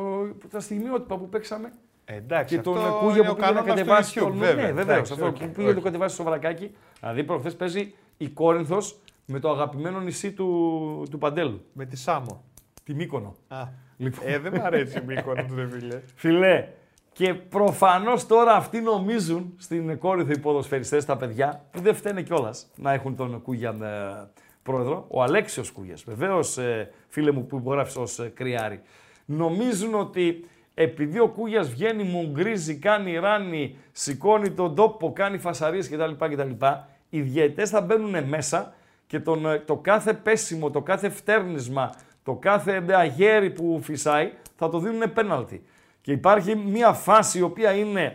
τα 0.49 0.59
στιγμιότυπα 0.59 1.17
που 1.17 1.29
παίξαμε 1.29 1.71
Εντάξει, 2.05 2.55
και 2.55 2.61
τον 2.61 2.77
αυτό 2.77 2.97
Κούγια 2.99 3.15
είναι 3.17 3.25
που 3.25 3.31
ο 3.31 3.35
πήγε 3.35 3.51
να 3.51 3.53
κανόνας 3.53 3.63
του 3.63 3.75
κατεβάσει 3.75 4.19
YouTube, 4.19 4.23
τον. 4.23 4.37
βέβαια. 4.37 4.65
Ναι, 4.65 4.71
βεβαίως. 4.71 4.93
Εντάξει, 4.93 5.13
Αυτό 5.13 5.25
οκ, 5.25 5.37
που 5.37 5.49
πήγε 5.49 5.67
να 5.67 5.73
το 5.73 5.79
οκ. 5.79 5.85
κατεβάσει 5.85 6.13
στο 6.13 6.23
βρακάκι. 6.23 6.71
Δηλαδή 6.99 7.23
προχθές 7.23 7.55
παίζει 7.55 7.93
η 8.17 8.29
Κόρινθος 8.29 8.99
με 9.25 9.39
το 9.39 9.49
αγαπημένο 9.51 9.99
νησί 9.99 10.31
του, 10.31 11.07
του 11.11 11.17
Παντέλου. 11.17 11.61
Με 11.73 11.85
τη 11.85 11.97
Σάμο. 11.97 12.43
Τη 12.83 12.93
Μύκονο. 12.93 13.35
Α. 13.47 13.63
Λοιπόν. 13.97 14.27
Ε, 14.27 14.39
δεν 14.39 14.53
μ' 14.55 14.65
αρέσει 14.65 14.97
η 14.97 15.01
Μύκονο 15.05 15.45
του 15.47 15.55
ρε 15.55 15.67
φίλε. 15.69 16.01
Φίλε, 16.15 16.67
και 17.15 17.33
προφανώς 17.33 18.27
τώρα 18.27 18.53
αυτοί 18.53 18.81
νομίζουν 18.81 19.53
στην 19.57 19.97
Κόρινθο 19.97 20.31
οι 20.31 20.39
ποδοσφαιριστές, 20.39 21.05
τα 21.05 21.17
παιδιά, 21.17 21.65
που 21.71 21.81
δεν 21.81 21.95
φταίνε 21.95 22.21
κιόλας 22.21 22.67
να 22.75 22.93
έχουν 22.93 23.15
τον 23.15 23.41
Κούγια 23.41 23.69
ε, 23.69 24.27
πρόεδρο, 24.63 25.05
ο 25.07 25.23
Αλέξιος 25.23 25.71
Κούγιας. 25.71 26.03
Βεβαίως, 26.03 26.57
ε, 26.57 26.91
φίλε 27.07 27.31
μου 27.31 27.45
που 27.45 27.57
υπογράφεις 27.57 27.95
ως 27.95 28.19
ε, 28.19 28.31
κρυάρι. 28.35 28.81
Νομίζουν 29.25 29.93
ότι 29.93 30.45
επειδή 30.73 31.19
ο 31.19 31.27
Κούγιας 31.27 31.69
βγαίνει, 31.69 32.03
μου 32.03 32.31
γκρίζει, 32.31 32.75
κάνει 32.75 33.17
ράνι, 33.17 33.77
σηκώνει 33.91 34.51
τον 34.51 34.75
τόπο, 34.75 35.13
κάνει 35.13 35.37
φασαρίες 35.37 35.89
κτλ. 35.89 36.11
κτλ. 36.17 36.65
Οι 37.09 37.21
διαιτές 37.21 37.69
θα 37.69 37.81
μπαίνουν 37.81 38.23
μέσα 38.23 38.73
και 39.07 39.19
τον, 39.19 39.45
ε, 39.45 39.59
το 39.59 39.75
κάθε 39.75 40.13
πέσιμο, 40.13 40.71
το 40.71 40.81
κάθε 40.81 41.09
φτέρνισμα, 41.09 41.95
το 42.23 42.33
κάθε 42.33 42.83
αγέρι 42.87 43.49
που 43.49 43.79
φυσάει 43.83 44.31
θα 44.55 44.69
το 44.69 44.79
δίνουν 44.79 45.13
πέναλτι. 45.13 45.63
Και 46.05 46.11
υπάρχει 46.11 46.55
μια 46.55 46.93
φάση 46.93 47.37
η 47.37 47.41
οποία 47.41 47.71
είναι 47.71 48.13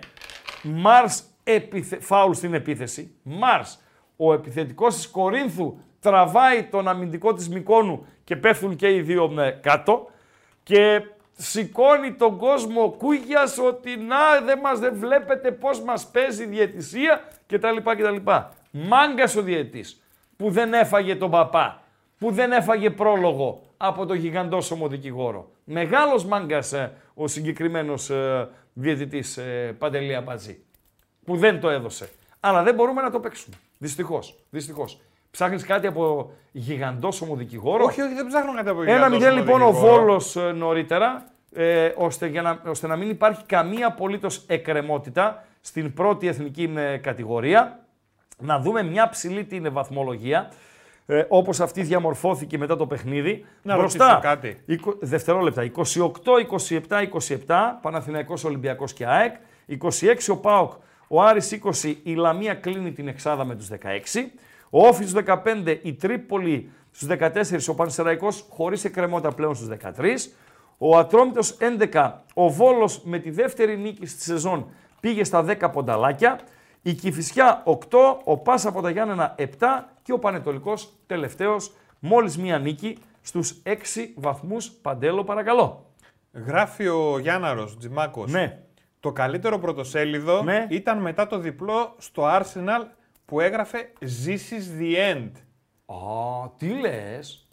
Μάρς 0.63 1.23
επιθε... 1.45 2.01
φάουλ 2.01 2.33
στην 2.33 2.55
επίθεση. 2.55 3.15
Μάρς, 3.23 3.81
ο 4.17 4.33
επιθετικός 4.33 4.95
της 4.95 5.09
Κορίνθου 5.09 5.77
τραβάει 6.01 6.63
τον 6.63 6.89
αμυντικό 6.89 7.35
της 7.35 7.49
Μικόνου 7.49 8.07
και 8.25 8.37
πέφτουν 8.37 8.77
και 8.77 8.95
οι 8.95 9.01
δύο 9.01 9.35
ε, 9.41 9.51
κάτω 9.51 10.11
και 10.63 11.03
σηκώνει 11.37 12.13
τον 12.13 12.37
κόσμο 12.37 12.83
ο 12.83 12.91
Κούγιας 12.91 13.59
ότι 13.59 13.97
να 13.97 14.41
δεν 14.45 14.59
μας 14.59 14.79
δεν 14.79 14.95
βλέπετε 14.97 15.51
πώς 15.51 15.81
μας 15.81 16.07
παίζει 16.07 16.43
η 16.43 16.47
διαιτησία 16.47 17.25
κτλ. 17.47 17.77
κτλ. 17.77 18.31
Μάγκας 18.71 19.37
ο 19.37 19.43
διαιτής 19.43 20.03
που 20.37 20.51
δεν 20.51 20.75
έφαγε 20.75 21.17
τον 21.17 21.31
παπά, 21.31 21.83
που 22.19 22.31
δεν 22.31 22.53
έφαγε 22.53 22.91
πρόλογο 22.91 23.63
από 23.83 24.07
το 24.07 24.15
γιγαντόσωμο 24.15 24.89
δικηγόρο. 24.89 25.51
Μεγάλος 25.65 26.25
μάγκας 26.25 26.73
ε, 26.73 26.93
ο 27.15 27.27
συγκεκριμένος 27.27 28.11
ε, 28.11 28.49
διαιτητής 28.73 29.37
ε, 29.37 29.77
Παντελή 29.79 30.15
Αμπατζή, 30.15 30.59
που 31.25 31.37
δεν 31.37 31.61
το 31.61 31.69
έδωσε. 31.71 32.09
Αλλά 32.41 32.63
δεν 32.63 32.75
μπορούμε 32.75 33.03
να 33.03 33.11
το 33.11 33.21
παίξουμε. 33.21 33.57
Δυστυχώς. 33.79 34.35
Δυστυχώς. 34.51 35.01
Ψάχνεις 35.31 35.65
κάτι 35.65 35.87
από 35.87 36.31
γιγαντόσωμο 36.53 37.37
δικηγόρο; 37.37 37.85
όχι, 37.85 38.01
όχι, 38.01 38.15
δεν 38.15 38.27
ψάχνω 38.27 38.55
κάτι 38.55 38.69
από 38.69 38.83
Ένα 38.83 38.91
γιγαντόσωμο 38.91 39.19
μηδέν 39.19 39.35
λοιπόν 39.35 39.63
ο 39.63 39.67
δικηγόρο. 39.67 39.97
Βόλος 39.97 40.37
ε, 40.37 40.53
νωρίτερα, 40.53 41.25
ε, 41.53 41.93
ώστε, 41.97 42.27
για 42.27 42.43
να, 42.43 42.63
ώστε 42.67 42.87
να 42.87 42.97
μην 42.97 43.11
υπάρχει 43.11 43.45
καμία 43.45 43.87
απολύτως 43.87 44.45
εκκρεμότητα 44.47 45.45
στην 45.61 45.93
πρώτη 45.93 46.27
εθνική 46.27 46.73
ε, 46.77 46.97
κατηγορία. 46.97 47.85
Να 48.39 48.59
δούμε 48.61 48.83
μια 48.83 49.09
ψηλή 49.09 49.45
την 49.45 49.73
βαθμολογία, 49.73 50.51
ε, 51.13 51.25
όπως 51.29 51.61
αυτή 51.61 51.83
διαμορφώθηκε 51.83 52.59
μετά 52.59 52.77
το 52.77 52.87
παιχνίδι. 52.87 53.45
Να 53.63 53.77
Μπροστά, 53.77 54.05
ρωτήσω 54.09 54.29
κάτι. 54.29 54.57
εικο- 54.67 54.97
δευτερόλεπτα, 55.01 55.63
28-27-27, 55.63 57.79
Παναθηναϊκός 57.83 58.45
Ολυμπιακός 58.45 58.93
και 58.93 59.07
ΑΕΚ. 59.07 59.35
26 59.67 60.33
ο 60.33 60.37
ΠΑΟΚ, 60.37 60.73
ο 61.09 61.23
Άρης 61.23 61.53
20, 61.53 61.97
η 62.03 62.15
Λαμία 62.15 62.55
κλείνει 62.55 62.93
την 62.93 63.09
εξάδα 63.09 63.45
με 63.45 63.55
τους 63.55 63.67
16. 63.67 64.33
Ο 64.71 64.87
Όφης 64.87 65.13
15, 65.13 65.79
η 65.83 65.95
Τρίπολη 65.95 66.71
στους 66.91 67.09
14, 67.09 67.69
ο 67.69 67.75
Πανσεραϊκός 67.75 68.45
χωρίς 68.51 68.85
εκκρεμότητα 68.85 69.33
πλέον 69.35 69.55
στους 69.55 69.69
13. 69.69 70.33
Ο 70.79 70.99
Ατρόμητος 70.99 71.57
11, 71.61 72.23
ο 72.35 72.49
Βόλος 72.51 73.01
με 73.05 73.19
τη 73.19 73.31
δεύτερη 73.31 73.77
νίκη 73.77 74.07
στη 74.07 74.23
σεζόν 74.23 74.67
πήγε 75.01 75.25
στα 75.25 75.43
10 75.43 75.71
πονταλάκια. 75.73 76.39
Η 76.83 76.93
Κηφισιά 76.93 77.63
8, 77.65 78.19
ο 78.25 78.37
Πάσα 78.37 78.69
από 78.69 78.81
τα 78.83 78.91
Γιάννενα 78.91 79.35
7 79.39 79.90
και 80.03 80.13
ο 80.13 80.19
Πανετολικός 80.19 80.93
τελευταίος 81.07 81.73
μόλις 81.99 82.39
μία 82.39 82.59
νίκη 82.59 82.99
στους 83.23 83.63
6 83.65 84.13
βαθμούς. 84.17 84.71
Παντέλο 84.71 85.25
παρακαλώ. 85.25 85.85
Γράφει 86.33 86.89
ο 86.89 87.19
Γιάνναρος 87.19 87.77
Τζιμάκος. 87.79 88.31
Ναι. 88.33 88.63
Το 89.01 89.13
καλύτερο 89.13 89.59
πρωτοσέλιδο 89.59 90.43
Ναι. 90.43 90.67
ήταν 90.71 90.99
μετά 90.99 91.27
το 91.27 91.39
διπλό 91.39 91.95
στο 91.99 92.23
Arsenal 92.27 92.85
που 93.25 93.41
έγραφε 93.41 93.93
This 94.01 94.53
is 94.53 94.81
the 94.81 95.15
end. 95.15 95.31
Α, 95.87 96.49
τι 96.57 96.69
λες. 96.69 97.49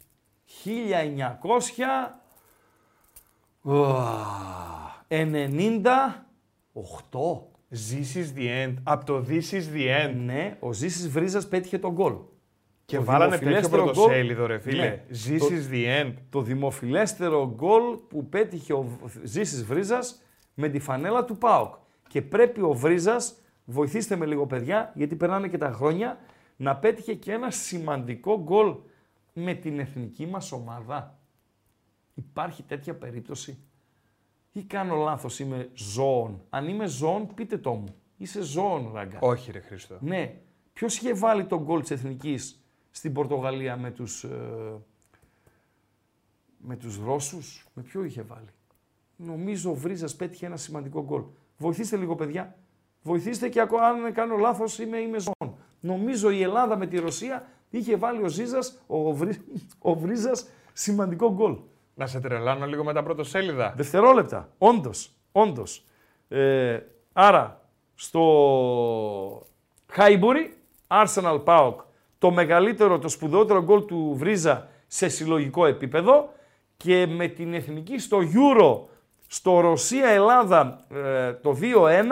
1900... 0.64 2.20
Ουα, 3.62 4.16
98. 5.08 5.18
This 7.70 8.16
is 8.16 8.38
the 8.38 8.66
end. 8.66 8.74
Από 8.82 9.04
το 9.04 9.24
This 9.28 9.52
is 9.52 9.62
the 9.74 10.06
end. 10.06 10.14
Ναι, 10.14 10.56
ο 10.60 10.72
Ζήσης 10.72 11.08
Βρίζας 11.08 11.48
πέτυχε 11.48 11.78
τον 11.78 11.92
γκολ. 11.92 12.14
Και 12.88 12.96
Το 12.96 13.04
βάλανε 13.04 13.30
τέτοιο 13.30 13.46
δημοφιλέστερο 13.48 13.84
πρωτοσέλιδο, 13.84 14.40
γκολ- 14.40 14.50
ρε 14.50 14.58
φίλε. 14.58 14.82
Ναι. 14.88 15.04
This 15.10 15.38
Το- 15.38 15.46
is 15.50 15.72
the 15.74 16.02
end. 16.04 16.14
Το 16.30 16.42
δημοφιλέστερο 16.42 17.52
γκολ 17.54 17.82
που 18.08 18.28
πέτυχε 18.28 18.72
ο 18.72 18.86
Ζήσης 19.22 19.64
Βρίζας 19.64 20.22
με 20.54 20.68
τη 20.68 20.78
φανέλα 20.78 21.24
του 21.24 21.36
ΠΑΟΚ. 21.38 21.74
Και 22.08 22.22
πρέπει 22.22 22.60
ο 22.62 22.72
Βρίζας, 22.72 23.34
βοηθήστε 23.64 24.16
με 24.16 24.26
λίγο 24.26 24.46
παιδιά, 24.46 24.92
γιατί 24.94 25.16
περνάνε 25.16 25.48
και 25.48 25.58
τα 25.58 25.70
χρόνια, 25.70 26.18
να 26.56 26.76
πέτυχε 26.76 27.14
και 27.14 27.32
ένα 27.32 27.50
σημαντικό 27.50 28.42
γκολ 28.42 28.74
με 29.32 29.54
την 29.54 29.78
εθνική 29.78 30.26
μας 30.26 30.52
ομάδα. 30.52 31.18
Υπάρχει 32.14 32.62
τέτοια 32.62 32.94
περίπτωση; 32.94 33.58
Ή 34.52 34.62
κάνω 34.62 34.96
λάθος, 34.96 35.38
είμαι 35.38 35.70
ζώων; 35.74 36.40
Αν 36.50 36.68
είμαι 36.68 36.86
ζώων, 36.86 37.34
πείτε 37.34 37.58
το 37.58 37.72
μου. 37.72 37.94
Είσαι 38.16 38.42
ζώων, 38.42 38.90
ράγκα. 38.94 39.18
Όχι, 39.20 39.50
ρε 39.52 39.60
Χρήστο. 39.60 39.96
Ναι. 40.00 40.34
Ποιος 40.72 40.96
είχε 40.96 41.14
βάλει 41.14 41.44
τον 41.44 41.62
γκολ 41.62 41.80
της 41.80 41.90
Εθνικής 41.90 42.62
στην 42.98 43.12
Πορτογαλία 43.12 43.76
με 43.76 43.90
τους, 43.90 44.24
ε, 44.24 44.28
με 46.58 46.76
τους 46.76 46.98
Ρώσους; 47.04 47.66
Με 47.74 47.82
ποιο 47.82 48.04
είχε 48.04 48.22
βάλει; 48.22 48.48
Νομίζω 49.16 49.70
ο 49.70 49.74
Βρίζας 49.74 50.16
πέτυχε 50.16 50.46
ένα 50.46 50.56
σημαντικό 50.56 51.04
γκολ. 51.04 51.22
Βοηθήστε 51.56 51.96
λίγο, 51.96 52.14
παιδιά. 52.14 52.56
Βοηθήστε 53.02 53.48
και 53.48 53.60
ακόμα 53.60 53.86
αν 53.86 54.12
κάνω 54.12 54.36
λάθος 54.36 54.78
είμαι, 54.78 54.98
είμαι 54.98 55.18
ζών. 55.18 55.56
Νομίζω 55.80 56.30
η 56.30 56.42
Ελλάδα 56.42 56.76
με 56.76 56.86
τη 56.86 56.98
Ρωσία 56.98 57.46
είχε 57.70 57.96
βάλει 57.96 58.22
ο 58.22 58.28
Ζίζας, 58.28 58.78
ο, 58.86 59.12
Βρύ, 59.12 59.42
ο 59.78 59.94
Βρίζας 59.94 60.48
σημαντικό 60.72 61.32
γκολ. 61.32 61.56
Να 61.94 62.06
σε 62.06 62.20
τρελάνω 62.20 62.66
λίγο 62.66 62.84
με 62.84 62.92
τα 62.92 63.02
πρώτο 63.02 63.24
σέλιδα. 63.24 63.74
Δευτερόλεπτα. 63.76 64.48
Όντως. 64.58 65.12
Όντως. 65.32 65.84
Ε, 66.28 66.80
άρα, 67.12 67.68
στο 67.94 69.46
Χάιμπουρι, 69.86 70.56
Arsenal 70.88 71.44
Pauk, 71.44 71.74
το 72.18 72.30
μεγαλύτερο, 72.30 72.98
το 72.98 73.08
σπουδαιότερο 73.08 73.62
γκολ 73.62 73.84
του 73.84 74.14
Βρίζα 74.16 74.68
σε 74.86 75.08
συλλογικό 75.08 75.66
επίπεδο 75.66 76.28
και 76.76 77.06
με 77.06 77.28
την 77.28 77.54
εθνική 77.54 77.98
στο 77.98 78.18
Euro, 78.18 78.80
στο 79.26 79.60
Ρωσία-Ελλάδα 79.60 80.86
ε, 80.94 81.32
το 81.32 81.58
2-1 81.60 82.04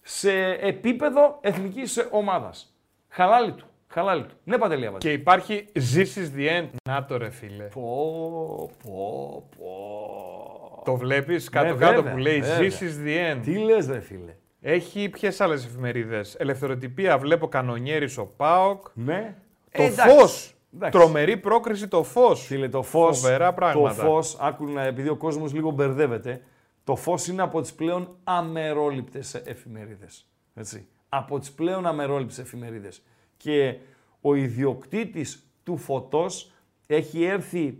σε 0.00 0.32
επίπεδο 0.60 1.38
εθνικής 1.40 2.08
ομάδας. 2.10 2.76
Χαλάλι 3.08 3.52
του. 3.52 3.66
Χαλάλι 3.88 4.22
του. 4.22 4.34
Ναι, 4.44 4.58
Παντελή 4.58 4.86
Αβατζή. 4.86 5.08
Και 5.08 5.14
υπάρχει 5.14 5.64
This 5.74 6.18
is 6.18 6.38
the 6.38 6.60
end. 6.60 6.68
Να 6.88 7.04
το 7.04 7.16
ρε 7.16 7.30
φίλε. 7.30 7.64
Πω, 7.64 8.70
πω, 8.84 9.48
πω. 9.58 10.82
Το 10.84 10.96
βλέπεις 10.96 11.48
κάτω-κάτω 11.48 11.90
Ναι, 11.90 11.96
βέβαια, 11.96 12.12
που 12.12 12.18
λέει 12.18 12.40
βέβαια. 12.40 12.68
This 12.68 12.82
is 12.82 13.06
the 13.06 13.34
end. 13.34 13.40
Τι 13.42 13.58
λες 13.58 13.86
ρε 13.86 14.00
φίλε. 14.00 14.34
Έχει 14.60 15.08
ποιες 15.08 15.40
άλλες 15.40 15.64
εφημερίδες; 15.64 16.34
Ελευθεροτυπία 16.34 17.18
βλέπω 17.18 17.48
κανονιέρης 17.48 18.18
ο 18.18 18.26
Πάοκ. 18.36 18.86
Ναι. 18.94 19.36
Το 19.72 19.82
εντάξει. 19.82 20.16
φως. 20.16 20.54
Εντάξει. 20.74 20.98
Τρομερή 20.98 21.36
πρόκριση 21.36 21.88
το 21.88 22.02
φως. 22.02 22.46
Φίλε, 22.46 22.68
το 22.68 22.82
φω. 22.82 23.12
Φοβερά 23.12 23.54
πράγματα. 23.54 23.94
Το 23.94 24.02
φω, 24.02 24.38
άκουν 24.40 24.78
επειδή 24.78 25.08
ο 25.08 25.16
κόσμος 25.16 25.52
λίγο 25.52 25.70
μπερδεύεται, 25.70 26.42
το 26.84 26.96
φως 26.96 27.26
είναι 27.26 27.42
από 27.42 27.60
τις 27.60 27.72
πλέον 27.74 28.16
αμερόληπτες 28.24 29.34
εφημερίδες. 29.34 30.28
Έτσι. 30.54 30.88
Από 31.08 31.38
τις 31.38 31.52
πλέον 31.52 31.86
αμερόληπτες 31.86 32.38
εφημερίδες. 32.38 33.02
Και 33.36 33.76
ο 34.20 34.34
ιδιοκτήτης 34.34 35.46
του 35.62 35.76
φωτός 35.76 36.52
έχει 36.86 37.24
έρθει, 37.24 37.78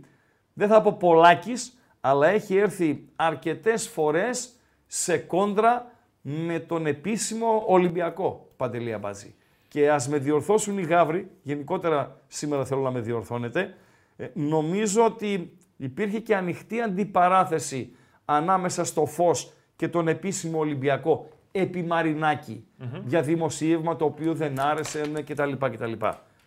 δεν 0.53 0.67
θα 0.67 0.81
πω 0.81 0.93
πολλάκις, 0.93 1.77
αλλά 2.01 2.27
έχει 2.27 2.57
έρθει 2.57 3.03
αρκετές 3.15 3.87
φορές 3.87 4.49
σε 4.87 5.17
κόντρα 5.17 5.91
με 6.21 6.59
τον 6.59 6.85
επίσημο 6.85 7.63
Ολυμπιακό 7.67 8.49
Παντελή 8.57 8.93
Αμπάτζη. 8.93 9.35
Και 9.67 9.91
ας 9.91 10.07
με 10.07 10.17
διορθώσουν 10.17 10.77
οι 10.77 10.81
γάβροι, 10.81 11.31
γενικότερα 11.41 12.21
σήμερα 12.27 12.65
θέλω 12.65 12.81
να 12.81 12.91
με 12.91 12.99
διορθώνετε, 12.99 13.75
ε, 14.17 14.27
νομίζω 14.33 15.05
ότι 15.05 15.57
υπήρχε 15.77 16.19
και 16.19 16.35
ανοιχτή 16.35 16.81
αντιπαράθεση 16.81 17.95
ανάμεσα 18.25 18.83
στο 18.83 19.05
φως 19.05 19.53
και 19.75 19.87
τον 19.87 20.07
επίσημο 20.07 20.59
Ολυμπιακό 20.59 21.29
επί 21.51 21.83
Μαρινάκη 21.83 22.65
για 23.05 23.21
δημοσίευμα 23.21 23.95
το 23.95 24.05
οποίο 24.05 24.33
δεν 24.33 24.59
άρεσε 24.59 25.05
ναι, 25.11 25.21
κτλ. 25.21 25.51
κτλ. 25.59 25.91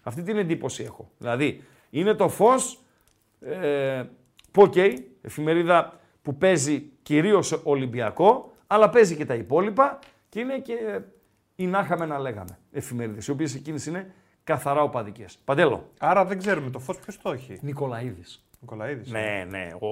Αυτή 0.03 0.23
την 0.23 0.37
εντύπωση 0.37 0.83
έχω. 0.83 1.11
Δηλαδή, 1.18 1.62
είναι 1.91 2.14
το 2.14 2.29
φως, 2.29 2.79
ε, 3.41 4.03
που 4.51 4.62
οκ, 4.62 4.75
εφημερίδα 5.23 6.01
που 6.23 6.37
παίζει 6.37 6.91
κυρίως 7.03 7.61
Ολυμπιακό, 7.64 8.51
αλλά 8.73 8.91
παίζει 8.91 9.16
και 9.16 9.27
τα 9.27 9.35
υπόλοιπα 9.35 9.99
και 10.29 10.41
είναι 10.41 10.59
και 10.59 11.01
η 11.55 11.66
να 11.66 11.81
είχαμε 11.81 12.07
να 12.07 12.18
λέγαμε 12.18 12.59
εφημερίδες, 12.73 13.27
οι 13.27 13.31
οποίες 13.31 13.55
εκείνες 13.55 13.87
είναι 13.87 14.14
καθαρά 14.45 14.83
οπαδικές. 14.83 15.39
Παντέλο. 15.45 15.91
Άρα 15.99 16.25
δεν 16.25 16.39
ξέρουμε 16.39 16.70
το 16.70 16.79
φως 16.79 16.99
ποιος 16.99 17.18
το 17.23 17.31
έχει; 17.31 17.59
Νικολαίδης. 17.61 18.49
Νικολαίδης. 18.61 19.11
Ναι, 19.11 19.47
ναι. 19.49 19.68
Ο, 19.81 19.89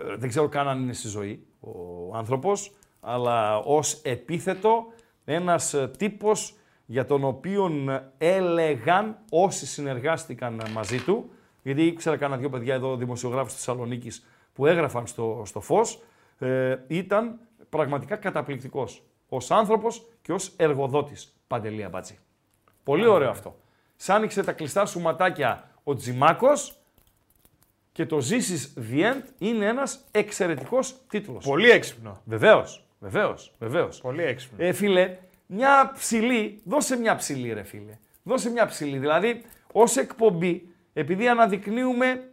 ε, 0.00 0.16
δεν 0.16 0.28
ξέρω 0.28 0.48
καν 0.48 0.68
αν 0.68 0.82
είναι 0.82 0.92
στη 0.92 1.08
ζωή 1.08 1.46
ο 1.60 1.70
άνθρωπος, 2.16 2.72
αλλά 3.00 3.58
ως 3.58 4.00
επίθετο 4.02 4.84
ένας 5.24 5.74
ε, 5.74 5.90
τύπος 5.98 6.56
για 6.86 7.04
τον 7.04 7.24
οποίο 7.24 7.70
έλεγαν 8.18 9.18
όσοι 9.30 9.66
συνεργάστηκαν 9.66 10.62
μαζί 10.72 11.02
του, 11.02 11.30
γιατί 11.62 11.82
ήξερα 11.82 12.16
κανένα 12.16 12.40
δυο 12.40 12.48
παιδιά 12.48 12.74
εδώ 12.74 12.96
δημοσιογράφους 12.96 13.54
της 13.54 13.64
Θεσσαλονίκης 13.64 14.26
που 14.52 14.66
έγραφαν 14.66 15.06
στο, 15.06 15.42
στο 15.46 15.60
φως, 15.60 16.02
ε, 16.38 16.76
ήταν 16.86 17.40
πραγματικά 17.70 18.16
καταπληκτικός 18.16 19.02
ως 19.28 19.50
άνθρωπος 19.50 20.06
και 20.22 20.32
ως 20.32 20.52
εργοδότης. 20.56 21.34
Παντελή 21.46 21.84
Αμπάτζη. 21.84 22.18
Πολύ 22.84 23.06
ωραίο 23.06 23.30
αυτό. 23.30 23.56
Σ' 23.96 24.08
άνοιξε 24.10 24.42
τα 24.42 24.52
κλειστά 24.52 24.86
σου 24.86 25.00
ματάκια 25.00 25.70
ο 25.84 25.94
Τζιμάκος 25.94 26.80
και 27.92 28.06
το 28.06 28.20
ζήσεις 28.20 28.74
the 28.90 29.12
end 29.12 29.22
είναι 29.38 29.66
ένας 29.66 30.04
εξαιρετικός 30.10 30.96
τίτλος. 31.08 31.44
Πολύ 31.44 31.70
έξυπνο. 31.70 32.20
Βεβαίως, 32.24 32.84
βεβαίως, 32.98 33.52
βεβαίως. 33.58 34.00
Πολύ 34.00 34.22
έξυπνο. 34.22 34.64
Ε, 34.64 34.72
φίλε, 34.72 35.18
μια 35.46 35.92
ψηλή, 35.96 36.60
δώσε 36.64 36.96
μια 36.96 37.16
ψηλή 37.16 37.52
ρε 37.52 37.62
φίλε. 37.62 37.98
Δώσε 38.22 38.50
μια 38.50 38.66
ψηλή. 38.66 38.98
Δηλαδή, 38.98 39.44
ως 39.72 39.96
εκπομπή, 39.96 40.68
επειδή 40.92 41.28
αναδεικνύουμε 41.28 42.30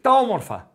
τα 0.00 0.12
όμορφα, 0.12 0.69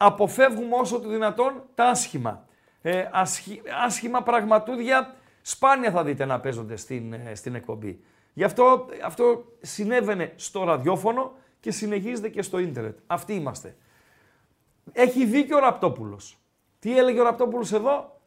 αποφεύγουμε 0.00 0.76
όσο 0.76 1.00
το 1.00 1.08
δυνατόν 1.08 1.62
τα 1.74 1.84
άσχημα. 1.84 2.46
Ε, 2.82 3.08
ασχη- 3.12 3.62
άσχημα 3.84 4.22
πραγματούδια 4.22 5.14
σπάνια 5.42 5.90
θα 5.90 6.04
δείτε 6.04 6.24
να 6.24 6.40
παίζονται 6.40 6.76
στην, 6.76 7.12
ε, 7.12 7.34
στην 7.34 7.54
εκπομπή. 7.54 8.00
Γι' 8.32 8.44
αυτό, 8.44 8.86
αυτό 9.04 9.44
συνέβαινε 9.60 10.32
στο 10.36 10.64
ραδιόφωνο 10.64 11.32
και 11.60 11.70
συνεχίζεται 11.70 12.28
και 12.28 12.42
στο 12.42 12.58
ίντερνετ. 12.58 12.98
Αυτοί 13.06 13.34
είμαστε. 13.34 13.76
Έχει 14.92 15.24
δίκιο 15.24 15.56
ο 15.56 15.60
Ραπτόπουλος. 15.60 16.38
Τι 16.78 16.98
έλεγε 16.98 17.20
ο 17.20 17.22
Ραπτόπουλος 17.24 17.72
εδώ, 17.72 18.20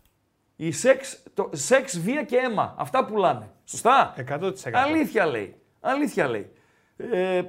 η 0.55 0.71
σεξ, 0.71 1.23
το, 1.33 1.49
σεξ, 1.53 1.99
βία 1.99 2.23
και 2.23 2.37
αίμα. 2.37 2.75
Αυτά 2.77 3.05
πουλάνε. 3.05 3.49
Σωστά; 3.65 4.13
100%. 4.17 4.53
Αλήθεια 4.73 5.25
λέει. 5.25 5.55
Αλήθεια 5.79 6.27
λέει. 6.27 6.51
Ε, 6.97 7.43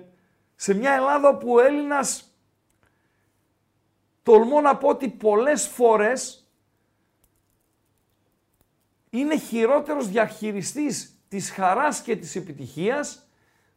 σε 0.55 0.75
μια 0.75 0.93
Ελλάδα 0.93 1.29
όπου 1.29 1.53
ο 1.53 1.61
Έλληνας, 1.61 2.32
τολμώ 4.23 4.61
να 4.61 4.77
πω 4.77 4.89
ότι 4.89 5.09
πολλές 5.09 5.66
φορές 5.66 6.47
είναι 9.11 9.39
χειρότερος 9.39 10.09
διαχειριστής 10.09 11.16
της 11.29 11.51
χαράς 11.51 12.01
και 12.01 12.16
της 12.16 12.37
επιτυχίας 12.37 13.29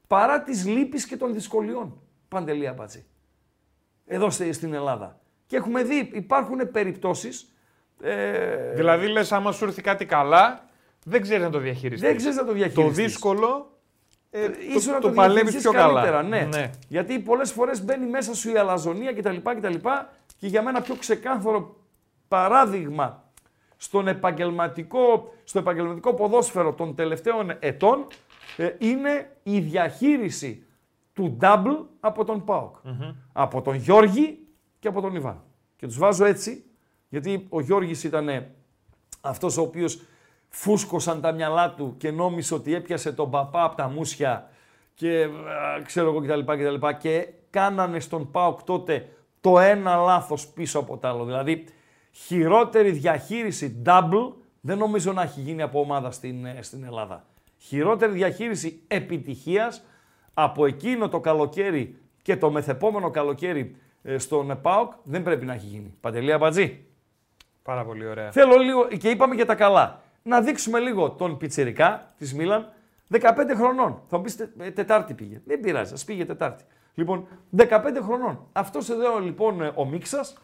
παρά 0.08 0.42
της 0.42 0.66
λύπης 0.66 1.06
και 1.06 1.18
των 1.18 1.34
δυσκολιών. 1.34 2.02
Παντελή 2.28 2.68
Αμπατζή. 2.68 3.06
Εδώ 4.06 4.30
στη- 4.30 4.54
στην 4.54 4.74
Ελλάδα. 4.74 5.20
Και 5.46 5.56
έχουμε 5.56 5.84
δει, 5.84 6.10
υπάρχουν 6.14 6.72
περιπτώσεις, 6.72 7.56
ε, 8.02 8.74
Δηλαδή 8.74 9.08
λες, 9.08 9.32
άμα 9.32 9.52
σου 9.52 9.66
έρθει 9.66 9.82
κάτι 9.82 10.06
καλά, 10.06 10.66
δεν 11.04 11.22
ξέρεις 11.22 11.44
να 11.44 11.50
το 11.50 11.60
διαχειριστείς. 11.60 12.08
δεν 12.08 12.18
ξέρεις 12.18 12.36
να 12.36 12.42
το 12.42 12.48
Το 12.48 12.54
διαχειριστείς. 12.54 13.06
δύσκολο. 13.06 13.70
Ε, 14.30 14.50
ίσως 14.70 14.86
το, 14.86 14.92
να 14.92 15.00
το, 15.00 15.08
το, 15.08 15.14
παλεύεις 15.14 15.42
διαχειριστείς 15.52 15.62
πιο 15.62 15.72
καλά. 15.80 16.02
καλύτερα, 16.04 16.48
ναι. 16.48 16.70
Γιατί 16.88 17.20
πολλές 17.20 17.52
φορές 17.52 17.84
μπαίνει 17.86 18.06
μέσα 18.06 18.36
σου 18.36 18.50
η 18.52 18.58
αλαζονία 18.58 19.14
κτλ. 19.14 19.36
κτλ. 19.44 19.76
Και 20.38 20.48
για 20.48 20.62
μένα 20.62 20.82
πιο 20.82 20.96
ξεκάθαρο 20.96 21.76
παράδειγμα 22.28 23.24
στον 23.78 24.08
επαγγελματικό, 24.08 25.34
στο 25.44 25.60
επαγγελματικό 25.60 26.14
ποδόσφαιρο 26.14 26.74
των 26.74 26.96
τελευταίων 26.96 27.58
ετών 27.60 28.08
ε, 28.58 28.76
είναι 28.78 29.38
η 29.44 29.60
διαχείριση 29.60 30.66
του 31.14 31.38
double 31.42 31.86
από 32.00 32.26
τον 32.26 32.44
ΠΑΟΚ. 32.44 32.76
Από 33.34 33.62
τον 33.62 33.76
Γιώργη 33.76 34.48
και 34.80 34.88
από 34.88 35.02
τον 35.02 35.16
Ιβάν. 35.16 35.44
Και 35.76 35.86
τους 35.86 35.98
βάζω 35.98 36.26
έτσι, 36.26 36.66
γιατί 37.10 37.46
ο 37.50 37.62
Γιώργης 37.62 38.04
ήταν 38.04 38.46
αυτός 39.22 39.58
ο 39.58 39.62
οποίος 39.62 40.02
φούσκωσαν 40.50 41.22
τα 41.22 41.32
μυαλά 41.32 41.74
του 41.74 41.96
και 41.98 42.12
νόμισε 42.12 42.54
ότι 42.54 42.74
έπιασε 42.74 43.12
τον 43.14 43.30
παπά 43.30 43.64
από 43.64 43.76
τα 43.76 43.90
μουσια 43.90 44.50
και 44.94 45.24
α, 45.24 45.82
ξέρω 45.86 46.10
εγώ 46.10 46.22
κτλ. 46.22 46.40
κτλ. 46.40 46.88
Και 47.00 47.28
κάνανε 47.50 48.00
στον 48.00 48.32
ΠΑΟΚ 48.32 48.64
τότε 48.64 49.10
το 49.46 49.60
ένα 49.60 49.96
λάθος 49.96 50.48
πίσω 50.48 50.80
από 50.80 50.98
το 50.98 51.08
άλλο. 51.08 51.26
Δηλαδή 51.26 51.66
χειρότερη 52.12 52.92
διαχείριση 52.92 53.82
double 53.86 54.32
δεν 54.62 54.78
νομίζω 54.78 55.14
να 55.14 55.22
έχει 55.22 55.42
γίνει 55.42 55.62
από 55.62 55.80
ομάδα 55.80 56.12
στην, 56.12 56.46
ε, 56.46 56.58
στην 56.62 56.84
Ελλάδα. 56.84 57.26
Χειρότερη 57.58 58.12
διαχείριση 58.12 58.82
επιτυχίας 58.88 59.84
από 60.34 60.66
εκείνο 60.66 61.10
το 61.10 61.20
καλοκαίρι 61.20 61.98
και 62.22 62.38
το 62.38 62.52
μεθεπόμενο 62.52 63.10
καλοκαίρι 63.10 63.76
ε, 64.04 64.18
στον 64.18 64.60
ΠΑΟΚ 64.62 64.92
δεν 65.04 65.24
πρέπει 65.24 65.46
να 65.46 65.54
έχει 65.54 65.66
γίνει. 65.66 65.94
Παντελή 66.02 66.32
Αμπατζή. 66.32 66.86
Πάρα 67.64 67.86
πολύ 67.86 68.08
ωραία. 68.08 68.32
Θέλω 68.32 68.56
λίγο, 68.58 68.88
και 68.88 69.10
είπαμε 69.10 69.36
για 69.36 69.46
τα 69.46 69.56
καλά, 69.56 70.02
να 70.24 70.42
δείξουμε 70.42 70.80
λίγο 70.80 71.12
τον 71.12 71.38
Πιτσιρικά 71.38 72.14
της 72.18 72.34
Μίλαν, 72.34 72.72
15 73.12 73.20
χρονών. 73.56 74.02
Θα 74.08 74.18
μου 74.18 74.24
πεις 74.24 74.36
τε- 74.36 74.50
ε, 74.62 74.72
Τετάρτη 74.72 75.14
πήγε. 75.14 75.42
Δεν 75.46 75.60
πειράζει, 75.60 75.94
ας 75.94 76.04
πήγε 76.04 76.26
Τετάρτη. 76.26 76.64
Λοιπόν, 76.96 77.28
15 77.58 77.68
χρονών. 78.02 78.48
Αυτός 78.52 78.90
εδώ 78.90 79.20
λοιπόν 79.20 79.62
ε, 79.62 79.72
ο 79.76 79.86
Μίξας 79.86 80.38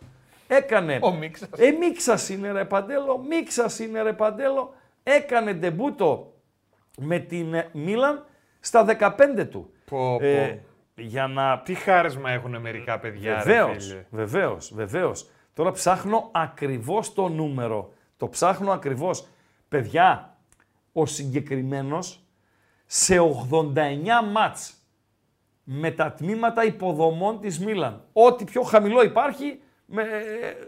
έκανε... 0.47 0.99
Ο 1.01 1.11
Μίξας. 1.11 1.49
Ε, 1.57 1.71
Μίξας 1.71 2.29
είναι 2.29 2.51
ρε 2.51 2.65
Παντέλο, 2.65 3.17
Μίξας 3.29 3.79
είναι 3.79 4.01
ρε 4.01 4.13
Παντέλο. 4.13 4.73
Έκανε 5.03 5.53
ντεμπούτο 5.53 6.33
με 6.97 7.19
την 7.19 7.53
ε, 7.53 7.69
Μίλαν 7.73 8.25
στα 8.59 8.85
15 8.99 9.47
του. 9.49 9.71
Πω, 9.85 10.17
πω. 10.17 10.25
Ε, 10.25 10.61
για 10.95 11.27
να 11.27 11.59
Τι 11.59 11.73
χάρισμα 11.73 12.31
έχουν 12.31 12.57
μερικά 12.57 12.99
παιδιά. 12.99 13.33
ρε 13.33 13.39
Βεβαίως, 13.43 13.87
φίλε. 13.87 14.05
βεβαίως, 14.09 14.73
βεβαίως. 14.73 15.29
Τώρα 15.53 15.71
ψάχνω 15.71 16.29
ακριβώς 16.31 17.13
το 17.13 17.27
νούμερο 17.27 17.93
Το 18.17 18.29
ψάχνω 18.29 18.71
ακριβώς. 18.71 19.27
Παιδιά, 19.69 20.37
ο 20.93 21.05
συγκεκριμένος 21.05 22.25
σε 22.85 23.19
89 23.19 24.31
μάτς 24.31 24.80
με 25.73 25.91
τα 25.91 26.11
τμήματα 26.11 26.65
υποδομών 26.65 27.39
της 27.39 27.59
Μίλαν. 27.59 28.03
Ό,τι 28.13 28.43
πιο 28.43 28.61
χαμηλό 28.61 29.03
υπάρχει 29.03 29.61
με, 29.85 30.03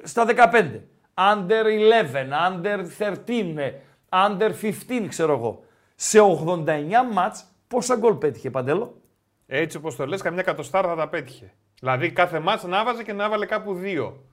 στα 0.04 0.26
15. 0.52 0.80
Under 1.14 1.66
11, 2.10 2.30
under 2.50 2.86
13, 3.28 3.58
ε, 3.58 3.72
under 4.10 4.52
15 4.62 5.06
ξέρω 5.08 5.34
εγώ. 5.34 5.64
Σε 5.96 6.20
89 6.20 6.68
μάτς 7.14 7.46
πόσα 7.68 7.96
γκολ 7.96 8.14
πέτυχε 8.14 8.50
Παντέλο; 8.50 9.02
Έτσι 9.48 9.78
όπως 9.78 9.96
το 9.96 10.06
λες, 10.06 10.22
καμιά 10.22 10.44
κατοστάρα 10.44 10.88
θα 10.88 10.96
τα 10.96 11.10
πέτυχε. 11.10 11.54
Δηλαδή 11.80 12.12
κάθε 12.12 12.40
μάτς 12.40 12.64
να 12.64 12.84
βάζε 12.84 13.04
και 13.04 13.14
να 13.14 13.24
έβαλε 13.24 13.46
κάπου 13.46 13.74
δύο. 13.74 14.24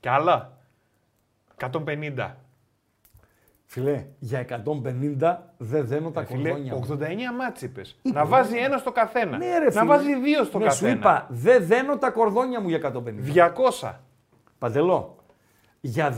Και 0.00 0.08
άλλα. 0.08 0.58
150. 1.58 2.34
Φίλε, 3.66 4.06
για 4.18 4.46
150 5.20 5.36
δεν 5.56 5.86
δένω 5.86 6.10
τα 6.10 6.20
Ε, 6.20 6.24
Φίλε, 6.24 6.48
κορδόνια 6.50 6.74
μου. 6.74 6.86
89 6.88 7.36
μάτς 7.38 7.62
είπες. 7.62 7.96
Να 8.02 8.24
βάζει 8.26 8.56
ένα 8.58 8.78
στο 8.78 8.92
καθένα. 8.92 9.36
Ναι, 9.36 9.58
ρε, 9.58 9.64
να 9.64 9.70
φίλε. 9.70 9.84
βάζει 9.84 10.20
δύο 10.20 10.44
στο 10.44 10.58
ναι, 10.58 10.64
καθένα. 10.64 10.90
σου 10.90 10.96
είπα, 10.96 11.26
δεν 11.28 11.66
δένω 11.66 11.96
τα 11.98 12.10
κορδόνια 12.10 12.60
μου 12.60 12.68
για 12.68 12.92
150. 12.94 13.52
200. 13.80 13.92
Παντελό, 14.58 15.16
για 15.80 16.14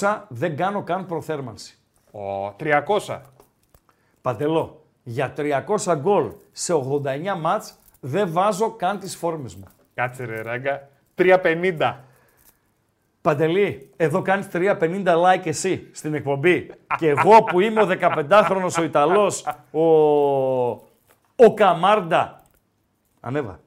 200 0.00 0.20
δεν 0.28 0.56
κάνω 0.56 0.82
καν 0.82 1.06
προθέρμανση. 1.06 1.78
Ω, 2.10 2.54
300. 2.60 3.20
Παντελό, 4.20 4.84
για 5.02 5.32
300 5.36 5.96
γκολ 5.96 6.30
σε 6.52 6.72
89 6.72 7.38
μάτς 7.40 7.78
δεν 8.00 8.32
βάζω 8.32 8.70
καν 8.70 8.98
τις 8.98 9.16
φόρμες 9.16 9.54
μου. 9.54 9.64
Κάτσε 9.94 10.24
ρε 10.24 10.42
ράγκα. 10.42 10.88
350. 11.14 11.94
Παντελή, 13.26 13.90
εδώ 13.96 14.22
κάνεις 14.22 14.46
350 14.52 15.04
like 15.04 15.46
εσύ 15.46 15.88
στην 15.92 16.14
εκπομπή. 16.14 16.70
και 16.98 17.08
εγώ 17.08 17.42
που 17.44 17.60
είμαι 17.60 17.82
ο 17.82 17.88
15χρονος 18.00 18.78
ο 18.78 18.82
Ιταλός, 18.82 19.46
ο, 19.70 19.80
ο 21.36 21.54
Καμάρντα. 21.54 22.42
Ανέβα. 23.20 23.60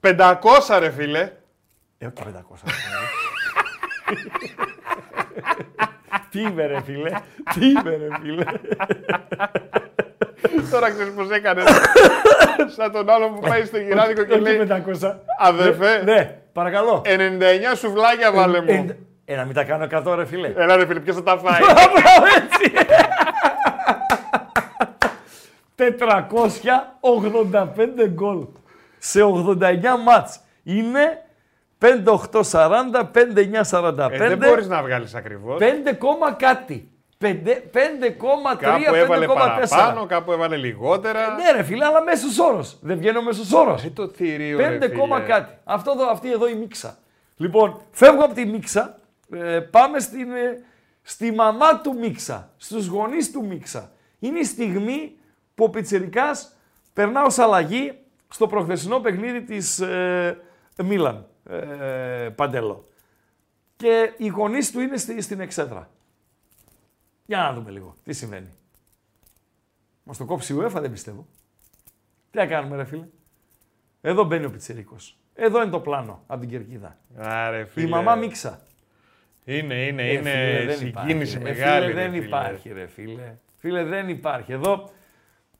500 0.00 0.40
ρε 0.78 0.90
φίλε. 0.90 1.32
Ε, 1.98 2.06
όχι 2.06 2.14
500. 2.18 2.68
Τι 6.30 6.40
είμαι 6.40 6.66
ρε 6.66 6.82
φίλε, 6.82 7.10
τι 7.54 7.66
είμαι 7.66 7.96
ρε 7.96 8.08
φίλε. 8.20 8.44
Τώρα 10.70 10.90
ξέρεις 10.90 11.12
πώς 11.12 11.30
έκανες. 11.30 11.64
Σαν 12.76 12.92
τον 12.92 13.10
άλλο 13.10 13.28
που 13.28 13.40
πάει 13.40 13.64
στο 13.64 13.78
γυράδικο 13.78 14.24
και 14.24 14.36
λέει 14.36 14.58
Όχι 14.58 14.82
500. 15.00 15.14
Αδερφέ, 15.38 16.02
Ναι, 16.04 16.40
παρακαλώ. 16.56 17.02
99 17.04 17.08
σουβλάκια 17.76 18.32
βάλε 18.32 18.60
μου. 18.60 18.70
Ε, 18.70 18.96
ε, 19.24 19.36
να 19.36 19.44
μην 19.44 19.54
τα 19.54 19.64
κάνω 19.64 19.86
100 19.90 20.14
ρε 20.16 20.24
φίλε. 20.24 20.52
Έλα 20.56 20.76
ρε 20.76 20.86
φίλε, 20.86 21.00
ποιος 21.00 21.16
θα 21.16 21.22
τα 21.22 21.38
φάει; 21.38 21.60
Μπράβο, 21.60 22.26
έτσι. 22.36 22.72
485 25.74 28.08
γκολ 28.08 28.46
σε 28.98 29.22
89 29.22 29.98
μάτς. 30.04 30.40
Είναι 30.62 31.22
5-8-40, 31.78 33.04
5-9-45, 33.12 34.10
Ε, 34.10 34.28
δεν 34.28 34.38
μπορείς 34.38 34.66
να 34.66 34.82
βγάλεις 34.82 35.14
ακριβώς. 35.14 35.58
5 35.60 35.94
κόμμα 35.98 36.32
κάτι. 36.32 36.90
5,3, 37.20 38.56
Κάπου 38.58 38.94
έβαλε 38.94 39.26
5,4. 39.26 39.34
παραπάνω, 39.34 40.06
κάπου 40.06 40.32
έβαλε 40.32 40.56
λιγότερα. 40.56 41.34
Ναι 41.34 41.52
ρε 41.56 41.62
φίλε, 41.62 41.84
αλλά 41.84 42.02
μέσος 42.02 42.38
όρος. 42.38 42.78
Δεν 42.80 42.98
βγαίνει 42.98 43.16
ο 43.16 43.22
μέσος 43.22 43.52
όρος. 43.52 43.84
Ε, 43.84 43.90
το 43.90 44.08
θηρίο, 44.08 44.58
ρε 44.58 44.78
5 44.82 44.88
κόμμα 44.96 45.16
φίλε. 45.16 45.28
κάτι. 45.28 45.58
Αυτό 45.64 45.90
εδώ, 45.90 46.10
αυτή 46.10 46.30
εδώ 46.30 46.48
η 46.48 46.54
μίξα. 46.54 46.98
Λοιπόν, 47.36 47.80
φεύγω 47.90 48.24
από 48.24 48.34
τη 48.34 48.46
μίξα, 48.46 48.98
ε, 49.32 49.60
πάμε 49.60 49.98
στην, 50.00 50.32
ε, 50.32 50.64
στη 51.02 51.32
μαμά 51.32 51.80
του 51.80 51.96
μίξα, 51.98 52.50
στους 52.56 52.86
γονείς 52.86 53.32
του 53.32 53.46
μίξα. 53.46 53.90
Είναι 54.18 54.38
η 54.38 54.44
στιγμή 54.44 55.16
που 55.54 55.64
ο 55.64 55.70
Πιτσιρικάς 55.70 56.56
περνά 56.92 57.22
ως 57.24 57.38
αλλαγή 57.38 57.92
στο 58.28 58.46
προχθεσινό 58.46 58.98
παιχνίδι 58.98 59.42
της 59.42 59.80
ε, 59.80 60.38
Μίλαν, 60.84 61.26
ε, 61.50 62.28
Παντέλο. 62.34 62.84
Και 63.76 64.12
οι 64.16 64.26
γονείς 64.26 64.70
του 64.72 64.80
είναι 64.80 64.96
στη, 64.96 65.22
στην 65.22 65.40
εξέδρα. 65.40 65.90
Για 67.26 67.38
να 67.38 67.52
δούμε 67.52 67.70
λίγο 67.70 67.96
τι 68.04 68.12
συμβαίνει. 68.12 68.48
Μας 70.02 70.16
το 70.16 70.24
κόψει 70.24 70.52
η 70.54 70.56
UEFA 70.60 70.80
δεν 70.80 70.90
πιστεύω. 70.90 71.26
Τι 72.30 72.38
να 72.38 72.46
κάνουμε 72.46 72.76
ρε 72.76 72.84
φίλε. 72.84 73.06
Εδώ 74.00 74.24
μπαίνει 74.24 74.44
ο 74.44 74.50
Πιτσιρίκος. 74.50 75.18
Εδώ 75.34 75.62
είναι 75.62 75.70
το 75.70 75.80
πλάνο 75.80 76.22
από 76.26 76.40
την 76.40 76.48
κερκίδα. 76.48 76.98
Άρε, 77.16 77.64
φίλε. 77.64 77.86
Η 77.86 77.90
μαμά 77.90 78.14
μίξα. 78.14 78.60
Είναι, 79.44 79.86
είναι, 79.86 80.02
Ε, 80.02 80.12
είναι 80.12 80.30
φίλε, 80.30 80.64
δεν 80.64 80.76
συγκίνηση 80.76 81.36
υπάρχει, 81.36 81.58
ρε, 81.58 81.64
μεγάλη. 81.64 81.86
Φίλε, 81.86 81.94
ρε, 81.94 82.08
δεν 82.08 82.12
φίλε. 82.12 82.24
υπάρχει 82.26 82.72
ρε 82.72 82.86
φίλε. 82.86 83.36
Φίλε 83.56 83.84
δεν 83.84 84.08
υπάρχει. 84.08 84.52
Εδώ 84.52 84.90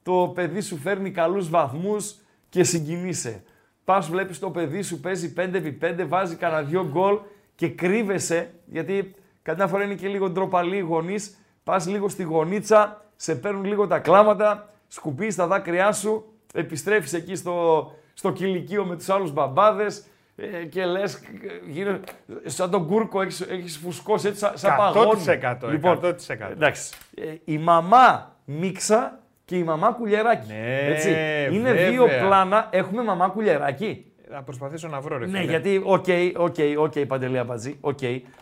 το 0.03 0.33
παιδί 0.35 0.61
σου 0.61 0.77
φέρνει 0.77 1.11
καλούς 1.11 1.49
βαθμούς 1.51 2.15
και 2.49 2.65
συγκινείσαι. 2.65 3.43
Πας 3.85 4.09
βλέπεις 4.09 4.39
το 4.39 4.51
παιδί 4.51 4.83
σου 4.83 5.01
παίζει 5.01 5.33
5x5, 5.37 6.05
βάζει 6.09 6.37
κανένα 6.37 6.63
δυο 6.63 6.89
γκολ 6.89 7.19
και 7.55 7.69
κρύβεσαι, 7.69 8.51
γιατί 8.67 9.15
καμιά 9.43 9.67
φορά 9.67 9.85
είναι 9.85 9.95
και 9.95 10.09
λίγο 10.09 10.31
ντροπαλοί 10.31 10.77
οι 10.77 10.81
γονείς, 10.81 11.37
πας 11.67 11.87
λίγο 11.87 12.09
στη 12.09 12.23
γονίτσα, 12.23 13.01
σε 13.17 13.35
παίρνουν 13.35 13.65
λίγο 13.65 13.87
τα 13.87 13.99
κλάματα, 13.99 14.69
σκουπίζεις 14.89 15.35
τα 15.37 15.47
δάκρυά 15.47 15.93
σου, 15.93 16.25
επιστρέφεις 16.55 17.13
εκεί 17.13 17.35
στο, 17.35 17.91
στο 18.15 18.33
κυλικείο 18.33 18.85
με 18.85 18.97
τους 18.97 19.09
άλλους 19.09 19.33
μπαμπάδες 19.33 20.05
ε, 20.37 20.65
και 20.65 20.85
λες, 20.85 21.15
ε, 21.15 21.71
γύρω, 21.71 22.01
σαν 22.45 22.71
τον 22.71 22.87
κούρκο 22.87 23.21
έχεις, 23.23 23.41
έχεις 23.41 23.77
φουσκώσει 23.79 24.27
έτσι 24.29 24.41
σαν, 24.41 24.53
σαν 24.55 24.77
παγόνι. 24.77 25.25
100%, 25.63 25.69
Λοιπόν, 25.71 26.01
100%. 26.03 26.15
εντάξει, 26.51 26.95
ε, 27.17 27.35
η 27.45 27.59
μαμά 27.59 28.37
μίξα 28.45 29.19
και 29.45 29.57
η 29.57 29.63
μαμά 29.63 29.93
κουλιεράκι. 29.93 30.53
Ναι, 30.53 30.87
έτσι. 30.87 31.11
Είναι 31.53 31.73
βέβαια. 31.73 31.91
δύο 31.91 32.07
πλάνα, 32.21 32.69
έχουμε 32.71 33.03
μαμά 33.03 33.29
κουλιεράκι. 33.29 34.11
Να 34.31 34.43
προσπαθήσω 34.43 34.89
να 34.89 35.01
βρω, 35.01 35.19
ρε 35.19 35.27
Ναι, 35.27 35.39
φίλε. 35.39 35.51
γιατί, 35.51 35.81
OK, 35.85 36.05
OK, 36.37 36.55
OK, 36.79 36.99
Παντελή 37.07 37.39
Αμπατζή, 37.39 37.77
οκ. 37.81 37.99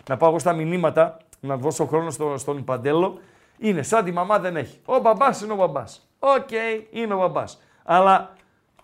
Να 0.08 0.16
πάω 0.16 0.28
εγώ 0.28 0.38
στα 0.38 0.52
μηνύματα, 0.52 1.16
να 1.46 1.56
δώσω 1.56 1.86
χρόνο 1.86 2.10
στο, 2.10 2.38
στον 2.38 2.64
Παντέλο. 2.64 3.18
Είναι 3.58 3.82
σαν 3.82 4.04
τη 4.04 4.12
μαμά 4.12 4.38
δεν 4.38 4.56
έχει. 4.56 4.80
Ο 4.84 4.98
μπαμπάς 4.98 5.40
είναι 5.40 5.52
ο 5.52 5.56
μπαμπάς. 5.56 6.08
Οκ, 6.18 6.48
είναι 6.90 7.14
ο 7.14 7.18
μπαμπάς. 7.18 7.60
Αλλά 7.84 8.32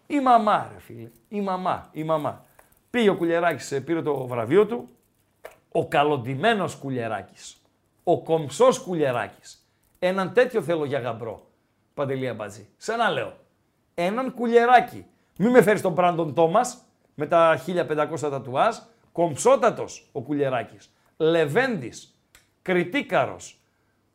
η 0.07 0.21
μαμά, 0.21 0.71
ρε 0.73 0.81
φίλε, 0.81 1.11
η 1.29 1.41
μαμά, 1.41 1.89
η 1.93 2.05
μαμά. 2.05 2.45
Πήγε 2.91 3.09
ο 3.09 3.17
Κουλιεράκης, 3.17 3.73
ε, 3.73 3.81
πήρε 3.81 4.03
το 4.03 4.27
βραβείο 4.27 4.67
του, 4.67 4.89
ο 5.73 5.89
καλοντημένος 5.89 6.75
Κουλιεράκης, 6.75 7.63
ο 8.05 8.23
κομψός 8.23 8.79
Κουλιεράκης. 8.79 9.69
Έναν 9.99 10.33
τέτοιο 10.33 10.63
θέλω 10.63 10.85
για 10.85 10.99
γαμπρό, 10.99 11.47
Παντελή 11.95 12.29
Αμπατζή. 12.29 12.69
Σε 12.77 12.93
ένα 12.93 13.11
λέω. 13.11 13.33
Έναν 13.95 14.35
Κουλιεράκι. 14.35 15.07
Μην 15.39 15.51
με 15.51 15.63
φέρεις 15.63 15.81
τον 15.81 15.93
Μπράντον 15.93 16.35
Τόμας 16.35 16.79
με 17.15 17.27
τα 17.27 17.57
1500 17.57 18.31
τατουάζ. 18.31 18.77
Κομψότατος 19.13 20.09
ο 20.13 20.21
Κουλιεράκης. 20.23 20.93
Λεβέντης. 21.17 22.20
Κριτίκαρος. 22.71 23.61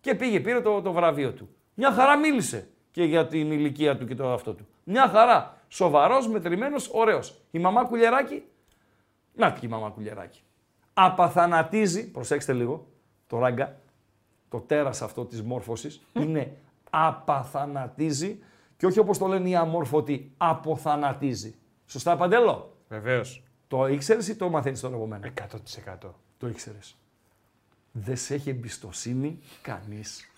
Και 0.02 0.16
πήγε, 0.16 0.40
πήρε 0.40 0.62
το, 0.62 0.82
το 0.82 0.92
βραβείο 0.92 1.34
του. 1.34 1.50
Μια 1.74 1.92
χαρά 1.92 2.18
μίλησε 2.18 2.68
και 2.92 3.04
για 3.04 3.28
την 3.28 3.52
ηλικία 3.52 3.98
του 3.98 4.06
και 4.06 4.16
το 4.16 4.34
αυτό 4.34 4.54
του. 4.54 4.68
Μια 4.84 5.08
χαρά. 5.08 5.58
Σοβαρός, 5.68 6.28
μετρημένος, 6.28 6.90
ωραίος. 6.94 7.42
Η 7.52 7.60
μαμά 7.60 7.86
Κουλιεράκη, 7.86 8.44
να 9.34 9.52
και 9.52 9.66
η 9.66 9.70
μαμά 9.70 9.90
Κουλιεράκη. 9.90 10.42
Απαθανατίζει, 10.94 12.12
προσέξτε 12.12 12.54
λίγο, 12.54 12.88
το 13.28 13.40
ράγκα, 13.40 13.80
το 14.50 14.60
τέρας 14.60 15.02
αυτό 15.02 15.26
της 15.26 15.42
μόρφωσης, 15.42 16.02
είναι 16.14 16.58
απαθανατίζει 16.90 18.40
και 18.78 18.86
όχι 18.86 19.00
όπως 19.00 19.18
το 19.18 19.28
λένε 19.28 19.50
οι 19.50 19.56
αμόρφωτοι, 19.56 20.32
αποθανατίζει. 20.38 21.56
Σωστά, 21.86 22.16
Παντέλο; 22.16 22.78
Βεβαίως. 22.88 23.44
Το 23.68 23.88
ήξερες 23.88 24.28
ή 24.28 24.36
το 24.36 24.50
μαθαίνεις 24.50 24.80
τώρα 24.80 24.96
από 24.96 25.08
μένα; 25.08 25.28
100%. 25.28 26.14
Το 26.38 26.48
ήξερες. 26.48 26.98
Δεν 27.98 28.18
σε 28.18 28.34
έχει 28.34 28.50
εμπιστοσύνη 28.50 29.40
κανείς. 29.62 30.32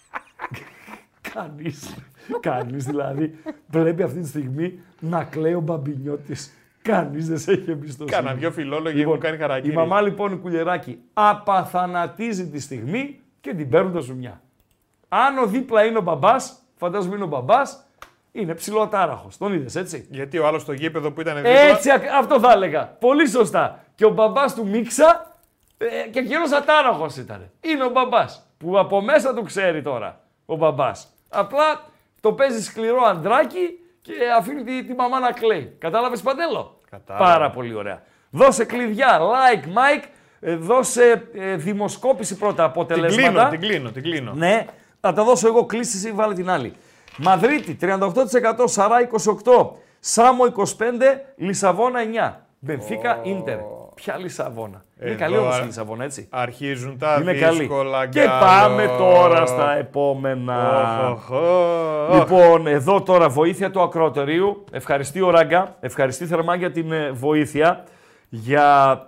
κανείς. 1.33 1.95
κανείς 2.39 2.85
δηλαδή. 2.85 3.35
Βλέπει 3.67 4.03
αυτή 4.03 4.19
τη 4.19 4.27
στιγμή 4.27 4.79
να 4.99 5.23
κλαίει 5.23 5.53
ο 5.53 5.59
μπαμπινιώτης. 5.59 6.53
Κανείς 6.81 7.27
δεν 7.27 7.37
σε 7.37 7.51
έχει 7.51 7.71
εμπιστοσύνη. 7.71 8.09
Κάνα 8.09 8.33
δυο 8.33 8.51
φιλόλογοι 8.51 9.01
έχουν 9.01 9.19
κάνει 9.19 9.37
χαρακτήρι. 9.37 9.73
Η 9.73 9.75
μαμά 9.75 10.01
λοιπόν 10.01 10.31
η 10.31 10.37
κουλεράκι 10.37 10.99
απαθανατίζει 11.13 12.49
τη 12.49 12.59
στιγμή 12.59 13.19
και 13.41 13.53
την 13.53 13.69
παίρνουν 13.69 13.93
τα 13.93 13.99
ζουμιά. 13.99 14.41
Αν 15.07 15.37
ο 15.37 15.45
δίπλα 15.45 15.85
είναι 15.85 15.97
ο 15.97 16.01
μπαμπάς, 16.01 16.61
φαντάζομαι 16.75 17.15
είναι 17.15 17.23
ο 17.23 17.27
μπαμπάς, 17.27 17.83
είναι 18.31 18.53
ψηλοτάραχος. 18.53 19.37
Τον 19.37 19.53
είδες 19.53 19.75
έτσι; 19.75 20.07
Γιατί 20.09 20.37
ο 20.37 20.47
άλλος 20.47 20.61
στο 20.61 20.73
γήπεδο 20.73 21.11
που 21.11 21.21
ήταν 21.21 21.35
δίπλα. 21.35 21.49
Έτσι, 21.51 21.91
ακ- 21.91 22.11
αυτό 22.19 22.39
θα 22.39 22.51
έλεγα. 22.51 22.85
Πολύ 22.85 23.27
σωστά. 23.27 23.83
Και 23.95 24.05
ο 24.05 24.09
μπαμπάς 24.09 24.55
του 24.55 24.67
Μίξα 24.67 25.26
ε, 25.77 26.07
και 26.09 26.19
εκείνος 26.19 26.51
ατάραχος 26.51 27.15
ήταν. 27.17 27.51
Είναι 27.61 27.83
ο 27.83 27.89
μπαμπάς 27.89 28.45
που 28.57 28.79
από 28.79 29.01
μέσα 29.01 29.33
του 29.33 29.43
ξέρει 29.43 29.81
τώρα 29.81 30.19
ο 30.45 30.55
μπαμπάς. 30.55 31.07
Απλά 31.29 31.83
το 32.21 32.33
παίζει 32.33 32.63
σκληρό 32.63 33.01
αντράκι 33.03 33.79
και 34.01 34.13
αφήνει 34.37 34.63
τη, 34.63 34.83
τη 34.83 34.93
μαμά 34.93 35.19
να 35.19 35.31
κλαίει. 35.31 35.75
Κατάλαβες 35.79 36.21
Παντέλο; 36.21 36.79
Κατάλαβα. 36.89 37.25
Πάρα 37.25 37.49
πολύ 37.49 37.73
ωραία. 37.73 38.01
Δώσε 38.29 38.65
κλειδιά, 38.65 39.19
like, 39.19 39.63
Mike, 39.65 40.03
Ε, 40.39 40.55
δώσε 40.55 41.29
ε, 41.33 41.55
δημοσκόπηση 41.55 42.37
πρώτα 42.37 42.53
Την 42.53 42.63
αποτελέσματα. 42.63 43.27
κλείνω, 43.29 43.49
την 43.49 43.59
κλείνω, 43.59 43.91
την 43.91 44.03
κλείνω. 44.03 44.31
Ναι, 44.33 44.65
θα 44.99 45.13
τα 45.13 45.23
δώσω 45.23 45.47
εγώ 45.47 45.65
κλείσει 45.65 45.97
εσύ 45.97 46.11
βάλε 46.11 46.33
την 46.33 46.49
άλλη. 46.49 46.73
Μαδρίτη 47.17 47.77
38%, 47.81 48.09
Σαρά 48.65 48.95
28%, 49.45 49.69
Σάμο 49.99 50.43
25%, 50.57 50.63
Λισαβόνα 51.35 51.99
9%. 52.03 52.33
Μπενφίκα, 52.59 53.19
Ίντερ. 53.23 53.57
Ποια 53.97 54.17
Λισαβόνα. 54.17 54.83
Είναι 55.01 55.09
Εδώ, 55.09 55.19
καλή 55.19 55.37
όμως 55.37 55.55
α- 55.59 55.61
η 55.61 55.65
Λισαβόνα, 55.65 56.03
έτσι. 56.03 56.27
Αρχίζουν 56.29 56.97
τα 56.97 57.17
Είναι 57.21 57.33
καλή. 57.33 57.59
δύσκολα 57.59 58.07
Και 58.07 58.19
γκάλο. 58.19 58.45
πάμε 58.45 58.87
τώρα 58.97 59.45
στα 59.45 59.77
επόμενα. 59.77 61.09
Οχ, 61.09 61.29
οχ, 61.29 61.41
οχ. 62.09 62.15
Λοιπόν, 62.19 62.67
εδώ 62.67 63.01
τώρα 63.01 63.29
βοήθεια 63.29 63.71
του 63.71 63.81
ακροατερίου. 63.81 64.63
Ευχαριστεί 64.71 65.21
ο 65.21 65.29
Ράγκα. 65.29 65.75
Ευχαριστεί 65.79 66.25
θερμά 66.25 66.55
για 66.55 66.71
την 66.71 66.91
ε, 66.91 67.11
βοήθεια. 67.11 67.83
Για 68.29 69.01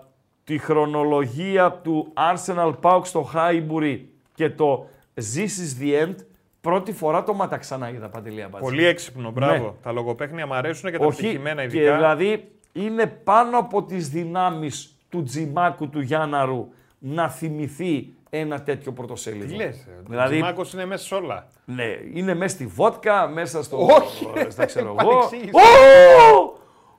τη 0.43 0.57
χρονολογία 0.57 1.71
του 1.71 2.13
Arsenal 2.33 2.73
Pauk 2.81 3.01
στο 3.03 3.21
Χάιμπουρι 3.21 4.09
και 4.35 4.49
το 4.49 4.87
This 5.15 5.45
is 5.45 5.83
the 5.83 6.05
end. 6.07 6.15
Πρώτη 6.61 6.91
φορά 6.91 7.23
το 7.23 7.33
μάτα 7.33 7.57
ξανά 7.57 7.89
είδα 7.89 8.09
Παντελία 8.09 8.47
Μπάτση. 8.51 8.63
Πολύ 8.69 8.85
έξυπνο, 8.85 9.31
μπράβο. 9.31 9.63
Ναι. 9.63 9.71
Τα 9.83 9.91
λογοπαίχνια 9.91 10.47
μου 10.47 10.53
αρέσουν 10.53 10.91
και 10.91 10.97
τα 10.97 11.05
Όχι, 11.05 11.21
πετυχημένα 11.21 11.65
και 11.65 11.77
ειδικά. 11.77 11.95
δηλαδή 11.95 12.51
είναι 12.73 13.05
πάνω 13.07 13.57
από 13.57 13.83
τις 13.83 14.09
δυνάμεις 14.09 14.95
του 15.09 15.23
Τζιμάκου 15.23 15.89
του 15.89 16.01
Γιάνναρου 16.01 16.67
να 16.99 17.29
θυμηθεί 17.29 18.13
ένα 18.29 18.61
τέτοιο 18.63 18.91
πρωτοσέλιδο. 18.93 19.45
Τι 19.47 19.55
λες, 19.55 19.77
ε, 19.77 19.91
ο 19.99 20.03
Δηλαδή, 20.09 20.33
Τζιμάκος 20.35 20.73
είναι 20.73 20.85
μέσα 20.85 21.05
σε 21.05 21.15
όλα. 21.15 21.47
ναι, 21.65 21.85
είναι 22.13 22.33
μέσα 22.33 22.55
στη 22.55 22.65
βότκα, 22.65 23.27
μέσα 23.27 23.63
στο. 23.63 23.85
Όχι, 23.85 24.27
στα 24.47 24.65
ξέρω 24.65 24.87
εγώ. 24.99 25.09
παρεξήγηση. 25.09 25.51
Ω! 25.53 25.59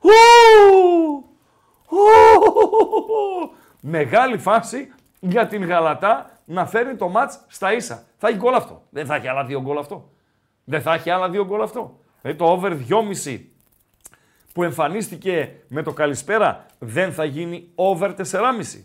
Ω! 0.01 1.23
Ω! 1.95 3.53
Μεγάλη 3.81 4.37
φάση 4.37 4.93
για 5.19 5.47
την 5.47 5.65
Γαλατά 5.65 6.39
να 6.45 6.65
φέρει 6.65 6.95
το 6.95 7.09
μάτς 7.09 7.39
στα 7.47 7.73
ίσα. 7.73 8.03
Θα 8.17 8.27
έχει 8.27 8.37
γκολ 8.37 8.53
αυτό. 8.53 8.81
Δεν 8.89 9.05
θα 9.05 9.15
έχει 9.15 9.27
άλλα 9.27 9.43
δύο 9.45 9.61
γκολ 9.61 9.77
αυτό. 9.77 10.09
Δεν 10.63 10.81
θα 10.81 10.93
έχει 10.93 11.09
άλλα 11.09 11.29
δύο 11.29 11.45
γκολ 11.45 11.61
αυτό. 11.61 11.99
Δηλαδή 12.21 12.39
το 12.39 12.45
over 12.51 12.71
2,5 13.25 13.39
που 14.53 14.63
εμφανίστηκε 14.63 15.51
με 15.67 15.83
το 15.83 15.93
καλησπέρα 15.93 16.65
δεν 16.79 17.13
θα 17.13 17.25
γίνει 17.25 17.69
over 17.75 18.13
4,5. 18.31 18.83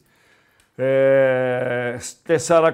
Ε, 0.78 1.96
48 2.46 2.70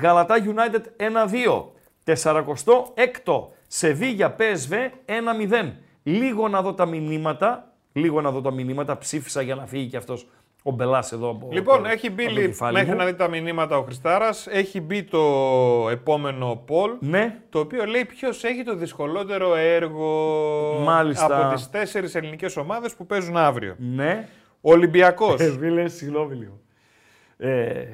Γαλατά 0.00 0.36
United 0.38 0.82
1-2. 0.96 1.64
46ο 2.04 3.46
Σεβίγια 3.66 4.36
PSV 4.38 4.72
1-0. 5.06 5.72
Λίγο 6.02 6.48
να 6.48 6.62
δω 6.62 6.74
τα 6.74 6.86
μηνύματα. 6.86 7.72
Λίγο 7.92 8.20
να 8.20 8.30
δω 8.30 8.40
τα 8.40 8.50
μηνύματα. 8.50 8.98
Ψήφισα 8.98 9.42
για 9.42 9.54
να 9.54 9.66
φύγει 9.66 9.86
και 9.86 9.96
αυτός 9.96 10.26
ο 10.62 10.70
Μπελάς 10.70 11.12
εδώ 11.12 11.28
από 11.30 11.48
Λοιπόν, 11.52 11.82
το- 11.82 11.88
έχει 11.88 12.10
μπει 12.10 12.24
από 12.24 12.32
το 12.34 12.40
λι- 12.40 12.46
κεφάλι 12.48 12.72
μέχρι 12.76 12.90
μου. 12.90 12.96
να 12.96 13.04
δει 13.04 13.14
τα 13.14 13.28
μηνύματα 13.28 13.78
ο 13.78 13.82
Χριστάρας. 13.82 14.46
Έχει 14.46 14.80
μπει 14.80 15.02
το 15.02 15.18
επόμενο 15.90 16.64
poll. 16.68 16.96
Ναι, 17.00 17.38
Το 17.50 17.58
οποίο 17.58 17.84
λέει 17.84 18.04
ποιος 18.04 18.44
έχει 18.44 18.62
το 18.62 18.74
δυσκολότερο 18.76 19.54
έργο 19.56 20.78
Μάλιστα. 20.84 21.46
από 21.46 21.54
τις 21.54 21.70
τέσσερις 21.70 22.14
ελληνικές 22.14 22.56
ομάδες 22.56 22.94
που 22.94 23.06
παίζουν 23.06 23.36
αύριο. 23.36 23.74
ναι. 23.78 24.28
Ο 24.60 24.70
Ολυμπιακός. 24.72 25.40
Ε, 25.40 25.50
φίλε, 25.58 25.88
συγγνώμη 25.88 26.34
λίγο. 26.34 26.60
Ε, 27.36 27.84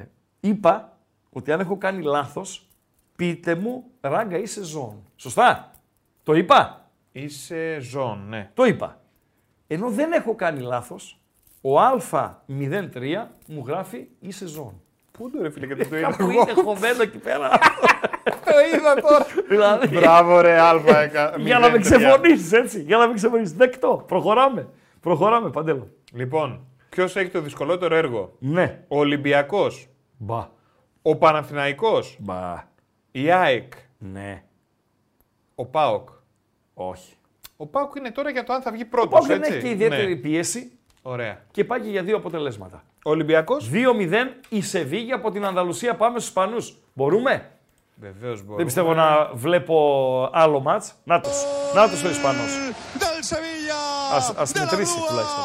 είπα 0.41 0.99
ότι 1.31 1.53
αν 1.53 1.61
έχω 1.61 1.77
κάνει 1.79 2.03
λάθος, 2.03 2.69
πείτε 3.17 3.55
μου, 3.55 3.85
ράγκα 4.01 4.39
είσαι 4.39 4.65
ζών. 4.65 5.03
Σωστά. 5.17 5.71
Το 6.23 6.35
είπα. 6.35 6.91
Είσαι 7.13 7.79
ζών, 7.81 8.25
ναι. 8.29 8.51
Το 8.55 8.65
είπα. 8.65 9.01
Ενώ 9.67 9.91
δεν 9.91 10.13
έχω 10.13 10.35
κάνει 10.35 10.61
λάθος, 10.61 11.21
ο 11.61 11.71
Α03 11.81 13.27
μου 13.47 13.65
γράφει 13.67 14.07
είσαι 14.21 14.47
ζών. 14.47 14.81
Πού 15.11 15.31
το 15.31 15.43
ρε 15.43 15.51
φίλε, 15.51 15.67
γιατί 15.67 15.87
το 15.87 15.97
είδα 15.97 16.11
Κάπου 16.11 16.23
εγώ. 16.23 16.41
είναι 16.41 16.53
χωμένο 16.63 17.03
εκεί 17.03 17.19
πέρα. 17.19 17.49
Το 18.45 18.55
είδα 18.77 18.95
τώρα. 18.95 19.27
δηλαδή, 19.49 19.89
Μπράβο 19.99 20.41
ρε 20.41 20.61
Αλφα 20.61 21.01
εκα- 21.01 21.35
για 21.39 21.59
να 21.59 21.71
με 21.71 21.77
03. 21.77 21.81
ξεφωνήσεις 21.81 22.53
έτσι. 22.53 22.83
Για 22.83 22.97
να 22.97 23.09
με 23.09 23.15
ξεφωνήσεις. 23.15 23.55
Δεκτό. 23.57 24.05
Προχωράμε. 24.07 24.69
Προχωράμε, 25.01 25.51
Παντέλο. 25.51 25.89
Λοιπόν, 26.13 26.67
ποιος 26.89 27.17
έχει 27.17 27.31
το 27.31 27.41
δυσκολότερο 27.41 27.95
έργο; 27.95 28.33
Ναι. 28.39 28.85
Ο 28.89 28.99
Ολυμπιακός, 28.99 29.89
Μπα. 30.17 30.49
ο 31.03 31.17
Παναθηναϊκός, 31.17 32.17
Μπα. 32.21 32.65
η 33.11 33.31
ΑΕΚ, 33.31 33.73
Ναι. 33.99 34.43
ο 35.55 35.67
ΠΑΟΚ. 35.67 36.09
Όχι. 36.75 37.13
Ο 37.57 37.67
ΠΑΟΚ 37.67 37.95
είναι 37.95 38.11
τώρα 38.11 38.31
για 38.31 38.45
το 38.45 38.53
αν 38.53 38.63
θα 38.63 38.71
βγει 38.73 38.83
Ο 38.83 38.87
πρώτος. 38.91 39.11
Πάοκ 39.11 39.27
δεν 39.27 39.43
έχει 39.43 39.61
και 39.63 39.69
ιδιαίτερη 39.71 40.15
Ναι. 40.15 40.21
πίεση 40.21 40.78
Ωραία. 41.11 41.39
και 41.51 41.65
πάει 41.65 41.81
και 41.81 41.89
για 41.91 42.03
δύο 42.03 42.17
αποτελέσματα. 42.17 42.83
Ο 43.05 43.11
Ολυμπιακό. 43.11 43.57
2-0 43.57 44.35
η 44.49 44.63
Σεβίγια 44.63 45.15
από 45.15 45.31
την 45.31 45.45
Ανδαλουσία. 45.45 45.95
Πάμε 45.97 46.19
στους 46.19 46.29
Ισπανούς. 46.29 46.75
Μπορούμε; 46.95 47.51
Βεβαίως 48.01 48.43
μπορεί. 48.43 48.57
Δεν 48.57 48.65
πιστεύω 48.65 48.95
να 48.95 49.31
βλέπω 49.35 50.31
άλλο 50.33 50.61
μάτς. 50.61 50.95
Νάτος. 51.05 51.45
Νάτος 51.75 52.05
ο 52.05 52.09
Ισπανός. 52.09 52.51
del 52.99 53.35
Sevilla. 53.35 53.81
As- 54.19 54.43
as 54.43 54.53
de 54.53 54.59
la 54.59 54.65
metrήσει 54.65 54.99
Rúa, 54.99 55.09
τουλάχιστον. 55.09 55.45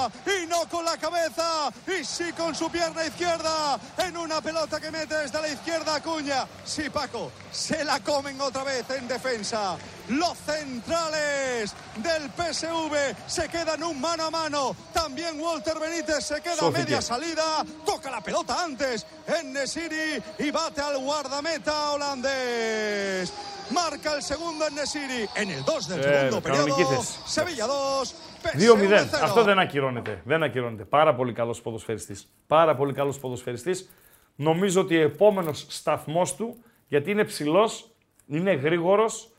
La 0.93 0.99
cabeza. 0.99 1.73
Y 1.87 2.05
sí 2.05 2.31
con 2.33 2.53
su 2.53 2.69
pierna 2.69 3.03
izquierda. 3.03 3.79
En 3.97 4.15
una 4.15 4.39
pelota 4.41 4.79
que 4.79 4.91
mete 4.91 5.17
desde 5.17 5.41
la 5.41 5.47
izquierda 5.47 5.95
Acuña. 5.95 6.45
Sí, 6.63 6.87
Paco. 6.91 7.31
Se 7.51 7.83
la 7.83 7.99
comen 8.01 8.39
otra 8.39 8.63
vez 8.63 8.87
en 8.91 9.07
defensa. 9.07 9.75
Los 10.09 10.37
centrales 10.37 11.73
del 11.95 12.29
PSV 12.29 13.15
se 13.25 13.49
quedan 13.49 13.81
un 13.81 13.99
mano 13.99 14.25
a 14.25 14.29
mano. 14.29 14.75
También 14.93 15.39
Walter 15.41 15.79
Benítez 15.79 16.25
se 16.25 16.41
queda 16.41 16.67
a 16.67 16.69
media 16.69 17.01
salida. 17.01 17.65
Toca 17.83 18.11
la 18.11 18.21
pelota 18.21 18.63
antes 18.63 19.07
en 19.25 19.51
Nesiri 19.51 20.21
y 20.37 20.51
bate 20.51 20.81
al 20.81 20.99
guardameta 20.99 21.89
holandés. 21.89 23.33
Marca 23.71 24.15
el 24.15 24.21
segundo 24.21 24.65
en 24.67 24.75
Nesiri 24.75 25.21
en 25.35 25.49
el 25.49 25.63
2 25.63 25.87
del 25.87 25.99
Eh, 25.99 26.03
segundo 26.03 26.41
κανονική 26.41 26.83
periodo. 26.83 27.01
θέση. 27.01 27.19
Sevilla 27.25 27.65
2, 27.67 28.15
2-0. 28.43 28.75
PSV 28.75 28.87
0. 28.87 29.23
Αυτό 29.23 29.43
δεν 29.43 29.59
ακυρώνεται. 29.59 30.21
Δεν 30.25 30.43
ακυρώνεται. 30.43 30.83
Πάρα 30.83 31.15
πολύ 31.15 31.33
καλός 31.33 31.61
ποδοσφαιριστής. 31.61 32.33
Πάρα 32.47 32.75
πολύ 32.75 32.93
καλός 32.93 33.19
ποδοσφαιριστής. 33.19 33.89
Νομίζω 34.35 34.81
ότι 34.81 34.97
ο 34.97 35.01
επόμενος 35.01 35.65
σταθμός 35.69 36.35
του, 36.35 36.63
γιατί 36.87 37.11
είναι 37.11 37.23
ψηλός, 37.23 37.89
είναι 38.27 38.51
γρήγορος, 38.53 39.29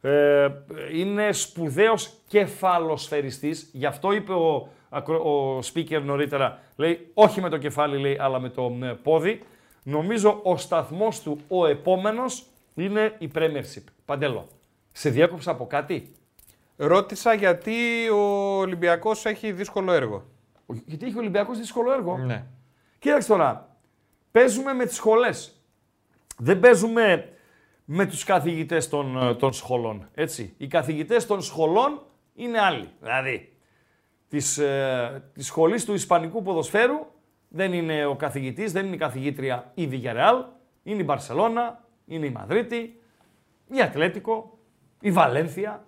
ε, 0.00 0.48
είναι 0.92 1.32
σπουδαίος 1.32 2.10
κεφαλοσφαιριστής. 2.28 3.68
Γι' 3.72 3.86
αυτό 3.86 4.12
είπε 4.12 4.32
ο, 4.32 4.68
ακρο- 4.88 5.24
ο 5.24 5.58
speaker 5.74 6.00
νωρίτερα, 6.04 6.58
λέει 6.76 7.10
όχι 7.14 7.40
με 7.40 7.48
το 7.48 7.56
κεφάλι 7.58 7.98
λέει, 7.98 8.16
αλλά 8.20 8.38
με 8.40 8.48
το 8.48 8.76
ε, 8.82 8.86
πόδι. 9.02 9.42
Νομίζω 9.82 10.40
ο 10.42 10.56
σταθμός 10.56 11.20
του 11.20 11.40
ο 11.48 11.66
επόμενος 11.66 12.44
είναι 12.84 13.14
η 13.18 13.30
Premiership. 13.34 13.84
Παντέλο, 14.04 14.48
σε 14.92 15.10
διάκοψα 15.10 15.50
από 15.50 15.66
κάτι; 15.66 16.12
Ρώτησα 16.76 17.34
γιατί 17.34 18.08
ο 18.08 18.58
Ολυμπιακός 18.58 19.26
έχει 19.26 19.52
δύσκολο 19.52 19.92
έργο. 19.92 20.24
Γιατί 20.84 21.06
έχει 21.06 21.16
ο 21.16 21.18
Ολυμπιακός 21.18 21.58
δύσκολο 21.58 21.92
έργο; 21.92 22.18
Ναι. 22.18 22.46
Κοίταξε 22.98 23.28
τώρα. 23.28 23.76
Παίζουμε 24.30 24.72
με 24.72 24.84
τις 24.84 24.96
σχολές. 24.96 25.62
Δεν 26.38 26.60
παίζουμε 26.60 27.32
με 27.84 28.06
τους 28.06 28.24
καθηγητές 28.24 28.88
των, 28.88 29.16
ε, 29.22 29.34
των 29.34 29.52
σχολών. 29.52 30.08
Έτσι. 30.14 30.54
Οι 30.56 30.66
καθηγητές 30.66 31.26
των 31.26 31.42
σχολών 31.42 32.02
είναι 32.34 32.60
άλλοι. 32.60 32.88
Δηλαδή, 33.00 33.52
της, 34.28 34.58
ε, 34.58 35.22
της 35.34 35.46
σχολής 35.46 35.84
του 35.84 35.94
Ισπανικού 35.94 36.42
ποδοσφαίρου 36.42 37.06
δεν 37.48 37.72
είναι 37.72 38.04
ο 38.04 38.16
καθηγητής, 38.16 38.72
δεν 38.72 38.86
είναι 38.86 38.94
η 38.94 38.98
καθηγήτρια 38.98 39.70
η 39.74 39.88
Villarreal, 39.92 40.44
είναι 40.82 41.00
η 41.00 41.04
Μπαρσελώνα, 41.06 41.84
είναι 42.10 42.26
η 42.26 42.30
Μαδρίτη, 42.30 43.00
η 43.66 43.80
Ατλέτικο, 43.80 44.58
η 45.00 45.10
Βαλένθια, 45.10 45.86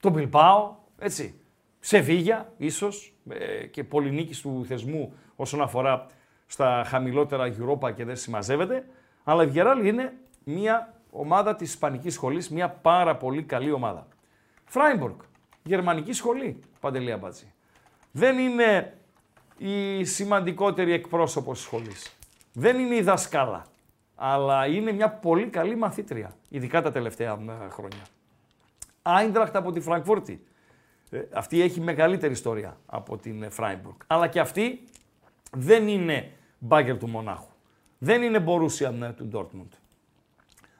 το 0.00 0.10
Μπιλπάο, 0.10 0.74
έτσι. 0.98 1.40
Σεβίγια, 1.80 2.52
ίσως, 2.56 3.14
ε, 3.28 3.66
και 3.66 3.84
πολυνίκης 3.84 4.40
του 4.40 4.64
θεσμού 4.68 5.12
όσον 5.36 5.62
αφορά 5.62 6.06
στα 6.46 6.84
χαμηλότερα 6.86 7.54
Europa 7.58 7.94
και 7.94 8.04
δεν 8.04 8.16
συμμαζεύεται. 8.16 8.86
Αλλά 9.24 9.44
η 9.44 9.50
Villarreal 9.54 9.84
είναι 9.84 10.12
μια 10.44 10.94
ομάδα 11.10 11.56
της 11.56 11.68
Ισπανικής 11.68 12.14
σχολής, 12.14 12.50
μια 12.50 12.68
πάρα 12.68 13.16
πολύ 13.16 13.42
καλή 13.42 13.72
ομάδα. 13.72 14.06
Φράιμπορκ, 14.64 15.20
γερμανική 15.62 16.12
σχολή, 16.12 16.60
Παντελή 16.80 17.12
Αμπάτση. 17.12 17.52
Δεν 18.12 18.38
είναι 18.38 18.98
η 19.58 20.04
σημαντικότερη 20.04 20.92
εκπρόσωπος 20.92 21.56
της 21.56 21.66
σχολής. 21.66 22.16
Δεν 22.52 22.78
είναι 22.78 22.94
η 22.94 23.02
δασκάλα. 23.02 23.66
Αλλά 24.16 24.66
είναι 24.66 24.92
μια 24.92 25.10
πολύ 25.10 25.46
καλή 25.46 25.76
μαθήτρια, 25.76 26.36
ειδικά 26.48 26.82
τα 26.82 26.90
τελευταία 26.90 27.32
ε, 27.32 27.68
χρόνια. 27.68 28.02
Άιντραχτ 29.02 29.56
από 29.56 29.72
τη 29.72 29.80
Φραγκφούρτη. 29.80 30.44
Ε, 31.10 31.22
αυτή 31.32 31.60
έχει 31.60 31.80
μεγαλύτερη 31.80 32.32
ιστορία 32.32 32.76
από 32.86 33.16
την 33.16 33.50
Φράιμπουργκ. 33.50 33.94
Αλλά 34.06 34.26
και 34.26 34.40
αυτή 34.40 34.80
δεν 35.52 35.88
είναι 35.88 36.30
μπάγκερ 36.58 36.98
του 36.98 37.08
Μονάχου. 37.08 37.48
Δεν 37.98 38.22
είναι 38.22 38.40
Μπορούσια 38.40 39.14
του 39.16 39.24
Ντόρτμουντ. 39.24 39.72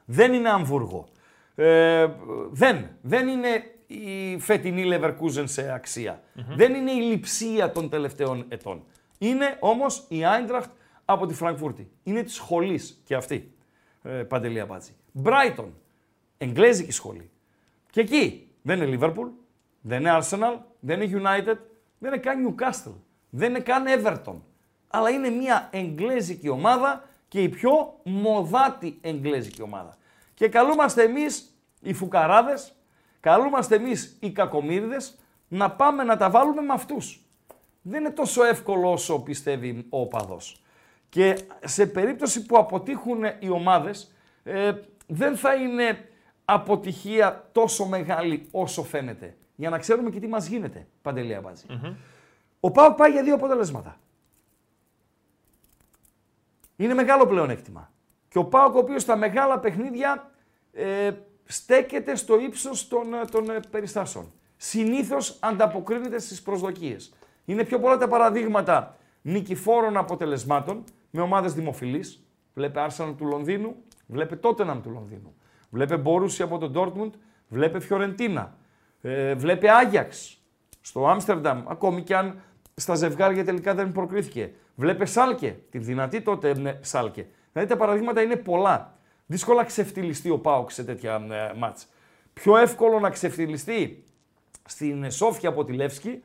Δεν 0.05 0.33
είναι 0.33 0.49
Αμβούργο. 0.49 1.07
Ε, 1.55 2.07
δεν. 2.51 2.89
Δεν 3.01 3.27
είναι 3.27 3.71
η 3.87 4.37
φετινή 4.39 4.83
Leverkusen 4.85 5.43
σε 5.43 5.71
αξια 5.73 6.21
Δεν 6.55 6.73
είναι 6.73 6.91
η 6.91 7.01
λειψία 7.01 7.71
των 7.71 7.89
τελευταίων 7.89 8.45
ετών. 8.47 8.83
Είναι 9.17 9.57
όμως 9.59 10.05
η 10.07 10.25
Άιντραχτ 10.25 10.69
από 11.09 11.25
τη 11.25 11.33
Φραγκφούρτη. 11.33 11.91
Είναι 12.03 12.23
της 12.23 12.33
σχολής 12.33 13.01
και 13.03 13.15
αυτή, 13.15 13.53
ε, 14.03 14.09
Παντελή 14.09 14.59
Αμπάτζη. 14.59 14.91
Brighton, 15.23 15.69
εγγλέζικη 16.37 16.91
σχολή. 16.91 17.29
Και 17.89 18.01
εκεί 18.01 18.47
δεν 18.61 18.81
είναι 18.81 18.97
Liverpool, 18.99 19.29
δεν 19.81 19.99
είναι 19.99 20.17
Arsenal, 20.21 20.57
δεν 20.79 21.01
είναι 21.01 21.21
United, 21.21 21.57
δεν 21.97 22.13
είναι 22.13 22.17
καν 22.17 22.55
Newcastle, 22.55 22.93
δεν 23.29 23.49
είναι 23.49 23.59
καν 23.59 23.85
Everton. 23.87 24.35
Αλλά 24.87 25.09
είναι 25.09 25.29
μια 25.29 25.69
εγγλέζικη 25.71 26.49
ομάδα 26.49 27.03
και 27.27 27.41
η 27.41 27.49
πιο 27.49 27.99
μοδάτη 28.03 28.97
εγγλέζικη 29.01 29.61
ομάδα. 29.61 29.97
Και 30.33 30.47
καλούμαστε 30.47 31.03
εμείς 31.03 31.57
οι 31.81 31.93
φουκαράδες, 31.93 32.75
καλούμαστε 33.19 33.75
εμείς 33.75 34.17
οι 34.19 34.31
κακομύριδες 34.31 35.17
να 35.47 35.71
πάμε 35.71 36.03
να 36.03 36.17
τα 36.17 36.29
βάλουμε 36.29 36.61
με 36.61 36.73
αυτούς. 36.73 37.21
Δεν 37.81 37.99
είναι 37.99 38.11
τόσο 38.11 38.43
εύκολο 38.43 38.91
όσο 38.91 39.19
πιστεύει 39.19 39.85
ο 39.89 40.01
οπαδός. 40.01 40.61
Και 41.09 41.37
σε 41.63 41.85
περίπτωση 41.85 42.45
που 42.45 42.57
αποτύχουν 42.57 43.23
οι 43.39 43.49
ομάδες, 43.49 44.13
ε, 44.43 44.71
δεν 45.07 45.37
θα 45.37 45.53
είναι 45.53 46.09
αποτυχία 46.45 47.49
τόσο 47.51 47.85
μεγάλη 47.85 48.47
όσο 48.51 48.83
φαίνεται. 48.83 49.35
Για 49.55 49.69
να 49.69 49.77
ξέρουμε 49.77 50.09
και 50.09 50.19
τι 50.19 50.27
μας 50.27 50.47
γίνεται, 50.47 50.87
Παντελή 51.01 51.35
Αμπάτζη. 51.35 51.65
Ο 52.59 52.71
Πάοκ 52.71 52.95
πάει 52.95 53.11
για 53.11 53.23
δύο 53.23 53.35
αποτελέσματα. 53.35 53.99
Είναι 56.75 56.93
μεγάλο 56.93 57.27
πλεονέκτημα. 57.27 57.91
Και 58.27 58.37
ο 58.37 58.45
Πάοκ, 58.45 58.75
ο 58.75 58.77
οποίος 58.77 59.01
στα 59.01 59.15
μεγάλα 59.15 59.59
παιχνίδια 59.59 60.31
ε, 60.73 61.11
στέκεται 61.45 62.15
στο 62.15 62.39
ύψος 62.39 62.87
των, 62.87 63.13
ε, 63.13 63.25
των 63.31 63.49
ε, 63.49 63.59
περιστάσεων. 63.71 64.31
Συνήθως 64.57 65.37
ανταποκρίνεται 65.39 66.19
στις 66.19 66.41
προσδοκίες. 66.41 67.13
Είναι 67.45 67.63
πιο 67.63 67.79
πολλά 67.79 67.97
τα 67.97 68.07
παραδείγματα 68.07 68.97
νικηφόρων 69.21 69.97
αποτελεσμάτων 69.97 70.83
με 71.17 71.23
ομάδες 71.23 71.53
δημοφιλείς. 71.53 72.23
Βλέπε 72.53 72.87
Arsenal 72.87 73.13
του 73.17 73.25
Λονδίνου, 73.25 73.75
βλέπε 74.07 74.39
Tottenham 74.41 74.79
του 74.83 74.89
Λονδίνου. 74.89 75.35
Βλέπε 75.69 76.01
Borussia 76.05 76.41
από 76.41 76.57
τον 76.57 76.73
Dortmund, 76.75 77.11
βλέπε 77.47 77.79
Φιωρεντίνα. 77.79 78.57
Ε, 79.01 79.35
βλέπε 79.35 79.71
Άγιαξ 79.71 80.41
στο 80.81 81.07
Άμστερνταμ, 81.07 81.63
ακόμη 81.67 82.01
και 82.01 82.15
αν 82.15 82.41
στα 82.75 82.95
ζευγάρια 82.95 83.45
τελικά 83.45 83.73
δεν 83.73 83.91
προκρίθηκε. 83.91 84.51
Βλέπε 84.75 85.05
Σάλκε, 85.05 85.59
τη 85.69 85.77
δυνατή 85.77 86.21
τότε 86.21 86.59
ναι, 86.59 86.79
Σάλκε. 86.81 87.27
Δηλαδή 87.53 87.69
τα 87.69 87.77
παραδείγματα 87.77 88.21
είναι 88.21 88.35
πολλά. 88.35 88.97
Δύσκολα 89.25 89.63
ξεφτυλιστεί 89.63 90.29
ο 90.29 90.39
Πάοξ 90.39 90.73
σε 90.73 90.83
τέτοια 90.83 91.27
ε, 91.29 91.57
μάτς. 91.57 91.87
Πιο 92.33 92.57
εύκολο 92.57 92.99
να 92.99 93.09
ξεφτυλιστεί 93.09 94.03
στην 94.65 95.11
Σόφια 95.11 95.49
από 95.49 95.63
τη 95.63 95.73
Λεύσκη 95.73 96.23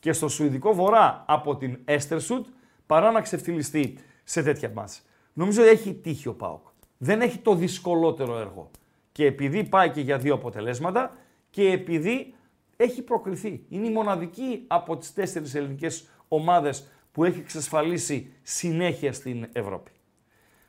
και 0.00 0.12
στο 0.12 0.28
Σουηδικό 0.28 0.72
Βορρά 0.72 1.24
από 1.26 1.56
την 1.56 1.78
Έστερσουτ 1.84 2.46
παρά 2.86 3.10
να 3.10 3.20
ξεφτυλιστεί 3.20 3.98
σε 4.24 4.42
τέτοια 4.42 4.70
μάτς. 4.74 5.02
Νομίζω 5.32 5.62
ότι 5.62 5.70
έχει 5.70 5.94
τύχει 5.94 6.28
ο 6.28 6.34
Πάοκ. 6.34 6.66
Δεν 6.98 7.20
έχει 7.20 7.38
το 7.38 7.54
δυσκολότερο 7.54 8.38
έργο. 8.38 8.70
Και 9.12 9.26
επειδή 9.26 9.64
πάει 9.64 9.90
και 9.90 10.00
για 10.00 10.18
δύο 10.18 10.34
αποτελέσματα 10.34 11.16
και 11.50 11.70
επειδή 11.70 12.34
έχει 12.76 13.02
προκριθεί. 13.02 13.64
Είναι 13.68 13.86
η 13.86 13.92
μοναδική 13.92 14.64
από 14.66 14.96
τις 14.96 15.12
τέσσερις 15.12 15.54
ελληνικές 15.54 16.08
ομάδες 16.28 16.88
που 17.12 17.24
έχει 17.24 17.38
εξασφαλίσει 17.38 18.32
συνέχεια 18.42 19.12
στην 19.12 19.48
Ευρώπη. 19.52 19.90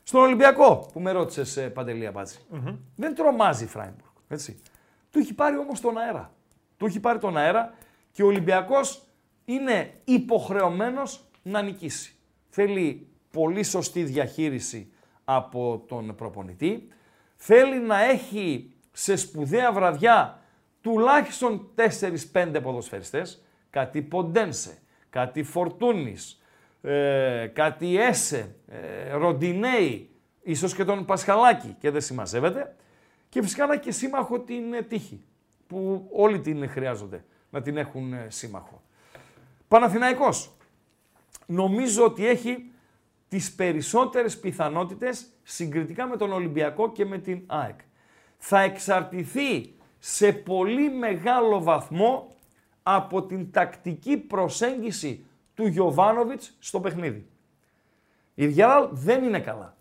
Στον 0.04 0.22
Ολυμπιακό 0.22 0.90
που 0.94 1.00
με 1.00 1.12
ρώτησες 1.12 1.72
Παντελή 1.74 2.06
Αμπάτζη, 2.06 2.38
δεν 2.96 3.16
τρομάζει 3.16 3.64
η 3.64 3.68
Φράιμπουργκ. 3.68 4.14
Έτσι. 4.28 4.60
Του 5.12 5.20
έχει 5.20 5.34
πάρει 5.34 5.58
όμως 5.58 5.80
τον 5.80 5.98
αέρα. 5.98 6.34
Του 6.78 6.86
έχει 6.86 7.00
πάρει 7.00 7.20
τον 7.20 7.38
αέρα 7.38 7.74
και 8.12 8.24
ο 8.24 8.26
Ολυμπιακός 8.26 9.04
είναι 9.46 9.94
υποχρεωμένος 10.04 11.26
να 11.44 11.62
νικήσει. 11.62 12.16
Θέλει 12.50 13.08
πολύ 13.34 13.64
σωστή 13.64 14.04
διαχείριση 14.04 14.92
από 15.24 15.84
τον 15.88 16.16
προπονητή. 16.16 16.88
Θέλει 17.36 17.80
να 17.80 18.04
έχει 18.04 18.74
σε 18.92 19.16
σπουδαία 19.16 19.72
βραδιά 19.72 20.42
τουλάχιστον 20.82 21.68
4-5 22.34 22.60
ποδοσφαιριστές, 22.64 23.44
κάτι 23.70 24.02
Ποντένσε, 24.02 24.78
κάτι 25.10 25.44
Φορτούνης, 25.44 26.42
ε, 26.82 27.48
κάτι 27.54 27.98
Έσε, 27.98 28.56
ε, 28.68 29.12
Ροντινέη, 29.12 30.10
ίσως 30.42 30.76
και 30.76 30.84
τον 30.84 31.06
Πασχαλάκη 31.06 31.76
και 31.80 31.90
δεν 31.90 32.02
συμμαζεύεται. 32.02 32.76
Και 33.30 33.42
φυσικά 33.42 33.66
να 33.66 33.78
και 33.78 33.92
σύμμαχο 33.92 34.40
την 34.40 34.74
ε, 34.74 34.82
τύχη, 34.82 35.24
που 35.68 36.10
όλοι 36.12 36.40
την 36.40 36.70
χρειάζονται 36.70 37.24
να 37.50 37.62
την 37.62 37.78
έχουν 37.78 38.14
ε, 38.14 38.26
σύμμαχο. 38.30 38.82
Παναθηναϊκός. 39.68 40.52
Νομίζω 41.46 42.04
ότι 42.04 42.28
έχει 42.28 42.72
τις 43.34 43.54
περισσότερες 43.54 44.40
πιθανότητες 44.40 45.26
συγκριτικά 45.44 46.08
με 46.08 46.18
τον 46.18 46.32
Ολυμπιακό 46.32 46.92
και 46.92 47.06
με 47.06 47.18
την 47.18 47.42
ΑΕΚ. 47.48 47.80
Θα 48.38 48.60
εξαρτηθεί 48.60 49.74
σε 50.00 50.34
πολύ 50.34 50.90
μεγάλο 50.90 51.64
βαθμό 51.64 52.36
από 52.84 53.24
την 53.24 53.52
τακτική 53.52 54.18
προσέγγιση 54.18 55.26
του 55.54 55.68
Γιωβάνοβιτς 55.68 56.56
στο 56.60 56.80
παιχνίδι. 56.80 57.28
Η 58.34 58.48
Βιγεράλ 58.48 58.88
δεν 58.92 59.24
είναι 59.24 59.40
καλά. 59.40 59.76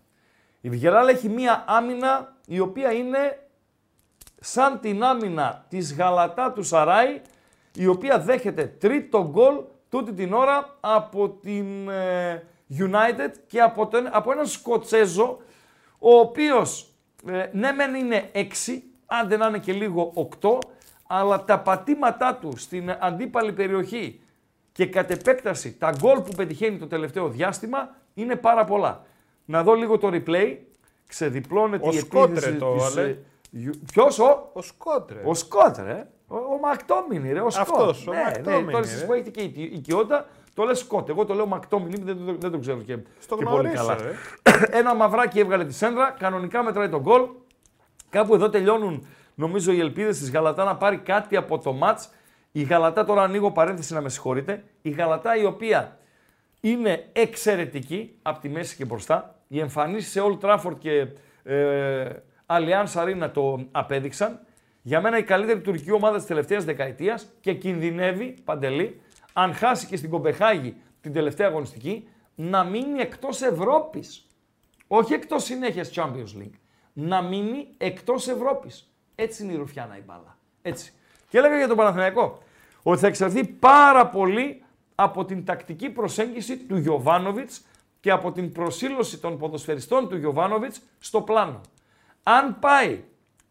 Η 0.61 0.69
Βιγεράλ 0.69 1.07
έχει 1.07 1.29
μία 1.29 1.63
άμυνα 1.67 2.35
η 2.45 2.59
οποία 2.59 2.91
είναι 2.91 3.49
σαν 4.39 4.79
την 4.79 5.03
άμυνα 5.03 5.65
της 5.69 5.95
Γαλατά 5.95 6.51
του 6.51 6.63
Σαράι, 6.63 7.21
η 7.75 7.87
οποία 7.87 8.19
δέχεται 8.19 8.65
τρίτο 8.65 9.29
γκολ 9.31 9.55
τούτη 9.89 10.13
την 10.13 10.33
ώρα 10.33 10.77
από 10.79 11.29
την 11.29 11.89
ε, 11.89 12.43
United 12.79 13.31
και 13.47 13.61
από, 13.61 13.87
τον, 13.87 14.07
από 14.11 14.31
έναν 14.31 14.45
Σκοτσέζο, 14.45 15.37
ο 15.99 16.15
οποίος 16.17 16.93
ε, 17.27 17.49
ναι 17.51 17.71
μεν 17.71 17.93
είναι 17.93 18.31
6, 18.33 18.43
αν 19.05 19.27
δεν 19.27 19.41
είναι 19.41 19.59
και 19.59 19.73
λίγο 19.73 20.29
8, 20.41 20.57
αλλά 21.07 21.43
τα 21.43 21.59
πατήματά 21.59 22.35
του 22.35 22.57
στην 22.57 22.95
αντίπαλη 22.99 23.53
περιοχή 23.53 24.21
και 24.71 24.85
κατ' 24.85 25.11
επέκταση 25.11 25.77
τα 25.77 25.93
γκολ 25.99 26.21
που 26.21 26.31
πετυχαίνει 26.35 26.77
το 26.77 26.87
τελευταίο 26.87 27.27
διάστημα 27.29 27.95
είναι 28.13 28.35
πάρα 28.35 28.65
πολλά. 28.65 29.05
Να 29.45 29.63
δω 29.63 29.73
λίγο 29.73 29.97
το 29.97 30.09
replay. 30.13 30.57
Ξεδιπλώνεται 31.07 31.87
Ο 31.87 31.91
η 31.91 31.97
Σκότρε 31.97 32.31
επίθεση 32.31 32.57
το 32.57 32.73
της... 32.73 32.93
βάλε. 32.93 33.17
Ποιος 33.91 34.19
ο... 34.19 34.49
Ο 34.53 34.61
Σκότρε. 34.61 35.21
Ο 35.25 35.33
Σκότρε. 35.33 36.07
Ο, 36.27 36.35
ο 36.35 36.59
Μακτόμινι, 36.61 37.33
ρε. 37.33 37.39
Ο 37.39 37.49
Σκότ. 37.49 37.67
Αυτός, 37.67 38.07
ο 38.07 38.11
ναι, 38.11 38.17
ναι, 38.17 38.23
Μακτόμινι, 38.23 38.71
τώρα 38.71 38.83
εσείς 38.83 38.99
ρε. 38.99 39.05
που 39.05 39.13
έχετε 39.13 39.29
και 39.29 39.41
η 39.41 39.71
οικειότητα, 39.73 40.27
το 40.53 40.63
λες 40.63 40.79
Σκότ. 40.79 41.09
Εγώ 41.09 41.25
το 41.25 41.33
λέω 41.33 41.45
Μακτόμινι, 41.45 41.95
δεν, 42.03 42.25
το- 42.25 42.35
δεν 42.39 42.51
το 42.51 42.57
ξέρω 42.59 42.77
και, 42.81 42.97
Στο 43.19 43.37
και 43.37 43.43
πολύ 43.43 43.55
γνωρίζω, 43.69 43.85
καλά. 43.85 43.97
ρε. 44.03 44.11
Ένα 44.79 44.95
μαυράκι 44.95 45.39
έβγαλε 45.39 45.65
τη 45.65 45.73
σέντρα, 45.73 46.15
κανονικά 46.19 46.63
μετράει 46.63 46.89
τον 46.89 47.01
γκολ. 47.01 47.21
Κάπου 48.09 48.33
εδώ 48.35 48.49
τελειώνουν, 48.49 49.07
νομίζω, 49.35 49.71
οι 49.71 49.79
ελπίδες 49.79 50.17
της 50.19 50.31
Γαλατά 50.31 50.63
να 50.63 50.75
πάρει 50.75 50.97
κάτι 50.97 51.35
από 51.35 51.59
το 51.59 51.73
μάτς. 51.73 52.09
Η 52.51 52.61
Γαλατά, 52.63 53.05
τώρα 53.05 53.21
ανοίγω 53.21 53.51
παρένθεση 53.51 53.93
να 53.93 54.01
με 54.01 54.09
συγχωρείτε, 54.09 54.63
η 54.81 54.89
Γαλατά 54.89 55.35
η 55.37 55.45
οποία 55.45 55.97
είναι 56.61 57.09
εξαιρετική 57.13 58.15
από 58.21 58.39
τη 58.39 58.49
μέση 58.49 58.75
και 58.75 58.85
μπροστά. 58.85 59.35
Οι 59.47 59.59
εμφανίσεις 59.59 60.11
σε 60.11 60.21
Old 60.23 60.39
Trafford 60.39 60.77
και 60.79 61.07
ε, 61.43 62.09
Allianz 62.45 62.93
Arena 63.03 63.29
το 63.33 63.59
απέδειξαν. 63.71 64.39
Για 64.81 65.01
μένα 65.01 65.17
η 65.17 65.23
καλύτερη 65.23 65.59
τουρκική 65.61 65.91
ομάδα 65.91 66.17
της 66.17 66.25
τελευταίας 66.25 66.63
δεκαετίας 66.65 67.27
και 67.41 67.53
κινδυνεύει, 67.53 68.35
Παντελή, 68.43 69.01
αν 69.33 69.53
χάσει 69.53 69.85
και 69.85 69.97
στην 69.97 70.09
Κομπεχάγη 70.09 70.75
την 71.01 71.13
τελευταία 71.13 71.47
αγωνιστική, 71.47 72.07
να 72.35 72.63
μείνει 72.63 72.99
εκτός 72.99 73.41
Ευρώπης. 73.41 74.27
Όχι 74.87 75.13
εκτός 75.13 75.43
συνέχειας 75.43 75.91
Champions 75.95 76.41
League. 76.41 76.55
Να 76.93 77.21
μείνει 77.21 77.67
εκτός 77.77 78.27
Ευρώπης. 78.27 78.93
Έτσι 79.15 79.43
είναι 79.43 79.53
η 79.53 79.55
Ρουφιάνα 79.55 79.97
η 79.97 80.01
μπάλα. 80.05 80.37
Έτσι. 80.61 80.93
Και 81.29 81.37
έλεγα 81.37 81.57
για 81.57 81.67
τον 81.67 81.77
Παναθηναϊκό 81.77 82.41
ότι 82.83 82.99
θα 82.99 83.07
εξαρθεί 83.07 83.43
πάρα 83.43 84.07
πολύ 84.07 84.63
από 84.95 85.25
την 85.25 85.45
τακτική 85.45 85.89
προσέγγιση 85.89 86.57
του 86.57 86.77
Γιωβάνοβιτς 86.77 87.65
και 87.99 88.11
από 88.11 88.31
την 88.31 88.51
προσήλωση 88.51 89.17
των 89.19 89.37
ποδοσφαιριστών 89.37 90.09
του 90.09 90.17
Γιωβάνοβιτς 90.17 90.81
στο 90.99 91.21
πλάνο. 91.21 91.61
Αν 92.23 92.59
πάει 92.59 93.03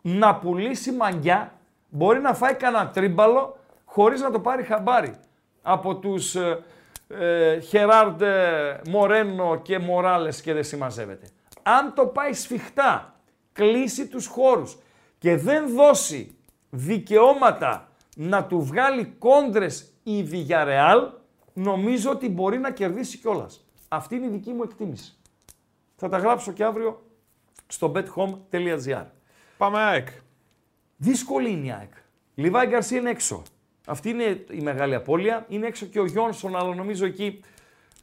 να 0.03 0.35
πουλήσει 0.37 0.93
μαγιά, 0.93 1.59
μπορεί 1.89 2.21
να 2.21 2.35
φάει 2.35 2.55
κανένα 2.55 2.91
τρίμπαλο 2.91 3.57
χωρίς 3.85 4.21
να 4.21 4.31
το 4.31 4.41
πάρει 4.41 4.63
χαμπάρι 4.63 5.15
από 5.63 5.97
τους 5.97 6.35
ε, 6.35 6.65
ε, 7.09 7.61
Χεράρντ 7.61 8.21
ε, 8.21 8.81
Μορένο 8.89 9.61
και 9.63 9.79
Μοράλες 9.79 10.41
και 10.41 10.53
δεν 10.53 10.65
συμμαζεύεται. 10.65 11.27
Αν 11.63 11.95
το 11.95 12.07
πάει 12.07 12.33
σφιχτά, 12.33 13.21
κλείσει 13.53 14.09
τους 14.09 14.27
χώρους 14.27 14.79
και 15.19 15.37
δεν 15.37 15.75
δώσει 15.75 16.37
δικαιώματα 16.71 17.89
να 18.17 18.45
του 18.45 18.63
βγάλει 18.63 19.15
κόντρες 19.19 19.93
η 20.03 20.29
Villarreal, 20.31 21.09
νομίζω 21.53 22.11
ότι 22.11 22.29
μπορεί 22.29 22.59
να 22.59 22.71
κερδίσει 22.71 23.19
κιόλας. 23.19 23.67
Αυτή 23.89 24.15
είναι 24.15 24.27
η 24.27 24.29
δική 24.29 24.53
μου 24.53 24.63
εκτίμηση. 24.63 25.17
Θα 25.97 26.09
τα 26.09 26.19
γράψω 26.19 26.53
και 26.53 26.65
αύριο 26.65 27.03
στο 27.67 27.93
bethome.gr. 27.95 29.05
Πάμε 29.57 29.79
ΑΕΚ. 29.79 30.09
Δύσκολη 30.97 31.51
είναι 31.51 31.67
η 31.67 31.73
ΑΕΚ. 31.73 31.93
Λιβάη 32.35 32.67
Γκαρσία 32.67 32.99
είναι 32.99 33.11
έξω. 33.11 33.43
Αυτή 33.87 34.09
είναι 34.09 34.45
η 34.51 34.61
μεγάλη 34.61 34.95
απώλεια. 34.95 35.47
Είναι 35.49 35.67
έξω 35.67 35.87
και 35.87 36.01
ο 36.01 36.05
Γιόνσον, 36.05 36.57
αλλά 36.57 36.75
νομίζω 36.75 37.05
εκεί 37.07 37.41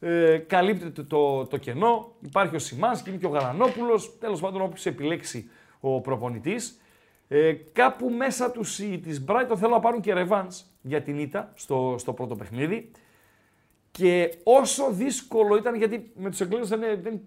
Ε, 0.02 0.38
καλύπτεται 0.38 1.02
το, 1.02 1.46
το 1.46 1.56
κενό. 1.56 2.12
Υπάρχει 2.20 2.56
ο 2.56 2.58
Σιμάνσκι, 2.58 3.08
είναι 3.08 3.18
και 3.18 3.26
ο 3.26 3.28
Γαλανόπουλος. 3.28 4.18
Τέλος 4.18 4.40
πάντων, 4.40 4.60
όποιος 4.60 4.86
επιλέξει 4.86 5.50
ο 5.80 6.00
προπονητής. 6.00 6.80
Ε, 7.28 7.52
κάπου 7.72 8.10
μέσα 8.10 8.50
του 8.50 8.60
της 9.02 9.24
Brighton 9.28 9.54
θέλω 9.56 9.70
να 9.70 9.80
πάρουν 9.80 10.00
και 10.00 10.12
ρεβάνς 10.12 10.64
για 10.82 11.02
την 11.02 11.18
ήττα 11.18 11.52
στο, 11.54 11.94
στο 11.98 12.12
πρώτο 12.12 12.36
παιχνίδι. 12.36 12.90
Και 13.90 14.34
όσο 14.42 14.90
δύσκολο 14.90 15.56
ήταν, 15.56 15.74
γιατί 15.74 16.12
με 16.14 16.30
τους 16.30 16.40
Εγγλέζους 16.40 16.68
δεν, 16.68 16.80
δεν, 16.80 17.20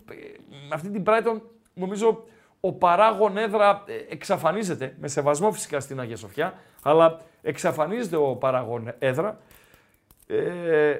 με 0.50 0.74
αυτή 0.74 0.90
την 0.90 1.04
Brighton 1.06 1.42
νομίζω 1.74 2.24
ο 2.66 2.74
παράγων 2.74 3.38
έδρα 3.38 3.84
ε, 3.86 3.94
εξαφανίζεται, 4.10 4.96
με 5.00 5.08
σεβασμό 5.08 5.52
φυσικά 5.52 5.80
στην 5.80 6.00
Αγία 6.00 6.18
Σοφιά, 6.18 6.54
αλλά 6.84 7.20
εξαφανίζεται 7.42 8.16
ο 8.16 8.36
παράγων 8.36 8.94
έδρα. 9.00 9.40
Ε, 10.28 11.00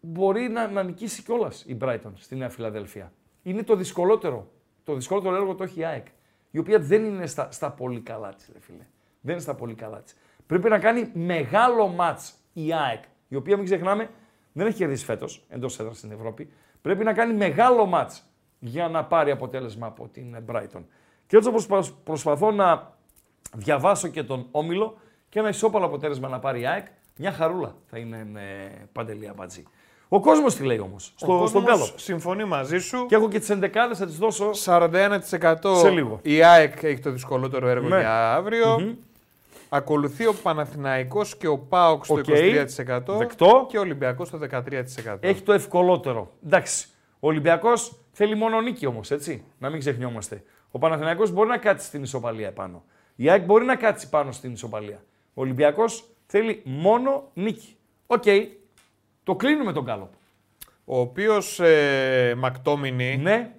μπορεί 0.00 0.48
να, 0.48 0.68
να 0.68 0.82
νικήσει 0.82 1.22
κιόλας 1.22 1.64
η 1.66 1.76
Brighton 1.80 2.12
στη 2.14 2.36
Νέα 2.36 2.48
Φιλαδέλφια. 2.48 3.12
Είναι 3.42 3.62
το 3.62 3.76
δυσκολότερο. 3.76 4.50
Το 4.84 4.94
δυσκολότερο 4.94 5.34
έργο 5.34 5.54
το 5.54 5.62
έχει 5.62 5.80
η 5.80 5.84
ΑΕΚ. 5.84 6.06
Η 6.50 6.58
οποία 6.58 6.78
δεν 6.78 7.04
είναι 7.04 7.26
στα, 7.26 7.50
στα 7.50 7.70
πολύ 7.70 8.00
καλά 8.00 8.34
της, 8.34 8.50
φίλε. 8.60 8.86
Δεν 9.20 9.32
είναι 9.32 9.42
στα 9.42 9.54
πολύ 9.54 9.74
καλά 9.74 10.00
της. 10.00 10.16
Πρέπει 10.46 10.68
να 10.68 10.78
κάνει 10.78 11.10
μεγάλο 11.14 11.88
ματ 11.88 12.20
η 12.52 12.72
ΑΕΚ, 12.72 13.02
η 13.28 13.36
οποία 13.36 13.56
μην 13.56 13.64
ξεχνάμε 13.64 14.10
δεν 14.52 14.66
έχει 14.66 14.76
κερδίσει 14.76 15.04
φέτος 15.04 15.44
εντός 15.48 15.78
έδρας 15.78 15.96
στην 15.96 16.10
Ευρώπη. 16.12 16.48
Πρέπει 16.82 17.04
να 17.04 17.12
κάνει 17.12 17.34
μεγάλο 17.34 17.86
ματ 17.86 18.12
για 18.66 18.88
να 18.88 19.04
πάρει 19.04 19.30
αποτέλεσμα 19.30 19.86
από 19.86 20.08
την 20.12 20.36
Brighton. 20.52 20.82
Και 21.26 21.36
έτσι 21.36 21.48
όπως 21.48 21.92
προσπαθώ 22.04 22.50
να 22.50 22.92
διαβάσω 23.54 24.08
και 24.08 24.22
τον 24.22 24.46
Όμιλο 24.50 24.96
και 25.28 25.38
ένα 25.38 25.48
ισόπαλο 25.48 25.84
αποτέλεσμα 25.84 26.28
να 26.28 26.38
πάρει 26.38 26.60
η 26.60 26.66
ΑΕΚ, 26.66 26.86
μια 27.16 27.32
χαρούλα 27.32 27.74
θα 27.90 27.98
είναι 27.98 28.26
με 28.32 28.70
παντελή 28.92 29.28
αμπατζή. 29.28 29.62
Ο 30.08 30.20
κόσμος 30.20 30.54
τι 30.54 30.64
λέει 30.64 30.78
όμως, 30.78 31.12
στο, 31.16 31.44
στον 31.48 31.64
κάλο. 31.64 31.88
Συμφωνεί 31.96 32.44
μαζί 32.44 32.78
σου. 32.78 33.06
Και 33.06 33.14
έχω 33.14 33.28
και 33.28 33.38
τις 33.38 33.48
11 33.52 33.68
θα 33.94 34.06
τις 34.06 34.16
δώσω 34.16 34.50
41% 34.64 35.76
σε 35.80 35.90
λίγο. 35.90 36.18
η 36.22 36.42
ΑΕΚ 36.42 36.82
έχει 36.82 37.00
το 37.00 37.10
δυσκολότερο 37.10 37.68
έργο 37.68 37.88
Ναι. 37.88 37.98
για 37.98 38.34
αύριο. 38.34 38.96
Ακολουθεί 39.68 40.26
ο 40.26 40.34
Παναθηναϊκός 40.42 41.36
και 41.36 41.46
ο 41.46 41.58
ΠΑΟΚ 41.58 42.04
στο 42.04 42.14
Οκ. 42.14 42.24
23% 42.28 43.16
Δεκτό. 43.18 43.66
και 43.68 43.78
ο 43.78 43.80
Ολυμπιακός 43.80 44.28
στο 44.28 44.38
13%. 44.38 45.16
Έχει 45.20 45.42
το 45.42 45.52
ευκολότερο. 45.52 46.30
Εντάξει. 46.46 46.88
Ο 47.20 47.26
Ολυμπιακός 47.28 47.92
θέλει 48.16 48.34
μόνο 48.34 48.60
νίκη 48.60 48.86
όμως, 48.86 49.10
έτσι. 49.10 49.44
Να 49.58 49.70
μην 49.70 49.78
ξεχνιόμαστε. 49.80 50.42
Ο 50.70 50.78
Παναθηναϊκός 50.78 51.30
μπορεί 51.30 51.48
να 51.48 51.56
κάτσει 51.58 51.86
στην 51.86 52.02
ισοπαλία 52.02 52.46
επάνω. 52.46 52.84
Η 53.16 53.30
ΑΕΚ 53.30 53.44
μπορεί 53.44 53.64
να 53.64 53.76
κάτσει 53.76 54.08
πάνω 54.08 54.32
στην 54.32 54.52
ισοπαλία. 54.52 55.04
Ο 55.34 55.40
Ολυμπιακός 55.40 56.04
θέλει 56.26 56.62
μόνο 56.64 57.30
νίκη. 57.34 57.76
Οκ. 58.06 58.24
Το 59.22 59.34
κλείνουμε 59.36 59.72
τον 59.72 59.84
κάλο. 59.84 60.10
Ο 60.84 61.00
οποίος 61.00 61.60
ε, 61.60 62.34
Μακτόμινι 62.36 63.16
Ναι, 63.16 63.50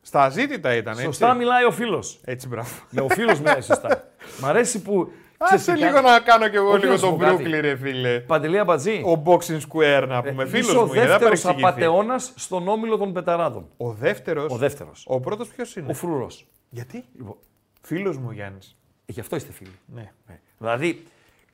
στα 0.00 0.22
αζήτητα 0.22 0.74
ήταν, 0.74 0.92
έτσι. 0.92 1.04
σωστά 1.04 1.34
μιλάει 1.34 1.64
ο 1.64 1.70
φίλος. 1.70 2.20
Έτσι, 2.24 2.48
μπράβο. 2.48 2.74
Ναι, 2.90 3.00
ο 3.00 3.08
φίλος 3.08 3.38
μιλάει 3.40 3.60
σωστά. 3.60 4.08
Μ' 4.40 4.44
αρέσει 4.44 4.82
που. 4.82 5.12
Άσε 5.38 5.56
ξέρεις 5.56 5.80
τι 5.80 5.86
λίγο 5.86 5.94
κάνει. 6.02 6.06
να 6.08 6.20
κάνω 6.20 6.48
κι 6.48 6.56
εγώ 6.56 6.68
Όχι, 6.70 6.78
λίγο 6.80 6.92
να 6.92 6.98
σου 6.98 7.04
τον 7.04 7.18
πω 7.18 7.24
κάτι. 7.24 7.44
Brooklyn, 7.46 7.58
ρε 7.60 7.76
φίλε. 7.76 8.20
Παντελή 8.20 8.58
Αμπατζή. 8.58 9.02
Ο 9.04 9.22
Boxing 9.26 9.60
Square, 9.72 10.04
να 10.08 10.22
πούμε. 10.22 10.46
Φίλος 10.46 10.68
Είσαι 10.68 10.76
ο 10.76 10.80
μου, 10.86 10.92
είναι, 10.92 11.00
δεν 11.00 11.02
θα 11.10 11.18
δεύτερος 11.18 11.40
παρεξηγηθεί. 11.40 11.64
απαταιώνα 11.64 12.18
στον 12.18 12.68
όμιλο 12.68 12.96
των 12.96 13.12
πεταράδων. 13.12 13.68
Ο 13.76 13.90
δεύτερος; 13.92 14.52
Ο 14.52 14.56
δεύτερος. 14.56 15.04
Ο 15.08 15.20
πρώτος 15.20 15.48
ποιος 15.48 15.76
είναι; 15.76 15.90
Ο 15.90 15.94
Φρούρο. 15.94 16.26
Γιατί; 16.70 17.04
Λοιπόν, 17.16 17.36
Φίλος 17.82 18.16
μου 18.18 18.26
ο 18.28 18.32
Γιάννης. 18.32 18.76
ε, 19.06 19.12
γι' 19.12 19.20
αυτό 19.20 19.36
είστε 19.36 19.52
φίλοι. 19.52 19.78
Ναι. 19.94 20.12
Ναι. 20.26 20.40
Δηλαδή, 20.58 21.02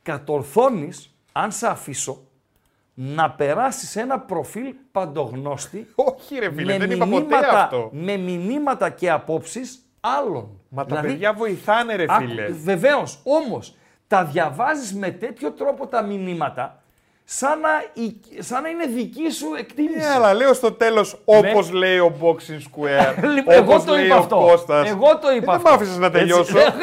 κατορθώνεις, 0.02 1.14
αν 1.32 1.52
σε 1.52 1.66
αφήσω, 1.66 2.20
να 2.94 3.30
περάσεις 3.30 3.96
ένα 3.96 4.18
προφίλ 4.20 4.74
παντογνώστη 4.92 5.86
Όχι 5.94 6.38
ρε 6.38 6.52
φίλε, 6.52 6.72
με, 6.72 6.78
δεν 6.86 6.90
είπα 6.90 7.04
ποτέ 7.06 7.16
μηνύματα, 7.20 7.62
αυτό. 7.62 7.90
με 7.92 8.16
μηνύματα 8.16 8.90
και 8.90 9.10
απόψεις 9.10 9.78
άλλων. 10.00 10.60
Μα 10.68 10.82
τα 10.84 10.88
Δηλαδή, 10.88 11.06
παιδιά 11.08 11.32
βοηθάνε 11.32 11.94
ρε 11.94 12.04
φίλε. 12.18 12.46
Βεβαίως, 12.48 13.20
όμως 13.24 13.76
τα 14.06 14.24
διαβάζεις 14.24 14.94
με 14.94 15.10
τέτοιο 15.10 15.50
τρόπο 15.50 15.86
τα 15.86 16.02
μηνύματα, 16.02 16.82
σαν 17.24 17.60
να, 17.60 17.68
η- 18.02 18.20
σαν 18.42 18.62
να 18.62 18.68
είναι 18.68 18.86
δική 18.86 19.30
σου 19.30 19.46
εκτίμηση. 19.58 19.98
Ναι, 19.98 20.06
αλλά 20.14 20.34
λέω 20.34 20.52
στο 20.54 20.72
τέλος 20.72 21.20
όπως 21.24 21.70
λέει 21.72 21.98
ο 21.98 22.16
Boxing 22.20 22.58
Square. 22.70 23.14
Λοιπόν, 23.34 23.54
εγώ 23.54 23.72
όπως 23.72 23.84
το 23.84 23.94
λέει 23.94 24.04
είπα 24.06 24.14
ο 24.16 24.18
αυτό. 24.18 24.36
Κώστας. 24.36 24.88
Εγώ 24.88 25.18
το 25.18 25.28
Ε, 25.28 25.34
είπα 25.34 25.44
Δεν 25.46 25.54
αυτό. 25.54 25.68
με 25.68 25.74
άφησες 25.74 25.96
να 25.96 26.10
τελειώσω. 26.10 26.58
Έτσι. 26.58 26.72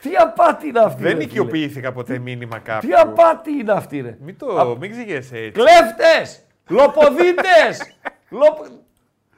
Τι 0.00 0.16
απάτη 0.16 0.66
είναι 0.68 0.80
αυτή. 0.80 1.02
Δεν 1.02 1.10
ρε, 1.10 1.16
φίλε. 1.16 1.22
οικειοποιήθηκα 1.24 1.92
ποτέ 1.92 2.18
μήνυμα 2.18 2.58
κάποιου. 2.58 2.88
Τι 2.88 2.94
απάτη 2.94 3.50
είναι 3.52 3.72
αυτή, 3.72 4.00
ρε. 4.00 4.16
Μην 4.20 4.38
το, 4.38 4.76
μην 4.80 4.90
ξηγέσαι 4.90 5.36
έτσι. 5.36 5.50
Κλέφτες! 5.50 6.42
Λοποδίτες! 6.68 7.96
Λοπ... 8.40 8.56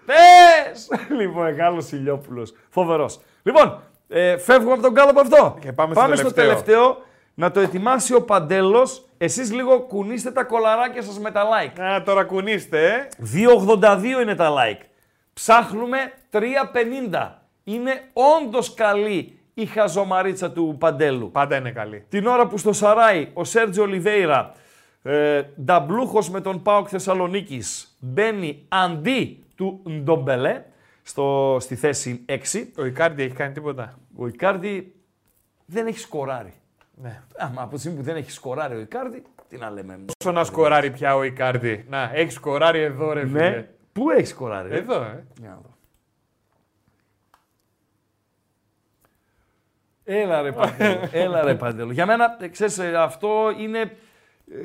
Πες! 0.07 0.89
λοιπόν, 1.19 1.43
μεγάλο 1.43 1.87
Ηλιόπουλος. 1.93 2.55
Φοβερός. 2.69 3.21
Λοιπόν, 3.43 3.83
ε, 4.09 4.37
φεύγουμε 4.37 4.73
από 4.73 4.83
τον 4.83 4.95
κάλο 4.95 5.11
από 5.11 5.21
αυτό. 5.21 5.57
Και 5.61 5.73
πάμε 5.73 5.95
στο 5.95 6.03
στο 6.03 6.13
τελευταίο. 6.13 6.45
τελευταίο. 6.45 6.97
Να 7.35 7.51
το 7.51 7.61
ετοιμάσει 7.61 8.15
ο 8.15 8.23
Παντέλος. 8.23 9.05
Εσείς 9.19 9.53
λίγο 9.53 9.81
κουνήστε 9.81 10.31
τα 10.31 10.45
κολαράκια 10.45 11.03
σας 11.03 11.19
με 11.19 11.31
τα 11.31 11.43
like. 11.45 11.81
Α, 11.81 12.03
τώρα 12.03 12.25
κουνήστε, 12.25 12.87
ε. 12.87 13.09
2,82 13.19 14.23
είναι 14.23 14.35
τα 14.35 14.51
like. 14.51 14.85
Ψάχνουμε 15.33 15.99
3,50. 16.31 17.43
Είναι 17.65 18.03
όντως 18.13 18.75
καλή 18.75 19.39
η 19.55 19.67
χαζομαρίτσα 19.67 20.51
του 20.51 20.77
Παντέλου. 20.79 21.31
Πάντα 21.31 21.57
είναι 21.57 21.71
καλή. 21.71 22.05
Την 22.09 22.27
ώρα 22.27 22.47
που 22.47 22.59
στο 22.59 22.73
Σαράι 22.73 23.31
ο 23.33 23.45
Σέρτζιο 23.45 23.83
Ολιβέηρα, 23.83 24.53
ε, 25.03 25.43
νταμπλούχος 25.65 26.31
με 26.31 26.41
τον 26.41 26.63
Πάοκ 26.63 26.87
Θεσσαλονίκης, 26.91 27.97
μπαίνει 27.99 28.65
αντί 28.69 29.45
του 29.57 29.83
Ντομπελέ 30.03 30.65
στο, 31.03 31.57
στη 31.61 31.75
θέση 31.75 32.25
6. 32.29 32.37
Ο 32.79 32.85
Ικάρντι 32.85 33.23
έχει 33.23 33.35
κάνει 33.35 33.53
τίποτα; 33.53 33.99
Ο 34.17 34.27
Ικάρντι 34.27 34.95
δεν 35.67 35.87
έχει 35.87 35.99
σκοράρει. 35.99 36.53
Ναι. 36.95 37.23
Άμα 37.37 37.63
από 37.63 37.75
τη 37.75 37.81
στιγμή 37.81 37.99
που 37.99 38.05
δεν 38.05 38.17
έχει 38.17 38.31
σκοράρει 38.31 38.75
ο 38.75 38.81
Ικάρντι, 38.81 39.23
τι 39.49 39.57
να 39.57 39.71
λέμε. 39.71 39.99
Πόσο 40.19 40.33
να 40.33 40.45
σκοράρει 40.45 40.91
πια 40.91 41.17
ο 41.17 41.23
Ικάρντι. 41.23 41.85
Να, 41.89 42.11
έχει 42.15 42.31
σκοράρει 42.31 42.81
εδώ 42.81 43.13
ρε 43.13 43.27
φίλε. 43.27 43.51
Ναι. 43.51 43.69
Πού 43.93 44.11
έχει 44.11 44.27
σκοράρει. 44.27 44.69
ρε; 44.69 44.77
Εδώ, 44.77 45.03
ε. 45.03 45.27
Για 45.41 45.49
να 45.49 45.55
δω. 45.55 45.75
Έλα 50.09 50.43
ρε 50.43 50.53
Παντέλο, 50.53 51.09
έλα 51.23 51.43
ρε 51.45 51.55
Παντέλο. 51.55 51.93
Για 51.93 52.07
μένα, 52.07 52.37
ε, 52.41 52.49
ξέρεις, 52.49 52.79
ε, 52.79 52.97
αυτό 52.97 53.55
είναι, 53.59 53.97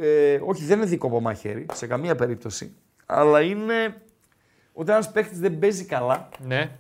ε, 0.02 0.40
όχι 0.44 0.64
δεν 0.64 0.78
είναι 0.78 0.86
δίκοπο 0.86 1.20
μαχαίρι, 1.22 1.66
σε 1.74 1.88
καμία 1.88 2.16
περίπτωση, 2.16 2.76
αλλά 3.06 3.42
είναι 3.42 4.02
όταν 4.74 4.96
ένας 4.96 5.12
παίχτης 5.12 5.40
δεν 5.40 5.60
παίζει 5.60 5.86
καλά 5.86 6.30
Ναι. 6.40 6.72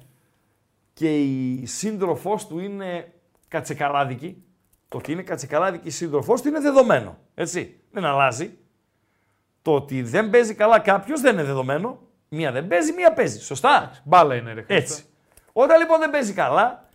και 0.93 1.19
η 1.22 1.65
σύντροφός 1.65 2.47
του 2.47 2.59
είναι 2.59 3.11
κατσεκαλάδικη, 3.47 4.43
το 4.88 4.97
ότι 4.97 5.11
είναι 5.11 5.22
κατσεκαλάδικη 5.22 5.88
η 5.88 5.91
σύντροφός 5.91 6.41
του 6.41 6.47
είναι 6.47 6.59
δεδομένο, 6.59 7.18
έτσι, 7.35 7.80
δεν 7.91 8.05
αλλάζει. 8.05 8.57
Το 9.61 9.73
ότι 9.73 10.01
δεν 10.01 10.30
παίζει 10.30 10.53
καλά 10.53 10.80
κάποιος 10.80 11.22
δεν 11.22 11.34
είναι 11.34 11.43
δεδομένο, 11.43 11.99
μία 12.30 12.51
δεν 12.51 12.68
παίζει, 12.68 12.91
μία 12.93 13.13
παίζει, 13.13 13.39
σωστά; 13.41 13.91
Μπάλα 14.03 14.35
είναι 14.35 14.53
ρε 14.53 14.61
Χριστό. 14.61 14.73
Έτσι. 14.73 15.05
Όταν 15.53 15.80
λοιπόν 15.80 15.99
δεν 15.99 16.09
παίζει 16.09 16.34
καλά 16.34 16.89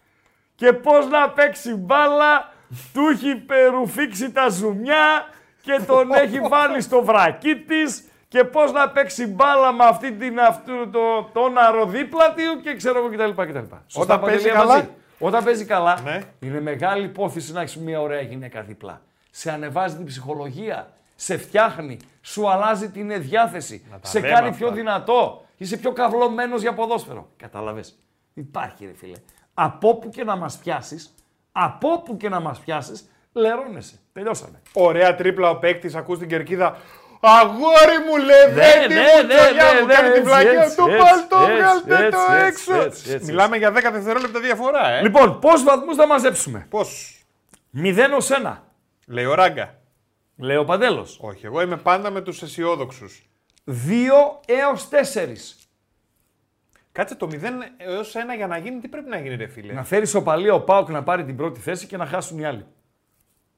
και 0.55 0.73
πώς 0.73 1.09
να 1.09 1.31
παίξει 1.31 1.75
μπάλα, 1.75 2.53
του 2.93 3.07
έχει 3.13 3.37
περουφήξει 3.37 4.33
τα 4.33 4.49
ζουμιά 4.49 5.25
και 5.63 5.81
τον 5.87 6.13
έχει 6.13 6.39
βάλει 6.51 6.81
στο 6.81 7.05
βρακί 7.05 7.57
της 7.57 8.06
και 8.29 8.45
πώς 8.45 8.73
να 8.73 8.89
παίξει 8.91 9.27
μπάλα 9.27 9.73
με 9.73 9.85
αυτή 9.85 10.13
την 10.13 10.41
αυτού, 10.41 10.91
το, 10.91 11.23
τον 11.33 11.59
αεροδίπλα 11.59 12.35
του 12.35 12.61
και 12.63 12.77
ξέρω 12.77 12.99
εγώ 12.99 13.09
κτλ. 13.09 13.43
κτλ. 13.43 13.59
Σωστά, 13.87 14.15
Όταν 14.15 14.21
παίζει 14.21 14.37
Παντελή, 14.49 14.59
καλά. 14.61 14.73
Αμπατζή. 14.75 14.91
Όταν 15.19 15.45
παίζει 15.45 15.65
καλά, 15.65 16.01
Ναι. 16.01 16.21
είναι 16.41 16.61
μεγάλη 16.61 17.05
υπόθεση 17.05 17.53
να 17.53 17.61
έχεις 17.61 17.77
μια 17.77 18.01
ωραία 18.01 18.21
γυναίκα 18.21 18.63
δίπλα. 18.63 19.01
Σε 19.31 19.51
ανεβάζει 19.53 19.97
την 19.97 20.05
ψυχολογία, 20.05 20.89
σε 21.15 21.37
φτιάχνει, 21.37 21.99
σου 22.23 22.51
αλλάζει 22.51 22.91
την 22.91 23.23
διάθεση, 23.23 23.87
τα 23.91 24.09
σε 24.09 24.21
λέμε 24.21 24.33
κάνει 24.33 24.49
αυτά. 24.49 24.65
πιο 24.65 24.75
δυνατό, 24.75 25.45
είσαι 25.57 25.77
πιο 25.77 25.93
καυλωμένος 25.93 26.61
για 26.61 26.75
ποδόσφαιρο. 26.75 27.29
Κατάλαβες. 27.37 27.99
Υπάρχει 28.35 28.87
ρε 28.87 28.93
φίλε. 28.95 29.17
Από 29.55 29.89
όπου 29.89 30.09
και 30.09 30.25
να 30.25 30.37
μας 30.37 30.57
πιάσεις, 30.59 31.15
από 31.53 31.89
όπου 31.93 32.17
και 32.17 32.29
να 32.29 32.41
μας 32.41 32.59
πιάσεις, 32.59 33.09
λερώνεσαι. 33.33 33.99
Τελειώσαμε. 34.13 34.63
Ωραία 34.73 35.15
τρίπλα 35.15 35.51
ο 35.51 35.57
παίκτης, 35.59 35.95
ακούς 35.95 36.19
την 36.19 36.29
κερκίδα. 36.29 36.77
Αγόρι 37.21 37.99
μου 38.09 38.17
λέει, 38.17 38.47
Ναι, 38.47 38.53
δεν 38.55 38.89
ναι, 38.89 38.95
μου, 38.95 39.27
ναι, 39.27 39.35
τσολιά 39.35 39.73
ναι, 39.73 39.81
μου, 39.81 39.87
ναι, 39.87 39.95
κάνει 39.95 40.09
την 40.09 40.19
έτσι, 40.19 40.23
πλακιά 40.31 40.63
έτσι, 40.63 40.77
του, 40.77 40.87
έτσι, 40.89 41.03
πάλι 41.03 41.23
το 41.29 41.37
έτσι, 41.39 41.57
βγάλτε 41.57 41.89
το 41.89 42.19
έτσι, 42.33 42.47
έξω. 42.47 42.75
έτσι, 42.83 43.13
έτσι. 43.13 43.27
Μιλάμε 43.27 43.57
για 43.57 43.71
10 43.71 43.75
δευτερόλεπτα 43.93 44.41
διαφορά, 44.41 44.89
ε. 44.91 45.03
Λοιπόν, 45.03 45.39
πόσους 45.39 45.63
βαθμούς 45.65 45.97
θα 45.97 46.07
μαζέψουμε; 46.07 46.67
Πώς, 46.71 47.21
0 47.75 48.15
ως 48.17 48.31
1. 48.31 48.57
λέει 49.07 49.25
ο 49.25 49.35
Ράγκα. 49.35 49.75
Λέει 50.39 50.57
ο 50.57 50.65
Παντέλος. 50.65 51.19
Όχι, 51.23 51.47
εγώ 51.47 51.61
είμαι 51.61 51.77
πάντα 51.77 52.11
με 52.11 52.21
τους 52.21 52.43
αισιόδοξους. 52.43 53.29
2 53.65 54.41
έως 54.47 54.89
4. 54.89 55.59
Κάτσε 56.93 57.15
το 57.15 57.27
0 57.27 57.37
έως 57.77 58.15
1 58.15 58.37
για 58.37 58.47
να 58.47 58.59
γίνει, 58.59 58.81
τι 58.81 58.89
πρέπει 58.89 59.09
να 59.09 59.19
γίνει, 59.21 59.35
ρε 59.37 59.47
φίλε; 59.47 59.73
Να 59.73 59.85
φέρει 59.85 60.07
σοπαλία 60.07 60.55
ο 60.55 60.61
Πάουκ 60.61 60.89
να 60.89 61.03
πάρει 61.03 61.25
την 61.25 61.37
πρώτη 61.37 61.61
θέση 61.61 61.87
και 61.87 61.97
να 61.97 62.07
χάσουν 62.07 62.39
οι 62.39 62.45
άλλοι. 62.45 62.67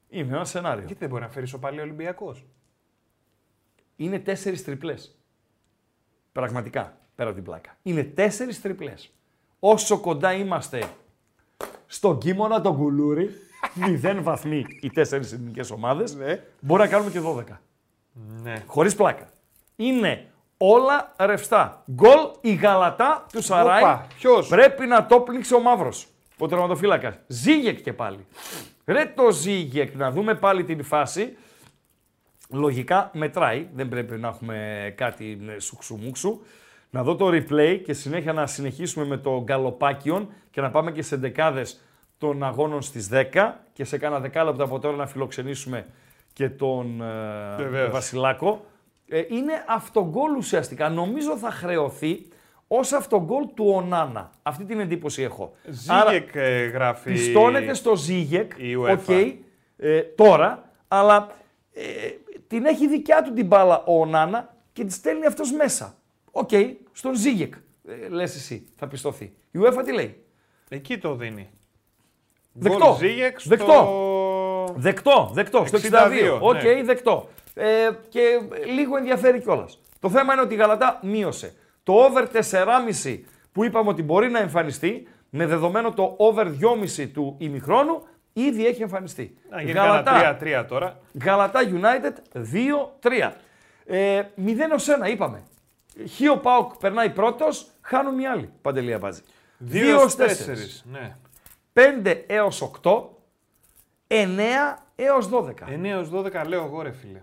Είναι 0.09 0.35
ένα 0.35 0.45
σενάριο. 0.45 0.83
Γιατί 0.87 1.01
δεν 1.01 1.09
μπορεί 1.09 1.23
να 1.23 1.29
φέρεις 1.29 1.49
σοπαλή 1.51 1.81
Ολυμπιακός; 1.81 2.45
Είναι 3.99 4.19
τέσσερις 4.19 4.65
τριπλές. 4.65 5.19
Πραγματικά, 6.33 6.97
πέρα 7.15 7.29
από 7.29 7.39
την 7.39 7.47
πλάκα. 7.49 7.77
Είναι 7.83 8.03
τέσσερις 8.03 8.61
τριπλές. 8.61 9.11
Όσο 9.59 9.99
κοντά 9.99 10.33
είμαστε 10.33 10.83
στον 11.87 12.19
Κίμωνα, 12.19 12.61
τον 12.61 12.77
Κουλούρι, 12.77 13.31
μηδέν 13.87 14.23
βαθμοί 14.23 14.65
οι 14.81 14.91
τέσσερις 14.91 15.33
ελληνικέ 15.33 15.73
ομάδες, 15.73 16.15
Ναι. 16.15 16.43
μπορεί 16.61 16.83
να 16.83 16.89
κάνουμε 16.89 17.11
και 17.11 17.21
12. 17.21 17.43
Ναι. 18.43 18.63
Χωρίς 18.67 18.95
πλάκα. 18.95 19.29
Είναι 19.77 20.27
όλα 20.57 21.15
ρευστά. 21.19 21.85
Γκολ 21.93 22.19
η 22.41 22.55
γαλατά 22.55 23.27
του 23.33 23.43
Σαράι. 23.43 23.83
Όπα, 23.83 24.07
ποιος; 24.19 24.49
Πρέπει 24.49 24.87
να 24.87 25.07
το 25.07 25.21
πνίξει 25.21 25.55
ο 25.55 25.61
μαύρος. 25.61 26.07
Ο 26.39 26.47
τερματοφύλακας. 26.49 27.19
Ζήγεκ 27.27 27.81
και 27.83 27.93
πάλι. 27.93 28.27
Ρε 28.85 29.13
το 29.17 29.31
Ζήγεκ, 29.31 29.95
να 29.95 30.11
δούμε 30.11 30.35
πάλι 30.35 30.65
την 30.65 30.83
φάση. 30.85 31.37
Λογικά 32.51 33.11
μετράει, 33.15 33.69
δεν 33.75 33.89
πρέπει 33.89 34.17
να 34.19 34.29
έχουμε 34.29 34.93
κάτι 34.97 35.39
ε, 35.57 35.59
σουξουμούξου. 35.61 36.41
Να 36.91 37.03
δω 37.03 37.17
το 37.17 37.29
replay 37.29 37.81
και 37.85 37.93
συνέχεια 37.93 38.33
να 38.33 38.47
συνεχίσουμε 38.47 39.05
με 39.07 39.17
το 39.17 39.43
γκαλοπάκιον 39.43 40.29
και 40.51 40.61
να 40.61 40.71
πάμε 40.71 40.93
και 40.93 41.03
σε 41.03 41.17
δεκάδες 41.17 41.81
των 42.19 42.43
αγώνων 42.43 42.83
στις 42.83 43.09
10 43.13 43.53
και 43.73 43.85
σε 43.85 43.99
κάνα 43.99 44.21
δεκάλεπτο 44.21 44.65
από 44.65 44.79
τώρα 44.79 44.97
να 44.97 45.07
φιλοξενήσουμε 45.07 45.87
και 46.33 46.49
τον 46.49 47.03
ε, 47.03 47.57
Βεβαίως. 47.63 47.91
Βασιλάκο. 47.91 48.65
Ε, 49.09 49.19
είναι 49.29 49.65
αυτογκόλ 49.69 50.37
ουσιαστικά. 50.37 50.89
Νομίζω 50.89 51.37
θα 51.37 51.51
χρεωθεί 51.51 52.29
ως 52.69 52.93
αυτογκόλ 52.93 53.45
του 53.55 53.65
Ονάνα. 53.69 54.31
Αυτή 54.43 54.65
την 54.65 54.81
εντύπωση 54.81 55.23
έχω. 55.23 55.53
Άρα- 55.89 56.11
Ζήγεκ 56.11 56.35
ε, 56.35 56.65
γράφει. 56.65 57.13
Πιστώνεται 57.13 57.75
στο 57.75 57.97
Ζίγεκ, 57.97 58.53
η 58.57 58.77
UEFA. 58.83 58.93
OK, 58.93 59.09
ε, 59.77 60.01
τώρα, 60.01 60.71
αλλά 60.89 61.29
ε, 61.73 61.83
την 62.49 62.65
έχει 62.65 62.89
δικιά 62.89 63.23
του 63.23 63.33
την 63.33 63.47
μπάλα 63.47 63.83
ο 63.85 64.07
Ονάνα 64.07 64.57
και 64.73 64.85
τη 64.85 64.93
στέλνει 64.93 65.27
αυτός 65.27 65.53
μέσα. 65.53 65.97
Οκ, 66.31 66.51
στον 66.93 67.15
Ζίγεκ, 67.15 67.55
ε, 67.89 68.09
λες 68.09 68.35
εσύ, 68.35 68.69
θα 68.77 68.89
πιστωθεί. 68.89 69.33
Η 69.51 69.59
UEFA 69.63 69.83
τι 69.85 69.93
λέει; 69.93 70.25
Εκεί 70.69 70.99
το 70.99 71.15
δίνει. 71.15 71.51
Δεκτό. 72.53 72.79
Γκολ 72.79 72.97
Ζήγεκ 72.97 73.41
στο... 73.41 73.49
Δεκτό. 73.49 74.75
Δεκτό, 74.77 75.31
δεκτό, 75.33 75.65
στο 75.67 75.79
62. 75.79 75.81
62, 75.83 76.39
Οκ, 76.41 76.63
ναι. 76.63 76.83
δεκτό. 76.83 77.29
Ε, 77.55 77.91
και 78.09 78.21
λίγο 78.75 78.97
ενδιαφέρει 78.97 79.41
κιόλας. 79.41 79.83
Το 80.01 80.11
θέμα 80.11 80.33
είναι 80.33 80.43
ότι 80.43 80.55
η 80.55 80.57
Γαλατά 80.57 81.01
μείωσε. 81.03 81.55
Το 81.83 81.93
over 81.93 82.27
4,5 83.05 83.21
που 83.53 83.65
είπαμε 83.65 83.89
ότι 83.89 84.03
μπορεί 84.03 84.31
να 84.31 84.39
εμφανιστεί, 84.39 85.09
με 85.31 85.47
δεδομένο 85.47 85.93
το 85.93 86.15
over 86.19 86.47
2,5 86.97 87.09
του 87.13 87.35
ημιχρόνου, 87.39 88.03
ήδη 88.43 88.67
έχει 88.67 88.83
εμφανιστεί. 88.83 89.37
Να 89.51 89.61
γίνει 89.61 89.73
κανένα 89.73 90.39
3-3 90.63 90.65
τώρα. 90.69 91.01
Γαλατά 91.25 91.61
United 91.63 92.13
2-3. 93.03 93.33
Ε, 93.87 94.23
0 94.37 94.51
ως 94.75 94.87
1 94.89 95.09
είπαμε. 95.11 95.43
Χίο 96.09 96.37
Πάοκ 96.37 96.77
περνάει 96.77 97.11
πρώτος, 97.11 97.67
χάνουν 97.81 98.19
οι 98.19 98.27
άλλοι. 98.27 98.51
Παντελή 98.63 98.93
Αμπάτζη. 98.95 99.21
2 99.73 99.73
2 99.73 100.05
ως 100.05 100.15
4. 100.15 100.21
4. 100.47 100.85
Ναι. 100.93 101.17
5 101.73 102.25
έως 102.27 102.63
8, 102.63 103.09
9 104.07 104.85
έως 104.97 105.29
12. 105.29 105.69
9 105.69 105.85
έως 105.85 106.11
12 106.11 106.45
λέω 106.47 106.65
εγώ 106.65 106.83
ρε 106.83 106.93
φίλε. 106.93 107.23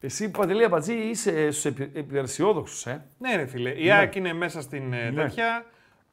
Εσύ, 0.00 0.30
Παντελή 0.30 0.64
Αμπατζή, 0.64 0.94
είσαι 0.94 1.50
στους 1.50 1.64
επι- 1.64 1.96
υπεραισιόδοξους, 1.96 2.86
ε. 2.86 3.04
Ναι 3.18 3.36
ρε 3.36 3.46
φίλε. 3.46 3.70
Η 3.70 3.90
ΑΕΚ 3.90 4.14
είναι 4.14 4.32
μέσα 4.32 4.60
στην 4.60 4.92
ε, 4.92 5.10
Ναι. 5.10 5.22
τέτοια. 5.22 5.64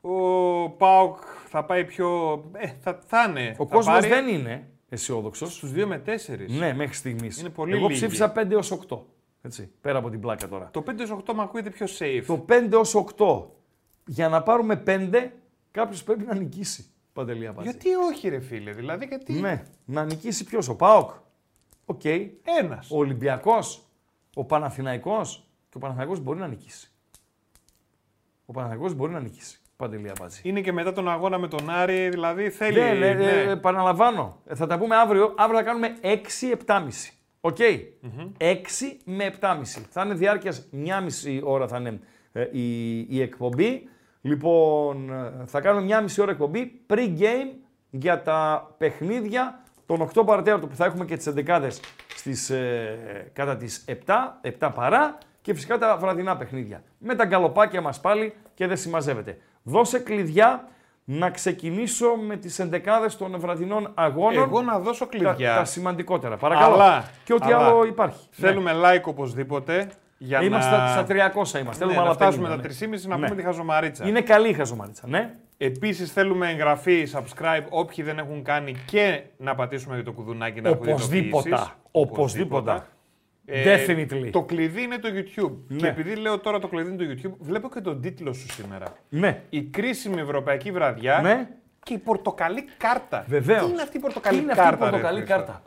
Ο 0.02 0.70
ΠΑΟΚ 0.70 1.18
θα 1.48 1.66
πάει 1.66 1.86
πιο... 1.86 2.34
Ε, 2.52 2.68
θα, 2.80 3.00
θα 3.06 3.24
είναι. 3.30 3.56
Ο 3.58 3.66
θα 3.66 3.76
κόσμος 3.76 3.86
πάρει 3.86 4.08
δεν 4.08 4.28
είναι 4.28 4.70
αισιόδοξος. 4.90 5.54
Στους 5.56 5.72
2 5.76 5.86
με 5.86 6.02
4. 6.06 6.12
Ναι, 6.48 6.74
μέχρι 6.74 6.94
στιγμής. 6.94 7.40
Είναι 7.40 7.50
πολύ 7.50 7.76
Εγώ 7.76 7.88
λίγοι. 7.88 8.00
ψήφισα 8.00 8.34
5 8.36 8.52
έως 8.52 8.78
8. 8.90 8.98
Έτσι, 9.42 9.72
πέρα 9.82 9.98
από 9.98 10.10
την 10.10 10.20
πλάκα 10.20 10.48
τώρα. 10.48 10.70
Το 10.72 10.84
5-8 10.88 11.34
με 11.34 11.42
ακούγεται 11.42 11.70
πιο 11.70 11.88
safe. 12.00 12.24
Το 12.28 12.46
5 12.50 12.68
έως 12.72 12.96
8. 13.18 13.44
Για 14.06 14.30
να 14.30 14.44
πάρουμε 14.44 14.84
5, 14.88 15.30
κάποιος 15.72 16.04
πρέπει 16.04 16.24
να 16.26 16.36
νικήσει. 16.36 16.86
Παντελή 17.14 17.48
Αμπατζή. 17.48 17.70
Γιατί 17.70 17.94
όχι 17.96 18.30
ρε 18.30 18.40
φίλε. 18.40 18.72
Δηλαδή 18.72 19.06
γιατί 19.06 19.34
Ναι, 19.34 19.64
να 19.86 20.04
νικήσει 20.06 20.44
ποιος, 20.44 20.68
ο 20.68 20.76
ΠΑΟΚ. 20.76 21.10
Οκ. 21.86 22.02
ένας. 22.60 22.92
Ο 22.92 22.98
Ολυμπιακός, 22.98 23.84
ο 24.34 24.44
Παναθηναϊκός. 24.44 25.46
Και 25.70 25.78
ο 25.78 25.80
Παναθηναϊκός 25.80 26.20
μπορεί 26.20 26.40
να 26.40 26.48
νικήσει. 26.48 26.92
Ο 28.46 28.52
Παναθηναϊκός 28.54 28.94
μπορεί 28.94 29.12
να 29.14 29.20
νικήσει. 29.20 29.61
Παντελή 29.82 30.10
Αμπατζή. 30.10 30.42
Είναι 30.44 30.62
και 30.62 30.72
μετά 30.72 30.94
τον 30.94 31.10
αγώνα 31.10 31.38
με 31.38 31.48
τον 31.48 31.70
Άρη, 31.70 32.10
δηλαδή 32.10 32.50
θέλει. 32.50 32.80
Ναι, 32.80 32.92
ναι, 32.92 33.14
ναι. 33.14 33.32
ε, 33.32 33.52
επαναλαμβάνω. 33.52 34.42
Ε, 34.48 34.56
Θα 34.56 34.68
τα 34.68 34.78
πούμε 34.78 34.96
αύριο. 34.96 35.34
Αύριο 35.38 35.58
θα 35.58 35.64
κάνουμε 35.64 35.96
6-7,5. 36.66 36.78
Οκ. 37.42 37.58
6 38.38 38.54
με 39.04 39.34
7,5. 39.40 39.56
Θα 39.90 40.04
είναι 40.04 40.14
διάρκειας 40.14 40.70
1,5 41.26 41.40
ώρα 41.44 41.68
θα 41.68 41.78
είναι 41.78 42.00
ε, 42.32 42.48
η, 42.52 43.00
η 43.00 43.22
εκπομπή. 43.22 43.90
Λοιπόν, 44.22 45.10
ε, 45.12 45.46
θα 45.46 45.62
κάνουμε 45.62 46.06
1,5 46.06 46.16
ώρα 46.22 46.32
εκπομπή 46.32 46.82
pre-game 46.88 47.56
για 47.90 48.22
τα 48.22 48.70
παιχνίδια 48.78 49.64
των 49.86 50.10
8 50.16 50.26
παρατέταρτο 50.26 50.68
που 50.68 50.76
θα 50.76 50.86
έχουμε 50.86 51.06
και 51.06 51.18
τις 51.18 51.34
11 51.36 51.70
στις, 52.16 52.50
ε, 52.50 53.30
κατά 53.34 53.58
τις 53.58 53.86
7, 53.88 53.94
7 54.60 54.72
παρά 54.76 55.18
και 55.42 55.54
φυσικά 55.54 55.78
τα 55.78 55.98
βραδινά 55.98 56.38
παιχνίδια. 56.38 56.84
Με 56.98 57.16
τα 57.16 57.26
γκαλοπάκια 57.26 57.82
μας 57.82 58.02
πάλι 58.02 58.34
και 58.54 58.68
δεν 58.68 58.78
συμμαζεύεται. 58.78 59.38
Δώσε 59.64 60.00
κλειδιά 60.00 60.68
να 61.04 61.30
ξεκινήσω 61.30 62.16
με 62.16 62.36
τις 62.36 62.60
ενδεκάδες 62.60 63.18
των 63.18 63.40
βραδινών 63.40 63.92
αγώνων. 63.94 64.44
Εγώ 64.44 64.62
να 64.62 64.80
δώσω 64.80 65.06
τα, 65.06 65.18
κλειδιά. 65.18 65.56
τα 65.56 65.66
σημαντικότερα. 65.66 66.38
Παρακαλώ. 66.38 66.74
Αλλά, 66.74 67.04
και 67.24 67.34
ό,τι 67.34 67.52
αλλά, 67.52 67.66
άλλο 67.66 67.86
υπάρχει. 67.86 68.28
Θέλουμε 68.32 68.72
like 68.76 69.04
οπωσδήποτε. 69.04 69.88
Για 70.18 70.40
Ναι. 70.40 70.46
Είμαστε 70.46 70.78
να... 70.78 70.88
στα 70.88 71.06
300 71.10 71.10
είμαστε. 71.36 71.60
Ναι, 71.62 71.74
Θέλουμε 71.74 71.96
να 71.96 72.02
άλλα 72.02 72.14
φτάσουμε 72.14 72.48
50, 72.48 72.50
τα 72.52 72.56
ναι. 72.88 72.96
3,5 72.96 73.02
να 73.08 73.18
Ναι. 73.18 73.24
πούμε 73.28 73.36
τη 73.36 73.44
χαζομαρίτσα. 73.46 74.08
Είναι 74.08 74.22
καλή 74.22 74.50
η 74.50 74.54
χαζομαρίτσα, 74.54 75.08
ναι. 75.08 75.34
Επίσης 75.58 76.12
θέλουμε 76.12 76.50
εγγραφή, 76.50 77.08
subscribe, 77.14 77.64
όποιοι 77.70 78.04
δεν 78.04 78.18
έχουν 78.18 78.44
κάνει 78.44 78.76
και 78.86 79.22
να 79.38 79.56
πατήσουμε 79.56 79.96
και 79.96 80.04
το 80.04 80.12
κουδουνάκι 80.12 80.62
να 80.62 80.70
έχουν 80.70 80.90
Οπωσδήποτε. 81.92 82.84
Ειδοποιήσεις. 83.54 83.90
Οπωσδήποτε. 83.90 84.16
Ε, 84.16 84.20
Definitely. 84.28 84.32
Το 84.32 84.44
κλειδί 84.44 84.82
είναι 84.82 84.98
το 84.98 85.10
YouTube. 85.14 85.54
Ναι. 85.68 85.78
Και 85.78 85.88
επειδή 85.88 86.16
λέω 86.16 86.40
τώρα 86.40 86.60
το 86.60 86.68
κλειδί 86.68 86.92
είναι 86.92 87.06
το 87.06 87.30
YouTube, 87.30 87.36
βλέπω 87.40 87.70
και 87.70 87.82
τον 87.82 88.02
τίτλο 88.02 88.34
σου 88.34 88.52
σήμερα. 88.52 88.86
Ναι. 89.10 89.42
Η 89.50 89.62
κρίσιμη 89.64 90.20
ευρωπαϊκή 90.22 90.72
βραδιά 90.72 91.20
Ναι. 91.22 91.50
και 91.84 91.94
η 91.94 91.98
πορτοκαλί 91.98 92.64
κάρτα. 92.78 93.26
Βεβαίως. 93.28 93.66
Τι 93.66 93.72
είναι 93.72 93.82
αυτή 93.82 93.98
η 93.98 94.00
πορτοκαλί 94.00 94.38
Τι 94.38 94.44
είναι 94.44 94.54
κάρτα. 94.54 94.70
αυτή 94.72 94.78
η 94.86 94.90
πορτοκαλί 94.90 95.20
ρε, 95.20 95.26
Χρήστο; 95.26 95.36
κάρτα. 95.46 95.62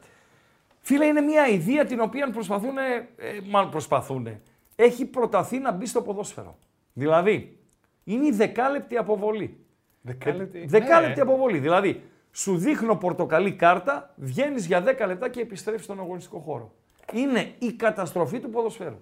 Φίλε, 0.80 1.04
είναι 1.04 1.20
μια 1.20 1.46
ιδέα 1.48 1.84
την 1.84 2.00
οποία 2.00 2.30
προσπαθούν, 2.30 2.78
ε, 2.78 3.08
μάλλον 3.48 3.70
προσπαθούν, 3.70 4.28
έχει 4.76 5.04
προταθεί 5.04 5.58
να 5.58 5.72
μπει 5.72 5.86
στο 5.86 6.02
ποδόσφαιρο. 6.02 6.56
Δηλαδή, 6.92 7.58
είναι 8.04 8.26
η 8.26 8.30
δεκάλεπτη 8.30 8.96
αποβολή. 8.96 9.58
Δεκάλεπτη; 10.00 10.58
Ε, 10.58 10.64
Δεκάλεπτη 10.66 11.16
Ναι. 11.16 11.22
αποβολή. 11.22 11.58
Δηλαδή, 11.58 12.02
σου 12.32 12.56
δείχνω 12.56 12.96
πορτοκαλί 12.96 13.52
κάρτα, 13.52 14.14
βγαίνεις 14.16 14.66
για 14.66 14.80
10 14.82 15.06
λεπτά 15.06 15.28
και 15.28 15.40
επιστρέφεις 15.40 15.84
στον 15.84 16.00
αγωνιστικό 16.00 16.38
χώρο. 16.38 16.72
Είναι 17.12 17.54
η 17.58 17.72
καταστροφή 17.72 18.40
του 18.40 18.50
ποδοσφαίρου. 18.50 19.00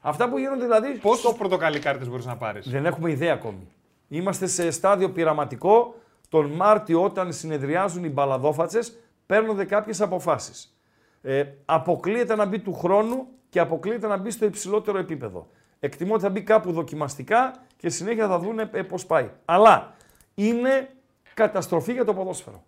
Αυτά 0.00 0.28
που 0.28 0.38
γίνονται 0.38 0.64
δηλαδή. 0.64 0.98
Πόσους 0.98 1.36
πορτοκαλί 1.36 1.78
κάρτες 1.78 2.08
μπορείς 2.08 2.26
να 2.26 2.36
πάρεις; 2.36 2.68
Δεν 2.68 2.86
έχουμε 2.86 3.10
ιδέα 3.10 3.32
ακόμη. 3.32 3.68
Είμαστε 4.08 4.46
σε 4.46 4.70
στάδιο 4.70 5.10
πειραματικό. 5.10 5.94
Τον 6.28 6.50
Μάρτιο, 6.50 7.02
όταν 7.02 7.32
συνεδριάζουν 7.32 8.04
οι 8.04 8.08
μπαλαδόφατσες, 8.08 8.98
παίρνονται 9.26 9.64
κάποιες 9.64 10.00
αποφάσεις. 10.00 10.78
Ε, 11.22 11.44
αποκλείεται 11.64 12.36
να 12.36 12.44
μπει 12.44 12.58
του 12.58 12.74
χρόνου 12.74 13.26
και 13.48 13.60
αποκλείεται 13.60 14.06
να 14.06 14.16
μπει 14.16 14.30
στο 14.30 14.44
υψηλότερο 14.44 14.98
επίπεδο. 14.98 15.50
Εκτιμώ 15.80 16.14
ότι 16.14 16.22
θα 16.22 16.30
μπει 16.30 16.42
κάπου 16.42 16.72
δοκιμαστικά 16.72 17.64
και 17.76 17.88
συνέχεια 17.88 18.28
θα 18.28 18.38
δουν 18.38 18.58
ε, 18.58 18.66
πώς 18.66 19.06
πάει. 19.06 19.30
Αλλά 19.44 19.94
είναι 20.34 20.90
καταστροφή 21.34 21.92
για 21.92 22.04
το 22.04 22.14
ποδόσφαιρο. 22.14 22.64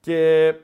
Και 0.00 0.46
ε, 0.46 0.54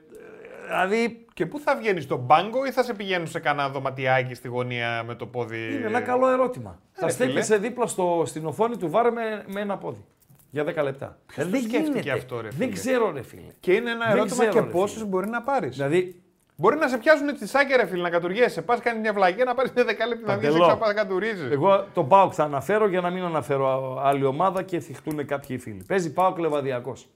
δηλαδή 0.67 1.24
Και 1.35 1.47
πού 1.47 1.59
θα 1.59 1.77
βγαίνεις 1.77 2.05
στον 2.05 2.19
μπάγκο 2.19 2.65
ή 2.67 2.71
θα 2.73 2.83
σε 2.83 2.95
πηγαίνουν 2.95 3.27
σε 3.27 3.39
κανένα 3.39 3.69
δωματιάκι 3.69 4.35
στη 4.35 4.49
γωνία 4.49 5.03
με 5.07 5.15
το 5.15 5.27
πόδι; 5.27 5.75
είναι 5.75 5.87
ένα 5.87 6.01
καλό 6.01 6.29
ερώτημα. 6.29 6.79
θα 6.93 7.07
ρε 7.07 7.13
στέκεσαι 7.13 7.55
φίλε. 7.55 7.69
δίπλα 7.69 7.87
στο, 7.87 8.23
στην 8.27 8.47
οθόνη 8.47 8.77
του 8.77 8.91
βάρ 8.91 9.13
με, 9.13 9.45
με 9.47 9.61
ένα 9.61 9.77
πόδι. 9.79 10.05
Για 10.51 10.65
10 10.65 10.83
λεπτά. 10.83 11.19
Ποιος 11.27 11.47
Ε, 11.47 11.51
το 11.51 11.57
δεν 11.57 11.61
σκέφτηκε 11.63 11.91
γίνεται. 11.99 12.11
αυτό, 12.11 12.41
ρε 12.41 12.49
Δεν 12.49 12.53
φίλε. 12.59 12.73
ξέρω, 12.73 13.11
ρε 13.13 13.23
φίλε. 13.23 13.43
Και 13.61 13.73
είναι 13.73 13.91
ένα 13.91 14.07
Δεν 14.07 14.17
ερώτημα 14.17 14.37
ξέρω, 14.37 14.53
και 14.53 14.61
ρε 14.61 14.67
πόσε 14.67 14.95
φίλε. 14.95 15.07
μπορεί 15.07 15.29
να 15.29 15.43
πάρεις. 15.43 15.77
Δηλαδή, 15.77 16.19
Μπορεί 16.57 16.77
να 16.77 16.89
σε 16.89 16.99
πιάσουν 16.99 17.37
τη 17.39 17.47
σάκια, 17.49 17.77
ρε 17.77 17.87
φίλε, 17.87 18.03
να 18.03 18.11
κατουργέσαι. 18.11 18.63
Πας 18.63 18.81
κάνεις 18.81 19.01
μια 19.01 19.13
βλαγία 19.13 19.45
να 19.45 19.55
πάρεις 19.55 19.73
μια 19.75 19.85
δεκάλεπτη 19.85 20.25
να 20.25 20.37
βγεις 20.37 20.49
Παντελώ. 20.49 20.65
έξω 20.65 20.77
να 20.79 20.87
πα 20.87 20.95
κατουρίζει. 20.95 21.49
εγώ 21.51 21.87
τον 21.95 22.09
Πάοκ 22.09 22.33
θα 22.37 22.45
αναφέρω 22.45 22.89
για 22.89 23.01
να 23.01 23.11
μην 23.11 23.23
αναφέρω 23.25 23.99
άλλη 24.05 24.25
ομάδα 24.25 24.63
και 24.63 24.79
θυχτούν 24.79 25.27
κάποιοι 25.27 25.59
φίλοι. 25.59 25.85
Παίζει 25.87 26.13
Πάοκ 26.13 26.39
Λεβαδιακός. 26.39 27.09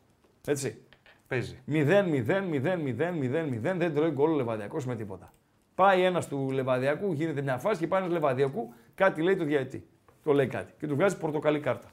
Έτσι. 0.47 0.83
Παίζει. 1.29 1.59
0-0-0-0-0-0 1.69 3.59
δεν 3.61 3.95
τρώει 3.95 4.11
γκολ 4.11 4.31
ο 4.31 4.35
Λεβαδιακός 4.35 4.87
με 4.87 4.97
τίποτα. 4.97 5.33
Πάει 5.75 6.03
ένας 6.03 6.29
του 6.29 6.51
Λεβαδιακού, 6.51 7.13
γίνεται 7.13 7.43
μια 7.43 7.59
φάση 7.59 7.81
και 7.81 7.87
πάει 7.87 8.01
ένας 8.01 8.13
Λεβαδιακού, 8.13 8.73
κάτι 8.95 9.23
λέει 9.23 9.37
το 9.37 9.45
διαετή. 9.45 9.87
Το 10.23 10.33
λέει 10.33 10.47
κάτι. 10.47 10.73
Και 10.79 10.87
του 10.87 10.95
βγάζει 10.95 11.19
πορτοκαλί 11.19 11.61
κάρτα. 11.61 11.89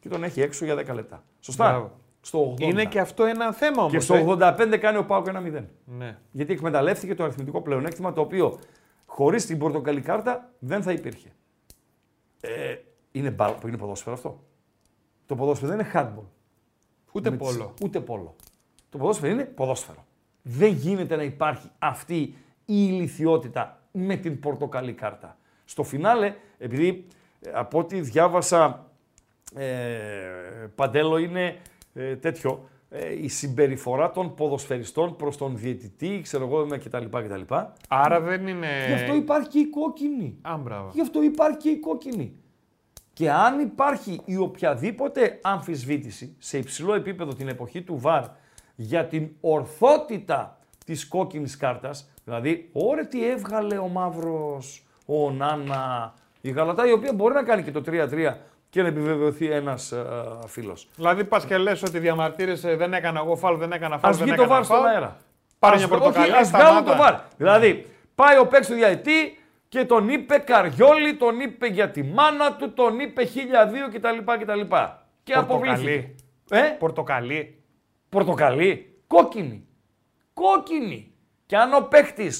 Και 0.00 0.08
τον 0.08 0.24
έχει 0.24 0.40
έξω 0.40 0.64
για 0.64 0.74
10 0.74 0.94
λεπτά. 0.94 1.24
Σωστά. 1.40 1.70
Μπράβο. 1.70 1.90
Στο 2.20 2.54
80. 2.58 2.60
Είναι 2.60 2.84
και 2.84 3.00
αυτό 3.00 3.24
ένα 3.24 3.52
θέμα 3.52 3.82
όμως. 3.82 3.92
Και 3.92 3.98
στο 3.98 4.36
85 4.40 4.76
κάνει 4.80 4.96
ο 4.96 5.04
Πάοκ 5.04 5.26
ένα 5.26 5.40
0. 5.40 5.64
Ναι. 5.84 6.18
Γιατί 6.30 6.52
εκμεταλλεύτηκε 6.52 7.14
το 7.14 7.24
αριθμητικό 7.24 7.60
πλεονέκτημα 7.60 8.12
το 8.12 8.20
οποίο 8.20 8.58
Χωρίς 9.14 9.46
την 9.46 9.58
πορτοκαλί 9.58 10.00
κάρτα 10.00 10.52
δεν 10.58 10.82
θα 10.82 10.92
υπήρχε. 10.92 11.32
Ε, 12.40 12.76
είναι, 13.12 13.30
μπάλ, 13.30 13.52
είναι 13.66 13.76
ποδόσφαιρο 13.76 14.14
αυτό. 14.14 14.40
Το 15.26 15.34
ποδόσφαιρο 15.34 15.70
δεν 15.70 15.80
είναι 15.80 15.90
handball. 15.94 16.26
Ούτε 17.16 17.30
Με 17.30 17.36
τις- 17.36 17.46
πόλο. 17.46 17.74
Ούτε 17.82 18.00
πόλο. 18.00 18.34
Το 18.90 18.98
ποδόσφαιρο 18.98 19.32
είναι 19.32 19.44
ποδόσφαιρο. 19.44 20.04
Δεν 20.42 20.72
γίνεται 20.72 21.16
να 21.16 21.22
υπάρχει 21.22 21.68
αυτή 21.78 22.16
η 22.20 22.34
ηλικιότητα 22.66 23.82
με 23.92 24.16
την 24.16 24.40
πορτοκαλί 24.40 24.92
κάρτα. 24.92 25.36
Στο 25.64 25.82
φινάλε, 25.82 26.34
επειδή 26.58 27.06
ε, 27.40 27.50
από 27.54 27.78
ό,τι 27.78 28.00
διάβασα 28.00 28.90
ε, 29.56 29.66
παντέλο 30.74 31.18
είναι 31.18 31.56
ε, 31.94 32.16
τέτοιο, 32.16 32.68
ε, 32.90 33.22
η 33.22 33.28
συμπεριφορά 33.28 34.10
των 34.10 34.34
ποδοσφαιριστών 34.34 35.16
προς 35.16 35.36
τον 35.36 35.56
διαιτητή, 35.56 36.20
ξέρω 36.22 36.44
εγώ 36.46 36.66
με 36.66 36.78
κτλ. 36.78 37.04
κτλ. 37.10 37.54
Άρα 37.88 38.20
δεν 38.20 38.46
είναι. 38.46 38.68
Γι' 38.86 38.92
αυτό 38.92 39.14
υπάρχει 39.14 39.48
και 39.48 39.58
η 39.58 39.66
κόκκινη. 39.70 40.38
Α, 40.42 40.56
μπράβο. 40.56 40.90
Γι' 40.94 41.00
αυτό 41.00 41.22
υπάρχει 41.22 41.56
και 41.58 41.68
η 41.70 41.78
κόκκινη. 41.78 42.36
Και 43.14 43.30
αν 43.30 43.60
υπάρχει 43.60 44.20
η 44.24 44.36
οποιαδήποτε 44.36 45.38
αμφισβήτηση 45.42 46.36
σε 46.38 46.58
υψηλό 46.58 46.94
επίπεδο 46.94 47.34
την 47.34 47.48
εποχή 47.48 47.82
του 47.82 47.98
ΒΑΡ 47.98 48.24
για 48.74 49.04
την 49.06 49.28
ορθότητα 49.40 50.58
της 50.84 51.08
κόκκινης 51.08 51.56
κάρτας, 51.56 52.08
δηλαδή, 52.24 52.68
ωρε 52.72 53.04
τι 53.04 53.28
έβγαλε 53.30 53.78
ο 53.78 53.88
Μαύρος, 53.88 54.86
ο 55.06 55.30
Νάνα, 55.30 56.14
η 56.40 56.50
Γαλατά, 56.50 56.86
η 56.86 56.92
οποία 56.92 57.12
μπορεί 57.12 57.34
να 57.34 57.42
κάνει 57.42 57.62
και 57.62 57.70
το 57.70 57.82
3-3 57.86 58.36
και 58.70 58.82
να 58.82 58.88
επιβεβαιωθεί 58.88 59.50
ένας 59.50 59.92
ε, 59.92 60.04
φίλος. 60.46 60.88
Δηλαδή 60.96 61.24
πας 61.24 61.44
και 61.44 61.56
λες 61.56 61.82
ότι 61.82 61.98
διαμαρτύρεσαι, 61.98 62.76
δεν 62.76 62.92
έκανα 62.94 63.20
εγώ 63.20 63.36
φάουλ, 63.36 63.58
δεν 63.58 63.72
έκανα 63.72 63.98
φάουλ. 63.98 64.12
Ας 64.12 64.18
δεν 64.18 64.26
βγει 64.26 64.36
το 64.36 64.42
έκανα 64.42 64.56
ΒΑΡ 64.56 64.64
στον 64.64 64.76
φάουλ. 64.76 64.88
αέρα. 64.88 65.16
Πάρε 65.58 65.74
Ας 65.74 65.80
μια 65.80 65.88
βγει- 65.88 65.98
πορτοκαλί, 66.02 66.30
όχι, 66.32 66.40
ας 66.40 66.50
βγάλουν 66.50 66.68
σταμάτα. 66.72 66.90
το 66.96 67.02
ΒΑΡ. 67.02 67.20
Δηλαδή, 67.36 67.86
πάει 68.14 68.38
ο 68.38 68.46
παίκτη 68.46 68.66
του 68.66 68.74
διαετή 68.74 69.38
και 69.74 69.84
τον 69.84 70.08
είπε 70.08 70.38
Καριόλη, 70.38 71.16
τον 71.16 71.40
είπε 71.40 71.66
για 71.66 71.90
τη 71.90 72.02
μάνα 72.02 72.56
του, 72.56 72.72
τον 72.72 73.00
είπε 73.00 73.22
1002 73.24 73.92
κτλ. 73.92 74.32
κτλ. 74.40 74.60
Και 75.22 75.32
αποβλήθηκε. 75.34 76.14
Πορτοκαλί. 76.48 76.66
Ε, 76.68 76.76
Πορτοκαλί. 76.78 77.62
πορτοκαλί, 78.08 78.98
κόκκινη. 79.06 79.66
Κόκκινη. 80.34 81.12
Και 81.46 81.56
αν 81.56 81.74
ο 81.74 81.80
παίκτη 81.80 82.30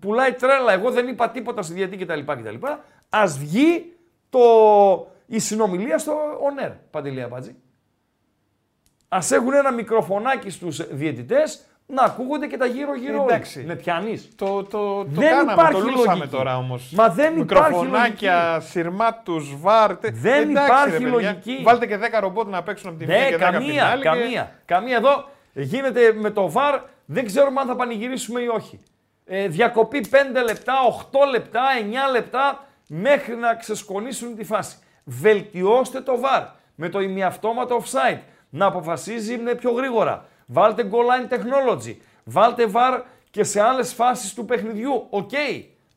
πουλάει 0.00 0.32
τρέλα, 0.32 0.72
εγώ 0.72 0.90
δεν 0.90 1.08
είπα 1.08 1.30
τίποτα 1.30 1.62
στη 1.62 1.72
διαιτή 1.74 1.96
κτλ. 1.96 2.20
κτλ. 2.20 2.66
Α 3.08 3.26
βγει 3.26 3.96
το... 4.30 4.40
η 5.26 5.38
συνομιλία 5.38 5.98
στο 5.98 6.38
ΟΝΕΡ, 6.42 6.70
Παντελή 6.70 7.22
Αμπάτζη. 7.22 7.56
Α 9.08 9.18
έχουν 9.30 9.52
ένα 9.52 9.72
μικροφωνάκι 9.72 10.50
στους 10.50 10.94
διαιτητές 10.94 11.64
να 11.90 12.02
ακούγονται 12.02 12.46
και 12.46 12.56
τα 12.56 12.66
γύρω-γύρω. 12.66 13.22
όλοι. 13.22 13.32
Εντάξει. 13.32 13.64
Με 13.66 13.74
πιάνεις. 13.74 14.28
Το, 14.36 14.46
το, 14.46 14.64
το 15.04 15.04
Δεν 15.08 15.28
κάναμε, 15.30 15.52
υπάρχει 15.52 15.72
το 15.72 15.78
λούσαμε 15.78 16.08
λογική. 16.18 16.28
τώρα 16.36 16.56
όμως. 16.56 16.92
Μα 16.96 17.08
δεν 17.08 17.36
υπάρχει 17.38 17.72
Μικροφωνάκια, 17.74 18.60
σειρμάτου, 18.60 19.58
βάρ. 19.60 19.96
τε- 19.96 20.14
Δεν 20.14 20.50
Εντάξει, 20.50 20.70
υπάρχει 20.72 20.90
ρε 20.90 20.98
παιδιά. 20.98 21.10
λογική. 21.10 21.60
Βάλτε 21.64 21.86
και 21.86 21.96
10 21.96 22.20
ρομπότ 22.20 22.48
να 22.48 22.62
παίξουν 22.62 22.88
από 22.90 22.98
τη 22.98 23.06
μία 23.06 23.16
Ναι, 23.18 23.28
και 23.28 23.36
10 23.36 23.42
από 23.42 23.50
την 23.58 23.66
καμία, 23.66 23.84
άλλη. 23.86 24.02
και- 24.02 24.08
καμία. 24.08 24.52
Καμία 24.64 24.96
εδώ 24.96 25.28
γίνεται 25.52 26.12
με 26.12 26.30
το 26.30 26.52
VAR, 26.54 26.80
δεν 27.04 27.26
ξέρουμε 27.26 27.60
αν 27.60 27.66
θα 27.66 27.76
πανηγυρίσουμε 27.76 28.40
ή 28.40 28.46
όχι. 28.46 28.80
Ε, 29.26 29.48
διακοπή 29.48 30.06
5 30.10 30.42
λεπτά, 30.44 30.74
8 30.88 31.24
λεπτά, 31.30 31.60
9 31.80 32.10
λεπτά 32.12 32.64
μέχρι 32.88 33.36
να 33.36 33.54
ξεσκονίσουν 33.54 34.36
τη 34.36 34.44
φάση. 34.44 34.76
Βελτιώστε 35.04 36.00
το 36.00 36.12
VAR 36.22 36.46
με 36.74 36.88
το 36.88 37.00
ημιαυτόματο 37.00 37.82
offside 37.82 38.18
να 38.50 38.66
αποφασίζει 38.66 39.36
με 39.38 39.54
πιο 39.54 39.70
γρήγορα. 39.70 40.24
Βάλτε 40.50 40.90
goal 40.92 40.96
line 40.96 41.32
technology. 41.32 41.96
Βάλτε 42.24 42.70
VAR 42.72 43.02
και 43.30 43.44
σε 43.44 43.60
άλλες 43.60 43.92
φάσεις 43.92 44.34
του 44.34 44.44
παιχνιδιού. 44.44 45.06
Οκ. 45.10 45.30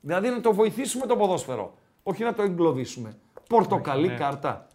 Δηλαδή 0.02 0.30
να 0.30 0.42
το 0.42 0.54
βοηθήσουμε 0.54 1.06
το 1.06 1.16
ποδόσφαιρο. 1.16 1.74
Όχι 2.04 2.24
να 2.24 2.34
το 2.34 2.42
εγκλωβίσουμε. 2.42 3.18
Πορτοκαλί 3.50 4.08
ναι. 4.08 4.16
κάρτα. 4.16 4.68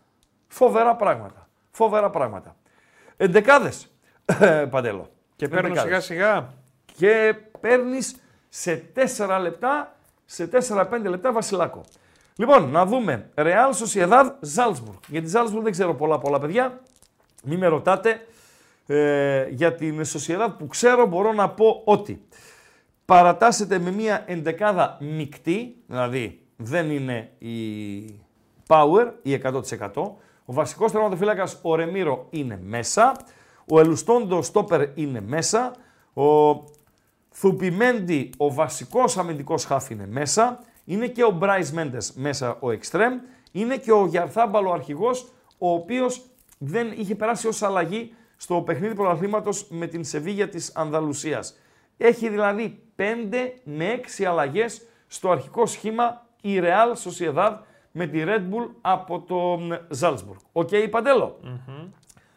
Φοβερά 0.48 0.96
πράγματα. 0.96 1.48
Φοβερά 1.70 2.10
πράγματα. 2.10 2.56
Εντεκάδες. 3.16 3.86
Παντέλο. 4.70 5.10
Και 5.36 5.48
παίρνω 5.48 5.74
σιγά 5.74 6.00
σιγά. 6.00 6.54
Και 6.96 7.34
παίρνεις 7.60 8.16
σε 8.48 8.84
4 9.16 9.38
λεπτά, 9.40 9.96
σε 10.24 10.48
4-5 10.68 10.84
λεπτά 11.02 11.32
Βασιλάκο. 11.32 11.84
Λοιπόν, 12.36 12.70
να 12.70 12.86
δούμε. 12.86 13.30
Real 13.34 13.70
Sociedad 13.84 14.26
Salzburg. 14.56 14.98
Για 15.06 15.22
τη 15.22 15.30
Salzburg 15.34 15.62
δεν 15.62 15.72
ξέρω 15.72 15.94
πολλά 15.94 16.18
πολλά 16.18 16.38
παιδιά. 16.38 16.80
Μην 17.44 17.58
με 17.58 17.66
ρωτάτε. 17.66 18.26
Ε, 18.86 19.48
για 19.50 19.74
την 19.74 20.00
Sociedad 20.00 20.48
που 20.58 20.66
ξέρω 20.66 21.06
μπορώ 21.06 21.32
να 21.32 21.50
πω 21.50 21.82
ότι 21.84 22.26
παρατάσσεται 23.04 23.78
με 23.78 23.90
μια 23.90 24.24
εντεκάδα 24.26 24.96
μεικτή, 25.00 25.76
δηλαδή 25.86 26.40
δεν 26.56 26.90
είναι 26.90 27.30
η 27.38 28.20
Power, 28.66 29.12
η 29.22 29.40
100%. 29.44 29.60
Ο 30.44 30.52
βασικός 30.52 30.92
τερματοφύλακας 30.92 31.58
ο 31.62 31.74
Ρεμίρο 31.74 32.26
είναι 32.30 32.60
μέσα. 32.62 33.16
Ο 33.68 33.80
Ελουστόντο 33.80 34.42
Στόπερ 34.42 34.98
είναι 34.98 35.20
μέσα. 35.20 35.74
Ο 36.14 36.54
Θουπιμέντι, 37.30 38.30
ο 38.36 38.52
βασικός 38.52 39.18
αμυντικός 39.18 39.64
χάφ 39.64 39.90
είναι 39.90 40.06
μέσα. 40.06 40.58
Είναι 40.84 41.06
και 41.06 41.24
ο 41.24 41.30
Μπράις 41.30 41.72
Μέντες 41.72 42.12
μέσα 42.12 42.56
ο 42.60 42.70
Εκστρέμ. 42.70 43.14
Είναι 43.52 43.76
και 43.76 43.92
ο 43.92 44.06
Γιαρθάμπαλο 44.06 44.72
αρχηγός, 44.72 45.32
ο 45.58 45.70
οποίος 45.70 46.22
δεν 46.58 46.92
είχε 46.96 47.14
περάσει 47.14 47.46
ως 47.46 47.62
αλλαγή 47.62 48.14
στο 48.36 48.62
παιχνίδι 48.62 48.94
πρωταθλήματος 48.94 49.66
με 49.68 49.86
την 49.86 50.04
Σεβίγια 50.04 50.48
της 50.48 50.72
Ανδαλουσίας. 50.74 51.58
Έχει 51.96 52.28
δηλαδή 52.28 52.82
5 52.96 53.02
με 53.64 54.00
6 54.18 54.24
αλλαγές 54.24 54.82
στο 55.06 55.30
αρχικό 55.30 55.66
σχήμα 55.66 56.26
η 56.40 56.60
Real 56.62 56.92
Sociedad 57.04 57.56
με 57.90 58.06
τη 58.06 58.22
Red 58.26 58.40
Bull 58.40 58.70
από 58.80 59.20
το 59.20 59.58
Salzburg. 60.00 60.36
OK, 60.52 60.68
Παντελο 60.90 61.40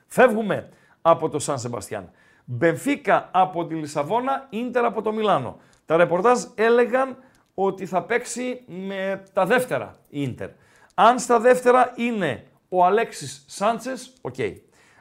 Φεύγουμε 0.07 0.69
από 1.01 1.29
το 1.29 1.39
Σαν 1.39 1.59
Σεμπαστιάν. 1.59 2.11
Μπενφίκα 2.45 3.29
από 3.31 3.65
τη 3.65 3.75
Λισαβόνα, 3.75 4.47
Ίντερ 4.49 4.85
από 4.85 5.01
το 5.01 5.11
Μιλάνο. 5.11 5.59
Τα 5.85 5.97
ρεπορτάζ 5.97 6.43
έλεγαν 6.55 7.17
ότι 7.53 7.85
θα 7.85 8.03
παίξει 8.03 8.63
με 8.67 9.23
τα 9.33 9.45
δεύτερα 9.45 9.99
η 10.09 10.21
Ίντερ. 10.21 10.49
Αν 10.93 11.19
στα 11.19 11.39
δεύτερα 11.39 11.93
είναι 11.95 12.45
ο 12.69 12.85
Αλέξης 12.85 13.43
Σάντσες, 13.47 14.13
οκ. 14.21 14.35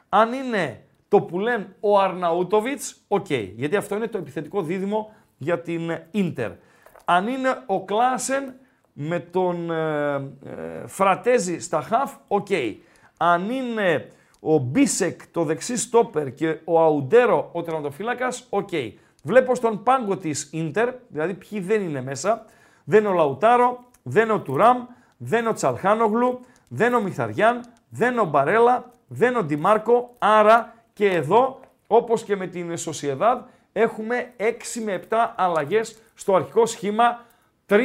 Αν 0.09 0.33
είναι 0.33 0.83
το 1.09 1.21
που 1.21 1.39
λένε 1.39 1.75
ο 1.79 1.99
Αρναούτοβιτς, 1.99 2.95
οκ. 3.07 3.31
Γιατί 3.31 3.75
αυτό 3.75 3.95
είναι 3.95 4.07
το 4.07 4.17
επιθετικό 4.17 4.61
δίδυμο 4.61 5.13
για 5.37 5.61
την 5.61 5.81
Ίντερ. 6.11 6.51
Αν 7.05 7.27
είναι 7.27 7.63
ο 7.65 7.85
Κλάσεν 7.85 8.53
με 8.93 9.19
τον 9.19 9.71
ε, 9.71 10.13
ε, 10.15 10.87
Φρατέζη 10.87 11.59
στα 11.59 11.81
χαφ, 11.81 12.15
οκ. 12.27 12.47
Αν 13.17 13.49
είναι 13.49 14.11
ο 14.39 14.57
Μπίσεκ 14.57 15.27
το 15.27 15.43
δεξί 15.43 15.77
στόπερ 15.77 16.33
και 16.33 16.59
ο 16.63 16.81
Αουντέρο 16.81 17.49
ο 17.51 17.61
τερματοφύλακας, 17.61 18.47
οκ. 18.49 18.69
Βλέπω 19.23 19.55
στον 19.55 19.83
πάγκο 19.83 20.17
της 20.17 20.49
Ίντερ, 20.51 20.93
δηλαδή 21.07 21.33
ποιοι 21.33 21.59
δεν 21.59 21.81
είναι 21.81 22.01
μέσα, 22.01 22.45
δεν 22.83 22.99
είναι 22.99 23.09
ο 23.09 23.13
Λαουτάρο, 23.13 23.83
δεν 24.03 24.23
είναι 24.23 24.33
ο 24.33 24.39
Τουράμ, 24.39 24.85
δεν 25.17 25.39
είναι 25.39 25.49
ο 25.49 25.53
Τσαλχάνογλου, 25.53 26.39
δεν 26.67 26.87
είναι 26.87 26.95
ο 26.95 27.01
Μχιταριάν, 27.01 27.61
δεν 27.89 28.11
είναι 28.11 28.21
ο 28.21 28.25
Μπαρέλα, 28.25 28.91
δεν 29.07 29.29
είναι 29.29 29.37
ο 29.37 29.43
Ντιμάρκο, 29.43 30.15
άρα 30.17 30.73
και 30.99 31.09
εδώ, 31.09 31.59
όπως 31.87 32.23
και 32.23 32.35
με 32.35 32.47
την 32.47 32.77
Σοσιεδάδ, 32.77 33.39
έχουμε 33.73 34.33
6 34.37 34.81
με 34.83 35.01
7 35.09 35.15
αλλαγές 35.35 36.01
στο 36.13 36.35
αρχικό 36.35 36.65
σχήμα 36.65 37.19
3-3 37.69 37.75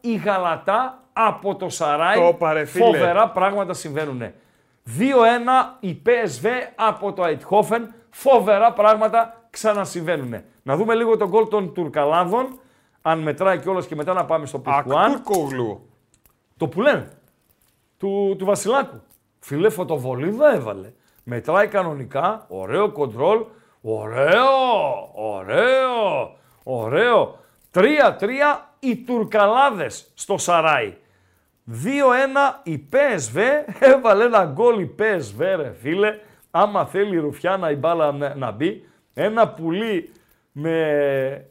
η 0.00 0.14
Γαλατά 0.14 1.02
από 1.12 1.56
το 1.56 1.68
Σαράι. 1.68 2.18
Το 2.18 2.28
είπα, 2.28 2.52
ρε 2.52 2.64
φίλε. 2.64 2.84
Φοβερά 2.84 3.28
πράγματα 3.28 3.72
συμβαίνουν. 3.72 4.22
2-1 4.22 4.30
η 5.80 6.02
PSV 6.06 6.46
από 6.74 7.12
το 7.12 7.24
Αιτχόφεν. 7.24 7.94
Φοβερά 8.10 8.72
πράγματα 8.72 9.46
ξανασυμβαίνουν. 9.50 10.42
Να 10.62 10.76
δούμε 10.76 10.94
λίγο 10.94 11.16
τον 11.16 11.28
γκολ 11.28 11.48
των 11.48 11.74
Τουρκαλάδων. 11.74 12.60
Αν 13.02 13.18
μετράει 13.18 13.58
κιόλας 13.58 13.86
και 13.86 13.94
μετά 13.94 14.12
να 14.12 14.24
πάμε 14.24 14.46
στο 14.46 14.58
Πιχουάν. 14.58 15.12
Ακτούρκογλου. 15.12 15.88
Το 16.56 16.68
που 16.68 16.80
λένε. 16.80 17.08
Του, 17.98 18.36
του 18.38 18.44
Βασιλάκου. 18.44 19.02
Φίλε, 19.38 19.68
φωτοβολίδα 19.68 20.54
έβαλε. 20.54 20.92
Μετράει 21.30 21.66
κανονικά. 21.66 22.44
Ωραίο 22.48 22.90
κοντρόλ. 22.90 23.44
Ωραίο. 23.80 25.10
Ωραίο. 25.14 26.36
Ωραίο. 26.62 27.38
3-3 27.74 27.84
οι 28.78 28.96
Τουρκαλάδες 28.96 30.10
στο 30.14 30.38
Σαράι. 30.38 30.96
2-1 31.66 31.76
η 32.62 32.88
PSV. 32.92 33.40
Έβαλε 33.80 34.24
ένα 34.24 34.44
γκολ 34.44 34.80
η 34.80 34.94
PSV 34.98 35.38
ρε 35.56 35.72
φίλε. 35.80 36.18
Άμα 36.50 36.86
θέλει 36.86 37.14
η 37.14 37.18
Ρουφιάνα 37.18 37.70
η 37.70 37.76
μπάλα 37.76 38.12
να, 38.12 38.34
να 38.34 38.50
μπει. 38.50 38.88
Ένα 39.14 39.48
πουλί 39.48 40.12
με, 40.52 41.46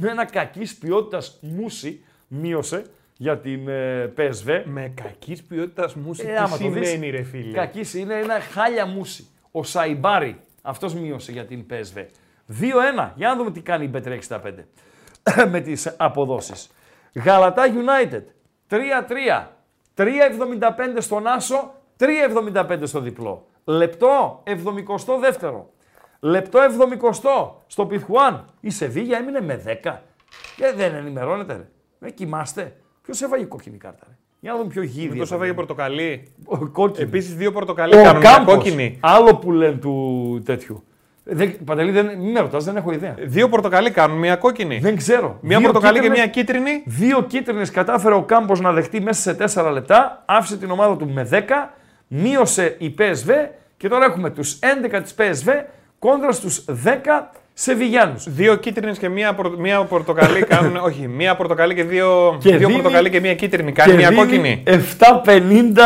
με 0.00 0.08
ένα 0.10 0.24
κακής 0.24 0.76
ποιότητας 0.78 1.38
μουσι 1.42 2.04
μείωσε 2.28 2.84
για 3.20 3.38
την 3.38 3.68
ε, 3.68 4.12
PSV. 4.16 4.62
Με 4.64 4.92
κακής 5.02 5.42
ποιότητας 5.42 5.94
μουσικής. 5.94 6.30
Ε, 6.30 6.32
τι 6.32 6.38
άμα 6.38 6.58
το 6.58 6.68
δεις, 6.68 6.88
σημαίνει, 6.88 7.10
ρε 7.10 7.22
φίλε; 7.22 7.52
Κακής 7.52 7.94
είναι 7.94 8.14
ένα 8.14 8.40
χάλια 8.40 8.86
μουσι. 8.86 9.26
Ο 9.50 9.62
Σαϊμπάρη, 9.62 10.40
αυτός 10.62 10.94
μείωσε 10.94 11.32
για 11.32 11.44
την 11.44 11.66
PSV. 11.70 11.98
2-1. 12.60 13.12
Για 13.14 13.28
να 13.28 13.36
δούμε 13.36 13.50
τι 13.50 13.60
κάνει 13.60 13.84
η 13.84 13.90
Bet365 13.94 14.52
με 15.52 15.60
τις 15.60 15.94
αποδόσεις. 15.96 16.70
Γαλατά 17.14 17.64
United 17.66 18.22
3-3. 18.70 19.46
3-75 19.94 20.04
στον 20.98 21.26
Άσο, 21.26 21.74
3-75 22.54 22.80
στο 22.82 23.00
διπλό. 23.00 23.46
Λεπτό 23.64 24.42
72. 24.46 25.62
Λεπτό 26.20 26.58
70 27.02 27.50
στο 27.66 27.86
Πιθουάν. 27.86 28.44
Η 28.60 28.70
Σεβίγια 28.70 29.18
έμεινε 29.18 29.40
με 29.40 29.80
10. 29.84 29.96
Και 30.56 30.72
δεν 30.76 30.94
ενημερώνεται. 30.94 31.52
Ρε. 31.52 31.68
Με 31.98 32.10
κοιμάστε. 32.10 32.76
Ποιος 33.08 33.22
έβαγε 33.22 33.44
κόκκινη 33.44 33.76
κάρτα. 33.76 34.04
Ρε; 34.08 34.14
Για 34.40 34.50
να 34.52 34.56
δούμε 34.58 34.68
ποιο 34.70 34.82
γίδι. 34.82 35.08
Μήπως 35.12 35.32
έφαγε 35.32 35.52
πορτοκαλί. 35.52 36.32
Κόκκινη. 36.72 37.06
Επίσης 37.08 37.34
δύο 37.34 37.52
πορτοκαλί 37.52 37.94
Ο 37.94 38.02
κάνουν 38.02 38.20
μια 38.20 38.30
Κάμπος, 38.30 38.54
κόκκινη. 38.54 38.98
Άλλο 39.00 39.34
που 39.36 39.52
λένε 39.52 39.76
του 39.76 40.42
τέτοιου. 40.44 40.82
Δεν, 41.24 41.64
Παντελή, 41.64 41.90
δεν, 41.90 42.06
μην 42.06 42.30
με 42.30 42.40
ρωτάς, 42.40 42.64
δεν 42.64 42.76
έχω 42.76 42.92
ιδέα. 42.92 43.14
Δύο 43.18 43.48
πορτοκαλί 43.48 43.90
κάνουν 43.90 44.18
μια 44.18 44.36
κόκκινη. 44.36 44.78
Δεν 44.78 44.96
ξέρω. 44.96 45.38
Μια 45.40 45.58
Δύο 45.58 45.66
πορτοκαλί 45.66 45.94
και 45.98 46.00
κίτρινες- 46.08 46.18
μια 46.24 46.42
κίτρινη. 46.42 46.82
Δύο 46.86 47.22
κίτρινες 47.22 47.70
κατάφερε 47.70 48.14
ο 48.14 48.22
Κάμπος 48.22 48.60
να 48.60 48.72
δεχτεί 48.72 49.00
μέσα 49.00 49.20
σε 49.20 49.34
4 49.34 49.70
λεπτά. 49.72 50.22
Άφησε 50.26 50.56
την 50.56 50.70
ομάδα 50.70 50.96
του 50.96 51.08
με 51.08 51.24
10. 51.24 51.74
Μείωσε 52.08 52.76
η 52.78 52.94
PSV 52.98 53.30
και 53.76 53.88
τώρα 53.88 54.04
έχουμε 54.04 54.30
τους 54.30 54.58
11 54.60 55.00
της 55.02 55.14
PSV 55.18 55.64
κόντρα 55.98 56.32
στους 56.32 56.64
10 56.64 57.30
Σεβιγιάνου. 57.60 58.14
Δύο 58.26 58.56
κίτρινες 58.56 58.98
και 58.98 59.08
μία, 59.08 59.34
πορ- 59.34 59.58
μία 59.58 59.84
πορτοκαλί 59.84 60.44
κάνουν. 60.54 60.76
όχι, 60.76 61.08
μία 61.08 61.36
πορτοκαλί 61.36 61.74
και 61.74 61.84
δύο, 61.84 62.36
Και 62.40 62.48
δύο 62.50 62.58
δίνει- 62.58 62.72
πορτοκαλί 62.82 63.10
και 63.10 63.20
μία 63.20 63.34
κίτρινη. 63.34 63.72
Κάνει 63.72 63.94
μία 63.94 64.10
κόκκινη. 64.10 64.62
7.50 64.66 65.76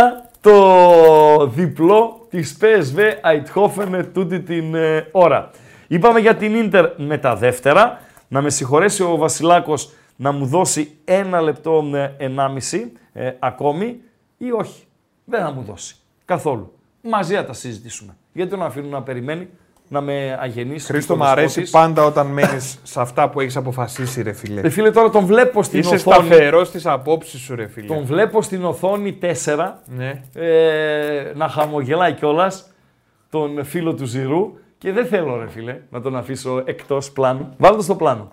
το 0.40 1.46
διπλό 1.46 2.26
της 2.30 2.56
PSV 2.60 2.98
Eindhoven 3.00 4.04
τούτη 4.12 4.40
την 4.40 4.74
ε, 4.74 5.08
ώρα. 5.12 5.50
Είπαμε 5.86 6.20
για 6.20 6.34
την 6.36 6.54
Ίντερ 6.54 6.86
με 6.96 7.18
τα 7.18 7.36
δεύτερα. 7.36 8.00
Να 8.28 8.42
με 8.42 8.50
συγχωρέσει 8.50 9.02
ο 9.02 9.16
Βασιλάκος 9.16 9.92
να 10.16 10.32
μου 10.32 10.46
δώσει 10.46 10.90
ένα 11.04 11.40
λεπτό 11.40 11.90
ε, 11.94 12.24
ενάμιση 12.24 12.92
ε, 13.12 13.30
ακόμη 13.38 13.96
ή 14.38 14.50
όχι. 14.52 14.82
Δεν 15.24 15.40
θα 15.40 15.50
μου 15.52 15.62
δώσει. 15.62 15.96
Καθόλου. 16.24 16.72
Μαζί 17.02 17.34
θα 17.34 17.44
τα 17.44 17.52
συζητήσουμε. 17.52 18.16
Γιατί 18.32 18.50
τον 18.50 18.62
αφήνουν 18.62 18.90
να 18.90 19.02
περιμένει, 19.02 19.48
να 19.92 20.00
με 20.00 20.38
αγενήσει. 20.40 20.86
Χρήστο, 20.86 21.14
στο 21.14 21.24
μου 21.24 21.30
αρέσει 21.30 21.60
της. 21.60 21.70
πάντα 21.70 22.04
όταν 22.04 22.26
μένεις 22.26 22.78
σε 22.82 23.00
αυτά 23.00 23.28
που 23.30 23.40
έχεις 23.40 23.56
αποφασίσει, 23.56 24.22
ρε 24.22 24.32
φίλε. 24.32 24.60
Ρε 24.60 24.68
φίλε, 24.68 24.90
τώρα 24.90 25.10
τον 25.10 25.26
βλέπω 25.26 25.62
στην 25.62 25.78
Είσαι 25.80 25.94
οθόνη. 25.94 26.26
σταθερός 26.26 26.68
στις 26.68 26.86
απόψεις 26.86 27.40
σου, 27.40 27.54
ρε 27.54 27.66
φίλε. 27.66 27.86
Τον 27.86 28.04
βλέπω 28.04 28.42
στην 28.42 28.64
οθόνη 28.64 29.18
4 29.44 29.82
Ναι. 29.86 30.22
ε, 30.34 31.32
να 31.34 31.48
χαμογελάει 31.48 32.12
κιόλας 32.12 32.70
τον 33.30 33.64
φίλο 33.64 33.94
του 33.94 34.04
Ζηρού 34.04 34.52
και 34.78 34.92
δεν 34.92 35.06
θέλω 35.06 35.36
ρε 35.36 35.48
φίλε 35.48 35.80
να 35.90 36.00
τον 36.00 36.16
αφήσω 36.16 36.62
εκτός 36.64 37.10
πλάνου. 37.12 37.54
Βάλτε 37.58 37.76
το 37.76 37.82
στο 37.82 37.94
πλάνο. 37.94 38.30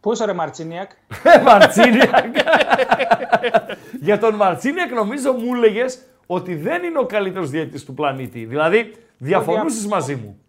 Πού 0.00 0.12
είσαι 0.12 0.24
ρε 0.24 0.32
Μαρτσίνιακ; 0.32 0.90
Ε, 1.22 1.42
Μαρτσίνιακ. 1.42 2.24
Για 4.00 4.18
τον 4.18 4.34
Μαρτσίνιακ 4.34 4.90
νομίζω 4.92 5.32
μου 5.32 5.54
έλεγες 5.54 5.98
ότι 6.26 6.54
δεν 6.54 6.82
είναι 6.82 6.98
ο 6.98 7.06
καλύτερος 7.06 7.50
διαιτητής 7.50 7.84
του 7.84 7.94
πλανήτη. 7.94 8.44
Δηλαδή 8.44 8.92
διαφωνούσες 9.20 9.86
μαζί 9.86 10.16
μου. 10.16 10.40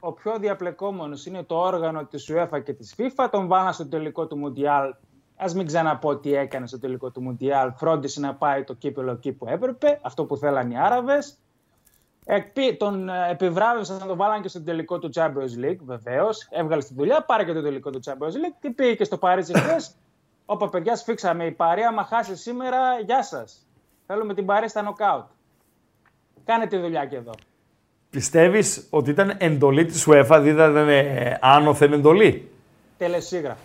Ο 0.00 0.12
πιο 0.12 0.38
διαπλεκόμενος 0.38 1.26
είναι 1.26 1.42
το 1.42 1.54
όργανο 1.54 2.04
της 2.04 2.32
UEFA 2.32 2.62
και 2.64 2.72
της 2.72 2.94
FIFA. 2.98 3.28
Τον 3.30 3.46
βάλα 3.46 3.72
στο 3.72 3.86
τελικό 3.86 4.26
του 4.26 4.36
Μουντιάλ. 4.38 4.94
Ας 5.36 5.54
μην 5.54 5.66
ξαναπώ 5.66 6.16
τι 6.16 6.34
έκανε 6.34 6.66
στο 6.66 6.78
τελικό 6.78 7.10
του 7.10 7.22
Μουντιάλ. 7.22 7.72
Φρόντισε 7.72 8.20
να 8.20 8.34
πάει 8.34 8.64
το 8.64 8.74
κύπελο 8.74 9.10
εκεί 9.10 9.32
που 9.32 9.46
έπρεπε. 9.48 10.00
Αυτό 10.02 10.24
που 10.24 10.36
θέλαν 10.36 10.70
οι 10.70 10.78
Άραβες. 10.78 11.38
Εκπί, 12.24 12.76
τον 12.76 13.08
ε, 13.08 13.30
επιβράβευσαν 13.30 13.98
να 13.98 14.06
τον 14.06 14.16
βάλαν 14.16 14.42
και 14.42 14.48
στο 14.48 14.62
τελικό 14.62 14.98
του 14.98 15.10
Champions 15.14 15.64
League, 15.64 15.78
βεβαίως. 15.84 16.46
Έβγαλε 16.50 16.80
στη 16.80 16.94
δουλειά, 16.94 17.24
πάρε 17.24 17.44
και 17.44 17.52
το 17.52 17.62
τελικό 17.62 17.90
του 17.90 18.00
Champions 18.04 18.32
League 18.32 18.56
και 18.60 18.70
πήγε 18.70 18.94
και 18.94 19.04
στο 19.04 19.18
Παρίσι 19.18 19.58
χθε. 19.58 19.76
Όπα, 20.44 20.68
παιδιά, 20.68 20.96
σφίξαμε 20.96 21.44
η 21.44 21.52
παρέα. 21.52 21.88
Άμα 21.88 22.04
χάσει 22.04 22.36
σήμερα, 22.36 23.00
γεια 23.00 23.22
σας. 23.22 23.66
Θέλουμε 24.06 24.34
την 24.34 24.46
παρέα 24.46 24.68
στα 24.68 24.82
νοκάουτ. 24.82 25.24
Κάνε 26.44 26.66
τη 26.66 26.78
δουλειά 26.78 27.06
και 27.06 27.16
εδώ. 27.16 27.32
Πιστεύεις 28.10 28.86
ότι 28.90 29.10
ήταν 29.10 29.34
εντολή 29.38 29.84
της 29.84 30.06
UEFA, 30.08 30.38
δηλαδή 30.42 30.48
ήταν 30.48 30.88
ε, 30.88 31.38
άνωθεν 31.40 31.92
εντολή; 31.92 32.50
Τελεσίγραφο. 32.98 33.60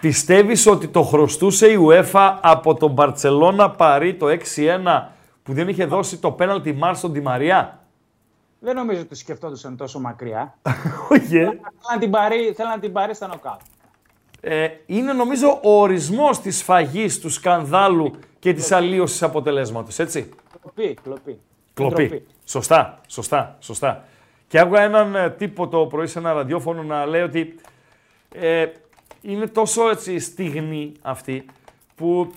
Πιστεύεις 0.00 0.66
ότι 0.66 0.88
το 0.88 1.02
χρωστούσε 1.02 1.66
η 1.70 1.78
UEFA 1.88 2.38
από 2.40 2.74
τον 2.74 2.90
Μπαρτσελώνα 2.90 3.70
Παρί 3.70 4.14
το 4.14 4.26
6-1 4.26 4.36
που 5.42 5.52
δεν 5.52 5.68
είχε 5.68 5.84
δώσει 5.84 6.18
το 6.18 6.30
πέναλτι 6.30 6.72
Μάρ 6.72 6.96
στον 6.96 7.12
Τη 7.12 7.20
Μαρία; 7.20 7.80
Δεν 8.58 8.74
νομίζω 8.74 9.00
ότι 9.00 9.14
σκεφτόντουσαν 9.14 9.76
τόσο 9.76 9.98
μακριά. 10.00 10.58
Όχι, 11.12 11.36
ε. 11.36 11.44
Θέλαν 11.44 11.60
να 11.92 11.98
την 11.98 12.10
πάρει, 12.10 12.52
θέλαν 12.56 12.72
να 12.72 12.78
την 12.78 12.92
πάρει 12.92 13.14
στα 13.14 13.26
νοκάουτ. 13.26 13.60
Ε, 14.40 14.68
είναι 14.86 15.12
νομίζω 15.12 15.60
ο 15.62 15.80
ορισμός 15.80 16.40
της 16.40 16.62
φαγής, 16.62 17.20
του 17.20 17.28
σκανδάλου 17.30 18.14
και 18.38 18.52
της 18.52 18.72
αλλίωσης 18.72 19.22
αποτελέσματος, 19.22 19.98
έτσι; 19.98 20.28
Κλοπή, 20.60 20.98
κλοπή. 21.02 21.40
Κλοπή. 21.74 22.26
Ντροπή. 22.46 22.64
Σωστά, 22.64 23.00
σωστά, 23.06 23.56
σωστά. 23.60 24.04
Και 24.48 24.58
άκουγα 24.58 24.82
έναν 24.82 25.14
ε, 25.14 25.30
τύπο 25.30 25.68
το 25.68 25.86
πρωί 25.86 26.06
σε 26.06 26.18
ένα 26.18 26.32
ραδιόφωνο 26.32 26.82
να 26.82 27.06
λέει 27.06 27.22
ότι 27.22 27.54
ε, 28.34 28.66
είναι 29.22 29.46
τόσο 29.46 29.88
έτσι 29.90 30.18
στιγμή 30.18 30.92
αυτή 31.02 31.44
που 31.94 32.30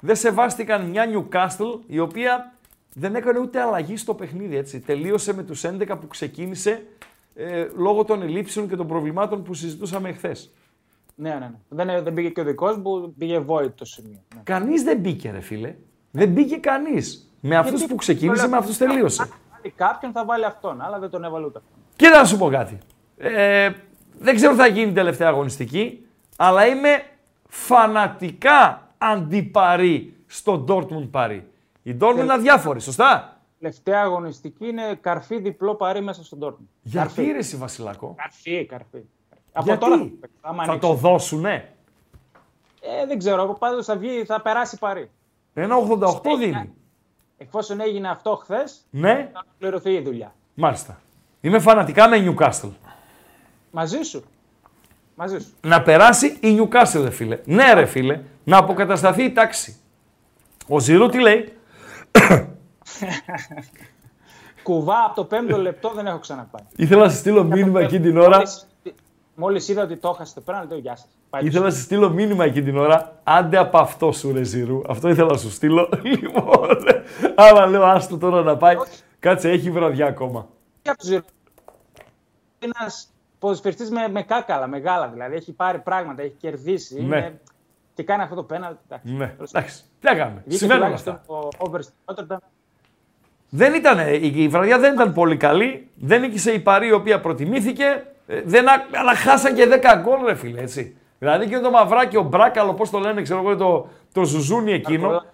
δεν 0.00 0.16
σεβάστηκαν 0.16 0.84
μια 0.84 1.04
Newcastle 1.12 1.80
η 1.86 1.98
οποία 1.98 2.52
δεν 2.92 3.14
έκανε 3.14 3.38
ούτε 3.38 3.60
αλλαγή 3.60 3.96
στο 3.96 4.14
παιχνίδι, 4.14 4.56
έτσι. 4.56 4.80
Τελείωσε 4.80 5.34
με 5.34 5.42
τους 5.42 5.64
11 5.66 5.86
που 6.00 6.06
ξεκίνησε 6.06 6.86
ε, 7.34 7.66
λόγω 7.76 8.04
των 8.04 8.22
ελλείψεων 8.22 8.68
και 8.68 8.76
των 8.76 8.86
προβλημάτων 8.86 9.42
που 9.42 9.54
συζητούσαμε 9.54 10.08
εχθές. 10.08 10.52
Ναι, 11.14 11.30
ναι, 11.30 11.38
ναι. 11.38 11.50
Δεν, 11.68 12.04
δεν 12.04 12.14
πήγε 12.14 12.28
και 12.28 12.40
ο 12.40 12.44
δικός 12.44 12.76
μου, 12.78 13.14
πήγε 13.18 13.44
void 13.46 13.72
το 13.74 13.84
σημείο. 13.84 14.22
Ναι. 14.34 14.40
Κανείς 14.44 14.82
δεν 14.82 14.98
μπήκε 14.98 15.30
ρε 15.30 15.40
φίλε. 15.40 15.74
Δεν 16.10 16.28
μπήκε 16.28 16.56
κανείς. 16.56 17.30
Με 17.40 17.56
αυτούς 17.56 17.78
Γιατί- 17.78 17.92
που 17.92 17.98
ξεκίνησε, 17.98 18.48
με 18.48 18.56
αυτούς 18.56 18.76
τελείωσε. 18.76 19.28
Αν 19.66 19.72
βάλει 19.76 19.90
κάποιον 19.92 20.12
θα 20.12 20.24
βάλει 20.24 20.44
αυτόν, 20.44 20.80
αλλά 20.80 20.98
δεν 20.98 21.10
τον 21.10 21.24
έβαλε 21.24 21.46
ούτε 21.46 21.58
αυτόν. 21.58 21.74
Κοίτα 21.96 22.18
να 22.18 22.24
σου 22.24 22.38
πω 22.38 22.48
κάτι. 22.48 22.78
Ε, 23.16 23.70
δεν 24.18 24.34
ξέρω 24.34 24.52
τι 24.52 24.58
θα 24.58 24.66
γίνει 24.66 24.92
τελευταία 24.92 25.28
αγωνιστική, 25.28 26.06
αλλά 26.36 26.66
είμαι 26.66 27.02
φανατικά 27.48 28.88
αντιπαρή 28.98 30.14
στο 30.26 30.64
Dortmund 30.68 31.08
Παρί. 31.10 31.50
Η 31.82 31.96
Dortmund 32.00 32.18
είναι 32.18 32.32
αδιάφορη, 32.32 32.80
σωστά; 32.80 33.40
Τελευταία 33.58 34.00
αγωνιστική 34.00 34.68
είναι 34.68 34.98
καρφί 35.00 35.40
διπλό 35.40 35.74
παρή 35.74 36.00
μέσα 36.00 36.24
στον 36.24 36.38
Dortmund. 36.42 36.66
Γιατί 36.82 37.24
ρε 37.24 37.38
εσύ 37.38 37.56
Βασιλάκο; 37.56 38.14
Καρφί, 38.16 38.64
καρφί. 38.66 39.02
Από 39.52 39.64
Γιατί; 39.64 39.80
τώρα 39.80 39.96
θα, 39.96 40.02
παίξει, 40.20 40.36
άμα 40.40 40.64
θα 40.64 40.70
ανοίξει. 40.70 40.88
το 40.88 40.94
δώσουνε; 40.94 41.72
Ε, 42.80 43.06
δεν 43.06 43.18
ξέρω, 43.18 43.42
εγώ 43.42 43.52
πάντως 43.52 43.86
θα, 43.86 43.96
βγει, 43.96 44.24
θα 44.24 44.40
περάσει 44.42 44.78
παρή. 44.78 45.10
Ένα 45.54 45.76
88 45.76 46.20
δίνει. 46.38 46.72
Εφόσον 47.38 47.80
έγινε 47.80 48.08
αυτό 48.08 48.36
χθες, 48.36 48.80
Ναι, 48.90 49.30
θα 49.32 49.44
ολοκληρωθεί 49.46 49.90
η 49.90 50.00
δουλειά. 50.02 50.34
μάλιστα. 50.54 51.00
Είμαι 51.40 51.58
φανατικά 51.58 52.08
με 52.08 52.16
Newcastle. 52.38 52.70
Μαζί 53.70 54.02
σου. 54.02 54.24
Μαζί 55.14 55.38
σου. 55.38 55.52
Να 55.60 55.82
περάσει 55.82 56.26
η 56.40 56.58
Newcastle, 56.60 57.00
ρε 57.02 57.10
φίλε. 57.10 57.38
Ναι, 57.44 57.72
ρε 57.72 57.84
φίλε. 57.86 58.20
Να 58.44 58.56
αποκατασταθεί 58.56 59.22
η 59.24 59.32
τάξη. 59.32 59.76
Ο 60.68 60.78
Ζηρού 60.80 61.08
τι 61.08 61.20
λέει; 61.20 61.52
Κουβά 64.62 65.04
από 65.04 65.14
το 65.14 65.24
πέμπτο 65.24 65.56
λεπτό 65.58 65.92
δεν 65.94 66.06
έχω 66.06 66.18
ξαναπάει. 66.18 66.64
Ήθελα 66.76 67.02
να 67.04 67.08
σα 67.10 67.16
στείλω 67.16 67.44
μήνυμα 67.44 67.80
εκείνη 67.80 68.02
την 68.02 68.18
ώρα. 68.18 68.42
Μόλις 69.38 69.68
είδα 69.68 69.82
ότι 69.82 69.96
το 69.96 70.08
έχασε 70.14 70.34
το 70.34 70.40
πέναλτι, 70.40 70.68
λέω 70.68 70.78
γεια 70.78 70.96
σας. 70.96 71.08
Ήθελα 71.40 71.64
να 71.64 71.70
σα 71.70 71.80
στείλω 71.80 72.10
μήνυμα 72.10 72.44
εκείνη 72.44 72.64
την 72.64 72.76
ώρα. 72.78 73.20
Άντε 73.24 73.58
από 73.58 73.78
αυτό 73.78 74.12
σου, 74.12 74.32
ρε 74.32 74.42
Ζηρού. 74.42 74.80
Αυτό 74.88 75.08
ήθελα 75.08 75.30
να 75.30 75.36
σου 75.36 75.50
στείλω. 75.50 75.88
Λοιπόν, 76.02 76.68
άμα 77.34 77.66
λέω 77.66 77.84
άστο 77.84 78.18
τώρα 78.18 78.42
να 78.42 78.56
πάει. 78.56 78.76
Κάτσε, 79.18 79.50
έχει 79.50 79.70
βραδιά 79.70 80.06
ακόμα. 80.06 80.46
Ένας 82.58 83.08
ποδοσφαιριστής 83.38 83.90
με, 83.90 84.08
με 84.08 84.22
κάκαλα, 84.22 84.66
μεγάλα 84.66 85.08
δηλαδή. 85.08 85.34
Έχει 85.34 85.52
πάρει 85.52 85.78
πράγματα, 85.78 86.22
έχει 86.22 86.34
κερδίσει. 86.38 86.94
Ναι. 86.94 87.16
Είναι... 87.16 87.40
Και 87.94 88.02
κάνει 88.02 88.22
αυτό 88.22 88.34
το 88.34 88.42
πέναλτι. 88.42 88.80
εντάξει. 88.88 89.12
Ναι, 89.12 89.26
Τέλος 89.26 89.50
εντάξει. 89.50 89.82
Τι 90.00 90.06
να 90.06 90.14
κάνουμε. 90.14 90.40
Βγήκε 90.44 90.56
Συμβαίνουν 90.56 90.82
τουλάχιστον 90.82 91.14
αυτά. 91.14 91.34
Ο 91.34 91.48
over 91.58 91.80
στην 91.82 91.94
Rotterdam. 92.04 92.38
Δεν 93.48 93.74
ήταν, 93.74 93.98
η 93.98 94.32
η 94.34 94.48
βραδιά 94.48 94.78
δεν 94.78 94.94
ήταν 94.94 95.12
πολύ 95.12 95.36
καλή. 95.36 95.88
Δεν 95.94 96.20
νίκησε 96.20 96.52
η 96.52 96.60
Παρή 96.60 96.86
η 96.86 96.92
οποία 96.92 97.20
προτιμήθηκε. 97.20 98.04
Ε, 98.26 98.42
Δεν, 98.44 98.68
α- 98.68 98.86
αλλά 98.92 99.14
χάσαν 99.14 99.54
και 99.54 99.66
10 99.82 100.00
γκολ, 100.02 100.24
ρε 100.24 100.34
φίλε, 100.34 100.60
έτσι. 100.60 100.96
Δηλαδή 101.18 101.46
και 101.48 101.58
το 101.58 101.70
μαυράκι, 101.70 102.16
ο 102.16 102.22
Μπράκαλο, 102.22 102.74
πώς 102.74 102.90
το 102.90 102.98
λένε, 102.98 103.22
ξέρω 103.22 103.40
εγώ, 103.40 103.56
το, 103.56 103.88
το 104.12 104.24
ζουζούνι 104.24 104.72
εκείνο. 104.72 105.24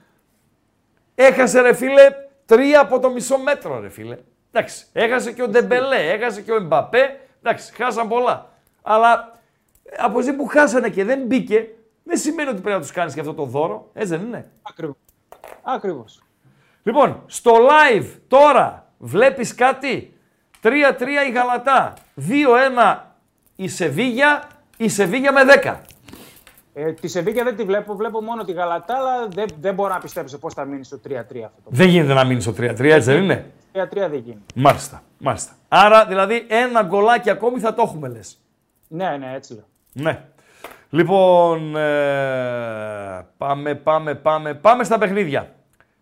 Έχασε, 1.15 1.61
ρε 1.61 1.73
φίλε, 1.73 2.03
τρία 2.47 2.81
από 2.81 2.99
το 2.99 3.11
μισό 3.11 3.39
μέτρο, 3.39 3.81
ρε 3.81 3.89
φίλε. 3.89 4.19
Εντάξει, 4.53 4.87
έχασε 4.93 5.33
και 5.33 5.43
ο 5.43 5.49
Ντεμπελέ, 5.49 5.97
έχασε 6.13 6.41
και 6.43 6.53
ο 6.53 6.57
Εμπαπέ. 6.57 7.21
Εντάξει, 7.43 7.73
χάσαν 7.75 8.09
πολλά. 8.09 8.51
Αλλά 8.83 9.39
ε, 9.85 9.97
από 9.99 10.19
εκεί 10.19 10.33
που 10.33 10.47
χάσανε 10.47 10.89
και 10.89 11.05
δεν 11.05 11.23
μπήκε, 11.27 11.69
δεν 12.05 12.17
σημαίνει 12.17 12.49
ότι 12.49 12.61
πρέπει 12.61 12.77
να 12.77 12.83
τους 12.83 12.93
κάνεις 12.93 13.15
και 13.15 13.21
αυτό 13.21 13.35
το 13.35 13.45
δώρο. 13.45 13.91
Έτσι 13.93 14.17
δεν 14.17 14.27
είναι. 14.27 14.51
Ακριβώς. 14.63 14.97
Ακριβώς. 15.63 16.23
Λοιπόν, 16.83 17.23
στο 17.27 17.53
live 17.57 18.07
τώρα 18.29 18.93
βλέπεις 18.99 19.55
κάτι; 19.55 20.12
3-3 20.63 20.69
η 21.29 21.33
Γαλατά. 21.33 21.93
2-1 22.17 22.99
η 23.57 23.69
Σεβίγια. 23.69 24.43
Η 24.77 24.89
Σεβίγια 24.89 25.33
με 25.33 25.41
10. 25.65 25.77
Ε, 26.75 26.93
τη 26.93 27.09
Σεβίγια 27.09 27.45
δεν 27.45 27.57
τη 27.57 27.63
βλέπω, 27.63 27.97
βλέπω 27.97 28.23
μόνο 28.23 28.45
τη 28.45 28.53
Γαλατά, 28.53 28.97
αλλά 28.97 29.29
δεν, 29.29 29.47
δεν 29.61 29.75
μπορώ 29.75 29.93
να 29.93 29.99
πιστέψω 29.99 30.39
πώς 30.39 30.55
θα 30.55 30.65
μείνει 30.65 30.85
στο 30.85 31.01
3-3 31.09 31.11
αυτό 31.19 31.37
το 31.37 31.71
Δεν 31.71 31.89
γίνεται 31.89 32.15
να 32.15 32.25
μείνει 32.25 32.41
στο 32.41 32.51
3-3, 32.51 32.81
έτσι 32.81 33.13
δεν 33.13 33.23
είναι; 33.23 33.51
3-3 33.75 33.89
δεν 33.93 34.15
γίνεται. 34.15 34.41
Μάλιστα, 34.55 35.03
μάλιστα. 35.19 35.53
Άρα 35.69 36.07
δηλαδή 36.07 36.47
ένα 36.49 36.83
γκολάκι 36.83 37.31
ακόμη 37.31 37.61
θα 37.61 37.75
το 37.75 37.83
έχουμε 37.83 38.09
λες. 38.09 38.39
Ναι, 38.89 39.17
ναι, 39.19 39.33
έτσι 39.35 39.55
λέω. 39.55 39.65
Ναι. 39.93 40.25
Λοιπόν, 40.91 41.77
ε, 41.77 43.27
πάμε, 43.37 43.75
πάμε, 43.75 44.15
πάμε, 44.15 44.55
πάμε 44.55 44.85
στα 44.85 44.99
παιχνίδια. 44.99 45.53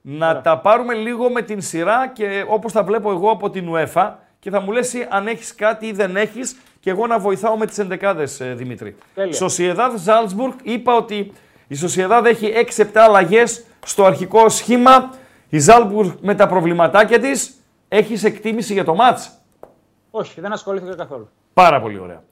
Να 0.02 0.40
τα 0.40 0.58
πάρουμε 0.58 0.94
λίγο 0.94 1.30
με 1.30 1.42
την 1.42 1.60
σειρά 1.60 2.08
και 2.08 2.44
όπως 2.48 2.72
τα 2.72 2.82
βλέπω 2.82 3.10
εγώ 3.10 3.30
από 3.30 3.50
την 3.50 3.68
UEFA 3.74 4.12
και 4.40 4.50
θα 4.50 4.60
μου 4.60 4.72
λες 4.72 4.86
εσύ 4.86 5.06
αν 5.10 5.26
έχεις 5.26 5.54
κάτι 5.54 5.86
ή 5.86 5.92
δεν 5.92 6.16
έχεις 6.16 6.56
και 6.80 6.90
εγώ 6.90 7.06
να 7.06 7.18
βοηθάω 7.18 7.56
με 7.56 7.66
τις 7.66 7.78
ενδεκάδες, 7.78 8.40
ε, 8.40 8.54
Δημήτρη. 8.54 8.96
Τέλεια. 9.14 9.32
Σοσιεδάδ 9.32 9.98
Ζάλτσμπουργκ, 9.98 10.52
είπα 10.62 10.96
ότι 10.96 11.32
η 11.66 11.74
Σοσιεδάδ 11.74 12.26
έχει 12.26 12.52
6-7 12.54 12.84
αλλαγές 12.94 13.64
στο 13.86 14.04
αρχικό 14.04 14.48
σχήμα. 14.48 15.10
Η 15.48 15.58
Ζάλτσμπουργκ 15.58 16.10
με 16.20 16.34
τα 16.34 16.46
προβληματάκια 16.46 17.18
της, 17.18 17.54
έχεις 17.88 18.24
εκτίμηση 18.24 18.72
για 18.72 18.84
το 18.84 18.94
μάτς; 18.94 19.30
Όχι, 20.10 20.40
δεν 20.40 20.52
ασχολήθηκα 20.52 20.94
καθόλου. 20.94 21.28
Πάρα 21.52 21.80
πολύ 21.80 21.98
ωραία. 21.98 22.22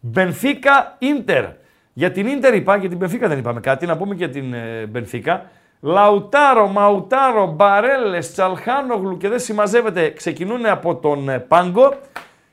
Μπενφίκα 0.00 0.96
Ίντερ. 0.98 1.44
Για 1.92 2.12
την 2.12 2.26
Ίντερ 2.26 2.54
είπα, 2.54 2.76
για 2.76 2.88
την 2.88 2.98
Μπενφίκα 2.98 3.28
δεν 3.28 3.38
είπαμε 3.38 3.60
κάτι, 3.60 3.86
να 3.86 3.96
πούμε 3.96 4.14
και 4.14 4.24
για 4.24 4.32
την 4.32 4.54
ε, 4.54 4.86
Μπενφίκα. 4.86 5.50
Λαουτάρο, 5.80 6.68
Μαουτάρο, 6.68 7.52
Μπαρέλε, 7.52 8.18
Τσαλχάνογλου 8.18 9.16
και 9.16 9.28
δεν 9.28 9.38
συμμαζεύεται, 9.38 10.10
ξεκινούν 10.10 10.66
από 10.66 10.96
τον 10.96 11.28
ε, 11.28 11.38
Πάγκο. 11.38 11.94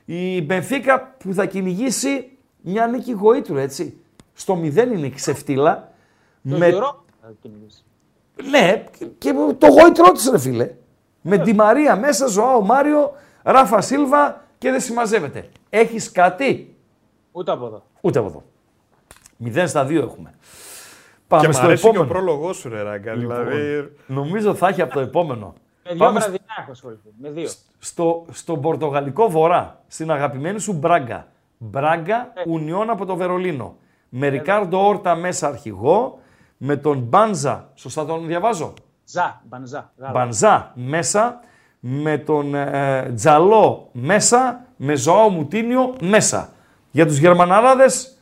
Η 0.04 0.42
Μπενφίκα 0.42 1.14
που 1.18 1.32
θα 1.32 1.46
κυνηγήσει 1.46 2.38
μια 2.60 2.86
νίκη 2.86 3.12
γοήτρου, 3.12 3.56
έτσι. 3.56 4.00
Στο 4.34 4.54
μηδέν 4.54 4.92
είναι 4.92 5.06
η 5.06 5.10
ξεφτύλα. 5.10 5.92
Το 6.50 6.56
Με... 6.56 6.68
Γιώργο 6.68 7.04
θα 7.20 7.32
κυνηγήσει. 7.40 7.84
Ναι, 8.50 8.84
και 9.18 9.34
το 9.58 9.66
γόητρό 9.66 10.12
τη, 10.12 10.30
ρε 10.30 10.38
φίλε. 10.38 10.70
Με 11.20 11.38
τη 11.38 11.54
Μαρία 11.54 11.96
μέσα, 11.96 12.26
Ζωάο 12.26 12.60
Μάριο, 12.60 13.12
Ράφα 13.42 13.80
Σίλβα 13.80 14.44
και 14.58 14.70
δεν 14.70 14.80
συμμαζεύεται. 14.80 15.48
Έχεις 15.70 16.12
κάτι; 16.12 16.76
Ούτε 17.32 17.52
από 17.52 17.66
εδώ. 17.66 17.82
Ούτε 18.00 18.18
από 18.18 18.28
εδώ. 18.28 18.42
0 19.62 19.64
στα 19.66 19.86
2 19.86 19.90
έχουμε. 19.90 20.34
Και 21.28 21.34
Πάμε 21.36 21.48
μ' 21.48 21.52
στο 21.52 21.66
αρέσει 21.66 21.82
και 21.82 21.88
ο 21.88 21.90
επόμενο. 21.90 22.12
πρόλογος 22.12 22.56
σου, 22.56 22.68
ρε 22.68 22.82
Ράγκα. 22.82 23.14
Δηλαδή. 23.14 23.92
Νομίζω 24.06 24.54
θα 24.54 24.68
έχει 24.68 24.82
από 24.82 24.92
το 24.92 25.00
επόμενο. 25.00 25.54
Με 25.84 25.90
δύο 25.94 26.04
Πάμε 26.04 26.18
βραδινά 26.18 26.40
έχω 26.60 26.70
ασχοληθεί. 26.70 27.08
Με 27.20 27.30
δύο. 27.30 27.48
στο, 27.78 28.24
στον 28.32 28.60
Πορτογαλικό 28.60 29.28
Βορρά, 29.30 29.80
στην 29.86 30.10
αγαπημένη 30.10 30.58
σου 30.60 30.72
Μπράγκα. 30.72 31.26
Μπράγκα, 31.58 32.32
Ουνιόν 32.46 32.90
από 32.90 33.04
το 33.06 33.16
Βερολίνο. 33.16 33.76
Με 34.08 34.28
Ρικάρντο 34.28 34.86
Όρτα 34.86 35.14
μέσα 35.14 35.46
αρχηγό, 35.48 36.18
με 36.56 36.76
τον 36.76 36.98
Μπάνζα, 36.98 37.68
σωστά 37.74 38.04
τον 38.06 38.26
διαβάζω, 38.26 38.74
Ζα, 39.06 39.40
μπανζά. 39.48 39.92
γάλα. 39.98 40.12
Μπανζά 40.12 40.72
μέσα, 40.74 41.40
με 41.80 42.18
τον 42.18 42.54
ε, 42.54 43.12
Τζαλό 43.14 43.88
μέσα, 43.92 44.64
με 44.76 44.94
Ζωάο 44.94 45.28
Μουτίνιο 45.28 45.94
μέσα. 46.00 46.52
Για 46.90 47.06
τους 47.06 47.16
Γερμανάραδες 47.18 48.18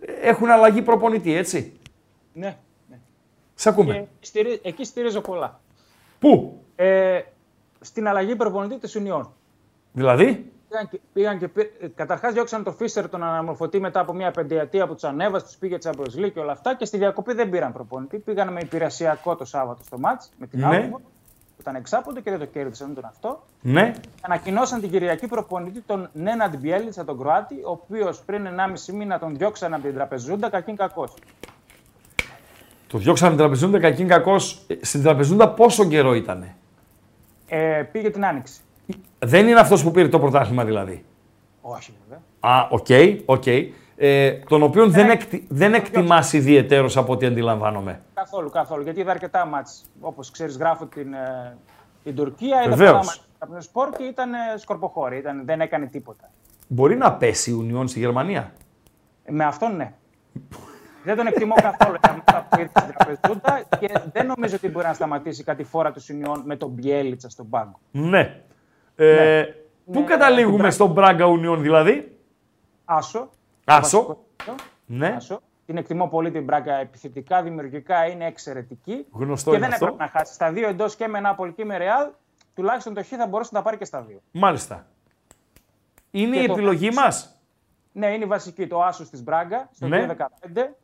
ε, 0.00 0.28
έχουν 0.28 0.50
αλλαγή 0.50 0.82
προπονητή, 0.82 1.36
έτσι. 1.36 1.72
Ναι. 2.34 2.56
ναι. 2.88 2.98
Σ' 3.54 3.66
ακούμε. 3.66 4.08
Και 4.20 4.26
στηρί- 4.26 4.60
εκεί 4.66 4.84
στηρίζω 4.84 5.20
πολλά. 5.20 5.60
Πού, 6.18 6.56
Ε, 6.76 7.20
στην 7.80 8.08
αλλαγή 8.08 8.36
προπονητή 8.36 8.78
της 8.78 8.96
Ουνιών. 8.96 9.32
δηλαδή, 9.92 10.52
Πήγαν 10.68 10.88
και, 10.88 11.00
πήγαν 11.12 11.38
και 11.38 11.48
πή- 11.48 11.82
ε, 11.82 11.86
καταρχάς 11.88 12.32
διώξαν 12.32 12.62
τον 12.62 12.74
Φίστερ 12.74 13.08
τον 13.08 13.22
αναμορφωτή 13.22 13.80
μετά 13.80 14.00
από 14.00 14.12
μια 14.12 14.30
πενταετία 14.30 14.86
που 14.86 14.94
τους 14.94 15.04
ανέβασε, 15.04 15.44
τους 15.44 15.56
πήγε 15.56 15.78
Champions 15.84 16.16
League 16.24 16.30
και 16.32 16.40
όλα 16.40 16.52
αυτά 16.52 16.74
και 16.76 16.84
στη 16.84 16.96
διακοπή 16.98 17.32
δεν 17.34 17.50
πήραν 17.50 17.72
προπονητή. 17.72 18.18
Πήγαν 18.18 18.52
με 18.52 18.60
υπηρεσιακό 18.60 19.36
το 19.36 19.44
Σάββατο 19.44 19.82
στο 19.82 19.98
μάτς 19.98 20.30
με 20.38 20.46
την 20.46 20.58
Ναι. 20.60 20.66
ναι. 20.78 20.88
που 20.88 21.00
ήταν 21.60 21.74
εξάποντο 21.74 22.20
και 22.20 22.30
δεν 22.30 22.38
το 22.38 22.44
κέρδισαν 22.44 22.94
τον 22.94 23.04
αυτό. 23.04 23.42
ναι, 23.60 23.92
Ανακοινώσαν 24.22 24.80
την 24.80 24.90
Κυριακή 24.90 25.26
προπονητή 25.26 25.80
τον 25.80 26.08
Νέναντ 26.12 26.54
Μπιέλιτσα, 26.56 27.04
τον 27.04 27.18
Κροάτη, 27.18 27.54
ο 27.54 27.70
οποίος 27.70 28.20
πριν 28.22 28.46
1,5 28.46 28.92
μήνα 28.92 29.18
τον 29.18 29.36
διώξαν 29.36 29.74
από 29.74 29.82
την 29.82 29.94
τραπεζούντα, 29.94 30.48
κακήν 30.50 30.76
κακός. 30.76 31.14
Το 32.92 32.98
διώξανε 32.98 33.30
την 33.30 33.38
τραπεζούντα 33.38 33.78
κακήν 33.78 34.08
κακός. 34.08 34.62
Ε, 34.66 34.74
Στην 34.80 35.02
τραπεζούντα 35.02 35.48
πόσο 35.48 35.84
καιρό 35.88 36.14
ήτανε; 36.14 36.56
Ε, 37.48 37.82
πήγε 37.92 38.10
την 38.10 38.24
άνοιξη. 38.24 38.60
Δεν 39.18 39.48
είναι 39.48 39.60
αυτός 39.60 39.82
που 39.82 39.90
πήρε 39.90 40.08
το 40.08 40.18
πρωτάθλημα 40.18 40.64
δηλαδή. 40.64 41.04
Όχι, 41.60 41.92
βέβαια. 42.02 42.22
Α, 42.40 42.68
OK, 42.70 42.86
OK. 43.24 43.46
Ε, 43.96 44.32
τον 44.48 44.62
οποίον 44.62 44.90
δεν, 44.90 45.10
εκτι, 45.10 45.46
δεν 45.48 45.74
εκτιμάς 45.74 46.32
ιδιαιτέρως 46.32 46.96
από 46.96 47.12
ό,τι 47.12 47.26
αντιλαμβάνομαι. 47.26 48.00
Καθόλου, 48.14 48.50
καθόλου. 48.50 48.82
Γιατί 48.82 49.00
είδα 49.00 49.10
αρκετά 49.10 49.46
μάτς. 49.46 49.82
Όπως 50.00 50.30
ξέρεις, 50.30 50.56
γράφω 50.56 50.86
την, 50.86 51.12
ε, 51.12 51.56
την 52.04 52.14
Τουρκία. 52.14 52.60
Είδα 52.62 52.68
Βεβαίως. 52.68 52.90
πολλά 52.90 53.04
μάτς 53.04 53.20
από 53.38 53.52
τον 53.52 53.62
σπορ 53.62 53.88
και 53.90 54.02
ήταν 54.02 54.32
ε, 54.32 54.36
σκορποχώρη. 54.56 55.16
Ήταν, 55.16 55.42
δεν 55.44 55.60
έκανε 55.60 55.86
τίποτα. 55.86 56.30
Μπορεί 56.68 56.96
να 56.96 57.12
πέσει 57.12 57.50
η 57.50 57.52
Ουνιόν 57.54 57.88
στη 57.88 57.98
Γερμανία; 57.98 58.52
Ε, 59.24 59.32
με 59.32 59.44
αυτόν 59.44 59.76
ναι. 59.76 59.92
δεν 61.04 61.16
τον 61.16 61.26
εκτιμώ 61.26 61.54
καθόλου 61.54 61.96
για 62.02 62.22
αυτά 62.26 62.46
που 62.50 62.60
ήρθε 62.60 62.80
στην 62.80 62.94
Τραπεζούντα 62.96 63.62
και 63.78 64.00
δεν 64.12 64.26
νομίζω 64.26 64.56
ότι 64.56 64.68
μπορεί 64.68 64.86
να 64.86 64.92
σταματήσει 64.92 65.44
κατηφόρα 65.44 65.92
της 65.92 66.00
Ουνιόν 66.00 66.42
με 66.44 66.56
τον 66.56 66.68
Μπιέλιτσα 66.70 67.28
στον 67.30 67.48
πάγκο. 67.48 67.78
Ναι. 67.90 68.42
Ε, 68.96 69.42
Πού 69.92 70.00
Ναι, 70.00 70.04
καταλήγουμε 70.06 70.62
την 70.62 70.70
στον 70.70 70.90
Μπράγκα 70.90 71.26
Ουνιόν 71.26 71.62
δηλαδή; 71.62 72.18
Άσο. 72.84 73.30
Άσο. 73.64 73.98
Το 73.98 74.06
βασικό. 74.46 74.64
Ναι. 74.86 75.06
Άσο. 75.16 75.40
Την 75.66 75.76
εκτιμώ 75.76 76.08
πολύ 76.08 76.30
την 76.30 76.44
Μπράγκα 76.44 76.74
επιθετικά, 76.74 77.42
δημιουργικά 77.42 78.06
είναι 78.06 78.26
εξαιρετική. 78.26 79.06
Γνωστό 79.12 79.50
και 79.50 79.56
είναι 79.56 79.64
δεν 79.64 79.74
αυτό. 79.74 79.84
έπρεπε 79.86 80.02
να 80.04 80.08
χάσει. 80.18 80.34
Στα 80.34 80.52
δύο 80.52 80.68
εντός 80.68 80.96
και 80.96 81.08
με 81.08 81.20
Νάπολη 81.20 81.52
και 81.52 81.64
με 81.64 81.76
Ρεάλ, 81.76 82.08
τουλάχιστον 82.54 82.94
το 82.94 83.02
Χ 83.02 83.06
θα 83.08 83.26
μπορούσε 83.26 83.50
να 83.52 83.58
τα 83.58 83.64
πάρει 83.64 83.76
και 83.76 83.84
στα 83.84 84.00
δύο. 84.02 84.20
Μάλιστα. 84.30 84.86
Είναι 86.10 86.36
Και 86.36 86.42
η 86.42 86.46
το- 86.46 86.52
επιλογή 86.52 86.90
μας; 86.90 87.42
Ναι, 87.92 88.06
είναι 88.06 88.24
η 88.24 88.26
βασική 88.26 88.66
το 88.66 88.82
άσο 88.82 89.08
της 89.10 89.22
Μπράγκα 89.22 89.68
στο 89.72 89.86
Ναι. 89.88 90.06
2015. 90.06 90.76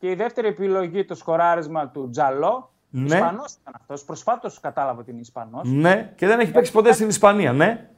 Και 0.00 0.10
η 0.10 0.14
δεύτερη 0.14 0.48
επιλογή 0.48 1.04
το 1.04 1.14
σκοράρισμα 1.14 1.88
του 1.88 2.10
Τζαλό. 2.10 2.70
Ναι. 2.90 3.14
Ισπανός 3.14 3.52
ήταν 3.52 3.74
αυτός. 3.76 4.04
Προσφάτως 4.04 4.60
κατάλαβα 4.60 5.00
ότι 5.00 5.10
είναι 5.10 5.20
Ισπανός. 5.20 5.68
Ναι. 5.68 6.12
Και 6.16 6.26
δεν 6.26 6.40
έχει 6.40 6.52
παίξει 6.52 6.72
ποτέ 6.72 6.92
στην 6.92 7.08
Ισπανία, 7.08 7.52
ναι. 7.52 7.88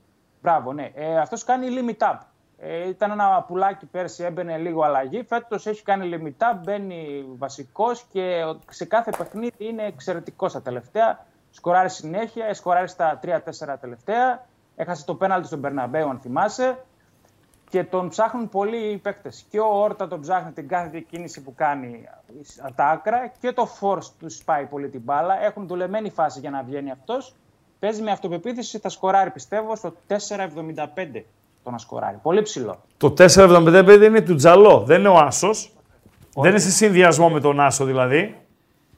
Μπράβο, 0.42 0.72
ναι. 0.72 0.90
Ε, 0.94 1.18
αυτός 1.18 1.44
κάνει 1.44 1.66
limit 1.70 2.04
up. 2.10 2.18
Ε, 2.58 2.88
ήταν 2.88 3.10
ένα 3.10 3.44
πουλάκι 3.46 3.86
πέρσι, 3.86 4.24
έμπαινε 4.24 4.56
λίγο 4.56 4.82
αλλαγή. 4.82 5.22
Φέτος 5.22 5.66
έχει 5.66 5.82
κάνει 5.82 6.10
limit 6.14 6.44
up, 6.44 6.58
μπαίνει 6.64 7.24
βασικός 7.36 8.04
και 8.12 8.44
σε 8.68 8.84
κάθε 8.84 9.10
παιχνίδι 9.18 9.54
είναι 9.58 9.82
εξαιρετικό 9.82 10.48
στα 10.48 10.62
τελευταία. 10.62 11.26
Σκοράρει 11.50 11.90
συνέχεια, 11.90 12.46
ε, 12.46 12.52
σκοράρει 12.52 12.88
στα 12.88 13.20
3-4 13.22 13.78
τελευταία. 13.80 14.46
Έχασε 14.76 15.04
το 15.04 15.14
πέναλτι 15.14 15.46
στον 15.46 15.60
Περναμπέου, 15.60 16.08
αν 16.08 16.18
θυμάσαι. 16.18 16.84
Και 17.72 17.84
τον 17.84 18.08
ψάχνουν 18.08 18.48
πολλοί 18.48 18.76
οι 18.76 18.96
παίκτες. 18.98 19.44
Και 19.50 19.60
ο 19.60 19.82
Όρτα 19.82 20.08
τον 20.08 20.20
ψάχνει 20.20 20.52
την 20.52 20.68
κάθε 20.68 21.04
κίνηση 21.10 21.42
που 21.42 21.54
κάνει 21.54 22.08
από 22.62 22.74
τα 22.74 22.84
άκρα 22.84 23.32
και 23.40 23.52
το 23.52 23.68
Force 23.80 24.04
του 24.18 24.30
σπάει 24.30 24.66
πολύ 24.66 24.88
την 24.88 25.00
μπάλα. 25.00 25.44
Έχουν 25.44 25.66
δουλεμένη 25.66 26.10
φάση 26.10 26.40
για 26.40 26.50
να 26.50 26.62
βγαίνει 26.62 26.90
αυτός. 26.90 27.34
Παίζει 27.78 28.02
με 28.02 28.10
αυτοπεποίθηση, 28.10 28.78
θα 28.78 28.88
σκοράρει 28.88 29.30
πιστεύω 29.30 29.76
στο 29.76 29.94
4,75 30.08 30.16
το 31.62 31.70
να 31.70 31.78
σκοράρει. 31.78 32.18
Πολύ 32.22 32.42
ψηλό. 32.42 32.82
Το 32.96 33.14
4,75 33.18 34.00
είναι 34.02 34.20
του 34.20 34.34
Τζαλό, 34.34 34.82
δεν 34.86 34.98
είναι 34.98 35.08
ο 35.08 35.16
Άσος. 35.16 35.72
Δεν 36.34 36.50
είναι 36.50 36.60
σε 36.60 36.70
συνδυασμό 36.70 37.30
με 37.30 37.40
τον 37.40 37.60
Άσο 37.60 37.84
δηλαδή. 37.84 38.36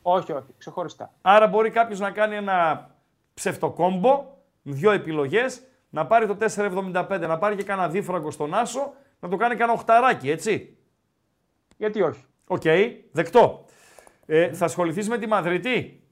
Όχι, 0.03 0.33
όχι, 0.33 0.47
ξεχωριστά. 0.59 1.13
Άρα 1.23 1.47
μπορεί 1.47 1.71
κάποιος 1.71 2.01
να 2.01 2.11
κάνει 2.11 2.37
ένα 2.37 2.89
ψευτοκόμπο, 3.35 4.25
δύο 4.63 4.91
επιλογές, 4.91 5.61
να 5.95 6.07
πάρει 6.07 6.27
το 6.27 6.37
4,75, 6.57 7.21
να 7.21 7.39
πάρει 7.39 7.57
και 7.57 7.63
κάνα 7.63 7.89
δίφραγκο 7.89 8.31
στον 8.31 8.55
Άσο, 8.55 8.93
να 9.21 9.29
το 9.29 9.37
κάνει 9.37 9.55
κάνα 9.55 9.73
οχταράκι, 9.73 10.31
έτσι. 10.31 10.77
Γιατί 11.77 12.03
όχι; 12.03 12.25
Οκ, 12.47 12.63
δεκτό. 13.13 13.65
Ε, 14.27 14.53
θα 14.53 14.65
ασχοληθείς 14.65 15.09
με 15.09 15.19
τη 15.19 15.27
Μαδρίτη; 15.27 16.03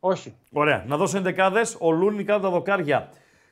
Όχι. 0.00 0.34
Ωραία. 0.52 0.84
Να 0.86 0.96
δώσω 0.96 1.18
εντεκάδες. 1.18 1.76
Ο 1.80 1.90
Λούνιν 1.90 2.24
κάτω 2.24 2.40
τα 2.40 2.50
δοκάρια. 2.50 3.08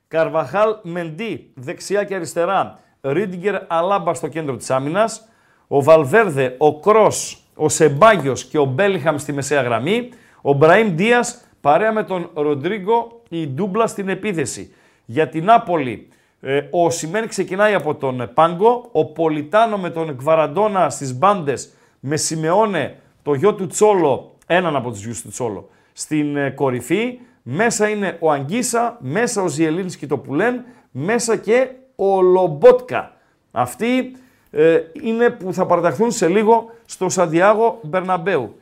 Καρβαχάλ 0.09 0.77
Μεντί 0.83 1.53
δεξιά 1.55 2.05
και 2.05 2.15
αριστερά. 2.15 2.79
Ρίντιγκερ 3.01 3.63
Αλάμπα 3.67 4.15
στο 4.15 4.29
κέντρο 4.29 4.57
της 4.57 4.71
άμυνας. 4.71 5.29
Ο 5.69 5.83
Βαλβέρδε, 5.83 6.55
ο 6.59 6.81
Κρός, 6.81 7.45
ο 7.55 7.69
Σεμπάγιος 7.69 8.45
και 8.45 8.59
ο 8.59 8.65
Μπέλιγχαμ 8.65 9.17
στη 9.17 9.33
μεσαία 9.33 9.63
γραμμή. 9.63 10.09
Ο 10.43 10.53
Μπραήμ 10.53 10.97
Δίας 10.97 11.45
παρέα 11.61 11.93
με 11.93 12.05
τον 12.05 12.31
Ροντρίγκο 12.35 13.23
η 13.29 13.47
ντούμπλα 13.47 13.87
στην 13.87 14.09
επίθεση. 14.09 14.73
Για 15.11 15.29
την 15.29 15.45
Νάπολη, 15.45 16.09
ε, 16.41 16.61
ο 16.71 16.91
Σιμέν 16.91 17.29
ξεκινάει 17.29 17.75
από 17.75 17.95
τον 17.95 18.31
Πάγκο. 18.35 18.89
Ο 18.93 19.05
Πολιτάνο 19.05 19.79
με 19.79 19.91
τον 19.91 20.17
Γβαραντόνα 20.21 20.91
στις 20.91 21.19
μπάντες 21.19 21.73
με 22.01 22.17
Σιμεώνε 22.17 22.97
το 23.23 23.35
γιο 23.35 23.55
του 23.55 23.67
Τσόλο, 23.67 24.35
έναν 24.47 24.77
από 24.77 24.91
τους 24.91 25.05
γιους 25.05 25.23
του 25.23 25.29
Τσόλο, 25.29 25.69
στην 25.93 26.37
ε, 26.37 26.51
κορυφή. 26.51 27.19
Μέσα 27.43 27.89
είναι 27.89 28.17
ο 28.21 28.31
Αγγίσα, 28.31 28.97
μέσα 29.01 29.43
ο 29.43 29.47
Ζιελίνσκι 29.47 30.07
το 30.07 30.19
Πουλέν, 30.19 30.65
μέσα 30.91 31.37
και 31.37 31.71
ο 31.97 32.21
Λομπότκα. 32.21 33.13
Αυτοί 33.51 34.17
ε, 34.51 34.79
είναι 35.03 35.31
που 35.31 35.53
θα 35.53 35.67
παραταχθούν 35.67 36.11
σε 36.11 36.29
λίγο 36.29 36.71
στο 36.85 37.09
Σαντιάγο 37.09 37.79
Μπερναμπέου. 37.83 38.61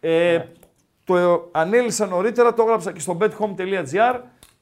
Ε, 0.00 0.38
Το 1.04 1.48
ανέλυσα 1.52 2.06
νωρίτερα, 2.06 2.54
το 2.54 2.62
έγραψα 2.62 2.92
και 2.92 3.00
στο 3.00 3.16
bethome.gr, 3.20 4.20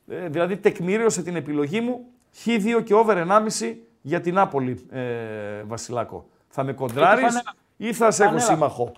ε, 0.08 0.28
δηλαδή 0.28 0.56
τεκμηρίωσε 0.56 1.22
την 1.22 1.36
επιλογή 1.36 1.80
μου, 1.80 2.04
χ2 2.44 2.82
και 2.84 2.94
over 2.94 3.26
1,5 3.60 3.74
για 4.02 4.20
την 4.20 4.34
Νάπολη, 4.34 4.86
ε, 4.90 5.62
Βασιλάκο. 5.62 6.28
Θα 6.48 6.62
με 6.64 6.72
κοντράρεις 6.72 7.24
φανέλα. 7.24 7.54
ή 7.76 7.92
θα 7.92 8.10
σε 8.10 8.22
έχω 8.22 8.32
Φανέλα. 8.32 8.50
σύμμαχο; 8.50 8.92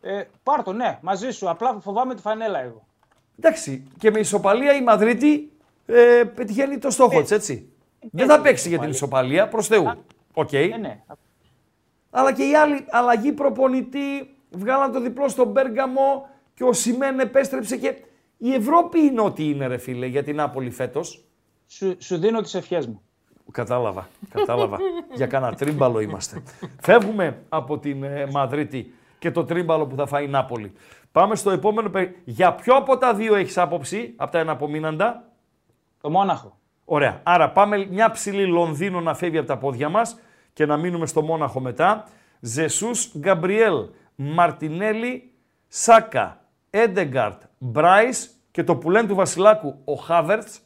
Ε, 0.00 0.22
πάρ' 0.42 0.62
το, 0.62 0.72
ναι, 0.72 0.98
μαζί 1.02 1.30
σου. 1.30 1.50
Απλά 1.50 1.78
φοβάμαι 1.80 2.14
τη 2.14 2.20
φανέλα 2.20 2.60
εγώ. 2.62 2.86
Εντάξει, 3.38 3.82
και 3.98 4.10
με 4.10 4.18
ισοπαλία 4.18 4.74
η 4.74 4.82
Μαδρίτη 4.82 5.52
ε, 5.86 6.22
πετυχαίνει 6.34 6.78
το 6.78 6.90
στόχο 6.90 7.20
της, 7.22 7.30
έτσι. 7.30 7.68
Δεν 8.10 8.28
θα 8.28 8.40
παίξει 8.40 8.68
για 8.68 8.78
την 8.78 8.90
ισοπαλία, 8.90 9.48
προς 9.48 9.66
Θεού. 9.66 9.92
Οκ. 10.34 10.52
Ε, 10.52 10.66
ναι. 10.80 11.02
Αλλά 12.10 12.32
και 12.32 12.48
η 12.48 12.54
άλλη 12.56 12.84
αλλαγή 12.90 13.32
προπονητή, 13.32 14.34
βγάλαν 14.50 14.92
το 14.92 15.00
διπλό 15.00 15.28
στον 15.28 15.48
Μπέργαμο 15.48 16.28
και 16.54 16.64
ο 16.64 16.72
Σιμέν 16.72 17.20
επέστρεψε 17.20 17.76
και 17.76 17.94
η 18.44 18.54
Ευρώπη 18.54 19.00
είναι 19.00 19.20
ό,τι 19.20 19.48
είναι 19.48 19.66
ρε 19.66 19.76
φίλε 19.76 20.06
για 20.06 20.22
την 20.22 20.36
Νάπολη 20.36 20.70
φέτος. 20.70 21.24
Σου, 21.66 21.96
σου 21.98 22.18
δίνω 22.18 22.40
τις 22.40 22.54
ευχές 22.54 22.86
μου. 22.86 23.02
Κατάλαβα, 23.50 24.08
κατάλαβα. 24.30 24.78
για 25.14 25.26
κάνα 25.26 25.54
τρίμπαλο 25.54 26.00
είμαστε. 26.00 26.42
Φεύγουμε 26.80 27.42
από 27.48 27.78
την 27.78 28.02
ε, 28.02 28.26
Μαδρίτη 28.26 28.94
και 29.18 29.30
το 29.30 29.44
τρίμπαλο 29.44 29.86
που 29.86 29.96
θα 29.96 30.06
φάει 30.06 30.24
η 30.24 30.28
Νάπολη. 30.28 30.72
Πάμε 31.12 31.34
στο 31.36 31.50
επόμενο. 31.50 31.88
περι- 31.90 32.16
Για 32.24 32.54
ποιο 32.54 32.74
από 32.76 32.98
τα 32.98 33.14
δύο 33.14 33.34
έχεις 33.34 33.58
άποψη, 33.58 34.12
από 34.16 34.32
τα 34.32 34.38
εναπομείναντα. 34.38 35.28
Το 36.00 36.10
Μόναχο. 36.10 36.58
Ωραία. 36.84 37.20
Άρα 37.22 37.50
πάμε 37.50 37.86
μια 37.90 38.10
ψηλή 38.10 38.46
Λονδίνο 38.46 39.00
να 39.00 39.14
φεύγει 39.14 39.38
από 39.38 39.46
τα 39.46 39.58
πόδια 39.58 39.88
μας 39.88 40.18
και 40.52 40.66
να 40.66 40.76
μείνουμε 40.76 41.06
στο 41.06 41.22
Μόναχο 41.22 41.60
μετά. 41.60 42.08
Ζεσούς, 42.40 43.12
Γκαμπριέλ, 43.18 43.76
Μαρτινέλη, 44.14 45.32
Σάκα, 45.68 46.41
Έντεγκαρτ, 46.74 47.42
Μπράις 47.58 48.40
και 48.50 48.64
το 48.64 48.76
πουλέν 48.76 49.06
του 49.08 49.14
Βασιλάκου, 49.14 49.80
ο 49.84 49.94
Χάβερτς, 49.94 50.60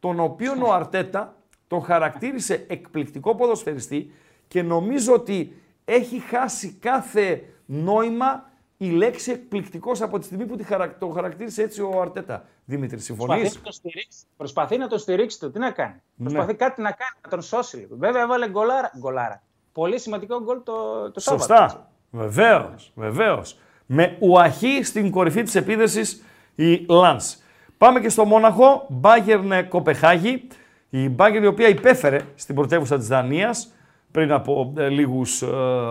τον 0.00 0.20
οποίον 0.20 0.62
ο 0.62 0.72
Αρτέτα 0.72 1.34
τον 1.66 1.82
χαρακτήρισε 1.82 2.64
εκπληκτικό 2.68 3.34
ποδοσφαιριστή 3.34 4.12
και 4.48 4.62
νομίζω 4.62 5.12
ότι 5.12 5.62
έχει 5.84 6.18
χάσει 6.18 6.72
κάθε 6.72 7.42
νόημα 7.66 8.48
η 8.76 8.90
λέξη 8.90 9.30
εκπληκτικός 9.30 10.00
από 10.02 10.18
τη 10.18 10.24
στιγμή 10.24 10.46
που 10.46 10.56
τη 10.56 10.62
χαρα- 10.62 10.98
τον 10.98 11.12
χαρακτήρισε 11.12 11.62
έτσι 11.62 11.82
ο 11.82 12.00
Αρτέτα. 12.00 12.44
Δημήτρη, 12.64 12.96
Προσπαθεί 12.96 13.04
συμφωνείς; 13.04 13.54
να, 13.54 13.60
τον 13.62 13.72
στηρίξει. 13.72 14.18
Προσπαθεί 14.36 14.76
να 14.76 14.88
τον 14.88 14.98
στηρίξει 14.98 15.38
το. 15.40 15.50
Τι 15.50 15.58
να 15.58 15.70
κάνει; 15.70 15.94
Ναι. 16.14 16.24
Προσπαθεί 16.30 16.54
κάτι 16.54 16.80
να 16.82 16.90
κάνει, 16.90 17.18
να 17.24 17.30
τον 17.30 17.42
σώσει 17.42 17.76
λίγο. 17.76 17.96
Βέβαια 17.96 18.22
έβαλε 18.22 18.48
γκολάρα. 18.48 18.90
γκολάρα. 18.98 19.42
Πολύ 19.72 19.98
σημαντικό 19.98 20.42
γκολ 20.42 20.62
το, 20.62 21.10
το 21.10 21.20
Σάββατο. 21.20 21.52
έτσι. 21.54 21.64
Σωστά. 21.74 21.90
Βεβαίως, 22.10 22.92
βεβαίως. 22.94 23.58
Με 23.92 24.16
ουαχή 24.18 24.82
στην 24.82 25.10
κορυφή 25.10 25.42
της 25.42 25.54
επίδεσης 25.54 26.24
η 26.54 26.86
Λανς. 26.88 27.36
Πάμε 27.78 28.00
και 28.00 28.08
στο 28.08 28.24
Μόναχο, 28.24 28.88
Bayern 29.02 29.64
Κοπεχάγη. 29.68 30.46
Η 30.90 31.14
Bayern 31.16 31.40
η 31.42 31.46
οποία 31.46 31.68
υπέφερε 31.68 32.20
στην 32.34 32.54
πρωτεύουσα 32.54 32.98
της 32.98 33.06
Δανίας 33.06 33.72
πριν 34.10 34.32
από 34.32 34.72
ε, 34.76 34.88
λίγους 34.88 35.42
ε, 35.42 35.46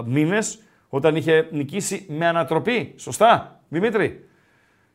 μήνες 0.06 0.60
όταν 0.90 1.16
είχε 1.16 1.48
νικήσει 1.52 2.06
με 2.10 2.28
ανατροπή. 2.28 2.94
Σωστά, 2.98 3.62
Δημήτρη; 3.70 4.28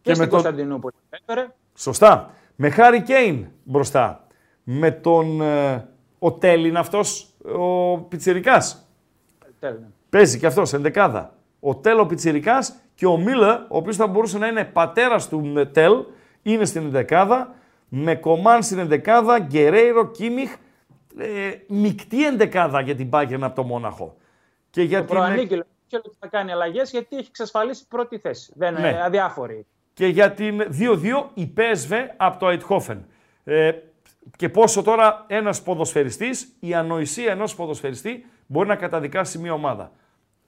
Και, 0.02 0.14
στην 0.14 0.28
Κωνσταντινούπολη. 0.28 0.94
Έφερε. 1.10 1.48
Σωστά. 1.74 2.30
Με 2.56 2.70
Χάρη 2.70 3.02
Κέιν 3.02 3.46
μπροστά. 3.64 4.26
Με 4.62 4.90
τον... 4.90 5.40
Ε, 5.40 5.88
ο 6.18 6.32
Τέλ 6.32 6.64
είναι 6.64 6.78
αυτός 6.78 7.28
ο 7.58 7.98
Πιτσιρικάς. 7.98 8.88
Τέλεια. 9.60 9.90
Παίζει 10.10 10.38
και 10.38 10.46
αυτός 10.46 10.72
ενδεκάδα. 10.72 11.34
Ο 11.66 11.76
Τέλο 11.76 12.06
Πιτσιρικάς 12.06 12.74
και 12.94 13.06
ο 13.06 13.16
Μίλε, 13.16 13.50
ο 13.52 13.66
οποίος 13.68 13.96
θα 13.96 14.06
μπορούσε 14.06 14.38
να 14.38 14.46
είναι 14.46 14.64
πατέρας 14.64 15.28
του 15.28 15.52
ε, 15.56 15.64
Τελ, 15.66 15.92
είναι 16.42 16.64
στην 16.64 16.82
ενδεκάδα. 16.82 17.54
Με 17.88 18.14
Κομάν 18.14 18.62
στην 18.62 18.78
ενδεκάδα, 18.78 19.38
Γκερέιρο, 19.38 20.10
Κίμιχ. 20.10 20.52
Ε, 21.18 21.50
μεικτή 21.68 22.26
ενδεκάδα 22.26 22.80
για 22.80 22.94
την 22.94 23.08
Bayern 23.12 23.38
από 23.40 23.54
το 23.54 23.62
Μόναχο. 23.62 24.16
Και 24.70 24.82
για 24.82 24.98
Το 24.98 25.04
την, 25.04 25.14
προανίκηλο. 25.14 25.64
Ξέρω 25.86 26.02
ότι 26.06 26.16
θα 26.20 26.26
κάνει 26.26 26.52
αλλαγές 26.52 26.90
γιατί 26.90 27.16
έχει 27.16 27.26
εξασφαλίσει 27.28 27.86
πρώτη 27.88 28.18
θέση. 28.18 28.52
Δεν 28.56 28.76
είναι 28.76 28.90
Ναι. 28.90 29.00
αδιάφορη. 29.04 29.66
και 29.94 30.06
για 30.06 30.32
την 30.32 30.60
2-2 30.70 31.30
η 31.34 31.52
PSV 31.56 31.94
από 32.16 32.38
το 32.38 32.48
Αιτχόφεν. 32.48 33.06
Ε, 33.44 33.72
και 34.36 34.48
πόσο 34.48 34.82
τώρα 34.82 35.24
ένας 35.26 35.62
ποδοσφαιριστής, 35.62 36.56
η 36.60 36.74
ανοησία 36.74 37.30
ενός 37.30 37.54
ποδοσφαιριστή 37.54 38.26
μπορεί 38.46 38.68
να 38.68 38.76
καταδικάσει 38.76 39.38
μια 39.38 39.52
ομάδα. 39.52 39.92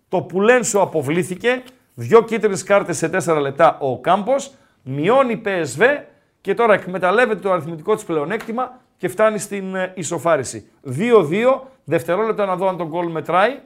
Το 0.09 0.23
Πουλένσο 0.23 0.81
αποβλήθηκε, 0.81 1.63
δυο 1.95 2.23
κίτρινες 2.23 2.63
κάρτες 2.63 2.97
σε 2.97 3.11
4 3.27 3.39
λεπτά 3.41 3.79
ο 3.81 4.01
Κάμπος, 4.01 4.53
μειώνει 4.83 5.33
η 5.33 5.43
PSV 5.45 6.03
και 6.41 6.55
τώρα 6.55 6.75
εκμεταλλεύεται 6.75 7.41
το 7.41 7.53
αριθμητικό 7.53 7.95
της 7.95 8.05
πλεονέκτημα 8.05 8.81
και 8.97 9.09
φτάνει 9.09 9.39
στην 9.39 9.75
ε, 9.75 9.93
ισοφάριση. 9.97 10.71
2-2, 10.87 11.61
δευτερόλεπτα 11.85 12.47
να 12.47 12.57
δω 12.57 12.69
αν 12.69 12.77
τον 12.77 12.87
γκολ 12.89 13.11
μετράει. 13.11 13.59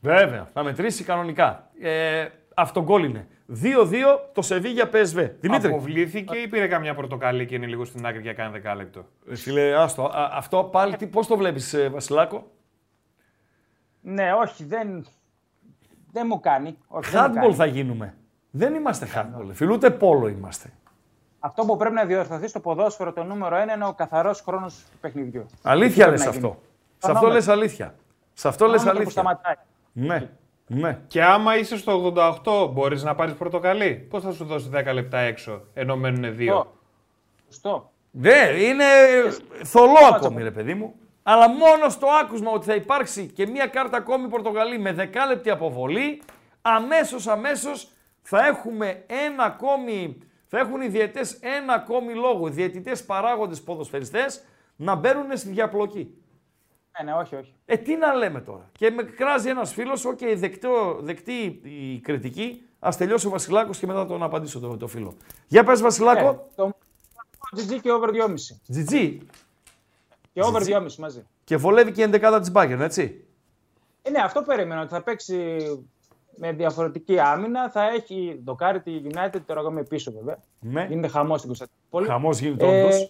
Βέβαια, 0.00 0.48
θα 0.52 0.62
μετρήσει 0.62 1.04
κανονικά. 1.04 1.70
Ε, 1.80 2.26
αυτό 2.54 2.82
γκολ 2.82 3.04
είναι. 3.04 3.26
2-2 3.62 3.62
το 4.32 4.42
Σεβίγια 4.42 4.90
PSV. 4.92 5.30
Δημήτρη. 5.40 5.72
Αποβλήθηκε 5.72 6.36
ή 6.38 6.48
πήρε 6.48 6.66
καμιά 6.66 6.94
πορτοκαλί 6.94 7.46
και 7.46 7.54
είναι 7.54 7.66
λίγο 7.66 7.84
στην 7.84 8.06
άκρη 8.06 8.20
για 8.20 8.32
κάνα 8.32 8.50
δεκάλεπτο; 8.50 9.06
Ε, 9.30 9.36
Φίλε, 9.36 9.74
άστο. 9.74 10.02
Α, 10.02 10.30
αυτό 10.32 10.64
πάλι 10.64 10.96
τι, 10.96 11.06
πώς 11.06 11.26
το 11.26 11.36
βλέπεις, 11.36 11.74
ε, 11.74 11.88
Βασιλάκο; 11.88 12.50
Ναι, 14.08 14.32
όχι, 14.32 14.64
δεν, 14.64 15.06
δεν 16.12 16.26
μου 16.28 16.40
κάνει. 16.40 16.78
Όχι, 16.88 17.10
δεν 17.10 17.22
μου 17.28 17.28
Handball 17.34 17.40
κάνει. 17.40 17.54
θα 17.54 17.66
γίνουμε. 17.66 18.14
Δεν 18.50 18.74
είμαστε 18.74 19.06
handball, 19.14 19.50
φίλε, 19.52 19.72
ούτε 19.72 19.90
πόλο 19.90 20.28
είμαστε. 20.28 20.72
Αυτό 21.38 21.64
που 21.64 21.76
πρέπει 21.76 21.94
να 21.94 22.04
διορθωθεί 22.04 22.48
στο 22.48 22.60
ποδόσφαιρο 22.60 23.12
το 23.12 23.22
νούμερο 23.24 23.56
ένα 23.56 23.72
είναι 23.74 23.86
ο 23.86 23.92
καθαρός 23.92 24.40
χρόνος 24.40 24.74
του 24.90 24.98
παιχνιδιού. 25.00 25.46
Αλήθεια 25.62 26.04
Τι 26.04 26.10
λες 26.10 26.22
πρέπει 26.22 26.40
να 26.40 26.46
αυτό. 26.48 26.58
γίνει. 26.58 26.68
Σε 26.98 27.10
αυτό 27.10 27.18
Χρονόμετρο. 27.18 27.32
λες 27.34 27.48
αλήθεια. 27.48 27.94
Σε 28.32 28.48
αυτό 28.48 28.66
λες 28.66 28.80
Χρονόμετρο 28.82 29.12
που 29.12 29.20
αλήθεια. 29.22 29.38
σταματάει. 29.42 29.64
Ναι, 29.92 30.30
ναι. 30.66 30.98
Και 31.06 31.24
άμα 31.24 31.56
είσαι 31.58 31.76
στο 31.76 32.12
88, 32.44 32.70
μπορείς 32.72 33.02
να 33.02 33.14
πάρεις 33.14 33.34
πορτοκαλί. 33.34 34.06
Πώς 34.10 34.22
θα 34.22 34.32
σου 34.32 34.44
δώσει 34.44 34.70
10 34.74 34.92
λεπτά 34.92 35.18
έξω, 35.18 35.62
ενώ 35.74 35.96
μένουν 35.96 36.36
δύο; 36.36 36.54
Σωστό. 36.54 36.72
Σωστό. 37.48 37.90
Ναι, 38.10 38.50
είναι 38.58 38.84
θολό 39.64 39.98
ακόμη 40.14 40.42
ρε 40.42 40.50
παιδί 40.50 40.74
μου. 40.74 40.94
Αλλά 41.28 41.48
μόνο 41.48 41.88
στο 41.88 42.06
άκουσμα 42.22 42.50
ότι 42.50 42.66
θα 42.66 42.74
υπάρξει 42.74 43.26
και 43.26 43.46
μία 43.46 43.66
κάρτα 43.66 43.96
ακόμη 43.96 44.28
Πορτογαλή 44.28 44.78
με 44.78 44.92
δεκάλεπτη 44.92 45.50
αποβολή, 45.50 46.22
αμέσως 46.62 47.26
αμέσως 47.26 47.88
θα 48.22 48.46
έχουμε 48.46 49.04
ένα 49.06 49.44
ακόμη, 49.44 50.18
θα 50.46 50.58
έχουν 50.58 50.80
οι 50.80 50.88
διαιτές 50.88 51.38
ένα 51.40 51.74
ακόμη 51.74 52.14
λόγο, 52.14 52.46
οι 52.46 52.50
διαιτητές 52.50 53.04
παράγοντες 53.04 53.62
ποδοσφαιριστές 53.62 54.44
να 54.76 54.94
μπαίνουν 54.94 55.36
στη 55.36 55.48
διαπλοκή. 55.48 56.14
Ναι, 56.98 57.10
ναι, 57.10 57.18
όχι, 57.18 57.36
όχι. 57.36 57.54
Ε, 57.64 57.76
τι 57.76 57.96
να 57.96 58.14
λέμε 58.14 58.40
τώρα. 58.40 58.70
Και 58.72 58.90
με 58.90 59.02
κράζει 59.02 59.48
ένας 59.48 59.72
φίλος, 59.72 60.04
οκ, 60.04 60.18
δεκτό, 60.34 60.98
δεκτή 61.00 61.60
η 61.62 62.00
κριτική, 62.00 62.66
ας 62.78 62.96
τελειώσει 62.96 63.26
ο 63.26 63.30
Βασιλάκος 63.30 63.78
και 63.78 63.86
μετά 63.86 64.06
τον 64.06 64.22
απαντήσω 64.22 64.60
το, 64.60 64.76
το 64.76 64.86
φίλο. 64.86 65.16
Για 65.46 65.64
πες 65.64 65.80
Βασιλάκο, 65.80 66.28
Ε, 66.28 66.54
το 66.56 66.72
GG 67.56 67.80
και 67.82 67.92
over 67.92 68.08
2,5. 68.10 68.34
GG, 68.76 69.18
Και 70.36 70.42
over 70.44 70.62
2,5 70.62 70.94
μαζί. 70.98 71.26
και 71.44 71.56
βολεύει 71.56 71.92
και 71.92 72.00
η 72.00 72.04
ενδεκάδα 72.04 72.40
της 72.40 72.50
Bayern, 72.54 72.78
έτσι. 72.80 73.24
Ε, 74.02 74.10
ναι, 74.10 74.20
αυτό 74.20 74.42
περίμενα 74.42 74.80
ότι 74.80 74.90
θα 74.90 75.02
παίξει 75.02 75.56
με 76.36 76.52
διαφορετική 76.52 77.18
άμυνα. 77.18 77.70
Θα 77.70 77.88
έχει 77.88 78.40
δοκάρι 78.44 78.80
η 78.80 79.00
United, 79.04 79.40
τώρα 79.46 79.60
εγώ 79.60 79.70
είμαι 79.70 79.82
πίσω 79.82 80.12
βέβαια. 80.12 80.38
Ναι. 80.60 80.86
Γίνεται 80.88 81.08
χαμός 81.08 81.36
στην 81.40 81.48
Κωνσταντινούπολη. 81.48 82.06
Χαμός 82.06 82.38
γίνεται 82.38 82.66
Ε, 82.78 82.82
όντως. 82.82 83.08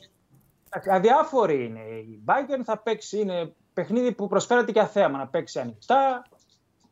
Αδιάφορη 0.91 1.65
είναι. 1.65 1.81
Η 1.81 2.23
Bayern 2.27 2.61
θα 2.65 2.79
παίξει, 2.79 3.19
είναι 3.21 3.53
παιχνίδι 3.75 4.13
που 4.13 4.29
προσφέρεται 4.29 4.73
και 4.73 4.83
θέαμα. 4.85 5.19
Να 5.19 5.27
παίξει 5.27 5.59
ανοιχτά, 5.59 6.23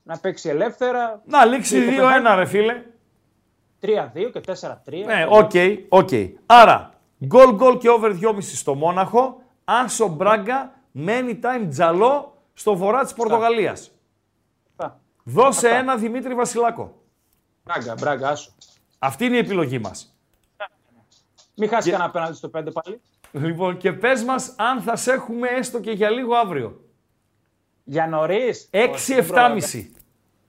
να 0.02 0.19
παίξει 0.19 0.48
ελεύθερα. 0.48 1.23
Να 1.27 1.44
λήξει 1.44 1.78
η 1.78 1.89
2-1 1.98 2.35
ρε 2.36 2.44
φίλε. 2.44 2.82
3-2 3.81 3.86
και 4.32 4.40
4-3. 4.40 5.05
Ναι, 5.06 5.27
ok, 5.28 5.51
ok. 5.88 6.09
Άρα, 6.47 6.94
γκολ 7.24 7.55
γκολ 7.55 7.78
και 7.78 7.89
over 7.90 8.12
2,5 8.20 8.36
στο 8.40 8.74
Μόναχο. 8.74 9.43
Άσο 9.64 10.08
Μπράγκα, 10.08 10.72
μένει 10.90 11.40
time 11.42 11.66
τζαλό 11.68 12.42
στο 12.54 12.76
βορρά 12.76 13.02
της 13.02 13.12
Πορτογαλίας. 13.12 13.90
Αυτά. 14.70 15.00
Δώσε 15.24 15.66
Αυτά. 15.66 15.78
ένα 15.78 15.96
Δημήτρη 15.96 16.34
Βασιλάκο. 16.34 17.02
Μπράγκα, 17.64 17.94
μπράγκα, 17.94 18.28
άσο. 18.28 18.52
Αυτή 18.98 19.24
είναι 19.24 19.36
η 19.36 19.38
επιλογή 19.38 19.78
μας. 19.78 20.16
Μην 21.56 21.68
χάσει 21.68 21.90
κανένα 21.90 22.08
απέναντι 22.08 22.36
στο 22.36 22.48
5 22.48 22.72
πάλι. 22.72 23.00
Λοιπόν, 23.32 23.76
και 23.76 23.92
πες 23.92 24.24
μας 24.24 24.54
αν 24.56 24.80
θα 24.80 24.96
σε 24.96 25.12
έχουμε 25.12 25.48
έστω 25.48 25.80
και 25.80 25.90
για 25.90 26.10
λίγο 26.10 26.34
αύριο. 26.34 26.80
Για 27.84 28.06
νωρίς; 28.06 28.68
6-7,5. 28.70 29.90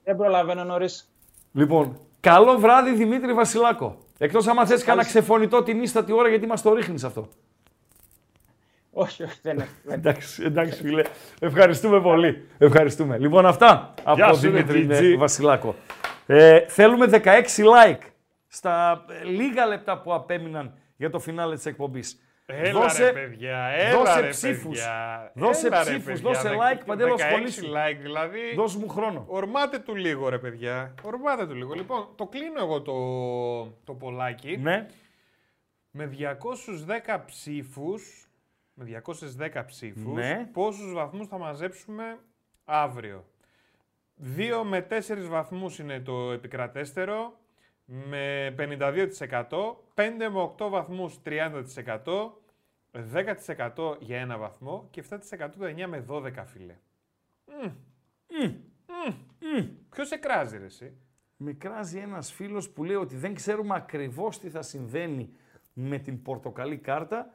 Δεν 0.04 0.16
προλαβαίνω 0.16 0.64
νωρίς. 0.64 1.12
Λοιπόν, 1.52 2.00
καλό 2.20 2.58
βράδυ 2.58 2.92
Δημήτρη 2.92 3.34
Βασιλάκο. 3.34 3.98
Εκτός 4.18 4.48
άμα 4.48 4.66
θες 4.66 4.84
κανένα 4.84 5.08
ξεφωνητό 5.08 5.64
την 5.64 5.82
ίστατη 5.82 6.12
ώρα 6.12 6.30
γιατί 6.30 6.46
μας 6.46 6.62
το 6.62 6.74
ρίχνεις 6.74 7.04
αυτό. 7.04 7.30
Όχι, 8.98 9.24
όχι, 9.24 9.40
δεν 9.42 9.54
είναι. 9.56 9.64
δεν 9.84 9.84
είναι. 9.84 9.94
Εντάξει, 10.10 10.44
εντάξει 10.44 10.82
φίλε. 10.82 11.02
Ευχαριστούμε 11.40 12.02
πολύ. 12.02 12.48
Ευχαριστούμε. 12.58 13.18
Λοιπόν, 13.18 13.46
αυτά 13.46 13.94
Γεια 14.16 14.26
από 14.28 14.36
σου, 14.36 14.52
ρε, 14.52 14.62
Δημήτρη 14.64 15.14
GG. 15.16 15.20
Βασιλάκο. 15.20 15.76
Ε, 16.26 16.60
θέλουμε 16.68 17.08
16 17.12 17.20
like 17.46 18.00
στα 18.48 19.06
ε, 19.22 19.24
λίγα 19.24 19.66
λεπτά 19.66 20.02
που 20.02 20.14
απέμειναν 20.14 20.74
για 20.98 21.10
το 21.10 21.20
φινάλε 21.20 21.56
της 21.56 21.66
εκπομπής. 21.66 22.20
Έλα 22.46 22.94
ρε 23.00 23.12
παιδιά, 23.12 23.58
έλα 23.78 23.98
δώσε 23.98 24.20
ρε 24.20 24.28
ψήφους. 24.28 24.64
παιδιά. 24.80 25.32
Δώσε 25.36 25.68
Έλα, 25.68 25.78
ρε, 25.78 25.90
ψήφους, 25.90 26.06
παιδιά. 26.06 26.22
δώσε 26.22 26.50
Δεκα- 26.50 26.74
like, 26.74 26.86
Παντέλο, 26.86 27.16
16 27.16 27.22
ασχολήσου. 27.24 27.66
like 27.66 27.98
δηλαδή. 28.02 28.40
Δώσ' 28.56 28.76
μου 28.76 28.88
χρόνο. 28.90 29.24
Ορμάτε 29.28 29.80
του 29.80 29.96
λίγο 29.96 30.30
ρε 30.30 30.38
παιδιά. 30.38 30.94
Ορμάτε 31.02 31.48
του 31.48 31.56
λίγο. 31.56 31.74
Λοιπόν, 31.74 32.08
το 32.16 32.26
κλείνω 32.26 32.60
εγώ 32.60 32.82
το, 32.82 32.94
το 33.84 33.94
πολλάκι. 33.94 34.58
Ναι. 34.62 34.86
Με 35.92 36.06
210 36.06 37.24
ψήφους, 37.26 38.25
με 38.76 38.84
210 38.84 39.66
ψήφους, 39.66 40.14
Ναι. 40.14 40.50
πόσους 40.54 40.94
βαθμούς 40.94 41.28
θα 41.28 41.38
μαζέψουμε 41.38 42.20
αύριο. 42.66 43.26
2 44.16 44.64
με 44.64 44.82
4 44.82 45.28
βαθμούς 45.30 45.80
είναι 45.80 46.00
το 46.00 46.32
επικρατέστερο, 46.32 47.40
με 47.86 48.54
52%, 48.58 49.84
5 49.94 50.30
με 50.30 50.40
8 50.40 50.70
βαθμούς 50.70 51.22
30%, 51.24 52.42
10% 52.92 53.98
για 54.00 54.20
ένα 54.20 54.38
βαθμό 54.38 54.88
και 54.92 55.00
7% 55.10 55.50
το 55.58 55.66
9 55.66 55.88
με 55.88 56.06
12 56.08 56.46
φίλε. 56.46 56.76
Μμ. 57.46 57.72
Μμ. 59.40 59.68
Ποιος 59.90 60.08
σε 60.08 60.18
κράζει 60.18 60.58
ρε 60.58 60.66
εσύ; 60.66 60.98
Με 61.38 61.54
κράζει 61.54 61.98
ένας 61.98 62.32
φίλος 62.34 62.70
που 62.70 62.84
λέει 62.84 62.96
ότι 62.96 63.16
δεν 63.16 63.34
ξέρουμε 63.34 63.76
ακριβώς 63.76 64.40
τι 64.40 64.50
θα 64.50 64.62
συμβαίνει 64.62 65.34
με 65.74 65.98
την 66.00 66.22
πορτοκαλί 66.22 66.78
κάρτα 66.78 67.34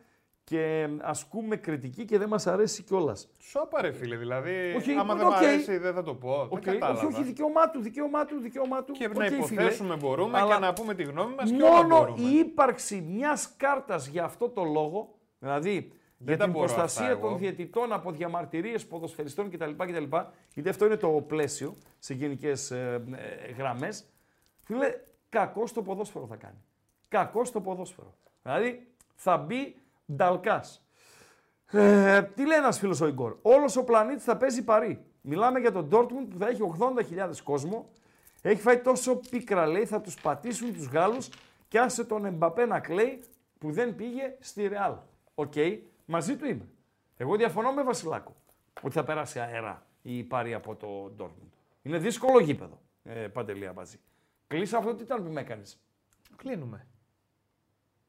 και 0.51 0.89
ασκούμε 1.01 1.57
κριτική 1.57 2.05
και 2.05 2.19
δεν 2.19 2.29
μας 2.29 2.47
αρέσει 2.47 2.83
κιόλας. 2.83 3.29
Σώπα 3.39 3.83
ρε 3.83 3.93
φίλε, 3.93 4.17
δηλαδή 4.17 4.75
Όχι, 4.77 4.93
άμα 4.93 5.15
δεν 5.15 5.27
οκ. 5.27 5.33
μ' 5.33 5.35
αρέσει 5.35 5.77
δεν 5.79 5.95
θα 5.95 6.03
το 6.03 6.15
πω. 6.15 6.43
Okay, 6.43 6.49
δεν 6.51 6.61
κατάλαβα. 6.61 6.99
όχι, 6.99 7.07
όχι, 7.15 7.23
δικαίωμά 7.23 7.71
του, 7.71 7.81
δικαίωμά 7.81 8.25
του, 8.25 8.39
δικαίωμά 8.41 8.85
του. 8.85 8.93
Και 8.93 9.05
Οκ, 9.05 9.17
να 9.17 9.25
φίλε. 9.25 9.37
υποθέσουμε 9.37 9.97
μπορούμε 9.97 10.39
Αλλά 10.39 10.55
και 10.55 10.61
να 10.61 10.73
πούμε 10.73 10.95
τη 10.95 11.03
γνώμη 11.03 11.35
μας 11.35 11.51
και 11.51 11.63
όλα 11.63 11.71
Μόνο 11.83 11.99
μπορούμε. 11.99 12.29
η 12.29 12.39
ύπαρξη 12.39 13.01
μιας 13.01 13.55
κάρτας 13.57 14.07
για 14.07 14.25
αυτό 14.25 14.49
το 14.49 14.65
λόγο, 14.65 15.15
δηλαδή 15.39 15.93
για 16.19 16.37
τα 16.37 16.45
την 16.45 16.53
μπορώ 16.53 16.65
προστασία 16.65 17.07
αυτά 17.07 17.19
εγώ. 17.19 17.29
των 17.29 17.39
διαιτητών 17.39 17.93
από 17.93 18.11
διαμαρτυρίες 18.11 18.87
ποδοσφαιριστών 18.87 19.51
κτλ. 19.51 19.71
κτλ 19.77 20.17
γιατί 20.55 20.69
αυτό 20.69 20.85
είναι 20.87 20.97
το 20.97 21.09
πλαίσιο 21.09 21.77
σε 21.99 22.15
γενικές 22.15 22.71
ε, 22.71 23.05
ε, 23.47 23.53
γραμμές, 23.53 24.05
φίλε, 24.63 24.95
κακό 25.29 25.67
στο 25.67 25.83
ποδόσφαιρο 25.83 26.27
θα 26.27 26.37
κάνει. 26.37 26.65
Κακό 27.09 27.45
στο 27.45 27.61
ποδόσφαιρο. 27.61 28.15
Δηλαδή 28.43 28.87
θα 29.15 29.37
μπει 29.37 29.75
νταλκάς. 30.13 30.85
Ε, 31.71 32.23
τι 32.23 32.47
λέει 32.47 32.59
ένας 32.59 32.79
φίλος 32.79 33.01
ο 33.01 33.07
Ιγκόρ; 33.07 33.37
Όλος 33.43 33.77
ο 33.77 33.85
πλανήτης 33.85 34.25
θα 34.25 34.37
παίζει 34.37 34.65
Παρί. 34.65 35.05
Μιλάμε 35.21 35.59
για 35.59 35.73
τον 35.73 35.89
Dortmund 35.93 36.27
που 36.31 36.39
θα 36.39 36.49
έχει 36.49 36.61
80.000 36.79 37.31
κόσμο. 37.45 37.89
Έχει 38.43 38.61
φάει 38.61 38.79
τόσο 38.79 39.17
πίκρα, 39.31 39.67
λέει, 39.67 39.87
θα 39.87 40.01
τους 40.01 40.15
πατήσουν 40.21 40.75
τους 40.75 40.87
Γάλλους 40.87 41.29
και 41.69 41.81
άσε 41.81 42.05
τον 42.05 42.25
Εμπαπέ 42.25 42.67
να 42.67 42.81
κλαίει 42.81 43.23
που 43.59 43.73
δεν 43.73 43.95
πήγε 43.95 44.37
στη 44.41 44.67
Ρεάλ. 44.67 44.95
Οκ, 45.35 45.53
μαζί 46.05 46.37
του 46.37 46.47
είμαι. 46.47 46.69
Εγώ 47.17 47.37
διαφωνώ 47.37 47.73
με 47.73 47.83
Βασιλάκο 47.83 48.37
ότι 48.83 48.95
θα 48.95 49.05
περάσει 49.05 49.39
αέρα 49.41 49.87
η 50.03 50.23
Παρί 50.23 50.55
από 50.55 50.77
το 50.77 51.13
Dortmund. 51.19 51.51
Είναι 51.83 51.99
δύσκολο 51.99 52.41
γήπεδο, 52.41 52.81
ε, 53.03 53.13
Παντελή 53.13 53.67
Αμπατζή. 53.67 54.01
Κλείσα 54.47 54.79
αυτό 54.79 54.95
τι 54.95 55.03
ήταν 55.03 55.25
που 55.25 55.33
με 55.33 55.41
έκανες; 55.41 55.81
Κλείνουμε. 56.37 56.87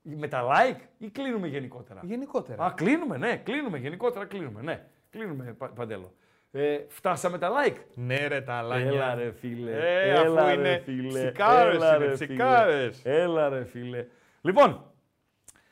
Με 0.02 0.28
τα 0.28 0.48
like 0.50 0.80
ή 0.98 1.10
κλείνουμε 1.10 1.48
γενικότερα; 1.48 2.00
Γενικότερα. 2.04 2.66
Α, 2.66 2.72
κλείνουμε, 2.74 3.18
ναι, 3.18 3.36
κλείνουμε. 3.38 3.78
Γενικότερα 3.78 4.26
κλείνουμε, 4.26 4.62
ναι. 4.62 4.86
Κλείνουμε, 5.10 5.56
Πα- 5.58 5.70
Παντέλο. 5.76 6.14
Ε, 6.52 6.78
φτάσαμε 6.88 7.38
τα 7.38 7.50
like. 7.50 7.76
Ναι 7.96 8.28
ρε 8.28 8.42
τα 8.42 8.54
αλάνια. 8.54 8.88
Έλα 8.92 9.16
ρε 9.16 9.32
φίλε. 9.32 9.72
Ε, 9.72 10.10
Έλα, 10.10 10.42
αφού 10.42 10.48
ρε, 10.48 10.54
είναι 10.54 10.82
φίλε. 10.86 11.24
ψικάρες 11.24 11.76
Έλα, 11.76 11.96
είναι, 11.96 12.06
ρε, 12.06 12.12
ψικάρες. 12.12 13.00
φίλε. 13.02 13.16
Έλα 13.22 13.50
ρε 13.50 13.66
φίλε. 13.66 14.06
Λοιπόν, 14.42 14.86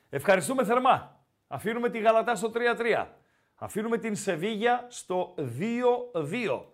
ευχαριστούμε 0.10 0.64
θερμά. 0.64 1.18
Αφήνουμε 1.47 1.89
τη 1.89 1.99
Γαλατά 1.99 2.35
στο 2.35 2.51
3-3. 2.53 3.06
Αφήνουμε 3.56 3.97
την 3.97 4.15
Σεβίγια 4.15 4.85
στο 4.89 5.35
2-2. 5.38 6.65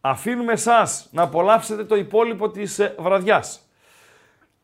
Αφήνουμε 0.00 0.52
εσάς 0.52 1.08
να 1.12 1.22
απολαύσετε 1.22 1.84
το 1.84 1.96
υπόλοιπο 1.96 2.50
της 2.50 2.78
ε, 2.78 2.94
βραδιάς. 2.98 3.63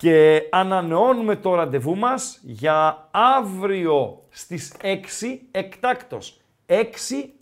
Και 0.00 0.42
ανανεώνουμε 0.50 1.36
το 1.36 1.54
ραντεβού 1.54 1.96
μας 1.96 2.38
για 2.42 3.08
αύριο 3.10 4.22
στις 4.30 4.74
6 4.82 5.38
εκτάκτος. 5.50 6.40
6 6.66 6.74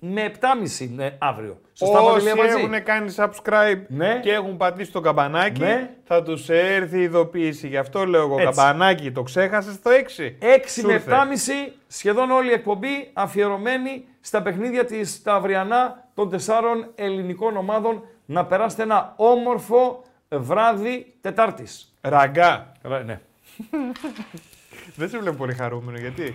με 0.00 0.22
7.30 0.24 0.80
είναι 0.80 1.16
αύριο. 1.18 1.60
Σωστά, 1.72 2.00
Όσοι 2.00 2.12
Παντελή 2.14 2.30
Αμπατζή; 2.30 2.60
έχουν 2.60 2.82
κάνει 2.82 3.14
subscribe 3.16 3.82
Ναι. 3.88 4.20
και 4.22 4.32
έχουν 4.32 4.56
πατήσει 4.56 4.92
το 4.92 5.00
καμπανάκι, 5.00 5.60
Ναι. 5.60 5.90
θα 6.04 6.22
τους 6.22 6.48
έρθει 6.48 6.98
η 6.98 7.02
ειδοποίηση. 7.02 7.68
Γι' 7.68 7.76
αυτό 7.76 8.04
λέω 8.04 8.20
εγώ, 8.20 8.34
Έτσι. 8.38 8.44
καμπανάκι 8.44 9.12
το 9.12 9.22
ξέχασες 9.22 9.82
το 9.82 9.90
6. 9.90 10.36
6 10.40 10.80
Σου 10.80 10.86
με 10.86 10.92
ήρθε. 10.92 11.10
7.30 11.10 11.72
σχεδόν 11.86 12.30
όλη 12.30 12.50
η 12.50 12.52
εκπομπή 12.52 13.10
αφιερωμένη 13.12 14.04
στα 14.20 14.42
παιχνίδια 14.42 14.84
της 14.84 15.22
τα 15.22 15.34
αυριανά 15.34 16.08
των 16.14 16.30
τεσσάρων 16.30 16.90
ελληνικών 16.94 17.56
ομάδων 17.56 18.02
να 18.26 18.44
περάσετε 18.46 18.82
ένα 18.82 19.12
όμορφο 19.16 20.02
βράδυ 20.28 21.14
Τετάρτης. 21.20 21.92
Ραγκά. 22.08 22.72
Ναι. 23.04 23.20
Δεν 24.96 25.08
σε 25.08 25.18
βλέπω 25.18 25.36
πολύ 25.36 25.54
χαρούμενο, 25.54 25.98
γιατί. 25.98 26.34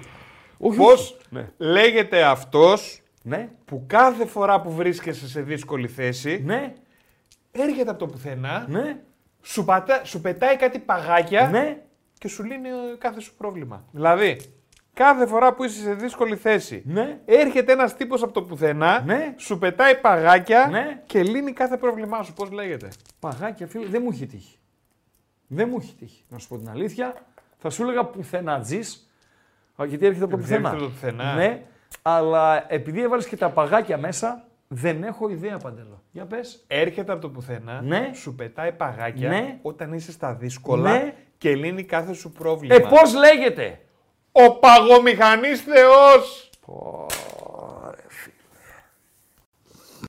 Όχι, 0.57 0.77
Πώς 0.77 1.17
Ναι. 1.29 1.49
λέγεται 1.57 2.23
αυτός 2.23 3.01
Ναι. 3.23 3.49
που 3.65 3.83
κάθε 3.87 4.25
φορά 4.25 4.61
που 4.61 4.71
βρίσκεσαι 4.71 5.27
σε 5.27 5.41
δύσκολη 5.41 5.87
θέση, 5.87 6.41
Ναι. 6.45 6.73
έρχεται 7.51 7.89
από 7.89 7.99
το 7.99 8.05
πουθενά, 8.07 8.65
Ναι. 8.69 8.97
σου, 9.41 9.65
πατά, 9.65 10.01
σου 10.05 10.21
πετάει 10.21 10.55
κάτι 10.55 10.79
παγάκια 10.79 11.47
Ναι. 11.49 11.81
και 12.17 12.27
σου 12.27 12.43
λύνει 12.43 12.67
ε, 12.69 12.73
κάθε 12.97 13.19
σου 13.19 13.33
πρόβλημα. 13.37 13.83
Δηλαδή, 13.91 14.39
κάθε 14.93 15.25
φορά 15.25 15.53
που 15.53 15.63
είσαι 15.63 15.81
σε 15.81 15.93
δύσκολη 15.93 16.35
θέση, 16.35 16.83
Ναι. 16.85 17.19
έρχεται 17.25 17.71
ένας 17.71 17.95
τύπος 17.95 18.23
από 18.23 18.31
το 18.33 18.41
πουθενά, 18.43 19.01
Ναι. 19.05 19.33
σου 19.37 19.57
πετάει 19.57 19.95
παγάκια 19.97 20.67
Ναι. 20.71 21.01
και 21.05 21.23
λύνει 21.23 21.51
κάθε 21.53 21.77
πρόβλημά 21.77 22.23
σου. 22.23 22.33
Πώς 22.33 22.51
λέγεται; 22.51 22.89
Παγάκια, 23.19 23.67
φίλε, 23.67 23.85
δεν 23.85 24.01
μου 24.03 24.09
έχει 24.11 24.25
τύχει. 24.25 24.57
Δεν 25.47 25.67
μου 25.69 25.77
έχει 25.81 25.93
τύχει. 25.99 26.23
Να 26.29 26.37
σου 26.37 26.47
πω 26.47 26.57
την 26.57 26.69
αλήθεια. 26.69 27.13
Θα 27.57 27.69
σου 27.69 27.83
έλεγα 27.83 28.05
πουθενατζής, 28.05 29.09
α, 29.81 29.85
γιατί 29.85 30.05
έρχεται 30.05 30.23
από 30.25 30.33
το 30.33 30.39
Επειδή 30.39 30.53
πουθενά. 30.59 30.69
έρχεται 30.69 30.85
από 30.85 30.93
το 30.93 30.99
πουθενά. 30.99 31.33
Ναι, 31.35 31.61
αλλά 32.01 32.65
επειδή 32.73 33.01
έβαλες 33.01 33.27
και 33.27 33.37
τα 33.37 33.49
παγάκια 33.49 33.97
μέσα, 33.97 34.45
δεν 34.67 35.03
έχω 35.03 35.29
ιδέα, 35.29 35.57
Παντελό. 35.57 36.01
Για 36.11 36.25
πες. 36.25 36.63
Έρχεται 36.67 37.11
από 37.11 37.21
το 37.21 37.29
πουθενά, 37.29 37.81
Ναι. 37.81 38.09
σου 38.13 38.35
πετάει 38.35 38.71
παγάκια 38.71 39.29
Ναι. 39.29 39.59
όταν 39.61 39.93
είσαι 39.93 40.11
στα 40.11 40.33
δύσκολα 40.33 40.91
Ναι. 40.91 41.13
και 41.37 41.55
λύνει 41.55 41.83
κάθε 41.83 42.13
σου 42.13 42.31
πρόβλημα. 42.31 42.75
Ε, 42.75 42.79
πώς 42.79 43.13
λέγεται; 43.15 43.79
Ο 44.31 44.59
παγομηχανής 44.59 45.61
Θεός! 45.61 46.49